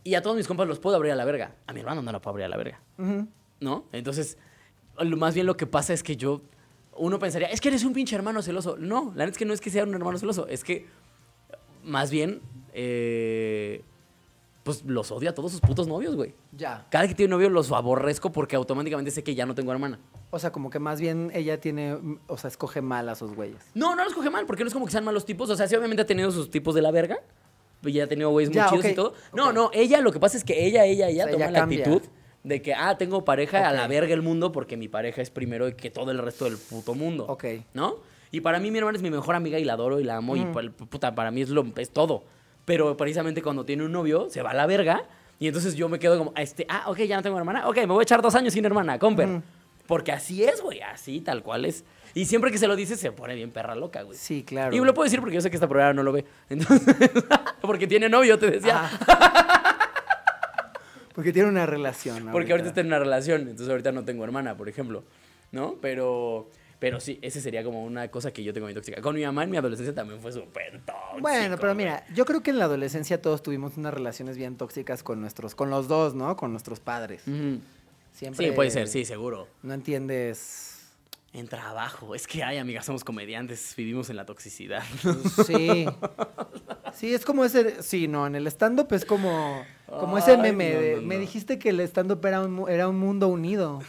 Y 0.05 0.14
a 0.14 0.22
todos 0.22 0.36
mis 0.36 0.47
compas 0.47 0.66
los 0.68 0.78
puedo 0.78 0.97
abrir 0.97 1.12
a 1.12 1.16
la 1.16 1.24
verga. 1.24 1.55
A 1.66 1.72
mi 1.72 1.80
hermano 1.80 2.03
no 2.03 2.12
lo 2.12 2.20
puedo 2.20 2.32
abrir 2.32 2.45
a 2.45 2.49
la 2.49 2.57
verga. 2.57 2.80
¿no? 3.61 3.86
Entonces, 3.93 4.39
más 5.16 5.34
bien 5.34 5.47
lo 5.47 5.57
que 5.57 5.66
pasa 5.66 5.93
es 5.95 6.03
que 6.03 6.16
yo, 6.16 6.43
uno 6.99 7.18
pensaría, 7.18 7.49
es 7.49 7.61
que 7.61 7.68
eres 7.68 7.84
un 7.84 7.92
pinche 7.92 8.14
hermano 8.14 8.42
celoso. 8.42 8.76
No, 8.78 9.12
la 9.14 9.24
neta 9.24 9.32
es 9.32 9.38
que 9.38 9.44
no 9.44 9.55
es 9.55 9.61
que 9.61 9.70
sea 9.70 9.84
un 9.84 9.94
hermano 9.94 10.18
celoso, 10.18 10.46
es 10.49 10.64
que 10.64 10.86
más 11.82 12.11
bien, 12.11 12.40
eh, 12.72 13.82
pues 14.62 14.84
los 14.84 15.11
odio 15.11 15.30
a 15.30 15.34
todos 15.34 15.53
sus 15.53 15.61
putos 15.61 15.88
novios, 15.88 16.14
güey. 16.14 16.34
Ya. 16.53 16.86
Cada 16.90 17.09
que 17.09 17.14
tiene 17.14 17.30
novio 17.30 17.49
los 17.49 17.72
aborrezco 17.72 18.30
porque 18.30 18.57
automáticamente 18.57 19.11
sé 19.11 19.24
que 19.24 19.34
ya 19.34 19.46
no 19.46 19.55
tengo 19.55 19.72
hermana. 19.72 19.99
O 20.30 20.38
sea, 20.38 20.53
como 20.53 20.68
que 20.68 20.78
más 20.78 21.01
bien 21.01 21.30
ella 21.32 21.59
tiene, 21.59 21.96
o 22.26 22.36
sea, 22.36 22.49
escoge 22.49 22.82
mal 22.82 23.09
a 23.09 23.14
sus 23.14 23.34
güeyes. 23.34 23.62
No, 23.74 23.96
no 23.96 24.05
los 24.05 24.12
coge 24.12 24.28
mal, 24.28 24.44
porque 24.44 24.64
no 24.64 24.68
es 24.68 24.74
como 24.74 24.84
que 24.84 24.92
sean 24.92 25.05
malos 25.05 25.24
tipos. 25.24 25.49
O 25.49 25.57
sea, 25.57 25.66
sí, 25.66 25.74
obviamente 25.74 26.03
ha 26.03 26.07
tenido 26.07 26.30
sus 26.30 26.51
tipos 26.51 26.74
de 26.74 26.82
la 26.82 26.90
verga. 26.90 27.18
Y 27.82 27.92
ya 27.92 28.05
ha 28.05 28.07
tenido 28.09 28.30
güeyes 28.30 28.51
muy 28.51 28.57
Ya, 28.57 28.68
chidos 28.68 28.84
y 28.84 28.94
todo. 28.94 29.14
No, 29.32 29.53
no, 29.53 29.70
ella, 29.72 30.01
lo 30.03 30.12
que 30.12 30.20
pasa 30.20 30.36
es 30.36 30.44
que 30.44 30.66
ella, 30.66 30.84
ella, 30.84 31.09
ella 31.09 31.24
O 31.24 31.28
sea, 31.28 31.32
toma 31.32 31.44
ella 31.46 31.59
la 31.59 31.64
actitud 31.64 32.03
de 32.45 32.62
que, 32.62 32.74
ah, 32.74 32.97
tengo 32.97 33.24
pareja 33.24 33.68
a 33.68 33.72
la 33.72 33.86
verga 33.86 34.14
el 34.14 34.22
mundo 34.22 34.53
porque 34.53 34.76
mi 34.76 34.89
pareja 34.89 35.22
es 35.22 35.30
primero 35.30 35.74
que 35.76 35.91
todo 35.91 36.11
el 36.11 36.18
resto 36.18 36.45
del 36.45 36.57
puto 36.57 36.95
mundo. 36.95 37.26
Ok. 37.28 37.45
¿No? 37.74 37.97
Y 38.30 38.41
para 38.41 38.61
mí 38.61 38.70
mi 38.70 38.78
hermana 38.78 38.97
es 38.97 39.03
mi 39.03 39.11
mejor 39.11 39.34
amiga 39.34 39.59
y 39.59 39.64
la 39.64 39.74
adoro 39.74 40.01
y 40.01 40.05
la 40.05 40.16
amo 40.16 40.36
y 40.36 40.45
puta, 40.45 41.14
para 41.14 41.30
mí 41.30 41.43
es, 41.43 41.49
lo, 41.49 41.64
es 41.76 41.91
todo. 41.91 42.24
Pero 42.64 42.97
precisamente 42.97 43.43
cuando 43.43 43.64
tiene 43.64 43.84
un 43.84 43.93
novio, 43.93 44.28
se 44.30 44.43
va 44.43 44.51
a 44.51 44.55
la 44.55 44.66
verga 44.66 45.05
y 45.39 45.47
entonces 45.47 45.74
yo 45.74 45.89
me 45.89 45.99
quedo 45.99 46.18
como, 46.18 46.32
este, 46.36 46.66
ah, 46.68 46.84
ok, 46.89 46.99
ya 47.01 47.16
no 47.16 47.22
tengo 47.22 47.39
hermana. 47.39 47.68
Ok, 47.68 47.76
me 47.78 47.86
voy 47.86 48.01
a 48.01 48.03
echar 48.03 48.20
dos 48.20 48.34
años 48.34 48.53
sin 48.53 48.64
hermana, 48.64 48.99
comper. 48.99 49.28
Ujú. 49.28 49.43
Porque 49.86 50.12
así 50.12 50.45
es, 50.45 50.61
güey, 50.61 50.80
así, 50.82 51.20
tal 51.20 51.43
cual 51.43 51.64
es. 51.64 51.84
Y 52.12 52.26
siempre 52.26 52.51
que 52.51 52.59
se 52.59 52.66
lo 52.66 52.76
dices, 52.76 53.01
se 53.01 53.12
pone 53.12 53.34
bien 53.34 53.51
perra 53.51 53.74
loca, 53.74 54.03
güey. 54.03 54.18
Sí, 54.18 54.43
claro. 54.43 54.76
Y 54.76 54.80
lo 54.80 54.93
puedo 54.93 55.05
decir 55.05 55.20
porque 55.20 55.36
yo 55.36 55.41
sé 55.41 55.49
que 55.49 55.57
esta 55.57 55.68
programa 55.68 55.95
no 55.95 56.03
lo 56.03 56.12
ve. 56.12 56.26
Entonces, 56.51 56.95
porque 57.62 57.86
tiene 57.86 58.09
novio, 58.09 58.39
te 58.39 58.51
decía. 58.51 58.91
Ah. 59.07 59.45
Porque 61.19 61.33
tiene 61.33 61.49
una 61.49 61.66
relación. 61.66 62.29
Porque 62.31 62.53
ahorita 62.53 62.69
está 62.69 62.81
en 62.81 62.87
una 62.87 63.01
relación, 63.01 63.41
entonces 63.41 63.69
ahorita 63.69 63.91
no 63.91 64.05
tengo 64.05 64.23
hermana, 64.23 64.57
por 64.57 64.69
ejemplo. 64.69 65.03
¿No? 65.51 65.75
Pero, 65.81 66.49
Pero 66.79 67.01
sí, 67.01 67.19
ese 67.23 67.41
sería 67.41 67.64
como 67.64 67.83
una 67.83 68.07
cosa 68.07 68.31
que 68.33 68.45
yo 68.45 68.53
tengo 68.53 68.69
muy 68.69 68.75
tóxica. 68.75 69.03
Con 69.03 69.16
mi 69.16 69.25
mamá 69.25 69.43
en 69.43 69.51
mi 69.51 69.57
adolescencia 69.57 69.93
también 69.93 70.21
fue 70.21 70.31
súper 70.31 70.81
tóxico. 70.87 71.21
Bueno, 71.21 71.57
pero 71.59 71.75
mira, 71.75 72.07
yo 72.14 72.25
creo 72.25 72.41
que 72.45 72.51
en 72.51 72.61
la 72.61 72.66
adolescencia 72.66 73.21
todos 73.21 73.43
tuvimos 73.43 73.77
unas 73.77 73.93
relaciones 73.93 74.37
bien 74.37 74.57
tóxicas 74.57 75.03
con 75.03 75.21
nuestros, 75.21 75.57
con 75.57 75.71
los 75.71 75.89
dos, 75.89 76.14
¿no? 76.14 76.37
Con 76.37 76.53
nuestros 76.53 76.79
padres. 76.79 77.23
Siempre. 78.12 78.47
Sí, 78.47 78.53
puede 78.53 78.71
ser, 78.71 78.87
sí, 78.87 79.05
seguro. 79.05 79.49
No 79.64 79.75
entiendes. 79.75 80.77
En 81.33 81.49
trabajo. 81.49 82.14
Es 82.14 82.29
que, 82.29 82.45
ay, 82.45 82.59
amigas, 82.59 82.87
somos 82.87 83.03
comediantes, 83.03 83.75
vivimos 83.77 84.09
en 84.09 84.14
la 84.16 84.25
toxicidad. 84.25 84.85
sí. 85.47 85.85
Sí, 86.95 87.12
es 87.12 87.25
como 87.25 87.45
ese. 87.45 87.83
Sí, 87.83 88.07
no, 88.07 88.27
en 88.27 88.37
el 88.37 88.47
stand-up 88.47 88.93
es 88.93 89.05
como. 89.05 89.64
Como 89.89 90.18
ese 90.18 90.36
meme 90.36 90.74
no, 90.74 90.80
de. 90.80 90.97
no, 90.97 91.03
Me 91.03 91.18
dijiste 91.18 91.59
que 91.59 91.70
el 91.70 91.80
stand-up 91.80 92.24
era 92.26 92.43
un, 92.43 92.68
era 92.68 92.89
un 92.89 92.99
mundo 92.99 93.28
unido. 93.28 93.80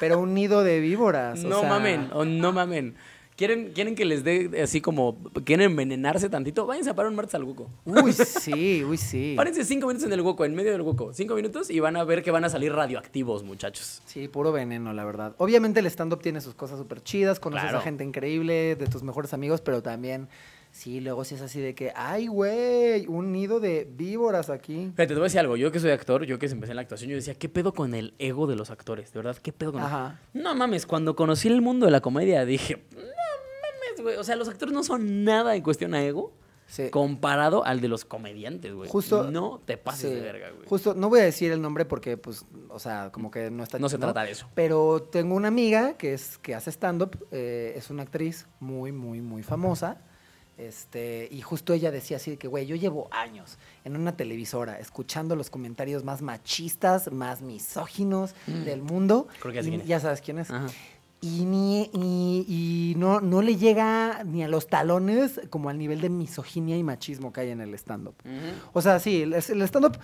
pero 0.00 0.18
un 0.20 0.34
nido 0.34 0.62
de 0.62 0.80
víboras. 0.80 1.44
o 1.44 1.48
No 1.48 1.60
sea, 1.60 1.68
mamen, 1.68 2.10
o 2.12 2.24
no 2.24 2.52
mamen. 2.52 2.94
¿Quieren, 3.36 3.72
¿Quieren 3.74 3.94
que 3.94 4.06
les 4.06 4.24
dé 4.24 4.62
así 4.62 4.80
como, 4.80 5.18
quieren 5.44 5.70
envenenarse 5.70 6.30
tantito? 6.30 6.64
Váyanse 6.64 6.88
a 6.88 6.94
parar 6.94 7.10
un 7.10 7.16
martes 7.16 7.34
al 7.34 7.44
hueco. 7.44 7.68
Uy, 7.84 8.10
sí, 8.14 8.82
uy, 8.88 8.96
sí. 8.96 9.34
Párense 9.36 9.62
cinco 9.66 9.86
minutos 9.88 10.06
en 10.06 10.12
el 10.14 10.22
hueco, 10.22 10.46
en 10.46 10.54
medio 10.54 10.72
del 10.72 10.80
hueco. 10.80 11.12
Cinco 11.12 11.34
minutos 11.34 11.68
y 11.68 11.78
van 11.78 11.98
a 11.98 12.04
ver 12.04 12.22
que 12.22 12.30
van 12.30 12.44
a 12.46 12.48
salir 12.48 12.72
radioactivos, 12.72 13.42
muchachos. 13.44 14.00
Sí, 14.06 14.26
puro 14.28 14.52
veneno, 14.52 14.94
la 14.94 15.04
verdad. 15.04 15.34
Obviamente 15.36 15.80
el 15.80 15.86
stand-up 15.86 16.22
tiene 16.22 16.40
sus 16.40 16.54
cosas 16.54 16.78
súper 16.78 17.02
chidas, 17.02 17.38
conoces 17.38 17.64
Claro. 17.64 17.78
a 17.78 17.82
gente 17.82 18.04
increíble, 18.04 18.74
de 18.74 18.86
tus 18.86 19.02
mejores 19.02 19.34
amigos, 19.34 19.60
pero 19.60 19.82
también, 19.82 20.28
sí, 20.76 21.00
luego 21.00 21.24
sí 21.24 21.34
es 21.34 21.40
así 21.42 21.60
de 21.60 21.74
que, 21.74 21.92
ay, 21.96 22.26
güey, 22.26 23.06
un 23.06 23.32
nido 23.32 23.60
de 23.60 23.88
víboras 23.90 24.50
aquí. 24.50 24.86
Fíjate, 24.94 25.06
te 25.08 25.14
voy 25.14 25.22
a 25.22 25.24
decir 25.24 25.40
algo. 25.40 25.56
Yo 25.56 25.72
que 25.72 25.80
soy 25.80 25.90
actor, 25.90 26.24
yo 26.24 26.38
que 26.38 26.46
empecé 26.46 26.72
en 26.72 26.76
la 26.76 26.82
actuación, 26.82 27.10
yo 27.10 27.16
decía, 27.16 27.34
¿qué 27.34 27.48
pedo 27.48 27.72
con 27.72 27.94
el 27.94 28.14
ego 28.18 28.46
de 28.46 28.56
los 28.56 28.70
actores? 28.70 29.12
De 29.12 29.18
verdad, 29.18 29.36
¿qué 29.42 29.52
pedo 29.52 29.72
con 29.72 29.80
el- 29.80 29.86
Ajá. 29.86 30.20
No 30.34 30.54
mames, 30.54 30.86
cuando 30.86 31.16
conocí 31.16 31.48
el 31.48 31.62
mundo 31.62 31.86
de 31.86 31.92
la 31.92 32.00
comedia 32.00 32.44
dije, 32.44 32.84
no 32.92 32.98
mames, 33.00 34.02
güey. 34.02 34.16
O 34.16 34.24
sea, 34.24 34.36
los 34.36 34.48
actores 34.48 34.72
no 34.74 34.82
son 34.84 35.24
nada 35.24 35.56
en 35.56 35.62
cuestión 35.62 35.94
a 35.94 36.04
ego 36.04 36.32
Sí. 36.68 36.90
comparado 36.90 37.64
al 37.64 37.80
de 37.80 37.86
los 37.86 38.04
comediantes, 38.04 38.74
güey. 38.74 38.90
Justo- 38.90 39.30
No 39.30 39.60
te 39.64 39.76
pases 39.76 40.10
Sí. 40.10 40.16
de 40.16 40.20
verga, 40.20 40.50
güey. 40.50 40.68
Justo, 40.68 40.94
no 40.94 41.08
voy 41.08 41.20
a 41.20 41.22
decir 41.22 41.52
el 41.52 41.62
nombre 41.62 41.84
porque, 41.84 42.16
pues, 42.16 42.44
o 42.68 42.80
sea, 42.80 43.10
como 43.12 43.30
que 43.30 43.52
no 43.52 43.62
está... 43.62 43.78
No 43.78 43.88
se 43.88 43.98
trata 43.98 44.24
de 44.24 44.32
eso. 44.32 44.48
Pero 44.56 45.00
tengo 45.10 45.36
una 45.36 45.46
amiga 45.48 45.96
que, 45.96 46.12
es, 46.12 46.38
que 46.38 46.56
hace 46.56 46.70
stand-up, 46.72 47.24
eh, 47.30 47.74
es 47.76 47.88
una 47.90 48.02
actriz 48.02 48.48
muy, 48.58 48.90
muy, 48.90 49.20
muy 49.20 49.44
famosa. 49.44 50.02
Este, 50.58 51.28
y 51.30 51.42
justo 51.42 51.74
ella 51.74 51.90
decía 51.90 52.16
así 52.16 52.30
de 52.30 52.36
que, 52.38 52.48
güey, 52.48 52.66
yo 52.66 52.76
llevo 52.76 53.08
años 53.10 53.58
en 53.84 53.94
una 53.94 54.16
televisora 54.16 54.78
escuchando 54.78 55.36
los 55.36 55.50
comentarios 55.50 56.02
más 56.02 56.22
machistas, 56.22 57.12
más 57.12 57.42
misóginos 57.42 58.34
del 58.46 58.80
mundo. 58.80 59.28
Mm. 59.28 59.40
Creo 59.40 59.52
que 59.52 59.62
ya 59.62 59.74
Y 59.84 59.86
ya 59.86 60.00
sabes 60.00 60.20
quién 60.22 60.38
es. 60.38 60.50
Ajá. 60.50 60.68
Y, 61.22 61.44
ni, 61.46 61.90
ni- 61.94 62.44
y 62.46 62.94
no, 62.98 63.20
no 63.20 63.40
le 63.42 63.56
llega 63.56 64.22
ni 64.24 64.44
a 64.44 64.48
los 64.48 64.66
talones 64.68 65.40
como 65.50 65.70
al 65.70 65.78
nivel 65.78 66.00
de 66.00 66.10
misoginia 66.10 66.76
y 66.76 66.82
machismo 66.82 67.32
que 67.32 67.40
hay 67.40 67.50
en 67.50 67.60
el 67.62 67.74
stand-up. 67.74 68.14
O 68.74 68.82
sea, 68.82 69.00
sí, 69.00 69.22
el, 69.22 69.32
el 69.32 69.62
stand-up, 69.62 69.98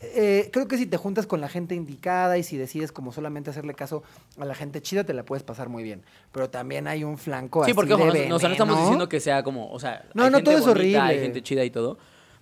eh, 0.00 0.50
creo 0.52 0.66
que 0.68 0.76
si 0.76 0.86
te 0.86 0.96
juntas 0.96 1.26
con 1.26 1.40
la 1.40 1.48
gente 1.48 1.74
indicada 1.74 2.36
y 2.36 2.42
si 2.42 2.56
decides 2.56 2.90
como 2.92 3.12
solamente 3.12 3.48
hacerle 3.50 3.74
caso 3.74 4.02
a 4.38 4.44
la 4.44 4.54
gente 4.54 4.82
chida, 4.82 5.04
te 5.04 5.14
la 5.14 5.24
puedes 5.24 5.42
pasar 5.44 5.68
muy 5.68 5.82
bien. 5.84 6.02
Pero 6.32 6.50
también 6.50 6.88
hay 6.88 7.04
un 7.04 7.16
flanco 7.16 7.60
Sí, 7.64 7.70
así 7.70 7.74
porque 7.74 7.94
ojo, 7.94 8.10
de 8.12 8.28
no, 8.28 8.36
estamos 8.36 8.78
diciendo 8.80 9.08
que 9.08 9.20
sea 9.20 9.42
como, 9.44 9.70
o 9.70 9.78
sea, 9.78 10.04
No, 10.14 10.24
hay 10.24 10.30
no, 10.30 10.38
gente 10.38 10.50
todo 10.50 10.58
es 10.58 10.66
bonita, 10.66 11.04
Hay 11.04 11.10
horrible. 11.16 11.22
gente 11.22 11.42
chida 11.42 11.64
y 11.64 11.70
todo, 11.70 11.96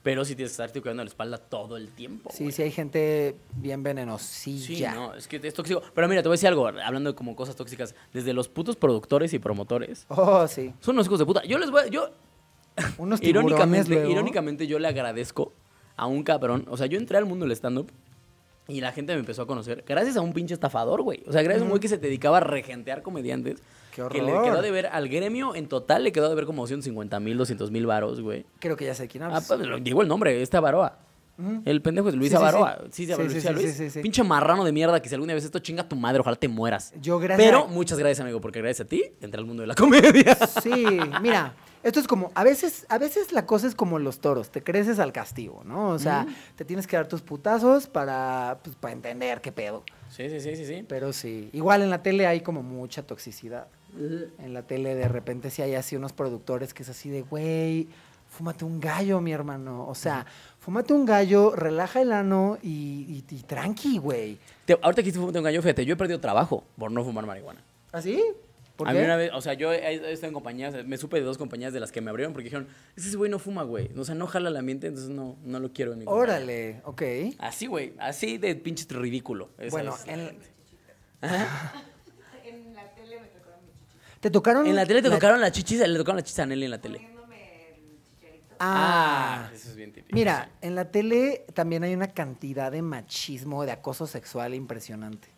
pero 0.04 0.24
sí 0.24 0.36
tienes 0.36 0.50
que 0.52 0.62
estarte 0.62 0.80
cuidando 0.80 1.02
la 1.02 1.08
espalda 1.08 1.38
todo 1.38 1.76
el 1.76 1.88
tiempo. 1.90 2.30
Sí, 2.32 2.44
güey. 2.44 2.52
sí 2.52 2.62
hay 2.62 2.70
gente 2.70 3.34
bien 3.56 3.80
Sí, 3.80 3.82
venenosilla. 3.84 4.94
no, 4.94 5.14
es 5.14 5.26
que 5.26 5.40
es 5.42 5.54
tóxico. 5.54 5.82
Pero 5.94 6.06
mira, 6.08 6.22
te 6.22 6.28
voy 6.28 6.34
a 6.34 6.36
decir 6.36 6.48
algo, 6.48 6.68
hablando 6.68 7.10
de 7.10 7.16
como 7.16 7.34
cosas 7.34 7.56
tóxicas, 7.56 7.94
desde 8.12 8.32
los 8.34 8.48
putos 8.48 8.76
productores 8.76 9.32
y 9.32 9.38
promotores. 9.40 10.04
Oh, 10.08 10.46
sí. 10.46 10.72
Son 10.80 10.94
unos 10.94 11.06
hijos 11.06 11.18
de 11.18 11.26
puta. 11.26 11.42
Yo 11.44 11.58
les 11.58 11.70
voy 11.70 11.80
a, 11.82 11.86
yo, 11.88 12.10
Unos 12.98 13.20
irónicamente, 13.24 13.88
luego. 13.94 14.10
irónicamente 14.10 14.66
yo 14.66 14.78
le 14.78 14.88
agradezco 14.88 15.52
a 15.96 16.06
un 16.06 16.22
cabrón. 16.22 16.66
O 16.68 16.76
sea, 16.76 16.86
yo 16.86 16.98
entré 16.98 17.16
al 17.16 17.24
mundo 17.24 17.46
del 17.46 17.52
stand-up 17.56 17.90
y 18.68 18.80
la 18.80 18.92
gente 18.92 19.12
me 19.14 19.20
empezó 19.20 19.42
a 19.42 19.46
conocer 19.46 19.84
gracias 19.86 20.16
a 20.16 20.20
un 20.20 20.32
pinche 20.32 20.54
estafador, 20.54 21.02
güey. 21.02 21.22
O 21.26 21.32
sea, 21.32 21.42
gracias 21.42 21.62
a 21.62 21.64
un 21.64 21.70
güey 21.70 21.80
que 21.80 21.88
se 21.88 21.98
dedicaba 21.98 22.38
a 22.38 22.40
regentear 22.40 23.02
comediantes. 23.02 23.62
Que 23.94 24.20
le 24.22 24.32
quedó 24.42 24.60
de 24.62 24.70
ver 24.70 24.86
al 24.88 25.08
gremio 25.08 25.54
en 25.54 25.68
total, 25.68 26.04
le 26.04 26.12
quedó 26.12 26.28
de 26.28 26.34
ver 26.34 26.46
como 26.46 26.66
150 26.66 27.20
mil, 27.20 27.36
200 27.38 27.70
mil 27.70 27.86
varos, 27.86 28.20
güey. 28.20 28.44
Creo 28.58 28.76
que 28.76 28.84
ya 28.84 28.94
sé 28.94 29.06
quién 29.08 29.22
Ah, 29.22 29.26
hablas. 29.26 29.46
pues, 29.46 29.60
digo 29.84 30.02
el 30.02 30.08
nombre, 30.08 30.42
esta 30.42 30.60
Baroa. 30.60 30.98
Ujú. 31.36 31.62
El 31.64 31.82
pendejo 31.82 32.12
de 32.12 32.16
Luis 32.16 32.30
Sí, 32.30 32.36
Avaroa. 32.36 32.78
sí. 32.92 33.06
Sí, 33.06 33.12
Sí, 33.40 33.48
Luis, 33.52 33.92
sí. 33.92 34.00
Pinche 34.02 34.22
marrano 34.22 34.64
de 34.64 34.70
mierda 34.70 35.02
que 35.02 35.08
si 35.08 35.16
alguna 35.16 35.34
vez 35.34 35.44
esto 35.44 35.58
chinga 35.58 35.88
tu 35.88 35.96
madre, 35.96 36.20
ojalá 36.20 36.36
te 36.36 36.46
mueras. 36.46 36.92
Yo 37.00 37.18
gracias 37.18 37.44
Pero 37.50 37.66
muchas 37.66 37.98
gracias, 37.98 38.20
amigo, 38.20 38.40
porque 38.40 38.60
gracias 38.60 38.86
a 38.86 38.88
ti 38.88 39.02
entré 39.20 39.40
al 39.40 39.44
mundo 39.46 39.62
de 39.62 39.66
la 39.66 39.74
comedia. 39.74 40.36
Sí, 40.62 40.72
mira, 41.22 41.54
esto 41.82 41.98
es 41.98 42.06
como, 42.06 42.30
a 42.36 42.44
veces, 42.44 42.86
a 42.88 42.98
veces 42.98 43.32
la 43.32 43.46
cosa 43.46 43.66
es 43.66 43.74
como 43.74 43.98
los 43.98 44.20
toros, 44.20 44.50
te 44.50 44.62
creces 44.62 45.00
al 45.00 45.12
castigo, 45.12 45.62
¿no? 45.64 45.88
O 45.88 45.98
sea, 45.98 46.24
te 46.54 46.64
tienes 46.64 46.86
que 46.86 46.94
dar 46.96 47.08
tus 47.08 47.20
putazos 47.22 47.88
para, 47.88 48.60
pues, 48.62 48.76
para 48.76 48.92
entender 48.92 49.40
qué 49.40 49.50
pedo. 49.50 49.82
Sí, 50.10 50.30
sí, 50.30 50.38
sí, 50.38 50.54
sí, 50.54 50.64
sí. 50.64 50.84
Pero 50.88 51.12
sí, 51.12 51.50
igual 51.52 51.82
en 51.82 51.90
la 51.90 52.00
tele 52.00 52.28
hay 52.28 52.42
como 52.42 52.62
mucha 52.62 53.02
toxicidad. 53.02 53.66
En 54.38 54.52
la 54.54 54.62
tele 54.62 54.94
de 54.94 55.08
repente 55.08 55.50
sí 55.50 55.62
hay 55.62 55.74
así 55.74 55.96
unos 55.96 56.12
productores 56.12 56.74
que 56.74 56.82
es 56.82 56.88
así 56.88 57.10
de, 57.10 57.22
güey, 57.22 57.88
fúmate 58.28 58.64
un 58.64 58.80
gallo, 58.80 59.20
mi 59.20 59.32
hermano. 59.32 59.86
O 59.88 59.94
sea, 59.94 60.26
fúmate 60.58 60.92
un 60.92 61.04
gallo, 61.06 61.54
relaja 61.54 62.00
el 62.02 62.12
ano 62.12 62.58
y, 62.62 63.24
y, 63.30 63.34
y 63.34 63.42
tranqui, 63.42 63.98
güey. 63.98 64.38
Te- 64.64 64.78
ahorita 64.80 65.02
que 65.02 65.08
hiciste 65.10 65.38
un 65.38 65.44
gallo, 65.44 65.62
fíjate, 65.62 65.84
yo 65.84 65.94
he 65.94 65.96
perdido 65.96 66.20
trabajo 66.20 66.64
por 66.76 66.90
no 66.90 67.04
fumar 67.04 67.24
marihuana. 67.26 67.60
¿Así? 67.92 68.22
¿Por 68.76 68.88
a 68.88 68.92
qué? 68.92 68.98
mí 68.98 69.04
una 69.04 69.14
vez, 69.14 69.30
o 69.32 69.40
sea, 69.40 69.54
yo 69.54 69.72
he, 69.72 69.94
estado 70.12 70.28
en 70.30 70.34
compañías, 70.34 70.84
me 70.84 70.96
supe 70.98 71.18
de 71.18 71.22
dos 71.22 71.38
compañías 71.38 71.72
de 71.72 71.78
las 71.78 71.92
que 71.92 72.00
me 72.00 72.10
abrieron 72.10 72.32
porque 72.32 72.46
dijeron, 72.46 72.66
ese 72.96 73.16
güey 73.16 73.30
no 73.30 73.38
fuma, 73.38 73.62
güey. 73.62 73.88
O 73.96 74.04
sea, 74.04 74.16
no 74.16 74.26
jala 74.26 74.48
el 74.48 74.56
ambiente, 74.56 74.88
entonces 74.88 75.10
no, 75.10 75.36
no 75.44 75.60
lo 75.60 75.72
quiero 75.72 75.92
en 75.92 76.00
mi 76.00 76.04
compañía". 76.06 76.34
Órale, 76.34 76.80
ok. 76.84 77.02
Así, 77.38 77.66
güey, 77.68 77.94
así 78.00 78.36
de 78.36 78.56
pinche 78.56 78.84
ridículo. 78.92 79.50
Esa 79.58 79.70
Bueno, 79.70 79.94
es- 79.94 80.08
en, 80.08 80.38
¿Te 84.24 84.30
tocaron? 84.30 84.66
En 84.66 84.74
la 84.74 84.86
tele 84.86 85.02
te 85.02 85.10
tocaron 85.10 85.38
las 85.38 85.52
chichis, 85.52 85.86
le 85.86 85.98
tocaron 85.98 86.16
las 86.16 86.24
chichis 86.24 86.38
a 86.38 86.46
Nelly 86.46 86.64
en 86.64 86.70
la 86.70 86.80
tele. 86.80 87.06
Ah, 88.58 89.50
eso 89.52 89.68
es 89.68 89.76
bien 89.76 89.92
típico. 89.92 90.16
Mira, 90.16 90.48
en 90.62 90.74
la 90.74 90.86
tele 90.86 91.44
también 91.52 91.84
hay 91.84 91.92
una 91.92 92.06
cantidad 92.06 92.72
de 92.72 92.80
machismo, 92.80 93.66
de 93.66 93.72
acoso 93.72 94.06
sexual 94.06 94.54
impresionante. 94.54 95.28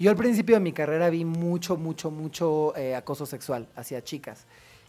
Yo 0.00 0.10
al 0.10 0.16
principio 0.16 0.56
de 0.56 0.60
mi 0.60 0.72
carrera 0.72 1.10
vi 1.10 1.24
mucho, 1.24 1.76
mucho, 1.76 2.10
mucho 2.10 2.74
eh, 2.76 2.96
acoso 2.96 3.24
sexual 3.24 3.68
hacia 3.76 4.02
chicas. 4.02 4.46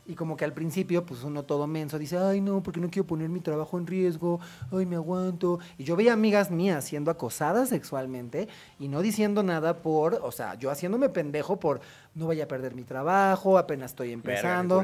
Y 0.08 0.14
como 0.14 0.38
que 0.38 0.46
al 0.46 0.54
principio, 0.54 1.06
pues 1.06 1.24
uno 1.24 1.44
todo 1.44 1.66
menso 1.66 1.98
dice, 1.98 2.18
ay 2.18 2.40
no, 2.40 2.62
porque 2.62 2.80
no 2.80 2.90
quiero 2.90 3.08
poner 3.08 3.30
mi 3.30 3.40
trabajo 3.40 3.78
en 3.78 3.88
riesgo, 3.88 4.40
ay 4.72 4.86
me 4.86 4.96
aguanto. 4.96 5.60
Y 5.78 5.84
yo 5.84 5.96
veía 5.96 6.14
amigas 6.14 6.52
mías 6.52 6.86
siendo 6.86 7.10
acosadas 7.10 7.70
sexualmente 7.70 8.48
y 8.80 8.88
no 8.88 9.02
diciendo 9.02 9.42
nada 9.42 9.78
por, 9.78 10.20
o 10.22 10.32
sea, 10.32 10.56
yo 10.56 10.70
haciéndome 10.70 11.10
pendejo 11.10 11.60
por 11.60 11.82
no 12.14 12.28
vaya 12.28 12.44
a 12.44 12.48
perder 12.48 12.76
mi 12.76 12.84
trabajo, 12.84 13.58
apenas 13.58 13.92
estoy 13.92 14.12
empezando. 14.12 14.84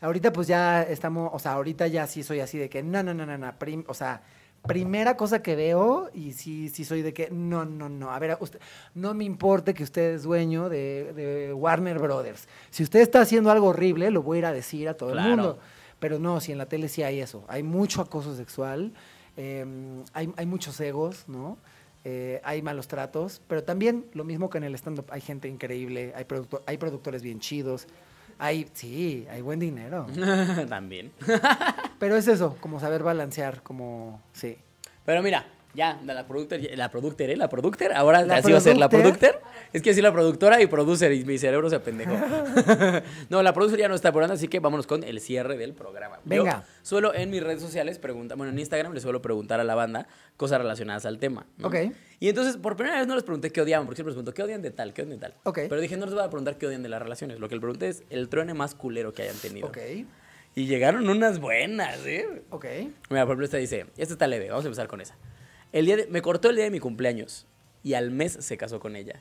Ahorita 0.00 0.32
pues 0.32 0.48
ya 0.48 0.82
estamos, 0.82 1.30
o 1.32 1.38
sea, 1.38 1.52
ahorita 1.52 1.86
ya 1.86 2.06
sí 2.06 2.22
soy 2.22 2.40
así 2.40 2.58
de 2.58 2.68
que 2.68 2.82
no, 2.82 3.02
no, 3.02 3.14
no, 3.14 3.24
no, 3.24 3.38
no, 3.38 3.52
o 3.86 3.94
sea, 3.94 4.22
primera 4.66 5.16
cosa 5.16 5.42
que 5.42 5.56
veo 5.56 6.10
y 6.14 6.32
sí, 6.32 6.68
sí 6.68 6.84
soy 6.84 7.02
de 7.02 7.12
que 7.12 7.28
no, 7.30 7.64
no, 7.64 7.88
no, 7.88 8.10
a 8.12 8.18
ver, 8.18 8.36
usted, 8.40 8.60
no 8.94 9.12
me 9.14 9.24
importe 9.24 9.74
que 9.74 9.82
usted 9.82 10.14
es 10.14 10.22
dueño 10.22 10.68
de, 10.68 11.12
de 11.14 11.52
Warner 11.52 11.98
Brothers. 11.98 12.46
Si 12.70 12.82
usted 12.82 13.00
está 13.00 13.20
haciendo 13.22 13.50
algo 13.50 13.68
horrible, 13.68 14.10
lo 14.10 14.22
voy 14.22 14.36
a 14.36 14.38
ir 14.40 14.46
a 14.46 14.52
decir 14.52 14.88
a 14.88 14.94
todo 14.94 15.12
Claro. 15.12 15.28
el 15.30 15.36
mundo. 15.36 15.58
Pero 15.98 16.18
no, 16.18 16.40
si 16.40 16.52
en 16.52 16.58
la 16.58 16.66
tele 16.66 16.88
sí 16.88 17.02
hay 17.02 17.20
eso, 17.20 17.44
hay 17.48 17.62
mucho 17.62 18.00
acoso 18.02 18.36
sexual, 18.36 18.92
eh, 19.36 19.64
hay, 20.12 20.32
hay 20.36 20.46
muchos 20.46 20.80
egos, 20.80 21.24
¿no? 21.28 21.58
Eh, 22.04 22.40
hay 22.42 22.60
malos 22.62 22.88
tratos, 22.88 23.40
pero 23.46 23.62
también 23.62 24.06
lo 24.12 24.24
mismo 24.24 24.50
que 24.50 24.58
en 24.58 24.64
el 24.64 24.74
stand-up, 24.74 25.06
hay 25.10 25.20
gente 25.20 25.46
increíble, 25.48 26.12
hay, 26.16 26.24
producto- 26.24 26.62
hay 26.66 26.76
productores 26.76 27.22
bien 27.22 27.38
chidos, 27.38 27.86
hay, 28.42 28.68
sí, 28.72 29.24
hay 29.30 29.40
buen 29.40 29.60
dinero. 29.60 30.06
También. 30.68 31.12
Pero 32.00 32.16
es 32.16 32.26
eso, 32.26 32.56
como 32.60 32.80
saber 32.80 33.04
balancear, 33.04 33.62
como, 33.62 34.20
sí. 34.32 34.58
Pero 35.04 35.22
mira, 35.22 35.46
ya, 35.74 36.00
la 36.04 36.26
productor, 36.26 36.60
la 36.74 36.90
productor, 36.90 37.30
¿eh? 37.30 37.36
La 37.36 37.48
productor, 37.48 37.92
ahora 37.94 38.22
La 38.22 38.36
así 38.36 38.52
va 38.52 38.58
a 38.58 38.60
ser 38.60 38.76
la 38.76 38.88
productor. 38.88 39.40
Es 39.72 39.80
que 39.80 39.90
así 39.90 40.02
la 40.02 40.12
productora 40.12 40.60
y 40.60 40.66
producer 40.66 41.12
y 41.12 41.24
mi 41.24 41.38
cerebro 41.38 41.70
se 41.70 41.76
apendejó. 41.76 42.14
no, 43.30 43.42
la 43.42 43.54
producer 43.54 43.78
ya 43.78 43.88
no 43.88 43.94
está 43.94 44.10
apurando, 44.10 44.34
así 44.34 44.48
que 44.48 44.60
vámonos 44.60 44.86
con 44.86 45.02
el 45.02 45.20
cierre 45.20 45.56
del 45.56 45.72
programa. 45.72 46.16
Yo 46.26 46.44
Venga. 46.44 46.64
suelo 46.82 47.14
en 47.14 47.30
mis 47.30 47.42
redes 47.42 47.62
sociales 47.62 47.98
preguntar, 47.98 48.36
bueno, 48.36 48.52
en 48.52 48.58
Instagram 48.58 48.92
le 48.92 49.00
suelo 49.00 49.22
preguntar 49.22 49.60
a 49.60 49.64
la 49.64 49.74
banda 49.74 50.06
cosas 50.36 50.58
relacionadas 50.60 51.06
al 51.06 51.18
tema. 51.18 51.46
¿no? 51.56 51.68
Ok. 51.68 51.76
Y 52.20 52.28
entonces, 52.28 52.56
por 52.58 52.76
primera 52.76 52.98
vez 52.98 53.06
no 53.06 53.14
les 53.14 53.24
pregunté 53.24 53.50
qué 53.50 53.62
odiaban, 53.62 53.86
porque 53.86 53.96
siempre 53.96 54.10
les 54.10 54.16
pregunto, 54.16 54.34
¿qué 54.34 54.42
odian 54.42 54.60
de 54.60 54.70
tal? 54.70 54.92
¿Qué 54.92 55.02
odian 55.02 55.18
de 55.18 55.26
tal? 55.26 55.34
Ok. 55.44 55.60
Pero 55.68 55.80
dije, 55.80 55.96
no 55.96 56.04
les 56.04 56.14
voy 56.14 56.22
a 56.22 56.28
preguntar 56.28 56.58
qué 56.58 56.66
odian 56.66 56.82
de 56.82 56.88
las 56.90 57.00
relaciones. 57.00 57.40
Lo 57.40 57.48
que 57.48 57.54
les 57.54 57.60
pregunté 57.60 57.88
es 57.88 58.02
el 58.10 58.28
truene 58.28 58.52
más 58.52 58.74
culero 58.74 59.12
que 59.14 59.22
hayan 59.22 59.36
tenido. 59.36 59.68
Ok, 59.68 59.78
Y 60.54 60.66
llegaron 60.66 61.08
unas 61.08 61.40
buenas, 61.40 62.04
¿eh? 62.06 62.42
ok. 62.50 62.66
Mira, 63.08 63.24
por 63.24 63.32
ejemplo, 63.32 63.44
esta 63.46 63.56
dice, 63.56 63.86
esta 63.96 64.12
está 64.14 64.26
leve, 64.26 64.50
vamos 64.50 64.64
a 64.66 64.68
empezar 64.68 64.86
con 64.86 65.00
esa. 65.00 65.16
El 65.72 65.86
día 65.86 65.96
de- 65.96 66.06
me 66.06 66.22
cortó 66.22 66.50
el 66.50 66.56
día 66.56 66.64
de 66.64 66.70
mi 66.70 66.80
cumpleaños 66.80 67.46
y 67.82 67.94
al 67.94 68.10
mes 68.10 68.36
se 68.40 68.56
casó 68.56 68.78
con 68.80 68.94
ella. 68.96 69.20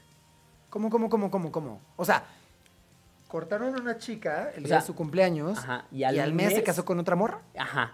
¿Cómo, 0.70 0.90
cómo, 0.90 1.10
cómo, 1.10 1.32
cómo, 1.32 1.52
cómo? 1.52 1.82
O 1.98 2.06
sea, 2.06 2.26
Cortaron 3.28 3.74
a 3.74 3.80
una 3.80 3.98
chica 3.98 4.52
el 4.58 4.66
O 4.66 4.68
día 4.68 4.68
sea, 4.68 4.80
de 4.82 4.86
su 4.88 4.94
cumpleaños 4.94 5.58
ajá, 5.60 5.86
y 5.90 6.00
y 6.00 6.04
al 6.04 6.34
mes, 6.34 6.54
se 6.54 6.64
casó 6.64 6.84
con 6.84 7.00
otra 7.00 7.16
morra. 7.16 7.40
Ajá. 7.58 7.94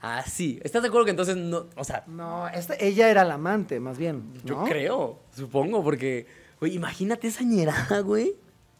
Así. 0.00 0.58
¿Estás 0.64 0.82
de 0.82 0.88
acuerdo 0.88 1.04
que 1.04 1.12
entonces 1.12 1.36
no, 1.36 1.66
o 1.76 1.84
sea, 1.84 2.02
No, 2.08 2.48
esta, 2.48 2.74
ella 2.80 3.08
era 3.08 3.22
la 3.24 3.34
amante, 3.34 3.78
más 3.78 3.98
bien. 3.98 4.32
yo 4.44 4.64
creo, 4.64 5.20
supongo, 5.32 5.84
porque, 5.84 6.26
güey, 6.58 6.74
imagínate 6.74 7.28
esa 7.28 7.44
ñerada, 7.44 8.00
güey. 8.00 8.34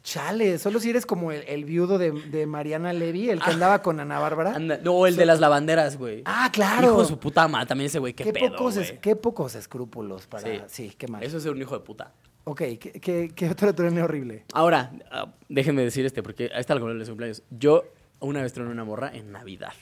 Chale, 0.08 0.58
solo 0.58 0.80
si 0.80 0.88
eres 0.88 1.04
como 1.04 1.32
el, 1.32 1.42
el 1.46 1.66
viudo 1.66 1.98
de, 1.98 2.12
de 2.12 2.46
Mariana 2.46 2.94
Levy, 2.94 3.28
el 3.28 3.42
que 3.42 3.50
andaba 3.50 3.82
con 3.82 4.00
Ana 4.00 4.18
Bárbara. 4.18 4.54
Anda, 4.54 4.80
no, 4.82 5.06
el 5.06 5.16
de 5.16 5.26
las 5.26 5.38
lavanderas, 5.38 5.98
güey. 5.98 6.22
Ah, 6.24 6.48
claro. 6.50 6.86
Hijo 6.86 7.02
de 7.02 7.08
su 7.08 7.18
puta 7.18 7.46
madre, 7.46 7.66
también 7.66 7.88
ese 7.88 7.98
güey, 7.98 8.14
qué, 8.14 8.24
qué, 8.24 8.32
pedo, 8.32 8.56
pocos, 8.56 8.78
es- 8.78 8.92
qué 9.02 9.16
pocos 9.16 9.54
escrúpulos 9.54 10.26
para. 10.26 10.44
Sí. 10.44 10.60
Sí, 10.66 10.94
qué 10.96 11.08
mal. 11.08 11.22
Eso 11.22 11.36
es 11.36 11.42
ser 11.42 11.52
un 11.52 11.60
hijo 11.60 11.78
de 11.78 11.84
puta. 11.84 12.14
Ok, 12.44 12.56
¿qué, 12.58 12.78
qué, 13.02 13.30
qué 13.34 13.50
otro 13.50 13.74
truene 13.74 14.02
horrible? 14.02 14.46
Ahora, 14.54 14.90
ah, 15.10 15.26
déjenme 15.50 15.82
decir 15.84 16.06
este, 16.06 16.22
porque 16.22 16.44
ahí 16.54 16.60
está 16.60 16.72
el 16.72 16.80
color 16.80 16.94
de 16.94 17.00
los 17.00 17.08
cumpleaños. 17.10 17.42
Yo 17.50 17.84
una 18.20 18.40
vez 18.40 18.54
troné 18.54 18.70
una 18.70 18.84
morra 18.84 19.10
en 19.14 19.30
Navidad. 19.30 19.74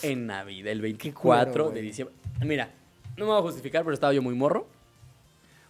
En 0.00 0.26
Navidad, 0.26 0.72
el 0.72 0.80
24 0.80 1.52
culero, 1.52 1.70
de 1.74 1.82
diciembre. 1.82 2.16
Mira, 2.42 2.70
no 3.18 3.26
me 3.26 3.32
voy 3.32 3.38
a 3.38 3.42
justificar, 3.42 3.82
pero 3.84 3.92
estaba 3.92 4.14
yo 4.14 4.22
muy 4.22 4.34
morro. 4.34 4.66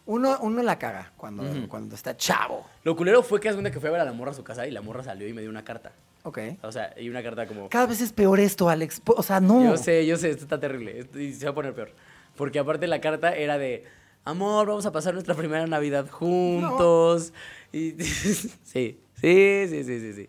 Uno, 0.07 0.38
uno 0.42 0.62
la 0.62 0.78
caga 0.78 1.12
cuando, 1.16 1.42
Ujú. 1.44 1.66
cuando 1.68 1.94
está 1.94 2.16
chavo. 2.16 2.66
Lo 2.82 2.94
culero 2.94 3.22
fue 3.22 3.40
que 3.40 3.48
hace 3.48 3.57
cuenta 3.57 3.70
que 3.70 3.80
fue 3.80 3.88
a 3.88 3.92
ver 3.92 4.00
a 4.02 4.05
la 4.05 4.12
morra 4.12 4.32
a 4.32 4.34
su 4.34 4.44
casa 4.44 4.66
y 4.66 4.70
la 4.70 4.82
morra 4.82 5.02
salió 5.02 5.26
y 5.26 5.32
me 5.32 5.40
dio 5.40 5.48
una 5.50 5.64
carta. 5.64 5.92
Ok. 6.24 6.38
O 6.62 6.70
sea, 6.72 6.94
y 6.98 7.09
una 7.09 7.22
carta 7.22 7.46
como... 7.46 7.68
Cada 7.70 7.86
vez 7.86 8.00
es 8.00 8.12
peor 8.12 8.38
esto, 8.40 8.68
Alex. 8.68 9.00
O 9.07 9.22
sea, 9.22 9.40
no. 9.40 9.62
Yo 9.64 9.76
sé, 9.78 10.05
yo 10.07 10.16
sé, 10.16 10.30
esto 10.30 10.44
está 10.44 10.61
terrible. 10.61 10.98
esto- 11.00 11.18
Y 11.18 11.32
se 11.32 11.46
va 11.46 11.52
a 11.52 11.55
poner 11.55 11.74
peor. 11.74 11.92
Porque 12.36 12.59
aparte 12.59 12.86
la 12.86 13.00
carta 13.00 13.34
era 13.34 13.57
de, 13.59 13.84
amor, 14.24 14.66
vamos 14.66 14.84
a 14.86 14.92
pasar 14.92 15.14
nuestra 15.14 15.34
primera 15.34 15.66
Navidad 15.66 16.09
juntos. 16.11 17.32
Y 17.72 17.92
sí, 18.02 18.50
sí, 18.64 19.66
sí, 19.68 19.84
sí, 19.84 19.84
sí, 19.84 20.28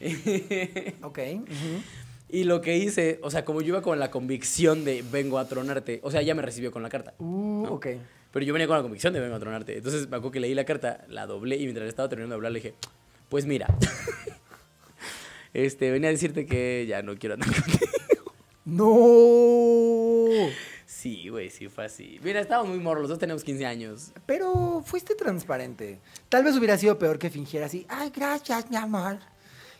sí. 0.00 0.94
Ok. 1.02 1.18
ujú. 1.42 1.82
y 2.28 2.44
lo 2.44 2.60
que 2.60 2.76
hice, 2.76 3.18
o 3.22 3.30
sea, 3.30 3.44
como 3.44 3.60
yo 3.60 3.68
iba 3.68 3.82
con 3.82 3.98
la 3.98 4.10
convicción 4.10 4.84
de 4.84 5.04
vengo 5.10 5.38
a 5.38 5.46
tronarte, 5.46 6.00
o 6.02 6.10
sea, 6.10 6.20
ella 6.22 6.34
me 6.34 6.42
recibió 6.42 6.70
con 6.72 6.82
la 6.82 6.88
carta. 6.88 7.14
Uh, 7.18 7.66
ok. 7.70 7.86
Pero 8.32 8.46
yo 8.46 8.52
venía 8.52 8.66
con 8.66 8.76
la 8.76 8.82
convicción 8.82 9.12
de 9.12 9.20
vengo 9.20 9.36
a 9.36 9.40
tronarte. 9.40 9.76
Entonces 9.76 10.08
me 10.08 10.16
acuerdo 10.16 10.32
que 10.32 10.40
leí 10.40 10.54
la 10.54 10.64
carta, 10.64 11.04
la 11.08 11.26
doblé 11.26 11.56
y 11.56 11.64
mientras 11.64 11.86
estaba 11.88 12.08
terminando 12.08 12.34
de 12.34 12.36
hablar 12.36 12.52
le 12.52 12.60
dije, 12.60 12.74
pues 13.28 13.46
mira, 13.46 13.66
este, 15.54 15.90
venía 15.90 16.08
a 16.08 16.12
decirte 16.12 16.46
que 16.46 16.86
ya 16.88 17.02
no 17.02 17.14
quiero 17.16 17.34
andar 17.34 17.50
contigo. 17.54 18.32
No. 18.64 20.48
Sí, 20.86 21.28
güey, 21.28 21.50
sí 21.50 21.68
fue 21.68 21.84
así. 21.84 22.20
Mira, 22.22 22.40
estábamos 22.40 22.70
muy 22.70 22.78
morros, 22.78 23.02
los 23.02 23.10
dos 23.10 23.18
teníamos 23.18 23.42
15 23.44 23.66
años. 23.66 24.12
Pero 24.24 24.82
fuiste 24.84 25.14
transparente. 25.14 26.00
Tal 26.28 26.44
vez 26.44 26.56
hubiera 26.56 26.78
sido 26.78 26.98
peor 26.98 27.18
que 27.18 27.28
fingiera 27.28 27.66
así. 27.66 27.86
Ay, 27.88 28.12
gracias, 28.14 28.70
mi 28.70 28.76
amor. 28.76 29.18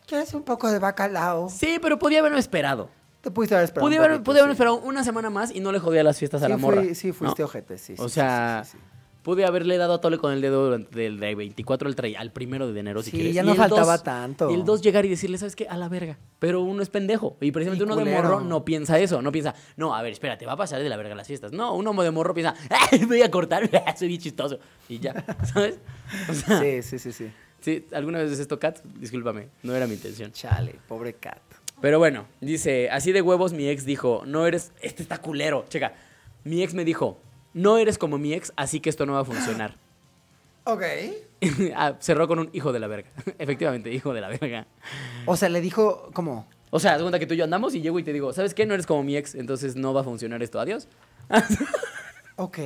¿Quieres 0.06 0.34
un 0.34 0.42
poco 0.42 0.70
de 0.70 0.78
bacalao? 0.78 1.48
Sí, 1.48 1.78
pero 1.80 1.98
podía 1.98 2.18
haberme 2.18 2.40
esperado. 2.40 2.90
Te 3.22 3.30
pudiste 3.30 3.54
haber 3.54 3.64
esperado. 3.64 3.86
Un 3.88 3.94
haber, 3.94 4.22
poquito, 4.22 4.44
sí. 4.44 4.50
esperado 4.50 4.76
una 4.80 5.04
semana 5.04 5.30
más 5.30 5.54
y 5.54 5.60
no 5.60 5.72
le 5.72 5.78
jodía 5.78 6.02
las 6.02 6.18
fiestas 6.18 6.42
a 6.42 6.46
Sí, 6.46 6.50
la 6.50 6.56
morra. 6.58 6.82
fui- 6.82 6.94
sí, 6.94 7.12
fuiste 7.12 7.42
¿no? 7.42 7.46
ojete, 7.46 7.78
sí. 7.78 7.94
o 7.98 8.08
sí, 8.08 8.14
sea, 8.16 8.62
sí, 8.64 8.72
sí, 8.72 8.78
sí. 8.78 8.84
pude 9.22 9.44
haberle 9.44 9.76
dado 9.78 9.94
a 9.94 10.00
tole 10.00 10.18
con 10.18 10.32
el 10.32 10.40
dedo 10.40 10.64
durante 10.64 10.98
del 10.98 11.20
de 11.20 11.32
24 11.36 11.88
al, 11.88 11.94
tre- 11.94 12.16
al 12.18 12.32
primero 12.32 12.72
de 12.72 12.80
enero, 12.80 13.00
si 13.00 13.12
Sí, 13.12 13.16
quieres. 13.18 13.34
ya 13.36 13.44
no 13.44 13.54
faltaba 13.54 13.92
2 13.92 14.02
tanto. 14.02 14.50
Y 14.50 14.54
el 14.54 14.64
2 14.64 14.82
llegar 14.82 15.04
y 15.06 15.08
decirle, 15.08 15.38
¿sabes 15.38 15.54
qué? 15.54 15.68
A 15.68 15.76
la 15.76 15.88
verga. 15.88 16.18
Pero 16.40 16.62
uno 16.62 16.82
es 16.82 16.88
pendejo. 16.90 17.36
Y 17.40 17.52
precisamente 17.52 17.84
Y 17.84 17.86
uno 17.86 17.94
de 17.94 18.12
morro 18.12 18.40
no 18.40 18.64
piensa 18.64 18.98
eso. 18.98 19.22
No 19.22 19.30
piensa, 19.30 19.54
no, 19.76 19.94
a 19.94 20.02
ver, 20.02 20.10
espérate, 20.12 20.44
va 20.44 20.54
a 20.54 20.56
pasar 20.56 20.82
de 20.82 20.88
la 20.88 20.96
verga 20.96 21.14
las 21.14 21.28
fiestas. 21.28 21.52
No, 21.52 21.74
uno 21.76 21.92
de 22.02 22.10
morro 22.10 22.34
piensa, 22.34 22.54
"Ay, 22.90 23.04
voy 23.04 23.22
a 23.22 23.30
cortar, 23.30 23.70
soy 23.96 24.08
bien 24.08 24.20
chistoso. 24.20 24.58
Y 24.88 24.98
ya, 24.98 25.14
¿sabes? 25.54 25.78
O 26.28 26.34
sea, 26.34 26.58
sí. 26.60 26.82
Sí, 26.82 26.98
sí, 26.98 27.12
sí, 27.12 27.30
sí. 27.62 27.86
¿alguna 27.94 28.18
vez 28.18 28.32
es 28.32 28.40
esto, 28.40 28.58
Kat? 28.58 28.80
Discúlpame, 28.98 29.46
no 29.62 29.76
era 29.76 29.86
mi 29.86 29.94
intención. 29.94 30.32
Chale, 30.32 30.80
pobre 30.88 31.12
cat. 31.14 31.38
Pero 31.82 31.98
bueno, 31.98 32.26
dice, 32.40 32.88
así 32.90 33.12
de 33.12 33.20
huevos 33.20 33.52
mi 33.52 33.68
ex 33.68 33.84
dijo, 33.84 34.22
no 34.24 34.46
eres, 34.46 34.72
este 34.80 35.02
está 35.02 35.18
culero, 35.18 35.66
checa, 35.68 35.92
mi 36.44 36.62
ex 36.62 36.72
me 36.72 36.84
dijo, 36.86 37.20
no 37.52 37.76
eres 37.76 37.98
como 37.98 38.16
mi 38.16 38.32
ex, 38.32 38.52
así 38.56 38.80
que 38.80 38.88
esto 38.88 39.04
no 39.04 39.12
va 39.12 39.20
a 39.20 39.24
funcionar. 39.24 39.74
Ok. 40.64 40.82
Ah, 41.74 41.94
cerró 41.98 42.28
con 42.28 42.38
un 42.38 42.48
hijo 42.52 42.72
de 42.72 42.78
la 42.78 42.86
verga, 42.86 43.10
efectivamente, 43.40 43.92
hijo 43.92 44.14
de 44.14 44.20
la 44.20 44.28
verga. 44.28 44.64
O 45.26 45.36
sea, 45.36 45.48
le 45.48 45.60
dijo, 45.60 46.08
¿cómo? 46.14 46.46
O 46.70 46.78
sea, 46.78 46.96
cuenta 47.00 47.18
que 47.18 47.26
tú 47.26 47.34
y 47.34 47.36
yo 47.38 47.42
andamos 47.44 47.74
y 47.74 47.80
llego 47.82 47.98
y 47.98 48.04
te 48.04 48.12
digo, 48.12 48.32
¿sabes 48.32 48.54
qué? 48.54 48.64
No 48.64 48.72
eres 48.74 48.86
como 48.86 49.02
mi 49.02 49.16
ex, 49.16 49.34
entonces 49.34 49.74
no 49.74 49.92
va 49.92 50.02
a 50.02 50.04
funcionar 50.04 50.40
esto, 50.42 50.60
adiós. 50.60 50.86
Ok. 52.36 52.58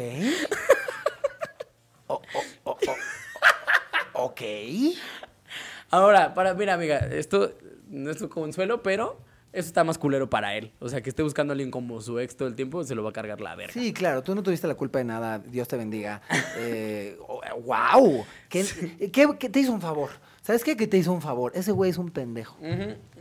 O- 2.06 2.14
o- 2.14 2.20
o- 2.70 2.78
o- 4.14 4.24
ok. 4.26 4.40
Ahora, 5.90 6.34
para, 6.34 6.54
mira 6.54 6.74
amiga, 6.74 6.98
esto 6.98 7.52
no 7.86 8.10
es 8.10 8.20
un 8.20 8.28
consuelo, 8.28 8.82
pero 8.82 9.18
eso 9.52 9.66
está 9.68 9.84
más 9.84 9.96
culero 9.98 10.28
para 10.28 10.54
él. 10.56 10.72
O 10.80 10.88
sea, 10.88 11.00
que 11.02 11.08
esté 11.10 11.22
buscando 11.22 11.52
a 11.52 11.54
alguien 11.54 11.70
como 11.70 12.00
su 12.00 12.18
ex 12.18 12.36
todo 12.36 12.48
el 12.48 12.54
tiempo, 12.54 12.84
se 12.84 12.94
lo 12.94 13.02
va 13.02 13.10
a 13.10 13.12
cargar 13.12 13.40
la 13.40 13.54
verga. 13.54 13.72
Sí, 13.72 13.92
claro, 13.92 14.22
tú 14.22 14.34
no 14.34 14.42
tuviste 14.42 14.66
la 14.66 14.74
culpa 14.74 14.98
de 14.98 15.04
nada, 15.04 15.38
Dios 15.38 15.66
te 15.68 15.76
bendiga. 15.76 16.20
Eh, 16.58 17.16
¡Wow! 17.64 18.24
¿Qué, 18.48 18.64
qué- 19.12 19.28
qué 19.38 19.48
te 19.48 19.60
hizo 19.60 19.72
un 19.72 19.80
favor? 19.80 20.10
¿Sabes 20.42 20.62
qué? 20.64 20.76
Que 20.76 20.86
te 20.86 20.96
hizo 20.96 21.12
un 21.12 21.20
favor. 21.22 21.52
Ese 21.54 21.72
güey 21.72 21.90
es 21.90 21.98
un 21.98 22.10
pendejo. 22.10 22.56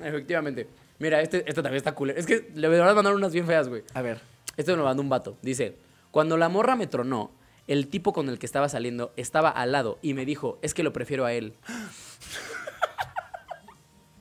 Efectivamente. 0.01 0.67
Mira, 0.99 1.21
este, 1.21 1.39
este 1.39 1.55
también 1.61 1.75
está 1.77 1.93
culero. 1.93 2.19
Es 2.19 2.25
que 2.25 2.49
le 2.55 2.67
voy 2.67 2.77
a 2.77 2.93
mandar 2.93 3.13
unas 3.15 3.33
bien 3.33 3.45
feas, 3.45 3.67
güey. 3.67 3.83
A 3.93 4.01
ver. 4.01 4.21
Esto 4.57 4.71
me 4.71 4.77
lo 4.77 4.83
mandó 4.85 5.01
un 5.01 5.09
vato. 5.09 5.37
Dice, 5.41 5.75
cuando 6.11 6.37
la 6.37 6.47
morra 6.49 6.75
me 6.75 6.87
tronó, 6.87 7.31
el 7.67 7.87
tipo 7.87 8.13
con 8.13 8.29
el 8.29 8.39
que 8.39 8.45
estaba 8.45 8.69
saliendo 8.69 9.11
estaba 9.17 9.49
al 9.49 9.71
lado 9.71 9.97
y 10.01 10.13
me 10.13 10.25
dijo, 10.25 10.59
es 10.61 10.73
que 10.73 10.83
lo 10.83 10.93
prefiero 10.93 11.25
a 11.25 11.33
él. 11.33 11.53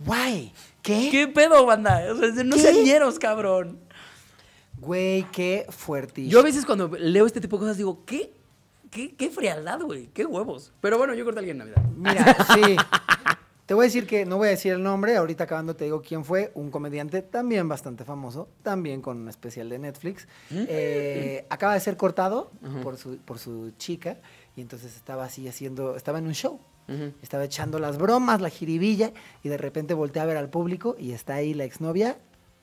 Guay. 0.01 0.53
¿Qué? 0.83 1.09
¿Qué 1.11 1.29
pedo, 1.29 1.65
banda? 1.67 2.03
O 2.13 2.17
sea, 2.17 2.45
no 2.45 2.57
¿Qué? 2.57 2.63
sean 2.63 2.85
ñeros, 2.85 3.19
cabrón. 3.19 3.79
Güey, 4.79 5.25
qué 5.33 5.67
fuertísimo. 5.71 6.33
Yo 6.33 6.41
a 6.41 6.43
veces 6.43 6.67
cuando 6.67 6.89
leo 6.89 7.27
este 7.27 7.41
tipo 7.41 7.57
de 7.57 7.61
cosas 7.61 7.77
digo, 7.77 8.05
¿qué? 8.05 8.33
¿Qué, 8.91 9.15
qué 9.15 9.31
frialdad, 9.31 9.81
güey? 9.81 10.09
¿Qué 10.09 10.25
huevos? 10.27 10.73
Pero 10.81 10.99
bueno, 10.99 11.15
yo 11.15 11.25
corté 11.25 11.39
a 11.39 11.41
alguien 11.41 11.61
en 11.61 11.69
Navidad. 11.75 11.91
Mira, 11.97 12.37
sí. 12.55 12.77
Te 13.67 13.73
voy 13.73 13.85
a 13.85 13.87
decir 13.87 14.07
que 14.07 14.27
no 14.27 14.37
voy 14.37 14.49
a 14.49 14.51
decir 14.51 14.75
el 14.75 14.83
nombre, 14.83 15.17
ahorita 15.17 15.45
acabando 15.45 15.75
te 15.75 15.85
digo 15.85 16.03
quién 16.03 16.23
fue, 16.23 16.53
un 16.55 16.71
comediante 16.71 17.23
también 17.23 17.67
bastante 17.67 18.05
famoso, 18.05 18.47
también 18.63 19.01
con 19.01 19.17
un 19.17 19.29
especial 19.29 19.71
de 19.71 19.79
Netflix. 19.79 20.29
Eh, 20.51 21.47
acaba 21.49 21.73
de 21.73 21.81
ser 21.81 21.97
cortado 21.97 22.51
por, 22.83 22.99
su, 22.99 23.17
por 23.17 23.39
su 23.39 23.73
chica 23.79 24.19
y 24.55 24.61
entonces 24.61 24.95
estaba 24.95 25.25
así 25.25 25.49
haciendo, 25.49 25.97
estaba 25.97 26.19
en 26.19 26.27
un 26.27 26.35
show. 26.35 26.61
Estaba 27.23 27.45
echando 27.45 27.79
las 27.79 27.99
bromas, 27.99 28.41
la 28.41 28.51
jiribilla, 28.51 29.13
y 29.43 29.49
de 29.49 29.57
repente 29.57 29.95
voltea 29.95 30.23
a 30.23 30.27
ver 30.27 30.37
al 30.37 30.51
público 30.51 30.97
y 30.99 31.13
está 31.13 31.37
ahí 31.37 31.55
la 31.55 31.65
exnovia 31.65 32.19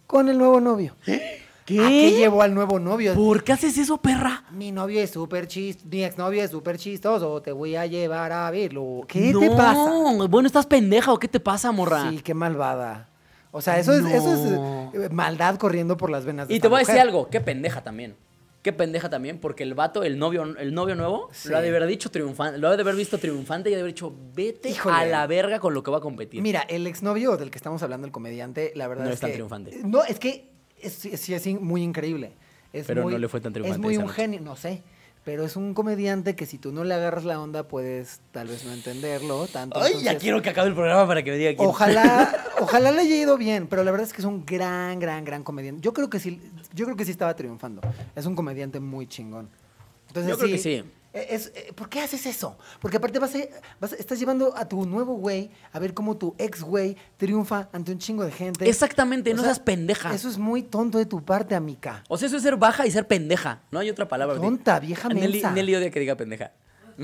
con 0.08 0.30
el 0.30 0.38
nuevo 0.38 0.60
novio. 0.62 0.96
¿Qué? 1.06 1.42
¿A 1.80 1.88
qué 1.88 2.12
llevó 2.12 2.42
al 2.42 2.54
nuevo 2.54 2.80
novio? 2.80 3.14
¿Por 3.14 3.44
qué 3.44 3.54
haces 3.54 3.78
eso, 3.78 3.98
perra? 3.98 4.44
Mi 4.52 4.72
novio 4.72 5.00
es 5.02 5.12
súper 5.12 5.48
chistoso, 5.48 5.88
mi 5.90 6.04
exnovio 6.04 6.44
es 6.44 6.52
súper 6.52 6.78
chistoso, 6.78 7.42
te 7.42 7.52
voy 7.52 7.76
a 7.76 7.86
llevar 7.86 8.32
a 8.32 8.50
verlo. 8.52 9.02
¿Qué 9.08 9.32
No, 9.32 9.40
te 9.40 9.50
pasa? 9.52 9.92
Bueno, 10.30 10.48
¿estás 10.48 10.66
pendeja 10.66 11.14
o 11.14 11.20
qué 11.20 11.28
te 11.28 11.40
pasa, 11.40 11.72
morra? 11.72 12.10
Sí, 12.10 12.22
qué 12.22 12.34
malvada. 12.34 13.08
O 13.52 13.62
sea, 13.62 13.80
eso 13.80 13.94
es, 13.94 14.06
eso 14.06 14.34
es 14.34 15.02
eh, 15.06 15.10
maldad 15.12 15.58
corriendo 15.58 15.98
por 15.98 16.10
las 16.10 16.26
venas 16.26 16.48
de 16.48 16.56
Y 16.56 16.60
te 16.60 16.68
voy 16.68 16.78
a 16.78 16.80
decir 16.80 17.00
algo, 17.00 17.30
qué 17.30 17.42
pendeja 17.42 17.84
también. 17.84 18.16
Qué 18.62 18.72
pendeja 18.74 19.10
también, 19.10 19.40
porque 19.40 19.64
el 19.64 19.74
vato, 19.74 20.04
el 20.04 20.20
novio, 20.20 20.44
el 20.44 20.74
novio 20.74 20.94
nuevo, 20.96 21.30
Sí. 21.32 21.50
lo 21.50 21.58
ha 21.58 21.62
de 21.62 21.70
haber 21.70 21.88
dicho 21.88 22.12
triunfante, 22.12 22.60
lo 22.60 22.68
ha 22.68 22.76
de 22.76 22.82
haber 22.84 22.96
visto 22.96 23.18
triunfante 23.18 23.70
y 23.72 23.74
ha 23.74 23.78
de 23.78 23.82
haber 23.82 23.94
dicho, 23.94 24.14
vete 24.36 24.70
Híjole. 24.70 24.96
a 24.96 25.06
la 25.06 25.26
verga 25.26 25.60
con 25.60 25.74
lo 25.74 25.82
que 25.82 25.90
va 25.90 25.98
a 25.98 26.02
competir. 26.02 26.42
Mira, 26.44 26.62
el 26.70 26.86
exnovio 26.86 27.38
del 27.38 27.50
que 27.50 27.58
estamos 27.58 27.82
hablando, 27.82 28.06
el 28.06 28.14
comediante, 28.14 28.72
la 28.76 28.88
verdad 28.88 29.06
No 29.06 29.12
es, 29.12 29.20
tan 29.20 29.30
que... 29.32 29.36
triunfante. 29.36 29.80
No, 29.84 30.04
es 30.04 30.20
que 30.20 30.52
es, 30.80 30.94
sí 30.94 31.34
es 31.34 31.48
muy 31.60 31.82
increíble. 31.82 32.34
Es 32.72 32.86
Pero 32.86 33.02
muy- 33.04 33.14
no 33.14 33.20
le 33.20 33.28
fue 33.28 33.42
tan 33.42 33.52
triunfante 33.52 33.76
Es 33.80 33.82
muy 33.84 33.98
un 33.98 34.08
genio, 34.10 34.42
no 34.42 34.56
sé. 34.56 34.84
Pero 35.24 35.46
es 35.46 35.56
un 35.56 35.76
comediante 35.76 36.36
que 36.36 36.48
si 36.48 36.58
tú 36.58 36.72
no 36.72 36.84
le 36.84 36.96
agarras 36.96 37.26
la 37.26 37.40
onda, 37.40 37.68
puedes 37.68 38.22
tal 38.32 38.48
vez 38.48 38.66
no 38.66 38.74
entenderlo 38.74 39.46
tanto. 39.48 39.80
Ay, 39.80 40.02
ya 40.02 40.18
quiero 40.18 40.42
que 40.42 40.50
acabe 40.50 40.70
el 40.70 40.74
programa 40.74 41.08
para 41.08 41.22
que 41.24 41.30
me 41.30 41.38
diga 41.38 41.54
quién. 41.56 41.70
Ojalá, 41.70 42.48
ojalá 42.60 42.92
le 42.92 43.02
haya 43.02 43.16
ido 43.16 43.38
bien, 43.38 43.68
pero 43.68 43.84
la 43.84 43.92
verdad 43.92 44.08
es 44.08 44.14
que 44.14 44.22
es 44.22 44.26
un 44.26 44.44
gran, 44.46 45.00
gran, 45.00 45.24
gran 45.24 45.44
comediante. 45.44 45.82
Yo 45.82 45.94
creo 45.94 46.10
que 46.10 46.20
sí, 46.20 46.42
yo 46.74 46.86
creo 46.86 46.98
que 46.98 47.06
sí 47.06 47.12
estaba 47.12 47.36
triunfando. 47.36 47.82
Es 48.16 48.26
un 48.26 48.36
comediante 48.36 48.80
muy 48.80 49.06
chingón. 49.06 49.50
Entonces, 50.08 50.32
Yo 50.32 50.38
creo 50.40 50.50
que 50.50 50.58
sí. 50.58 50.84
Eh, 51.14 51.28
Es, 51.30 51.52
eh, 51.56 51.72
¿Por 51.76 51.90
qué 51.90 52.00
haces 52.02 52.26
eso? 52.26 52.58
Porque 52.80 52.98
aparte 52.98 53.20
vas 53.20 53.34
a, 53.36 53.40
vas 53.80 53.94
a- 53.94 53.96
estás 53.96 54.20
llevando 54.20 54.56
a 54.56 54.68
tu 54.68 54.86
nuevo 54.86 55.16
güey 55.16 55.52
a 55.72 55.80
ver 55.80 55.94
cómo 55.94 56.18
tu 56.18 56.36
ex 56.38 56.62
güey 56.62 56.96
triunfa 57.18 57.70
ante 57.74 57.92
un 57.92 57.98
chingo 58.00 58.24
de 58.24 58.32
gente. 58.32 58.68
Exactamente, 58.70 59.32
O 59.32 59.36
no 59.36 59.42
sea, 59.42 59.54
seas 59.54 59.60
pendeja. 59.60 60.14
Eso 60.14 60.30
es 60.30 60.38
muy 60.38 60.64
tonto 60.64 60.98
de 60.98 61.06
tu 61.06 61.24
parte, 61.24 61.56
amica. 61.56 62.04
O 62.08 62.18
sea, 62.18 62.28
eso 62.28 62.38
es 62.38 62.44
ser 62.44 62.56
baja 62.58 62.86
y 62.88 62.92
ser 62.92 63.08
pendeja. 63.08 63.62
No 63.72 63.80
hay 63.80 63.90
otra 63.90 64.08
palabra. 64.08 64.36
Tonta, 64.38 64.80
vieja 64.80 65.10
Nelly, 65.10 65.34
mensa. 65.34 65.52
Nelly 65.52 65.76
odia 65.76 65.92
que 65.92 66.00
diga 66.00 66.16
pendeja. 66.16 66.52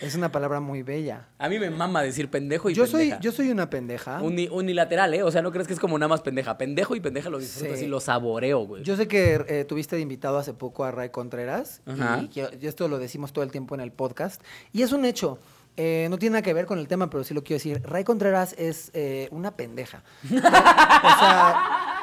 Es 0.00 0.14
una 0.14 0.30
palabra 0.30 0.60
muy 0.60 0.82
bella. 0.82 1.28
A 1.38 1.48
mí 1.48 1.58
me 1.58 1.70
mama 1.70 2.02
decir 2.02 2.28
pendejo 2.30 2.68
y 2.70 2.74
Yo 2.74 2.86
soy, 2.86 3.02
pendeja. 3.02 3.20
yo 3.20 3.32
soy 3.32 3.50
una 3.50 3.70
pendeja. 3.70 4.20
Uni- 4.22 4.48
unilateral, 4.50 5.14
¿eh? 5.14 5.22
O 5.22 5.30
sea, 5.30 5.40
no 5.42 5.50
crees 5.52 5.66
que 5.66 5.72
es 5.74 5.80
como 5.80 5.98
nada 5.98 6.08
más 6.08 6.20
pendeja. 6.20 6.58
Pendejo 6.58 6.94
y 6.96 7.00
pendeja 7.00 7.30
lo 7.30 7.38
disfruto 7.38 7.68
Sí. 7.70 7.74
así, 7.74 7.86
lo 7.86 8.00
saboreo, 8.00 8.60
güey. 8.66 8.82
Yo 8.82 8.96
sé 8.96 9.08
que 9.08 9.42
eh, 9.48 9.64
tuviste 9.64 9.96
de 9.96 10.02
invitado 10.02 10.38
hace 10.38 10.52
poco 10.52 10.84
a 10.84 10.90
Ray 10.90 11.08
Contreras 11.08 11.80
Ajá. 11.86 12.24
y 12.32 12.66
esto 12.66 12.88
lo 12.88 12.98
decimos 12.98 13.32
todo 13.32 13.44
el 13.44 13.50
tiempo 13.50 13.74
en 13.74 13.80
el 13.80 13.92
podcast 13.92 14.42
y 14.72 14.82
es 14.82 14.92
un 14.92 15.04
hecho. 15.04 15.38
Eh, 15.78 16.06
no 16.08 16.16
tiene 16.18 16.34
nada 16.34 16.42
que 16.42 16.54
ver 16.54 16.64
con 16.64 16.78
el 16.78 16.88
tema, 16.88 17.10
pero 17.10 17.22
sí 17.22 17.34
lo 17.34 17.42
quiero 17.44 17.56
decir. 17.56 17.82
Ray 17.84 18.02
Contreras 18.02 18.54
es 18.58 18.90
eh, 18.94 19.28
una 19.30 19.50
pendeja. 19.56 20.02
o 20.24 20.38
sea, 20.38 21.95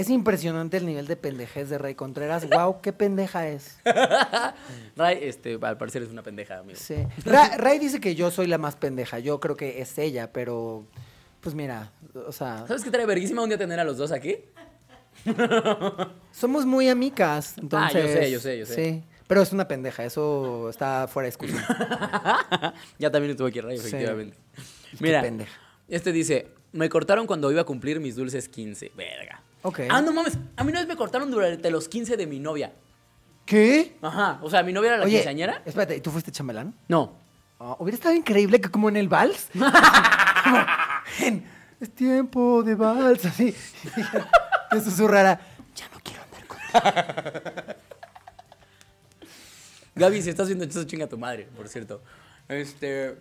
es 0.00 0.10
impresionante 0.10 0.76
el 0.76 0.86
nivel 0.86 1.06
de 1.06 1.16
pendejez 1.16 1.68
de 1.70 1.78
Ray 1.78 1.94
Contreras. 1.94 2.46
Wow, 2.50 2.80
qué 2.80 2.92
pendeja 2.92 3.48
es. 3.48 3.78
Ray, 4.96 5.18
este, 5.22 5.58
al 5.60 5.76
parecer 5.78 6.02
es 6.02 6.08
una 6.10 6.22
pendeja, 6.22 6.58
amigo. 6.58 6.78
Sí. 6.80 6.96
Ra- 7.24 7.56
Ray 7.56 7.78
dice 7.78 8.00
que 8.00 8.14
yo 8.14 8.30
soy 8.30 8.46
la 8.46 8.58
más 8.58 8.76
pendeja. 8.76 9.18
Yo 9.18 9.40
creo 9.40 9.56
que 9.56 9.80
es 9.80 9.96
ella, 9.98 10.32
pero 10.32 10.86
pues 11.40 11.54
mira, 11.54 11.92
o 12.26 12.32
sea, 12.32 12.66
¿Sabes 12.66 12.82
qué 12.84 12.90
trae 12.90 13.06
verguísima 13.06 13.42
un 13.42 13.48
día 13.48 13.58
tener 13.58 13.78
a 13.80 13.84
los 13.84 13.96
dos 13.96 14.10
aquí? 14.12 14.36
somos 16.32 16.66
muy 16.66 16.88
amicas. 16.88 17.56
Entonces, 17.58 17.96
Ah, 17.96 18.06
yo 18.06 18.12
sé, 18.12 18.30
yo 18.30 18.40
sé, 18.40 18.58
yo 18.58 18.66
sé. 18.66 18.74
Sí, 18.74 19.04
pero 19.26 19.42
es 19.42 19.52
una 19.52 19.66
pendeja. 19.68 20.04
Eso 20.04 20.68
está 20.70 21.06
fuera 21.08 21.24
de 21.26 21.30
discusión. 21.30 21.62
ya 22.98 23.10
también 23.10 23.32
estuvo 23.32 23.48
aquí 23.48 23.60
Ray, 23.60 23.76
efectivamente. 23.78 24.36
Mira, 25.00 25.22
pendeja. 25.22 25.52
este 25.88 26.12
dice, 26.12 26.48
me 26.72 26.88
cortaron 26.88 27.26
cuando 27.26 27.50
iba 27.52 27.60
a 27.62 27.64
cumplir 27.64 28.00
mis 28.00 28.16
dulces 28.16 28.48
15. 28.48 28.92
Verga. 28.96 29.42
Ok. 29.62 29.80
Ah, 29.90 30.00
no 30.00 30.12
mames, 30.12 30.38
a 30.56 30.64
mí 30.64 30.70
una 30.70 30.80
vez 30.80 30.88
me 30.88 30.96
cortaron 30.96 31.30
durante 31.30 31.70
los 31.70 31.88
15 31.88 32.16
de 32.16 32.26
mi 32.26 32.38
novia. 32.38 32.72
¿Qué? 33.44 33.96
Ajá, 34.02 34.38
o 34.42 34.50
sea, 34.50 34.62
mi 34.62 34.72
novia 34.72 34.88
era 34.90 34.98
la 34.98 35.04
Oye, 35.04 35.16
quinceañera. 35.16 35.62
espérate, 35.64 35.96
¿y 35.96 36.00
tú 36.00 36.10
fuiste 36.10 36.30
chambelán? 36.30 36.74
No. 36.86 37.16
Ah, 37.58 37.76
hubiera 37.78 37.96
estado 37.96 38.14
increíble 38.14 38.60
que 38.60 38.70
como 38.70 38.88
en 38.88 38.96
el 38.96 39.08
vals. 39.08 39.48
como 39.52 39.66
en, 41.26 41.44
es 41.80 41.94
tiempo 41.94 42.62
de 42.62 42.74
vals, 42.74 43.24
así. 43.24 43.54
Que 44.70 44.80
susurrara, 44.82 45.40
ya 45.74 45.88
no 45.88 45.98
quiero 46.04 46.22
andar 46.22 46.46
con 46.46 46.58
Gaby, 49.94 50.22
si 50.22 50.28
estás 50.30 50.46
viendo 50.46 50.64
esto, 50.64 50.84
chinga 50.84 51.06
tu 51.06 51.16
madre, 51.18 51.48
por 51.56 51.66
cierto. 51.68 52.02
Este. 52.48 53.16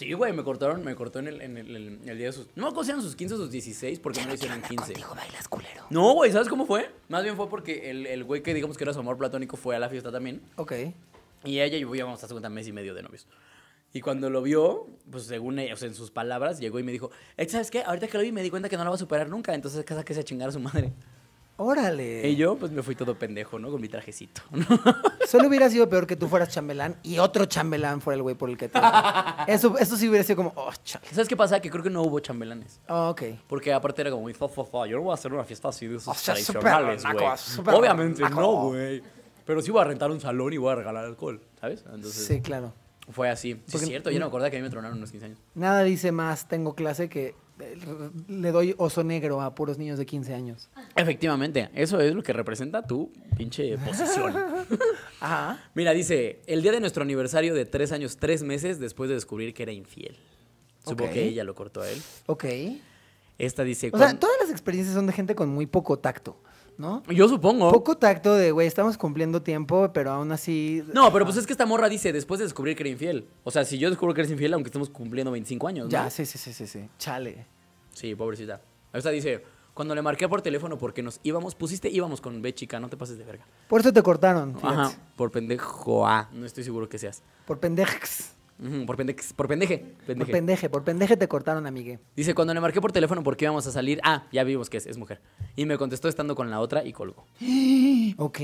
Sí, 0.00 0.14
güey, 0.14 0.32
me 0.32 0.42
cortaron, 0.42 0.82
me 0.82 0.94
cortó 0.94 1.18
en 1.18 1.28
el, 1.28 1.42
en 1.42 1.58
el, 1.58 1.76
el- 1.76 2.00
el 2.08 2.16
día 2.16 2.28
de 2.28 2.32
sus. 2.32 2.46
No 2.56 2.62
me 2.64 2.68
acuerdo 2.70 3.02
sus 3.02 3.14
15 3.14 3.34
o 3.34 3.36
sus 3.36 3.50
16, 3.50 4.00
porque 4.00 4.22
no 4.22 4.28
lo 4.28 4.34
hicieron 4.34 4.62
15. 4.62 4.76
Contigo 4.94 5.14
bailas 5.14 5.46
culero. 5.46 5.84
No, 5.90 6.14
güey, 6.14 6.32
¿sabes 6.32 6.48
cómo 6.48 6.64
fue? 6.64 6.90
Más 7.08 7.22
bien 7.22 7.36
fue 7.36 7.50
porque 7.50 7.90
el, 7.90 8.06
el 8.06 8.24
güey 8.24 8.42
que 8.42 8.54
digamos 8.54 8.78
que 8.78 8.84
era 8.84 8.94
su 8.94 9.00
amor 9.00 9.18
platónico 9.18 9.58
fue 9.58 9.76
a 9.76 9.78
la 9.78 9.90
fiesta 9.90 10.10
también. 10.10 10.40
Ok. 10.56 10.72
Y 11.44 11.60
ella 11.60 11.76
y 11.76 11.80
yo 11.80 11.94
íbamos 11.94 12.22
hasta 12.22 12.32
cuenta 12.32 12.48
mes 12.48 12.66
y 12.66 12.72
medio 12.72 12.94
de 12.94 13.02
novios. 13.02 13.26
Y 13.92 14.00
cuando 14.00 14.30
lo 14.30 14.40
vio, 14.40 14.86
pues 15.10 15.24
según 15.24 15.58
ella, 15.58 15.74
o 15.74 15.76
sea, 15.76 15.88
en 15.88 15.94
sus 15.94 16.10
palabras, 16.10 16.60
llegó 16.60 16.78
y 16.78 16.82
me 16.82 16.92
dijo, 16.92 17.10
"Eh, 17.36 17.46
¿sabes 17.46 17.70
qué? 17.70 17.82
Ahorita 17.82 18.08
que 18.08 18.16
lo 18.16 18.22
vi 18.22 18.32
me 18.32 18.42
di 18.42 18.48
cuenta 18.48 18.70
que 18.70 18.78
no 18.78 18.84
la 18.84 18.88
va 18.90 18.96
a 18.96 18.98
superar 18.98 19.28
nunca, 19.28 19.52
entonces 19.54 19.84
casa 19.84 20.02
que 20.02 20.14
se 20.14 20.20
a 20.20 20.22
chingar 20.22 20.48
a 20.48 20.52
su 20.52 20.60
madre. 20.60 20.94
Órale. 21.62 22.26
Y 22.26 22.36
yo, 22.36 22.56
pues 22.56 22.72
me 22.72 22.82
fui 22.82 22.94
todo 22.96 23.18
pendejo, 23.18 23.58
¿no? 23.58 23.70
Con 23.70 23.82
mi 23.82 23.88
trajecito. 23.88 24.40
Solo 25.28 25.46
hubiera 25.48 25.68
sido 25.68 25.90
peor 25.90 26.06
que 26.06 26.16
tú 26.16 26.26
fueras 26.26 26.48
chambelán 26.48 26.96
y 27.02 27.18
otro 27.18 27.44
chambelán 27.44 28.00
fuera 28.00 28.16
el 28.16 28.22
güey 28.22 28.34
por 28.34 28.48
el 28.48 28.56
que 28.56 28.70
te. 28.70 28.78
Eso, 29.46 29.76
eso 29.78 29.96
sí 29.96 30.08
hubiera 30.08 30.24
sido 30.24 30.36
como, 30.36 30.52
oh, 30.56 30.70
chale. 30.82 31.06
¿Sabes 31.10 31.28
qué 31.28 31.36
pasa? 31.36 31.60
Que 31.60 31.68
creo 31.70 31.82
que 31.82 31.90
no 31.90 32.00
hubo 32.02 32.18
chambelanes. 32.20 32.80
Oh, 32.88 33.10
ok. 33.10 33.22
Porque 33.46 33.72
aparte 33.74 34.00
era 34.00 34.10
como 34.10 34.26
fa, 34.32 34.48
fa, 34.48 34.64
fa, 34.64 34.86
yo 34.86 34.96
no 34.96 35.02
voy 35.02 35.10
a 35.10 35.14
hacer 35.14 35.32
una 35.34 35.44
fiesta 35.44 35.68
así 35.68 35.86
de 35.86 35.96
esos 35.96 36.08
O 36.08 36.14
sea, 36.14 36.32
tradicionales, 36.34 37.02
güey. 37.04 37.76
Obviamente 37.76 38.22
naco. 38.22 38.40
no, 38.40 38.52
güey. 38.68 39.02
Pero 39.44 39.60
sí 39.60 39.70
voy 39.70 39.82
a 39.82 39.84
rentar 39.84 40.10
un 40.10 40.20
salón 40.20 40.52
y 40.54 40.56
voy 40.56 40.72
a 40.72 40.76
regalar 40.76 41.04
alcohol, 41.04 41.40
¿sabes? 41.60 41.84
Entonces 41.92 42.24
Sí, 42.26 42.40
claro. 42.40 42.72
fue 43.10 43.28
así. 43.28 43.52
Sí, 43.54 43.60
Porque- 43.72 43.84
es 43.84 43.88
cierto, 43.90 44.10
yo 44.10 44.18
no 44.18 44.26
me 44.26 44.28
acordaba 44.28 44.48
que 44.50 44.56
a 44.56 44.60
mí 44.60 44.64
me 44.64 44.70
tronaron 44.70 44.96
unos 44.96 45.10
15 45.10 45.26
años. 45.26 45.38
Nada 45.54 45.82
dice 45.82 46.10
más, 46.12 46.48
tengo 46.48 46.74
clase 46.74 47.08
que 47.08 47.34
le 48.28 48.52
doy 48.52 48.74
oso 48.78 49.04
negro 49.04 49.40
a 49.40 49.54
puros 49.54 49.78
niños 49.78 49.98
de 49.98 50.06
15 50.06 50.34
años. 50.34 50.68
Efectivamente, 50.96 51.70
eso 51.74 52.00
es 52.00 52.14
lo 52.14 52.22
que 52.22 52.32
representa 52.32 52.86
tu 52.86 53.10
pinche 53.36 53.76
posición. 53.78 54.34
Ajá. 55.20 55.62
Mira, 55.74 55.92
dice, 55.92 56.40
el 56.46 56.62
día 56.62 56.72
de 56.72 56.80
nuestro 56.80 57.02
aniversario 57.02 57.54
de 57.54 57.64
tres 57.64 57.92
años, 57.92 58.16
tres 58.16 58.42
meses 58.42 58.78
después 58.78 59.08
de 59.08 59.14
descubrir 59.14 59.54
que 59.54 59.62
era 59.62 59.72
infiel. 59.72 60.16
Supongo 60.84 61.12
que 61.12 61.24
ella 61.24 61.44
lo 61.44 61.54
cortó 61.54 61.82
a 61.82 61.90
él. 61.90 62.00
Ok. 62.26 62.44
Esta 63.38 63.64
dice... 63.64 63.90
O 63.92 63.98
sea, 63.98 64.18
todas 64.18 64.36
las 64.40 64.50
experiencias 64.50 64.94
son 64.94 65.06
de 65.06 65.12
gente 65.12 65.34
con 65.34 65.48
muy 65.48 65.66
poco 65.66 65.98
tacto, 65.98 66.36
¿no? 66.80 67.02
Yo 67.04 67.28
supongo. 67.28 67.70
Poco 67.70 67.96
tacto 67.96 68.34
de, 68.34 68.50
güey, 68.50 68.66
estamos 68.66 68.96
cumpliendo 68.98 69.42
tiempo, 69.42 69.92
pero 69.92 70.10
aún 70.10 70.32
así... 70.32 70.82
No, 70.92 71.12
pero 71.12 71.24
pues 71.24 71.36
es 71.36 71.46
que 71.46 71.52
esta 71.52 71.66
morra 71.66 71.88
dice, 71.88 72.12
después 72.12 72.38
de 72.38 72.44
descubrir 72.44 72.74
que 72.74 72.82
era 72.82 72.90
infiel. 72.90 73.28
O 73.44 73.50
sea, 73.50 73.64
si 73.64 73.78
yo 73.78 73.90
descubro 73.90 74.14
que 74.14 74.22
eres 74.22 74.32
infiel, 74.32 74.54
aunque 74.54 74.68
estemos 74.68 74.90
cumpliendo 74.90 75.30
25 75.30 75.68
años, 75.68 75.84
¿no? 75.86 75.90
Ya, 75.90 76.10
sí, 76.10 76.26
sí, 76.26 76.38
sí, 76.38 76.52
sí, 76.52 76.66
sí. 76.66 76.88
Chale. 76.98 77.46
Sí, 77.92 78.14
pobrecita. 78.14 78.60
Esta 78.92 79.10
dice, 79.10 79.44
cuando 79.74 79.94
le 79.94 80.02
marqué 80.02 80.28
por 80.28 80.42
teléfono 80.42 80.78
porque 80.78 81.02
nos 81.02 81.20
íbamos, 81.22 81.54
pusiste 81.54 81.88
íbamos 81.88 82.20
con 82.20 82.42
B 82.42 82.54
chica, 82.54 82.80
no 82.80 82.88
te 82.88 82.96
pases 82.96 83.18
de 83.18 83.24
verga. 83.24 83.46
Por 83.68 83.80
eso 83.80 83.92
te 83.92 84.02
cortaron, 84.02 84.54
fíjate. 84.54 84.74
Ajá, 84.74 84.92
por 85.16 85.30
pendejo 85.30 86.06
A, 86.06 86.28
no 86.32 86.46
estoy 86.46 86.64
seguro 86.64 86.88
que 86.88 86.98
seas. 86.98 87.22
Por 87.46 87.60
pendejes. 87.60 88.34
Por 88.86 88.96
pendeje, 88.96 89.22
por 89.34 89.48
pendeje, 89.48 89.78
Por 89.78 90.06
pendeje. 90.06 90.32
pendeje, 90.32 90.68
por 90.68 90.84
pendeje 90.84 91.16
te 91.16 91.28
cortaron, 91.28 91.66
amigue. 91.66 91.98
Dice, 92.14 92.34
cuando 92.34 92.52
le 92.52 92.60
marqué 92.60 92.80
por 92.80 92.92
teléfono 92.92 93.22
porque 93.22 93.46
íbamos 93.46 93.66
a 93.66 93.72
salir, 93.72 94.00
ah, 94.04 94.26
ya 94.32 94.44
vimos 94.44 94.68
que 94.68 94.76
es, 94.76 94.86
es 94.86 94.98
mujer. 94.98 95.20
Y 95.56 95.66
me 95.66 95.78
contestó 95.78 96.08
estando 96.08 96.34
con 96.34 96.50
la 96.50 96.60
otra 96.60 96.84
y 96.84 96.92
colgó. 96.92 97.26
Ok. 98.16 98.40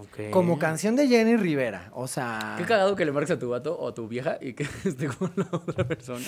Ok. 0.00 0.30
Como 0.30 0.58
canción 0.58 0.96
de 0.96 1.06
Jenny 1.06 1.36
Rivera. 1.36 1.90
O 1.92 2.06
sea. 2.08 2.54
Qué 2.58 2.64
cagado 2.64 2.96
que 2.96 3.04
le 3.04 3.12
marques 3.12 3.32
a 3.32 3.38
tu 3.38 3.50
vato 3.50 3.74
o 3.78 3.88
a 3.88 3.94
tu 3.94 4.08
vieja 4.08 4.38
y 4.40 4.54
que 4.54 4.64
esté 4.84 5.06
con 5.08 5.32
la 5.36 5.46
otra 5.52 5.86
persona. 5.86 6.24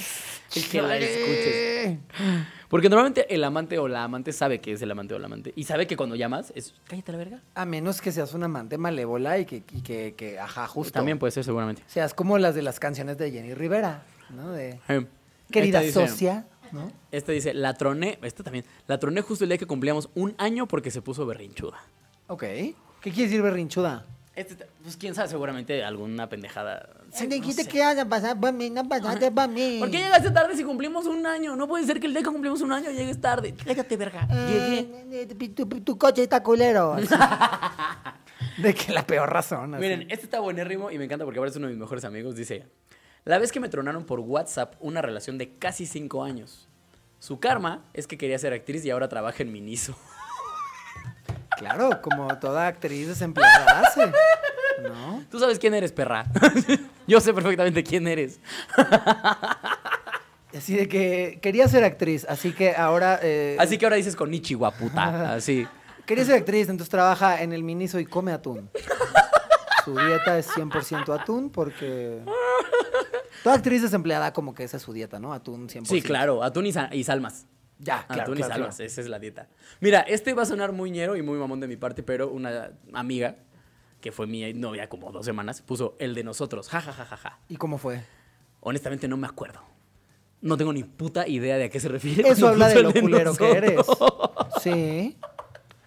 Y 0.55 0.61
que 0.61 0.83
la 0.83 0.97
escuches. 0.99 1.99
Porque 2.68 2.89
normalmente 2.89 3.33
el 3.33 3.45
amante 3.45 3.79
o 3.79 3.87
la 3.89 4.05
amante 4.05 4.33
sabe 4.33 4.61
que 4.61 4.72
es 4.72 4.83
el 4.83 4.91
amante 4.91 5.14
o 5.14 5.18
la 5.18 5.27
amante. 5.27 5.53
Y 5.57 5.64
sabe 5.64 5.87
que 5.87 5.97
cuando 5.97 6.16
llamas 6.16 6.53
es, 6.57 6.74
cállate 6.89 7.12
la 7.12 7.18
verga. 7.18 7.43
A 7.55 7.64
menos 7.64 8.01
que 8.01 8.11
seas 8.12 8.35
un 8.35 8.43
amante 8.43 8.77
malévola 8.77 9.39
y 9.39 9.47
que, 9.47 9.62
y 9.72 9.83
que, 9.83 10.14
que, 10.16 10.39
ajá, 10.39 10.66
justo. 10.66 10.93
También 10.93 11.18
puede 11.18 11.31
ser 11.31 11.45
seguramente. 11.45 11.83
Seas 11.87 12.12
como 12.12 12.39
las 12.39 12.55
de 12.55 12.62
las 12.62 12.81
canciones 12.81 13.16
de 13.17 13.31
Jenny 13.31 13.55
Rivera, 13.55 14.03
¿no? 14.31 14.51
De 14.53 14.79
Eh, 14.89 15.07
querida 15.51 15.81
dice- 15.81 15.93
socia, 16.09 16.47
¿no? 16.73 16.91
Esta 17.12 17.33
dice, 17.33 17.55
la 17.55 17.75
troné, 17.75 18.19
esta 18.23 18.43
también, 18.43 18.64
la 18.87 18.99
troné 18.99 19.21
justo 19.23 19.45
el 19.45 19.51
día 19.51 19.59
que 19.59 19.67
cumplíamos 19.67 20.09
un 20.14 20.35
año 20.39 20.67
porque 20.67 20.91
se 20.91 21.03
puso 21.03 21.25
berrinchuda. 21.27 21.79
Ok. 22.29 22.43
¿Qué 22.43 22.75
quiere 23.12 23.23
decir 23.25 23.43
berrinchuda? 23.43 24.05
Este, 24.35 24.67
pues 24.83 24.99
quién 24.99 25.14
sabe, 25.14 25.29
seguramente 25.31 25.83
alguna 25.83 26.29
pendejada. 26.29 26.91
No 27.23 27.27
dijiste 27.29 27.62
sé. 27.62 27.69
que 27.71 27.79
ibas 27.79 27.97
a 27.97 28.05
pasar 28.07 28.37
mí, 28.53 28.69
no 28.69 28.87
pasaste 28.87 29.31
por 29.31 29.49
mí. 29.49 29.77
¿Por 29.79 29.91
qué 29.91 29.97
llegaste 29.99 30.31
tarde 30.31 30.55
si 30.55 30.62
cumplimos 30.62 31.07
un 31.07 31.25
año? 31.27 31.57
No 31.57 31.67
puede 31.67 31.87
ser 31.87 31.99
que 32.01 32.07
el 32.07 32.12
día 32.12 32.23
que 32.23 32.29
cumplimos 32.29 32.61
un 32.61 32.71
año 32.73 32.91
llegues 32.91 33.19
tarde. 33.19 33.55
Cállate, 33.64 33.97
verga. 33.97 34.27
Llegué. 34.47 34.79
Eh, 35.23 35.29
eh, 35.41 35.49
tu, 35.49 35.67
tu 35.67 35.97
coche 35.97 36.23
está 36.25 36.43
culero. 36.43 36.97
De 38.59 38.75
que 38.75 38.93
la 38.93 39.07
peor 39.07 39.31
razón. 39.33 39.75
así. 39.75 39.81
Miren, 39.83 40.03
este 40.11 40.25
está 40.27 40.41
buenérrimo 40.41 40.91
y 40.91 40.99
me 40.99 41.05
encanta 41.05 41.25
porque 41.25 41.39
ahora 41.39 41.51
es 41.51 41.57
uno 41.57 41.67
de 41.69 41.73
mis 41.73 41.81
mejores 41.81 42.05
amigos. 42.05 42.37
Dice, 42.37 42.67
la 43.27 43.39
vez 43.39 43.53
que 43.53 43.61
me 43.61 43.68
tronaron 43.68 44.05
por 44.05 44.20
WhatsApp 44.20 44.74
una 44.81 45.03
relación 45.03 45.37
de 45.37 45.51
casi 45.51 45.85
cinco 45.85 46.24
años. 46.24 46.66
Su 47.18 47.39
karma 47.41 47.85
es 47.93 48.07
que 48.07 48.16
quería 48.16 48.39
ser 48.39 48.53
actriz 48.55 48.85
y 48.85 48.91
ahora 48.91 49.09
trabaja 49.09 49.43
en 49.43 49.53
Miniso. 49.53 49.95
Claro, 51.59 52.03
como 52.03 52.39
toda 52.39 52.66
actriz 52.66 53.09
desempleada 53.09 53.81
hace. 53.81 54.12
¿No? 54.83 55.24
Tú 55.31 55.39
sabes 55.39 55.59
quién 55.59 55.72
eres, 55.72 55.91
perra. 55.91 56.27
Yo 57.07 57.18
sé 57.18 57.33
perfectamente 57.33 57.83
quién 57.83 58.07
eres. 58.07 58.41
Así 60.55 60.77
de 60.77 60.87
que 60.87 61.39
quería 61.41 61.66
ser 61.68 61.83
actriz, 61.85 62.27
así 62.29 62.53
que 62.53 62.74
ahora. 62.77 63.20
eh, 63.22 63.57
Así 63.59 63.77
que 63.79 63.85
ahora 63.87 63.97
dices 63.97 64.16
con 64.16 64.33
Ichiwa, 64.35 64.70
puta. 64.72 65.33
Así. 65.35 65.66
Quería 66.07 66.24
ser 66.27 66.37
actriz, 66.37 66.68
entonces 66.68 66.89
trabaja 66.91 67.43
en 67.43 67.53
el 67.53 67.62
Miniso 67.62 67.99
y 67.99 68.07
come 68.07 68.33
atún. 68.33 68.70
Su 69.85 69.99
dieta 69.99 70.39
es 70.39 70.49
100% 70.51 71.18
atún 71.20 71.51
porque... 71.51 72.22
Toda 73.47 73.57
actriz 73.59 73.80
desempleada 73.80 74.32
como 74.32 74.55
que 74.55 74.64
esa 74.64 74.76
es 74.76 74.82
su 74.82 74.92
dieta, 74.92 75.20
¿no? 75.20 75.32
Atún 75.32 75.68
100%. 75.68 75.84
Sí, 75.86 76.03
claro. 76.03 76.42
Atún 76.42 76.66
y, 76.66 76.72
sa- 76.72 76.90
y 76.92 77.05
salmas. 77.05 77.47
Ya, 77.78 78.05
claro, 78.09 78.22
Atún 78.22 78.34
claro, 78.34 78.51
y 78.51 78.53
salmas. 78.55 78.76
claro. 78.76 78.86
Esa 78.90 79.01
es 79.01 79.07
la 79.09 79.20
dieta. 79.20 79.47
Mira, 79.78 80.01
este 80.01 80.34
va 80.34 80.42
a 80.42 80.47
sonar 80.47 80.72
muy 80.72 80.90
ñero 80.90 81.14
y 81.14 81.22
muy 81.22 81.38
mamón 81.38 81.61
de 81.61 81.68
mi 81.68 81.76
parte, 81.76 82.03
pero 82.03 82.28
una 82.28 82.72
amiga, 82.92 83.36
que 84.01 84.11
fue 84.11 84.26
mi 84.26 84.53
novia 84.53 84.88
como 84.88 85.12
dos 85.12 85.24
semanas, 85.24 85.62
puso 85.62 85.94
el 86.01 86.16
de 86.16 86.24
nosotros. 86.24 86.68
Ja, 86.70 86.80
ja, 86.80 86.92
ja, 86.92 87.05
ja, 87.05 87.16
ja. 87.16 87.38
¿Y 87.49 87.55
cómo 87.57 87.78
fue? 87.78 88.03
Honestamente 88.62 89.07
no 89.07 89.16
me 89.16 89.28
acuerdo. 89.28 89.61
No 90.40 90.57
tengo 90.57 90.72
ni 90.72 90.82
puta 90.82 91.28
idea 91.28 91.57
de 91.57 91.64
a 91.66 91.68
qué 91.70 91.78
se 91.78 91.88
refiere. 91.88 92.28
Eso 92.28 92.49
habla 92.49 92.66
de 92.68 92.82
lo 92.82 92.92
culero 92.92 93.36
que 93.36 93.49
eres. 93.53 93.80
Sí. 94.61 95.16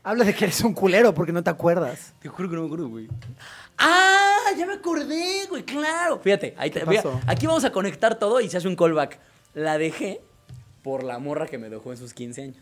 Habla 0.03 0.23
de 0.25 0.33
que 0.33 0.45
eres 0.45 0.61
un 0.61 0.73
culero 0.73 1.13
porque 1.13 1.31
no 1.31 1.43
te 1.43 1.49
acuerdas. 1.49 2.13
Te 2.21 2.29
juro 2.29 2.49
que 2.49 2.55
no 2.55 2.61
me 2.61 2.67
acuerdo, 2.67 2.87
güey. 2.89 3.07
¡Ah! 3.77 4.25
Ya 4.57 4.65
me 4.65 4.73
acordé, 4.73 5.45
güey, 5.49 5.63
claro. 5.63 6.19
Fíjate, 6.19 6.55
ahí 6.57 6.71
te, 6.71 6.79
¿Qué 6.79 6.85
mira, 6.85 7.03
pasó? 7.03 7.19
aquí 7.27 7.45
vamos 7.45 7.63
a 7.65 7.71
conectar 7.71 8.17
todo 8.17 8.41
y 8.41 8.49
se 8.49 8.57
hace 8.57 8.67
un 8.67 8.75
callback. 8.75 9.19
La 9.53 9.77
dejé 9.77 10.21
por 10.83 11.03
la 11.03 11.19
morra 11.19 11.45
que 11.47 11.57
me 11.57 11.69
dejó 11.69 11.91
en 11.91 11.97
sus 11.97 12.13
15 12.13 12.41
años. 12.41 12.57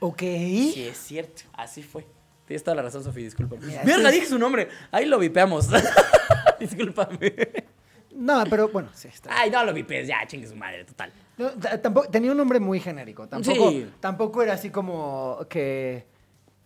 Ok. 0.00 0.20
Sí, 0.20 0.86
es 0.88 0.96
cierto. 0.98 1.42
Así 1.52 1.82
fue. 1.82 2.06
Tienes 2.46 2.62
toda 2.64 2.76
la 2.76 2.82
razón, 2.82 3.02
Sofía, 3.04 3.24
discúlpame. 3.24 3.74
Es- 3.74 4.12
dije 4.12 4.26
su 4.26 4.38
nombre. 4.38 4.68
Ahí 4.90 5.04
lo 5.06 5.18
vipeamos. 5.18 5.68
discúlpame. 6.60 7.34
No, 8.14 8.44
pero 8.48 8.68
bueno, 8.68 8.88
sí, 8.94 9.08
está. 9.08 9.30
Ay, 9.36 9.50
no 9.50 9.64
lo 9.64 9.72
vipees, 9.72 10.06
ya, 10.06 10.26
chingue 10.26 10.46
su 10.46 10.54
madre, 10.54 10.84
total. 10.84 11.12
No, 11.38 11.50
tampoco, 11.80 12.08
tenía 12.08 12.30
un 12.30 12.36
nombre 12.36 12.60
muy 12.60 12.78
genérico. 12.78 13.26
Tampoco, 13.26 13.70
Sí. 13.70 13.90
tampoco 14.00 14.42
era 14.42 14.52
así 14.54 14.70
como 14.70 15.38
que. 15.48 16.06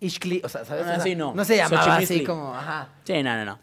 Ishkli, 0.01 0.43
o 0.45 0.49
sea, 0.49 0.65
¿sabes? 0.65 0.87
Ah, 0.87 1.01
sí, 1.01 1.15
no. 1.15 1.35
No 1.35 1.45
se 1.45 1.57
llamaba 1.57 1.97
así 1.97 2.25
como, 2.25 2.55
ajá. 2.55 2.89
Sí, 3.05 3.23
no, 3.23 3.37
no, 3.37 3.45
no. 3.45 3.59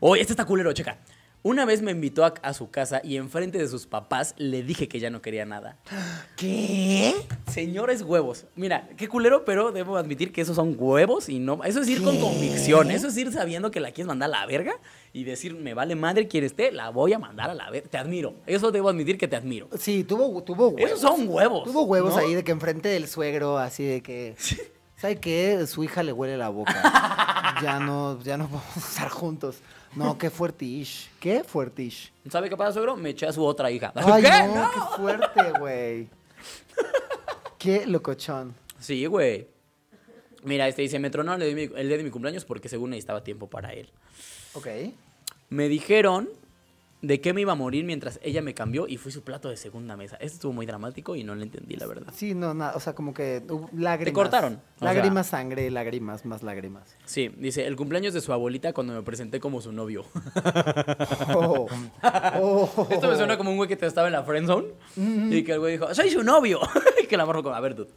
Oye, 0.00 0.22
este 0.22 0.32
está 0.32 0.44
culero, 0.44 0.72
checa. 0.72 0.98
Una 1.42 1.64
vez 1.64 1.80
me 1.80 1.90
invitó 1.90 2.26
a, 2.26 2.34
a 2.42 2.52
su 2.52 2.70
casa 2.70 3.00
y 3.02 3.16
enfrente 3.16 3.56
de 3.56 3.66
sus 3.66 3.86
papás 3.86 4.34
le 4.36 4.62
dije 4.62 4.88
que 4.88 5.00
ya 5.00 5.08
no 5.08 5.22
quería 5.22 5.46
nada. 5.46 5.78
¿Qué? 6.36 7.14
Señores 7.50 8.02
huevos. 8.02 8.44
Mira, 8.56 8.90
qué 8.98 9.08
culero, 9.08 9.46
pero 9.46 9.72
debo 9.72 9.96
admitir 9.96 10.32
que 10.32 10.42
esos 10.42 10.56
son 10.56 10.76
huevos 10.78 11.30
y 11.30 11.38
no. 11.38 11.64
Eso 11.64 11.80
es 11.80 11.88
ir 11.88 12.02
con 12.02 12.20
convicción. 12.20 12.90
Eso 12.90 13.08
es 13.08 13.16
ir 13.16 13.32
sabiendo 13.32 13.70
que 13.70 13.80
la 13.80 13.90
quieres 13.90 14.08
mandar 14.08 14.28
a 14.28 14.40
la 14.40 14.46
verga 14.46 14.74
y 15.14 15.24
decir, 15.24 15.54
me 15.54 15.72
vale 15.72 15.94
madre, 15.94 16.28
quieres 16.28 16.54
te, 16.54 16.72
la 16.72 16.90
voy 16.90 17.14
a 17.14 17.18
mandar 17.18 17.48
a 17.48 17.54
la 17.54 17.70
verga. 17.70 17.88
Te 17.88 17.96
admiro. 17.96 18.34
Eso 18.46 18.70
debo 18.70 18.90
admitir 18.90 19.16
que 19.16 19.26
te 19.26 19.36
admiro. 19.36 19.70
Sí, 19.78 20.04
tuvo, 20.04 20.42
tuvo 20.42 20.68
huevos. 20.68 20.90
Esos 20.90 21.00
son 21.00 21.26
huevos. 21.26 21.64
Tuvo 21.64 21.84
huevos 21.84 22.16
¿no? 22.16 22.20
ahí 22.20 22.34
de 22.34 22.44
que 22.44 22.52
enfrente 22.52 22.90
del 22.90 23.08
suegro, 23.08 23.56
así 23.56 23.82
de 23.82 24.02
que. 24.02 24.36
¿Sabe 25.00 25.16
qué? 25.18 25.66
Su 25.66 25.82
hija 25.84 26.02
le 26.02 26.12
huele 26.12 26.36
la 26.36 26.48
boca. 26.50 27.56
ya 27.62 27.80
no, 27.80 28.20
ya 28.22 28.36
no 28.36 28.44
vamos 28.48 28.76
a 28.76 28.80
estar 28.80 29.08
juntos. 29.08 29.56
No, 29.94 30.18
qué 30.18 30.30
fuertish. 30.30 31.10
Qué 31.18 31.42
fuertish. 31.42 32.12
¿Sabe 32.30 32.48
qué 32.48 32.56
pasa, 32.56 32.72
suegro? 32.72 32.96
Me 32.96 33.10
eché 33.10 33.26
a 33.26 33.32
su 33.32 33.44
otra 33.44 33.70
hija. 33.70 33.92
Ay, 33.94 34.22
¿Qué? 34.22 34.28
no, 34.54 34.70
qué 34.70 34.80
fuerte, 34.96 35.52
güey. 35.58 36.08
Qué 37.58 37.86
locochón. 37.86 38.54
Sí, 38.78 39.04
güey. 39.06 39.48
Mira, 40.42 40.68
este 40.68 40.82
dice, 40.82 40.98
me 40.98 41.10
tronaron 41.10 41.42
el 41.42 41.48
día 41.54 41.56
de 41.56 41.68
mi- 41.68 41.80
el 41.80 41.88
día 41.88 41.96
de 41.98 42.04
mi 42.04 42.10
cumpleaños 42.10 42.44
porque 42.44 42.68
según 42.68 42.90
necesitaba 42.90 43.22
tiempo 43.24 43.48
para 43.48 43.72
él. 43.72 43.90
Ok. 44.54 44.66
Me 45.50 45.68
dijeron 45.68 46.28
de 47.02 47.20
qué 47.20 47.32
me 47.32 47.40
iba 47.40 47.52
a 47.52 47.56
morir 47.56 47.84
mientras 47.84 48.20
ella 48.22 48.42
me 48.42 48.54
cambió 48.54 48.86
y 48.86 48.96
fui 48.96 49.10
su 49.10 49.22
plato 49.22 49.48
de 49.48 49.56
segunda 49.56 49.96
mesa. 49.96 50.16
Esto 50.16 50.34
estuvo 50.34 50.52
muy 50.52 50.66
dramático 50.66 51.16
y 51.16 51.24
no 51.24 51.34
lo 51.34 51.42
entendí, 51.42 51.76
la 51.76 51.86
verdad. 51.86 52.12
Sí, 52.14 52.34
no, 52.34 52.52
nada, 52.52 52.74
o 52.76 52.80
sea, 52.80 52.94
como 52.94 53.14
que 53.14 53.42
lágrimas. 53.72 54.14
cortaron, 54.14 54.60
o 54.80 54.84
Lágrimas, 54.84 55.28
sangre, 55.28 55.70
lágrimas, 55.70 56.26
más 56.26 56.42
lágrimas. 56.42 56.96
Sí, 57.04 57.30
dice, 57.38 57.66
el 57.66 57.76
cumpleaños 57.76 58.12
de 58.12 58.20
su 58.20 58.32
abuelita 58.32 58.72
cuando 58.72 58.92
me 58.92 59.02
presenté 59.02 59.40
como 59.40 59.60
su 59.60 59.72
novio. 59.72 60.04
Oh, 61.32 61.66
oh. 62.40 62.88
Esto 62.90 63.08
me 63.08 63.16
suena 63.16 63.36
como 63.36 63.50
un 63.50 63.56
güey 63.56 63.68
que 63.68 63.76
te 63.76 63.86
estaba 63.86 64.08
en 64.08 64.12
la 64.12 64.22
friendzone 64.22 64.68
y 64.96 65.42
que 65.42 65.52
el 65.52 65.60
güey 65.60 65.72
dijo, 65.72 65.92
soy 65.94 66.10
su 66.10 66.22
novio. 66.22 66.60
y 67.02 67.06
que 67.06 67.16
la 67.16 67.24
morro 67.24 67.42
como, 67.42 67.54
a 67.54 67.60
ver, 67.60 67.74
dude. 67.74 67.90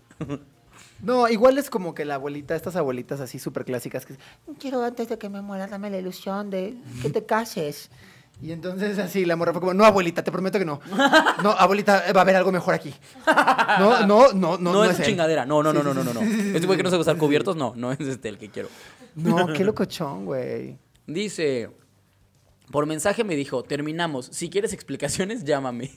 No, 1.02 1.28
igual 1.28 1.58
es 1.58 1.70
como 1.70 1.94
que 1.94 2.06
la 2.06 2.16
abuelita, 2.16 2.56
estas 2.56 2.76
abuelitas 2.76 3.20
así 3.20 3.40
súper 3.40 3.66
clásicas 3.66 4.06
que 4.06 4.16
Quiero 4.60 4.84
antes 4.84 5.10
de 5.10 5.18
que 5.18 5.30
me 5.30 5.42
muera, 5.42 5.68
dame 5.68 5.90
la 5.90 5.98
ilusión 5.98 6.50
de 6.50 6.76
que 7.02 7.10
te 7.10 7.26
cases. 7.26 7.90
Y 8.42 8.52
entonces 8.52 9.00
así 9.00 9.26
la 9.26 9.36
morra 9.36 9.54
fue 9.54 9.62
como, 9.62 9.74
no, 9.74 9.86
abuelita, 9.86 10.22
te 10.24 10.32
prometo 10.32 10.60
que 10.60 10.66
no. 10.66 10.82
No, 11.44 11.52
abuelita, 11.52 12.12
va 12.14 12.22
a 12.22 12.24
haber 12.24 12.36
algo 12.36 12.52
mejor 12.52 12.74
aquí. 12.74 12.94
No, 13.80 14.06
no, 14.06 14.34
no, 14.34 14.34
no. 14.34 14.58
No, 14.58 14.74
No, 14.74 14.84
es 14.84 15.02
chingadera. 15.02 15.46
No, 15.46 15.64
no, 15.64 15.72
no, 15.72 15.84
no, 15.84 15.94
no, 15.94 16.04
no. 16.04 16.14
no. 16.14 16.22
Este 16.22 16.66
güey 16.66 16.78
que 16.78 16.84
no 16.84 16.90
sabe 16.90 17.02
usar 17.02 17.18
cubiertos, 17.18 17.56
no, 17.56 17.74
no 17.76 17.92
es 17.92 18.00
este 18.02 18.30
el 18.30 18.38
que 18.38 18.50
quiero. 18.50 18.70
No, 19.16 19.48
qué 19.48 19.64
locochón, 19.64 20.26
güey. 20.26 20.78
Dice, 21.08 21.70
por 22.72 22.86
mensaje 22.86 23.24
me 23.24 23.36
dijo, 23.36 23.64
terminamos. 23.64 24.28
Si 24.32 24.50
quieres 24.50 24.74
explicaciones, 24.74 25.44
llámame. 25.44 25.92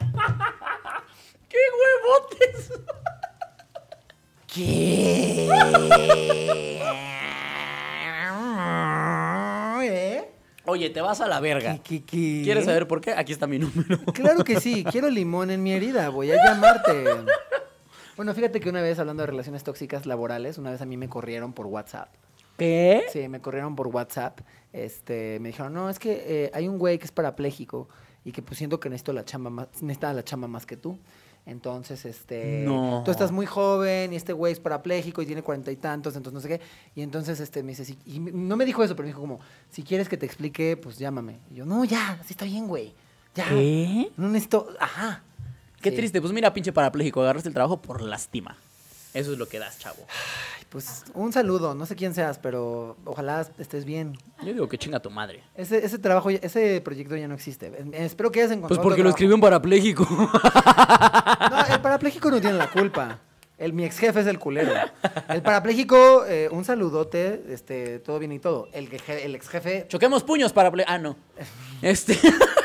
¡Qué 1.48 1.58
huevotes! 1.78 2.72
¿Qué? 4.46 5.48
¿Eh? 9.84 10.28
Oye, 10.72 10.88
te 10.88 11.02
vas 11.02 11.20
a 11.20 11.28
la 11.28 11.38
verga. 11.38 11.74
¿Qué, 11.84 12.00
qué, 12.00 12.04
qué? 12.04 12.40
¿Quieres 12.44 12.64
saber 12.64 12.88
por 12.88 13.02
qué? 13.02 13.12
Aquí 13.12 13.30
está 13.30 13.46
mi 13.46 13.58
número. 13.58 13.98
Claro 14.14 14.42
que 14.42 14.58
sí, 14.58 14.84
quiero 14.90 15.10
limón 15.10 15.50
en 15.50 15.62
mi 15.62 15.72
herida, 15.72 16.08
voy 16.08 16.30
a 16.30 16.42
llamarte. 16.42 17.04
Bueno, 18.16 18.32
fíjate 18.32 18.58
que 18.58 18.70
una 18.70 18.80
vez 18.80 18.98
hablando 18.98 19.22
de 19.22 19.26
relaciones 19.26 19.64
tóxicas 19.64 20.06
laborales, 20.06 20.56
una 20.56 20.70
vez 20.70 20.80
a 20.80 20.86
mí 20.86 20.96
me 20.96 21.10
corrieron 21.10 21.52
por 21.52 21.66
WhatsApp. 21.66 22.08
¿Qué? 22.56 23.04
Sí, 23.12 23.28
me 23.28 23.42
corrieron 23.42 23.76
por 23.76 23.88
WhatsApp. 23.88 24.40
Este, 24.72 25.38
me 25.40 25.50
dijeron, 25.50 25.74
no, 25.74 25.90
es 25.90 25.98
que 25.98 26.22
eh, 26.26 26.50
hay 26.54 26.68
un 26.68 26.78
güey 26.78 26.98
que 26.98 27.04
es 27.04 27.12
parapléjico 27.12 27.90
y 28.24 28.32
que 28.32 28.40
pues 28.40 28.56
siento 28.56 28.80
que 28.80 28.88
necesito 28.88 29.12
la 29.12 29.26
chamba 29.26 29.50
más, 29.50 29.68
necesita 29.82 30.10
la 30.14 30.24
chamba 30.24 30.48
más 30.48 30.64
que 30.64 30.78
tú. 30.78 30.98
Entonces, 31.44 32.04
este, 32.04 32.62
No. 32.64 33.02
tú 33.04 33.10
estás 33.10 33.32
muy 33.32 33.46
joven 33.46 34.12
y 34.12 34.16
este 34.16 34.32
güey 34.32 34.52
es 34.52 34.60
parapléjico 34.60 35.22
y 35.22 35.26
tiene 35.26 35.42
cuarenta 35.42 35.72
y 35.72 35.76
tantos, 35.76 36.14
entonces 36.14 36.34
no 36.34 36.40
sé 36.40 36.48
qué. 36.48 36.60
Y 36.94 37.02
entonces, 37.02 37.40
este, 37.40 37.62
me 37.64 37.74
dice, 37.74 37.96
y 38.06 38.20
no 38.20 38.56
me 38.56 38.64
dijo 38.64 38.84
eso, 38.84 38.94
pero 38.94 39.04
me 39.06 39.08
dijo 39.08 39.20
como, 39.20 39.40
si 39.70 39.82
quieres 39.82 40.08
que 40.08 40.16
te 40.16 40.24
explique, 40.26 40.76
pues 40.76 40.98
llámame. 40.98 41.40
Y 41.50 41.56
yo, 41.56 41.66
no, 41.66 41.84
ya, 41.84 42.18
así 42.20 42.32
está 42.34 42.44
bien, 42.44 42.68
güey. 42.68 42.94
Ya. 43.34 43.48
¿Qué? 43.48 44.12
No 44.16 44.28
necesito, 44.28 44.68
ajá. 44.78 45.24
Qué 45.80 45.90
Sí. 45.90 45.96
triste. 45.96 46.20
Pues 46.20 46.32
mira, 46.32 46.54
pinche 46.54 46.72
parapléjico, 46.72 47.22
agarraste 47.22 47.48
el 47.48 47.54
trabajo 47.54 47.82
por 47.82 48.02
lástima. 48.02 48.56
Eso 49.14 49.32
es 49.32 49.38
lo 49.38 49.46
que 49.48 49.58
das, 49.58 49.78
chavo. 49.78 50.06
Ay, 50.08 50.64
Pues 50.70 51.04
un 51.14 51.32
saludo, 51.34 51.74
no 51.74 51.84
sé 51.84 51.94
quién 51.96 52.14
seas, 52.14 52.38
pero 52.38 52.96
ojalá 53.04 53.46
estés 53.58 53.84
bien. 53.84 54.16
Yo 54.42 54.52
digo 54.54 54.68
que 54.68 54.78
chinga 54.78 55.00
tu 55.00 55.10
madre. 55.10 55.42
Ese, 55.54 55.84
ese 55.84 55.98
trabajo, 55.98 56.30
ya- 56.30 56.38
ese 56.42 56.80
proyecto 56.80 57.14
ya 57.16 57.28
no 57.28 57.34
existe. 57.34 57.70
Espero 57.92 58.30
que 58.32 58.40
hayas 58.40 58.48
Pues 58.48 58.58
encontrado 58.58 58.82
porque 58.82 59.02
otro 59.02 59.04
lo 59.04 59.14
trabajo. 59.14 59.16
escribió 59.16 59.34
un 59.34 59.40
parapléjico. 59.42 60.06
No, 61.50 61.74
el 61.74 61.80
parapléjico 61.80 62.30
no 62.30 62.40
tiene 62.40 62.56
la 62.56 62.70
culpa. 62.70 63.18
El, 63.58 63.72
mi 63.74 63.84
ex 63.84 63.98
jefe 63.98 64.20
es 64.20 64.26
el 64.26 64.38
culero. 64.38 64.72
El 65.28 65.42
parapléjico, 65.42 66.24
eh, 66.26 66.48
un 66.50 66.64
saludote, 66.64 67.44
este, 67.50 67.98
todo 68.00 68.18
bien 68.18 68.32
y 68.32 68.38
todo. 68.40 68.68
El, 68.72 68.88
que 68.88 68.98
je- 68.98 69.24
el 69.24 69.34
ex 69.36 69.48
jefe, 69.48 69.86
Choquemos 69.88 70.24
puños 70.24 70.52
parapléjico. 70.52 70.92
Ah, 70.92 70.98
no. 70.98 71.16
Este. 71.82 72.18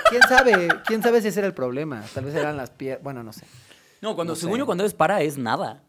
quién 0.09 0.21
sabe, 0.29 0.69
quién 0.85 1.03
sabe 1.03 1.21
si 1.21 1.27
ese 1.27 1.39
era 1.39 1.47
el 1.47 1.53
problema. 1.53 2.03
Tal 2.13 2.23
vez 2.25 2.33
eran 2.35 2.55
las 2.55 2.69
piernas, 2.69 3.03
bueno, 3.03 3.21
no 3.23 3.33
sé. 3.33 3.43
No, 4.01 4.15
cuando, 4.15 4.33
No 4.33 4.35
según 4.39 4.53
sé. 4.55 4.59
yo, 4.59 4.65
cuando 4.65 4.83
eres 4.83 4.93
para 4.93 5.21
es 5.21 5.37
nada. 5.37 5.81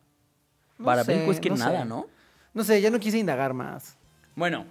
No 0.79 0.85
Parapléjico 0.85 1.27
sé, 1.27 1.33
es 1.33 1.41
que 1.41 1.51
no 1.51 1.57
nada, 1.57 1.83
sé. 1.83 1.89
¿no? 1.89 2.07
No 2.55 2.65
sé, 2.65 2.81
ya 2.81 2.91
no 2.91 2.99
quise 3.01 3.19
indagar 3.19 3.53
más. 3.55 3.97
Bueno, 4.37 4.65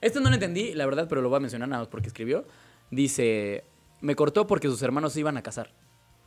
esto 0.00 0.20
no 0.20 0.28
lo 0.28 0.34
entendí, 0.34 0.74
la 0.74 0.84
verdad, 0.86 1.06
pero 1.08 1.22
lo 1.22 1.28
voy 1.28 1.36
a 1.38 1.40
mencionar 1.40 1.68
nada 1.68 1.80
más 1.82 1.88
porque 1.88 2.08
escribió. 2.08 2.44
Dice, 2.90 3.64
me 4.00 4.14
cortó 4.14 4.46
porque 4.46 4.68
sus 4.68 4.80
hermanos 4.82 5.12
se 5.14 5.20
iban 5.20 5.36
a 5.36 5.42
casar. 5.42 5.70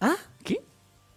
¿Ah? 0.02 0.16
¿Qué? 0.44 0.62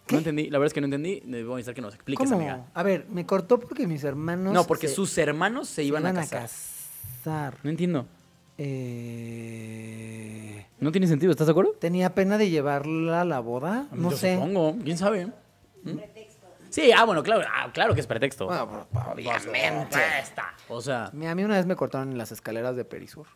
¿Qué? 0.07 0.15
No 0.15 0.19
entendí, 0.19 0.51
la 0.51 0.59
verdad 0.59 0.67
es 0.69 0.75
que 0.75 0.81
no 0.81 0.87
entendí. 0.87 1.23
A 1.25 1.27
necesitar 1.27 1.75
que 1.75 1.81
nos 1.81 1.95
expliques, 1.95 2.29
¿Cómo? 2.29 2.37
amiga. 2.41 2.67
A 2.75 2.83
ver, 2.83 3.07
me 3.09 3.25
cortó 3.27 3.59
porque 3.59 3.87
mis 3.87 4.05
hermanos. 4.05 4.53
No, 4.53 4.65
porque 4.65 4.89
se- 4.89 4.95
sus 4.95 5.17
hermanos 5.19 5.69
se 5.69 5.85
iban, 5.85 6.05
a 6.07 6.13
casar. 6.13 6.43
casar. 6.43 7.57
No 7.63 7.71
entiendo. 7.71 8.07
Eh, 9.35 10.67
No 10.81 10.91
tiene 10.93 11.07
sentido, 11.07 11.31
¿estás 11.33 11.47
de 11.47 11.53
acuerdo? 11.53 11.73
¿Tenía 11.79 12.15
pena 12.15 12.37
de 12.39 12.51
llevarla 12.51 13.21
a 13.23 13.25
la 13.25 13.39
boda? 13.41 13.87
No 13.93 14.11
Yo 14.11 14.17
sé. 14.17 14.35
Supongo, 14.35 14.77
quién 14.85 14.99
sabe. 14.99 15.29
Sí, 16.73 16.91
ah, 16.91 17.05
bueno, 17.05 17.23
claro, 17.23 17.45
ah, 17.55 17.71
claro 17.73 17.95
que 17.95 18.01
es 18.01 18.07
pretexto. 18.07 18.47
Bueno, 18.47 18.89
pues, 18.91 19.05
obviamente. 19.13 19.99
está. 20.21 20.55
O 20.69 20.81
sea, 20.81 21.11
Mi- 21.13 21.27
A 21.29 21.35
mí 21.35 21.45
una 21.45 21.57
vez 21.57 21.67
me 21.67 21.77
cortaron 21.77 22.11
en 22.13 22.19
las 22.19 22.33
escaleras 22.33 22.75
de 22.77 22.85
Perisur. 22.87 23.27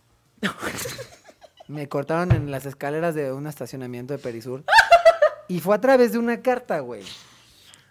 me 1.69 1.89
cortaron 1.89 2.33
en 2.33 2.51
las 2.51 2.65
escaleras 2.67 3.15
de 3.15 3.33
un 3.33 3.47
estacionamiento 3.47 4.15
de 4.15 4.19
Perisur. 4.19 4.65
Y 5.49 5.61
fue 5.61 5.75
a 5.77 5.81
través 5.81 6.13
de 6.13 6.19
una 6.19 6.41
carta, 6.41 6.81
güey. 6.81 7.03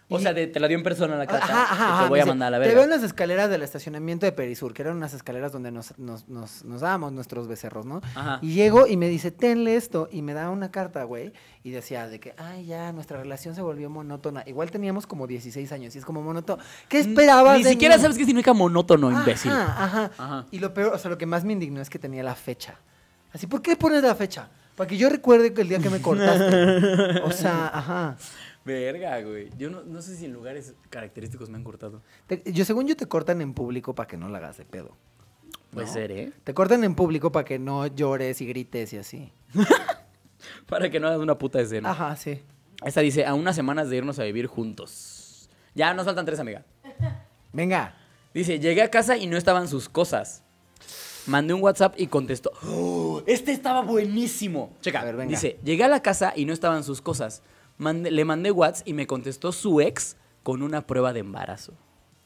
O 0.08 0.18
Y- 0.18 0.22
sea, 0.22 0.32
de- 0.32 0.46
te 0.46 0.60
la 0.60 0.68
dio 0.68 0.76
en 0.78 0.84
persona 0.84 1.16
la 1.16 1.26
carta. 1.26 1.44
Ajá, 1.46 1.62
ajá, 1.94 2.02
te 2.04 2.08
voy 2.08 2.20
a 2.20 2.26
mandar 2.26 2.48
a 2.48 2.50
la 2.52 2.56
Te 2.58 2.68
verga. 2.68 2.74
veo 2.74 2.84
en 2.84 2.90
las 2.90 3.02
escaleras 3.02 3.50
del 3.50 3.62
estacionamiento 3.62 4.24
de 4.26 4.32
Perisur, 4.32 4.72
que 4.72 4.82
eran 4.82 4.96
unas 4.96 5.14
escaleras 5.14 5.50
donde 5.52 5.72
nos, 5.72 5.98
nos, 5.98 6.28
nos, 6.28 6.64
nos 6.64 6.80
dábamos 6.80 7.12
nuestros 7.12 7.48
becerros, 7.48 7.86
¿no? 7.86 8.00
Ajá. 8.14 8.38
Y 8.42 8.54
llego 8.54 8.86
y 8.86 8.96
me 8.96 9.08
dice, 9.08 9.30
tenle 9.30 9.76
esto, 9.76 10.08
y 10.12 10.22
me 10.22 10.32
da 10.34 10.50
una 10.50 10.70
carta, 10.70 11.02
güey, 11.04 11.32
y 11.64 11.70
decía 11.70 12.06
de 12.08 12.20
que, 12.20 12.34
ay, 12.38 12.66
ya, 12.66 12.92
nuestra 12.92 13.18
relación 13.18 13.54
se 13.54 13.62
volvió 13.62 13.90
monótona. 13.90 14.44
Igual 14.46 14.70
teníamos 14.70 15.06
como 15.06 15.26
16 15.26 15.72
años, 15.72 15.94
y 15.96 15.98
es 15.98 16.04
como 16.04 16.22
monótono. 16.22 16.62
¿Qué 16.88 17.00
esperabas 17.00 17.58
Ni 17.58 17.64
de 17.64 17.70
siquiera 17.70 17.96
mí? 17.96 18.02
sabes 18.02 18.16
qué 18.16 18.24
significa 18.24 18.52
monótono, 18.52 19.10
imbécil. 19.10 19.50
Ajá, 19.50 20.10
ajá. 20.16 20.46
Y 20.52 20.60
lo 20.60 20.72
peor, 20.72 20.92
o 20.94 20.98
sea, 20.98 21.10
lo 21.10 21.18
que 21.18 21.26
más 21.26 21.44
me 21.44 21.52
indignó 21.52 21.80
es 21.80 21.90
que 21.90 21.98
tenía 21.98 22.22
la 22.22 22.34
fecha. 22.36 22.76
Así, 23.32 23.46
¿por 23.48 23.60
qué 23.60 23.74
pones 23.76 24.02
la 24.04 24.14
fecha? 24.14 24.48
Para 24.76 24.86
que 24.88 24.96
yo 24.96 25.08
recuerde 25.08 25.52
el 25.56 25.68
día 25.68 25.78
que 25.78 25.90
me 25.90 26.00
cortaste. 26.02 27.20
o 27.24 27.30
sea, 27.32 27.70
ajá. 27.74 28.16
Verga, 28.66 29.20
güey. 29.22 29.48
Yo 29.56 29.70
no, 29.70 29.82
no 29.84 30.02
sé 30.02 30.16
si 30.16 30.24
en 30.24 30.32
lugares 30.32 30.74
característicos 30.90 31.48
me 31.48 31.56
han 31.56 31.62
cortado. 31.64 32.02
Te- 32.26 32.42
yo, 32.52 32.64
según 32.64 32.88
yo, 32.88 32.96
te 32.96 33.06
cortan 33.06 33.40
en 33.40 33.54
público 33.54 33.94
para 33.94 34.08
que 34.08 34.16
no 34.16 34.28
la 34.28 34.38
hagas 34.38 34.58
de 34.58 34.64
pedo. 34.64 34.96
Puede 35.70 35.86
¿no? 35.86 35.92
ser, 35.92 36.10
¿eh? 36.10 36.32
Te 36.42 36.52
cortan 36.52 36.82
en 36.82 36.96
público 36.96 37.30
para 37.30 37.44
que 37.44 37.60
no 37.60 37.86
llores 37.86 38.40
y 38.40 38.46
grites 38.46 38.92
y 38.92 38.98
así. 38.98 39.32
Para 40.66 40.90
que 40.90 41.00
no 41.00 41.08
hagas 41.08 41.20
una 41.20 41.38
puta 41.38 41.60
escena. 41.60 41.90
Ajá, 41.90 42.14
sí. 42.16 42.42
Esta 42.84 43.00
dice, 43.00 43.24
a 43.24 43.34
unas 43.34 43.56
semanas 43.56 43.88
de 43.88 43.96
irnos 43.96 44.18
a 44.18 44.24
vivir 44.24 44.46
juntos. 44.46 45.48
Ya, 45.74 45.92
nos 45.94 46.04
faltan 46.04 46.24
tres, 46.26 46.38
amiga. 46.38 46.64
Venga. 47.52 47.96
Dice, 48.34 48.58
llegué 48.60 48.82
a 48.82 48.90
casa 48.90 49.16
y 49.16 49.26
no 49.26 49.36
estaban 49.36 49.66
sus 49.66 49.88
cosas. 49.88 50.42
Mandé 51.26 51.54
un 51.54 51.62
WhatsApp 51.62 51.94
y 51.98 52.06
contestó. 52.06 52.52
¡Oh! 52.64 53.22
este 53.26 53.50
estaba 53.52 53.80
buenísimo. 53.80 54.76
Checa. 54.80 55.00
A 55.00 55.04
ver, 55.04 55.16
venga. 55.16 55.30
Dice, 55.30 55.58
llegué 55.64 55.84
a 55.84 55.88
la 55.88 56.00
casa 56.02 56.32
y 56.36 56.44
no 56.44 56.52
estaban 56.52 56.84
sus 56.84 57.00
cosas. 57.00 57.42
Le 57.78 58.24
mandé 58.24 58.50
WhatsApp 58.50 58.88
y 58.88 58.92
me 58.94 59.06
contestó 59.06 59.52
su 59.52 59.80
ex 59.80 60.16
con 60.42 60.62
una 60.62 60.86
prueba 60.86 61.12
de 61.12 61.20
embarazo. 61.20 61.74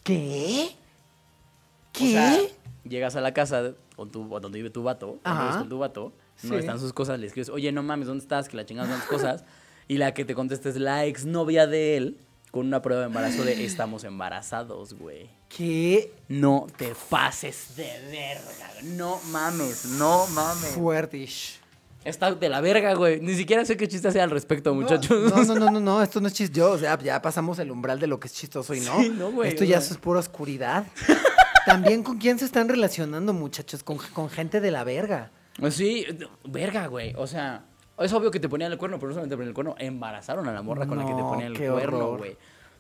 ¿Qué? 0.04 0.70
O 0.72 1.92
¿Qué? 1.92 2.12
sea, 2.12 2.38
llegas 2.84 3.16
a 3.16 3.20
la 3.20 3.34
casa 3.34 3.72
con 3.96 4.10
tu, 4.10 4.24
donde 4.40 4.58
vive 4.58 4.70
tu 4.70 4.82
vato, 4.82 5.18
vives 5.24 5.56
con 5.56 5.68
tu 5.68 5.78
vato, 5.78 6.12
no 6.42 6.50
Sí. 6.50 6.56
están 6.56 6.78
sus 6.78 6.92
cosas, 6.92 7.18
le 7.20 7.26
escribes, 7.26 7.48
oye, 7.50 7.70
no 7.72 7.82
mames, 7.82 8.06
¿dónde 8.08 8.22
estás? 8.22 8.48
Que 8.48 8.56
la 8.56 8.64
chingada 8.64 8.88
son 8.88 9.00
tus 9.00 9.08
cosas. 9.08 9.44
Y 9.88 9.98
la 9.98 10.14
que 10.14 10.24
te 10.24 10.34
contesta 10.34 10.68
es 10.68 10.76
la 10.76 11.04
exnovia 11.04 11.66
de 11.66 11.96
él 11.96 12.18
con 12.52 12.66
una 12.66 12.80
prueba 12.80 13.02
de 13.02 13.06
embarazo 13.08 13.44
de 13.44 13.64
estamos 13.64 14.04
embarazados, 14.04 14.94
güey. 14.94 15.28
¿Qué? 15.48 16.12
No 16.28 16.66
te 16.76 16.94
pases 17.10 17.76
de 17.76 17.90
verga. 18.10 18.70
No 18.84 19.20
mames, 19.30 19.84
no 19.98 20.26
mames. 20.28 20.70
Fuertish. 20.70 21.59
Está 22.04 22.32
de 22.34 22.48
la 22.48 22.60
verga, 22.60 22.94
güey. 22.94 23.20
Ni 23.20 23.34
siquiera 23.34 23.64
sé 23.64 23.76
qué 23.76 23.86
chiste 23.86 24.08
hacer 24.08 24.22
al 24.22 24.30
respecto, 24.30 24.74
muchachos. 24.74 25.30
No, 25.30 25.44
no, 25.44 25.54
no, 25.54 25.70
no, 25.72 25.80
no, 25.80 26.02
esto 26.02 26.20
no 26.20 26.28
es 26.28 26.34
chistoso. 26.34 26.72
O 26.72 26.78
sea, 26.78 26.98
ya 26.98 27.20
pasamos 27.20 27.58
el 27.58 27.70
umbral 27.70 28.00
de 28.00 28.06
lo 28.06 28.18
que 28.18 28.28
es 28.28 28.34
chistoso 28.34 28.74
y 28.74 28.80
no. 28.80 28.98
Sí, 29.00 29.12
no, 29.14 29.30
güey, 29.30 29.50
Esto 29.50 29.64
ya 29.64 29.78
es 29.78 29.96
pura 29.98 30.20
oscuridad. 30.20 30.86
También 31.66 32.02
con 32.02 32.16
quién 32.18 32.38
se 32.38 32.46
están 32.46 32.68
relacionando, 32.68 33.32
muchachos, 33.34 33.82
con, 33.82 33.98
con 34.14 34.30
gente 34.30 34.60
de 34.60 34.70
la 34.70 34.82
verga. 34.82 35.30
Pues 35.58 35.74
Sí, 35.74 36.06
verga, 36.44 36.86
güey. 36.86 37.12
O 37.16 37.26
sea, 37.26 37.64
es 37.98 38.12
obvio 38.14 38.30
que 38.30 38.40
te 38.40 38.48
ponían 38.48 38.72
el 38.72 38.78
cuerno, 38.78 38.98
pero 38.98 39.08
no 39.08 39.14
solamente 39.14 39.36
ponían 39.36 39.48
el 39.48 39.54
cuerno, 39.54 39.74
embarazaron 39.78 40.48
a 40.48 40.52
la 40.52 40.62
morra 40.62 40.86
con 40.86 40.96
la 40.98 41.04
que 41.04 41.12
te 41.12 41.20
ponían 41.20 41.52
el 41.54 41.58
cuerno, 41.70 41.98
horror. 41.98 42.18
güey. 42.18 42.36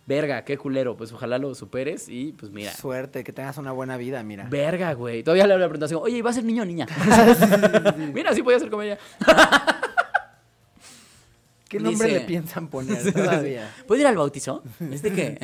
Verga, 0.06 0.44
qué 0.44 0.56
culero. 0.58 0.96
Pues 0.96 1.12
ojalá 1.12 1.38
lo 1.38 1.54
superes 1.54 2.08
y 2.08 2.32
pues 2.32 2.50
mira. 2.50 2.72
Suerte, 2.72 3.22
que 3.22 3.32
tengas 3.32 3.58
una 3.58 3.70
buena 3.72 3.96
vida, 3.96 4.22
mira. 4.24 4.46
Verga, 4.50 4.92
güey. 4.94 5.22
Todavía 5.22 5.46
le 5.46 5.54
preguntas 5.56 5.88
así, 5.90 5.94
oye, 5.94 6.20
¿va 6.22 6.30
a 6.30 6.32
ser 6.32 6.44
niño 6.44 6.62
o 6.62 6.66
niña? 6.66 6.86
Mira, 8.12 8.34
sí 8.34 8.42
podía 8.42 8.58
ser 8.58 8.70
como 8.70 8.82
ella. 8.82 8.98
¿Qué 11.68 11.78
nombre 11.78 12.08
Dice- 12.08 12.18
le 12.20 12.24
piensan 12.26 12.66
poner 12.70 13.12
todavía? 13.12 13.70
¿Puedo 13.86 14.00
ir 14.00 14.06
al 14.08 14.16
bautizo? 14.16 14.64
¿Este 14.90 15.12
qué? 15.12 15.38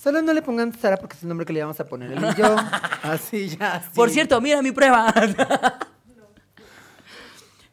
Solo 0.00 0.22
no 0.22 0.32
le 0.32 0.42
pongan 0.42 0.72
Sara 0.78 0.96
porque 0.98 1.16
es 1.16 1.22
el 1.24 1.28
nombre 1.28 1.44
que 1.44 1.52
le 1.52 1.60
vamos 1.62 1.80
a 1.80 1.84
poner. 1.86 2.12
Él 2.12 2.18
y 2.22 2.34
yo. 2.40 2.54
Así 3.02 3.48
ya. 3.48 3.74
así. 3.76 3.88
Por 3.92 4.10
cierto, 4.10 4.40
mira 4.40 4.62
mi 4.62 4.70
prueba. 4.70 5.12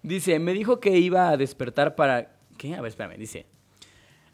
Dice, 0.01 0.39
me 0.39 0.53
dijo 0.53 0.79
que 0.79 0.97
iba 0.97 1.29
a 1.29 1.37
despertar 1.37 1.95
para... 1.95 2.31
¿Qué? 2.57 2.73
A 2.75 2.81
ver, 2.81 2.89
espérame, 2.89 3.17
dice. 3.17 3.45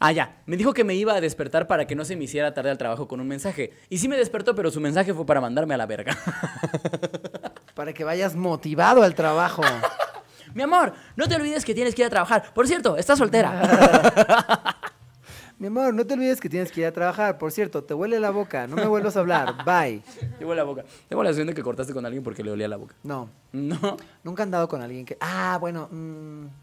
Ah, 0.04 0.10
ya. 0.10 0.42
Me 0.46 0.56
dijo 0.56 0.74
que 0.74 0.82
me 0.82 0.96
iba 0.96 1.14
a 1.14 1.20
despertar 1.20 1.68
para 1.68 1.86
que 1.86 1.94
no 1.94 2.04
se 2.04 2.16
me 2.16 2.24
hiciera 2.24 2.52
tarde 2.52 2.70
al 2.70 2.76
trabajo 2.76 3.06
con 3.06 3.20
un 3.20 3.28
mensaje. 3.28 3.72
Y 3.88 3.98
sí 3.98 4.08
me 4.08 4.16
despertó, 4.16 4.52
pero 4.56 4.68
su 4.72 4.80
mensaje 4.80 5.14
fue 5.14 5.24
para 5.24 5.40
mandarme 5.40 5.74
a 5.74 5.76
la 5.76 5.86
verga. 5.86 6.18
Para 7.74 7.92
que 7.94 8.02
vayas 8.04 8.34
motivado 8.34 9.02
al 9.02 9.14
trabajo. 9.14 9.62
Mi 10.54 10.62
amor, 10.62 10.92
no 11.16 11.26
te 11.28 11.36
olvides 11.36 11.64
que 11.64 11.72
tienes 11.72 11.94
que 11.94 12.02
ir 12.02 12.06
a 12.06 12.10
trabajar. 12.10 12.52
Por 12.52 12.66
cierto, 12.66 12.96
estás 12.96 13.18
soltera. 13.18 14.76
Mi 15.58 15.68
amor, 15.68 15.94
no 15.94 16.04
te 16.04 16.14
olvides 16.14 16.40
que 16.40 16.50
tienes 16.50 16.72
que 16.72 16.80
ir 16.80 16.86
a 16.88 16.92
trabajar. 16.92 17.38
Por 17.38 17.52
cierto, 17.52 17.84
te 17.84 17.94
huele 17.94 18.18
la 18.18 18.30
boca. 18.30 18.66
No 18.66 18.74
me 18.74 18.86
vuelvas 18.86 19.16
a 19.16 19.20
hablar. 19.20 19.64
Bye. 19.64 20.02
Tengo 20.38 20.54
la 20.54 20.64
boca. 20.64 20.84
Tengo 21.08 21.22
la 21.22 21.30
sensación 21.30 21.46
de 21.46 21.54
que 21.54 21.62
cortaste 21.62 21.94
con 21.94 22.04
alguien 22.04 22.24
porque 22.24 22.42
le 22.42 22.50
olía 22.50 22.66
la 22.66 22.76
boca. 22.76 22.96
No. 23.04 23.30
No. 23.52 23.96
Nunca 24.24 24.42
he 24.42 24.44
andado 24.44 24.66
con 24.68 24.82
alguien 24.82 25.06
que. 25.06 25.16
Ah, 25.20 25.58
bueno. 25.60 25.88
mm. 25.92 26.61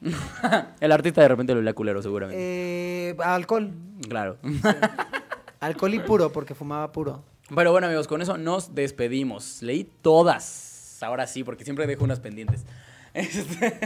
El 0.80 0.92
artista 0.92 1.22
de 1.22 1.28
repente 1.28 1.52
le 1.54 1.60
olía 1.60 1.72
culero, 1.74 2.02
seguramente. 2.02 2.40
Eh, 2.40 3.16
alcohol. 3.22 3.72
Claro. 4.08 4.38
Alcohol 5.60 5.94
y 5.94 5.98
puro, 5.98 6.30
porque 6.30 6.54
fumaba 6.54 6.92
puro. 6.92 7.24
Pero 7.54 7.72
bueno, 7.72 7.88
amigos, 7.88 8.06
con 8.06 8.22
eso 8.22 8.38
nos 8.38 8.74
despedimos. 8.76 9.60
Leí 9.62 9.90
todas. 10.02 10.98
Ahora 11.02 11.26
sí, 11.26 11.42
porque 11.42 11.64
siempre 11.64 11.86
dejo 11.86 12.04
unas 12.04 12.20
pendientes. 12.20 12.64
Este- 13.14 13.80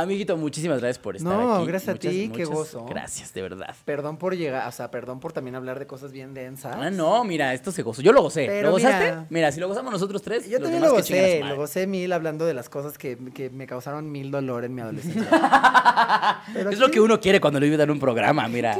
Amiguito, 0.00 0.36
muchísimas 0.36 0.78
gracias 0.80 0.98
por 0.98 1.16
estar 1.16 1.32
No, 1.32 1.56
aquí. 1.56 1.66
gracias 1.66 1.96
a 1.96 1.98
ti, 1.98 2.30
qué 2.32 2.44
gozo. 2.44 2.84
Gracias, 2.86 3.34
de 3.34 3.42
verdad. 3.42 3.74
Perdón 3.84 4.16
por 4.16 4.36
llegar, 4.36 4.68
o 4.68 4.72
sea, 4.72 4.90
perdón 4.92 5.18
por 5.18 5.32
también 5.32 5.56
hablar 5.56 5.78
de 5.80 5.86
cosas 5.88 6.12
bien 6.12 6.34
densas. 6.34 6.76
Ah, 6.78 6.88
no, 6.90 7.24
mira, 7.24 7.52
esto 7.52 7.72
se 7.72 7.82
gozó. 7.82 8.00
Yo 8.00 8.12
lo 8.12 8.22
gocé. 8.22 8.46
Pero 8.46 8.68
¿Lo 8.68 8.72
gozaste? 8.74 9.04
mira- 9.04 9.26
Mira, 9.28 9.52
si 9.52 9.58
lo 9.58 9.66
gozamos 9.66 9.92
nosotros 9.92 10.22
tres, 10.22 10.44
Yo 10.48 10.58
los 10.58 10.62
también 10.70 10.82
demás 10.82 10.90
lo 10.90 10.96
gocé, 10.98 11.40
lo 11.44 11.56
gocé 11.56 11.86
mil 11.88 12.12
hablando 12.12 12.46
de 12.46 12.54
las 12.54 12.68
cosas 12.68 12.96
que, 12.96 13.18
que 13.34 13.50
me 13.50 13.66
causaron 13.66 14.10
mil 14.10 14.30
dolor 14.30 14.64
en 14.64 14.74
mi 14.74 14.82
adolescencia. 14.82 15.28
Pero 16.54 16.70
Es 16.70 16.78
lo 16.78 16.90
que 16.90 17.00
uno 17.00 17.18
quiere 17.20 17.40
cuando 17.40 17.58
le 17.58 17.66
invitan 17.66 17.88
a 17.88 17.92
un 17.92 17.98
programa, 18.00 18.46
mira. 18.48 18.78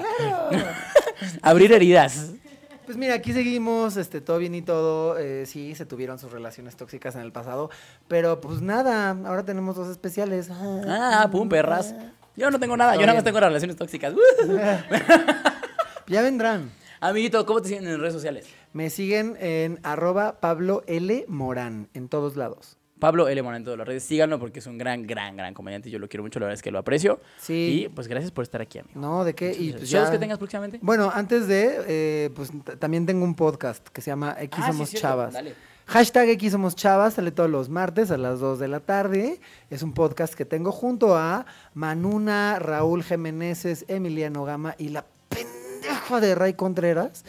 Abrir 1.43 1.73
heridas. 1.73 2.31
Pues 2.89 2.97
mira, 2.97 3.12
aquí 3.12 3.35
seguimos, 3.35 3.98
este, 3.98 4.23
todo 4.23 4.39
bien 4.39 4.55
y 4.55 4.62
todo. 4.62 5.19
eh, 5.19 5.44
sí, 5.44 5.74
se 5.74 5.85
tuvieron 5.85 6.19
sus 6.19 6.32
relaciones 6.32 6.74
tóxicas 6.74 7.15
en 7.16 7.20
el 7.20 7.32
pasado, 7.32 7.69
pero 8.09 8.40
pues 8.40 8.62
nada, 8.62 9.10
ahora 9.10 9.44
tenemos 9.44 9.77
dos 9.77 9.89
especiales. 9.89 10.48
Ah, 10.51 11.28
pum, 11.31 11.51
perras. 11.51 11.94
Yo 12.35 12.51
no 12.51 12.59
tengo 12.59 12.78
nada, 12.78 12.94
yo 12.94 13.01
nada 13.02 13.12
más 13.12 13.16
bien. 13.16 13.24
tengo 13.24 13.40
relaciones 13.40 13.77
tóxicas. 13.77 14.15
Ya 16.06 16.23
vendrán. 16.23 16.70
Amiguito, 17.01 17.44
¿cómo 17.44 17.60
te 17.60 17.69
siguen 17.69 17.86
en 17.86 18.01
redes 18.01 18.15
sociales? 18.15 18.47
Me 18.73 18.89
siguen 18.89 19.36
en 19.39 19.78
arroba 19.82 20.40
Pablo 20.40 20.82
L. 20.86 21.27
Morán, 21.28 21.90
en 21.93 22.09
todos 22.09 22.36
lados. 22.36 22.78
Pablo 22.99 23.29
L. 23.29 23.43
Morán 23.43 23.59
en 23.59 23.65
todas 23.65 23.79
las 23.79 23.87
redes. 23.87 24.03
Síganlo 24.05 24.39
porque 24.39 24.59
es 24.59 24.66
un 24.66 24.79
gran, 24.79 25.07
gran, 25.07 25.37
gran 25.37 25.55
comediante. 25.55 25.91
Yo 25.91 25.99
lo 25.99 26.09
quiero 26.09 26.23
mucho, 26.25 26.39
la 26.41 26.47
verdad 26.47 26.55
es 26.59 26.62
que 26.62 26.70
lo 26.70 26.79
aprecio. 26.79 27.20
Sí. 27.41 27.85
Y 27.85 27.89
pues 27.89 28.09
gracias 28.09 28.31
por 28.33 28.43
estar 28.45 28.61
aquí, 28.61 28.79
amigo. 28.79 28.99
No, 29.01 29.25
¿de 29.25 29.35
qué? 29.35 29.53
Y 29.59 29.73
pues. 29.73 29.89
¿Shows 29.89 30.11
que 30.11 30.19
tengas 30.19 30.39
próximamente? 30.39 30.79
Bueno, 30.83 31.11
antes 31.15 31.47
de, 31.47 31.81
eh, 31.87 32.31
pues 32.35 32.51
también 32.79 33.07
tengo 33.07 33.25
un 33.25 33.35
podcast 33.35 33.87
que 33.89 34.01
se 34.01 34.11
llama 34.11 34.37
X 34.41 34.61
Ah, 34.62 34.69
Somos 34.73 34.93
Chavas. 34.93 35.33
dale. 35.35 35.55
Hashtag 35.87 36.29
X 36.31 36.53
Somos 36.53 36.77
Chavas 36.77 37.15
sale 37.15 37.31
todos 37.31 37.49
los 37.49 37.70
martes 37.70 38.11
a 38.11 38.19
las 38.19 38.41
2 38.41 38.59
de 38.59 38.69
la 38.69 38.81
tarde. 38.81 39.41
Es 39.70 39.83
un 39.83 39.95
podcast 39.95 40.35
que 40.35 40.45
tengo 40.45 40.70
junto 40.70 41.16
a 41.16 41.47
Manuna, 41.73 42.59
Raúl 42.59 43.03
Jiménez, 43.03 43.87
Emiliano 43.89 44.45
Gama 44.45 44.75
y 44.77 44.91
la 44.91 45.07
pendeja 45.31 46.20
de 46.20 46.35
Ray 46.35 46.53
Contreras. 46.55 47.25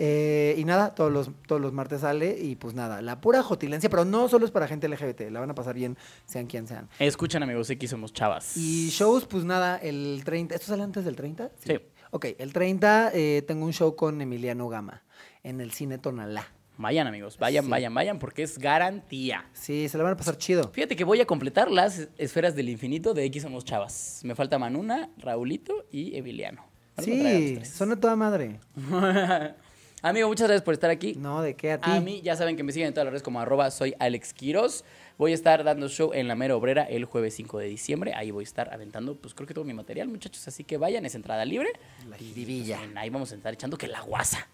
Eh, 0.00 0.54
y 0.56 0.64
nada, 0.64 0.94
todos 0.94 1.10
los, 1.12 1.28
todos 1.48 1.60
los 1.60 1.72
martes 1.72 2.02
sale 2.02 2.38
y 2.40 2.54
pues 2.54 2.72
nada, 2.72 3.02
la 3.02 3.20
pura 3.20 3.42
jotilencia, 3.42 3.90
pero 3.90 4.04
no 4.04 4.28
solo 4.28 4.44
es 4.44 4.52
para 4.52 4.68
gente 4.68 4.88
LGBT, 4.88 5.22
la 5.30 5.40
van 5.40 5.50
a 5.50 5.56
pasar 5.56 5.74
bien, 5.74 5.98
sean 6.24 6.46
quien 6.46 6.68
sean. 6.68 6.88
Escuchan, 7.00 7.42
amigos, 7.42 7.68
aquí 7.68 7.88
somos 7.88 8.12
chavas. 8.12 8.56
Y 8.56 8.90
shows, 8.90 9.26
pues 9.26 9.44
nada, 9.44 9.76
el 9.76 10.22
30. 10.24 10.54
¿Esto 10.54 10.68
sale 10.68 10.84
antes 10.84 11.04
del 11.04 11.16
30? 11.16 11.50
Sí. 11.64 11.78
Ok, 12.12 12.26
el 12.38 12.52
30 12.52 13.10
eh, 13.12 13.42
tengo 13.46 13.64
un 13.66 13.72
show 13.72 13.96
con 13.96 14.20
Emiliano 14.20 14.68
Gama 14.68 15.02
en 15.42 15.60
el 15.60 15.72
Cine 15.72 15.98
Tonalá. 15.98 16.46
Vayan, 16.76 17.08
amigos, 17.08 17.36
vayan, 17.38 17.64
Sí. 17.64 17.70
vayan, 17.72 17.92
vayan, 17.92 18.18
porque 18.20 18.44
es 18.44 18.56
garantía. 18.56 19.46
Sí, 19.52 19.88
se 19.88 19.98
la 19.98 20.04
van 20.04 20.12
a 20.12 20.16
pasar 20.16 20.38
chido. 20.38 20.70
Fíjate 20.72 20.94
que 20.94 21.02
voy 21.02 21.20
a 21.20 21.26
completar 21.26 21.72
las 21.72 22.08
esferas 22.18 22.54
del 22.54 22.68
infinito 22.68 23.14
de 23.14 23.24
X 23.24 23.42
Somos 23.42 23.64
Chavas. 23.64 24.20
Me 24.22 24.36
falta 24.36 24.60
Manuna, 24.60 25.10
Raulito 25.18 25.86
y 25.90 26.16
Emiliano. 26.16 26.64
Sí, 26.98 27.58
son 27.64 27.90
a 27.92 27.96
toda 28.00 28.14
madre. 28.14 28.60
Amigo, 30.02 30.28
muchas 30.28 30.46
gracias 30.46 30.62
por 30.64 30.74
estar 30.74 30.90
aquí. 30.90 31.14
No, 31.16 31.42
¿de 31.42 31.56
qué 31.56 31.72
a 31.72 31.80
ti? 31.80 31.90
A 31.90 32.00
mí 32.00 32.20
ya 32.22 32.36
saben 32.36 32.56
que 32.56 32.62
me 32.62 32.72
siguen 32.72 32.88
en 32.88 32.94
todas 32.94 33.06
las 33.06 33.12
redes 33.12 33.22
como 33.22 33.40
arroba 33.40 33.70
soy 33.70 33.94
Alex 33.98 34.32
Quiroz. 34.32 34.84
Voy 35.16 35.32
a 35.32 35.34
estar 35.34 35.64
dando 35.64 35.88
show 35.88 36.12
en 36.14 36.28
la 36.28 36.36
Mera 36.36 36.54
Obrera 36.54 36.84
el 36.84 37.04
jueves 37.04 37.34
5 37.34 37.58
de 37.58 37.66
diciembre. 37.66 38.14
Ahí 38.14 38.30
voy 38.30 38.42
a 38.42 38.46
estar 38.46 38.72
aventando, 38.72 39.16
pues 39.16 39.34
creo 39.34 39.48
que 39.48 39.54
todo 39.54 39.64
mi 39.64 39.74
material, 39.74 40.06
muchachos. 40.06 40.46
Así 40.46 40.62
que 40.62 40.76
vayan, 40.76 41.04
es 41.04 41.16
entrada 41.16 41.44
libre. 41.44 41.68
La 41.98 42.04
Y, 42.04 42.08
pues, 42.10 42.20
jiribilla. 42.20 42.78
ven, 42.80 42.96
ahí 42.96 43.10
vamos 43.10 43.32
a 43.32 43.34
estar 43.34 43.52
echando 43.52 43.76
que 43.76 43.88
la 43.88 44.00
guasa. 44.02 44.46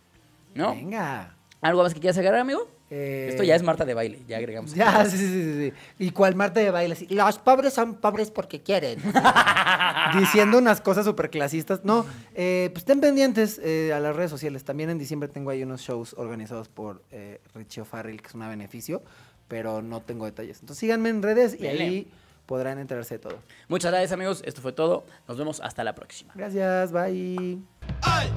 ¿No? 0.55 0.71
Venga. 0.75 1.37
¿Algo 1.61 1.83
más 1.83 1.93
que 1.93 2.01
quieras 2.01 2.17
agregar, 2.17 2.41
amigo? 2.41 2.67
Eh, 2.97 3.27
Esto 3.29 3.43
ya 3.43 3.57
es 3.57 3.63
Marta 3.65 3.85
de 3.85 3.93
baile, 3.93 4.21
ya 4.29 4.37
agregamos. 4.37 4.73
Ya, 4.73 5.05
sí, 5.05 5.19
sí, 5.19 5.27
sí, 5.27 5.55
sí. 5.71 5.73
¿Y 5.99 6.13
cuál 6.13 6.37
Marta 6.37 6.61
de 6.61 6.71
baile? 6.71 6.97
Los 7.11 7.39
pobres 7.39 7.75
son 7.75 7.97
pobres 7.97 8.31
porque 8.31 8.63
quieren. 8.63 9.01
diciendo 10.19 10.59
unas 10.59 10.81
cosas 10.81 11.05
súper 11.05 11.29
clasistas. 11.29 11.85
No, 11.85 12.07
eh, 12.35 12.71
pues 12.73 12.83
estén 12.83 13.01
pendientes 13.01 13.61
eh, 13.65 13.93
a 13.93 13.99
las 13.99 14.15
redes 14.15 14.31
sociales. 14.31 14.63
También 14.63 14.91
en 14.91 14.99
diciembre 14.99 15.29
tengo 15.29 15.51
ahí 15.51 15.65
unos 15.65 15.81
shows 15.81 16.15
organizados 16.17 16.69
por 16.69 17.03
eh, 17.11 17.41
Richie 17.53 17.81
O'Farrell, 17.83 18.23
que 18.23 18.29
es 18.29 18.35
una 18.35 18.49
beneficio, 18.49 19.03
pero 19.49 19.83
no 19.83 20.01
tengo 20.01 20.25
detalles. 20.27 20.61
Entonces 20.61 20.79
síganme 20.79 21.09
en 21.09 21.21
redes 21.21 21.59
y 21.59 21.67
ahí 21.67 22.09
podrán 22.47 22.79
enterarse 22.79 23.15
de 23.15 23.19
todo. 23.19 23.39
Muchas 23.67 23.91
gracias, 23.91 24.13
amigos. 24.13 24.41
Esto 24.47 24.61
fue 24.61 24.73
todo. 24.73 25.05
Nos 25.27 25.37
vemos 25.37 25.61
hasta 25.61 25.83
la 25.83 25.97
próxima. 25.97 26.33
Gracias, 26.37 26.93
bye. 26.93 27.59
Ay, 28.03 28.31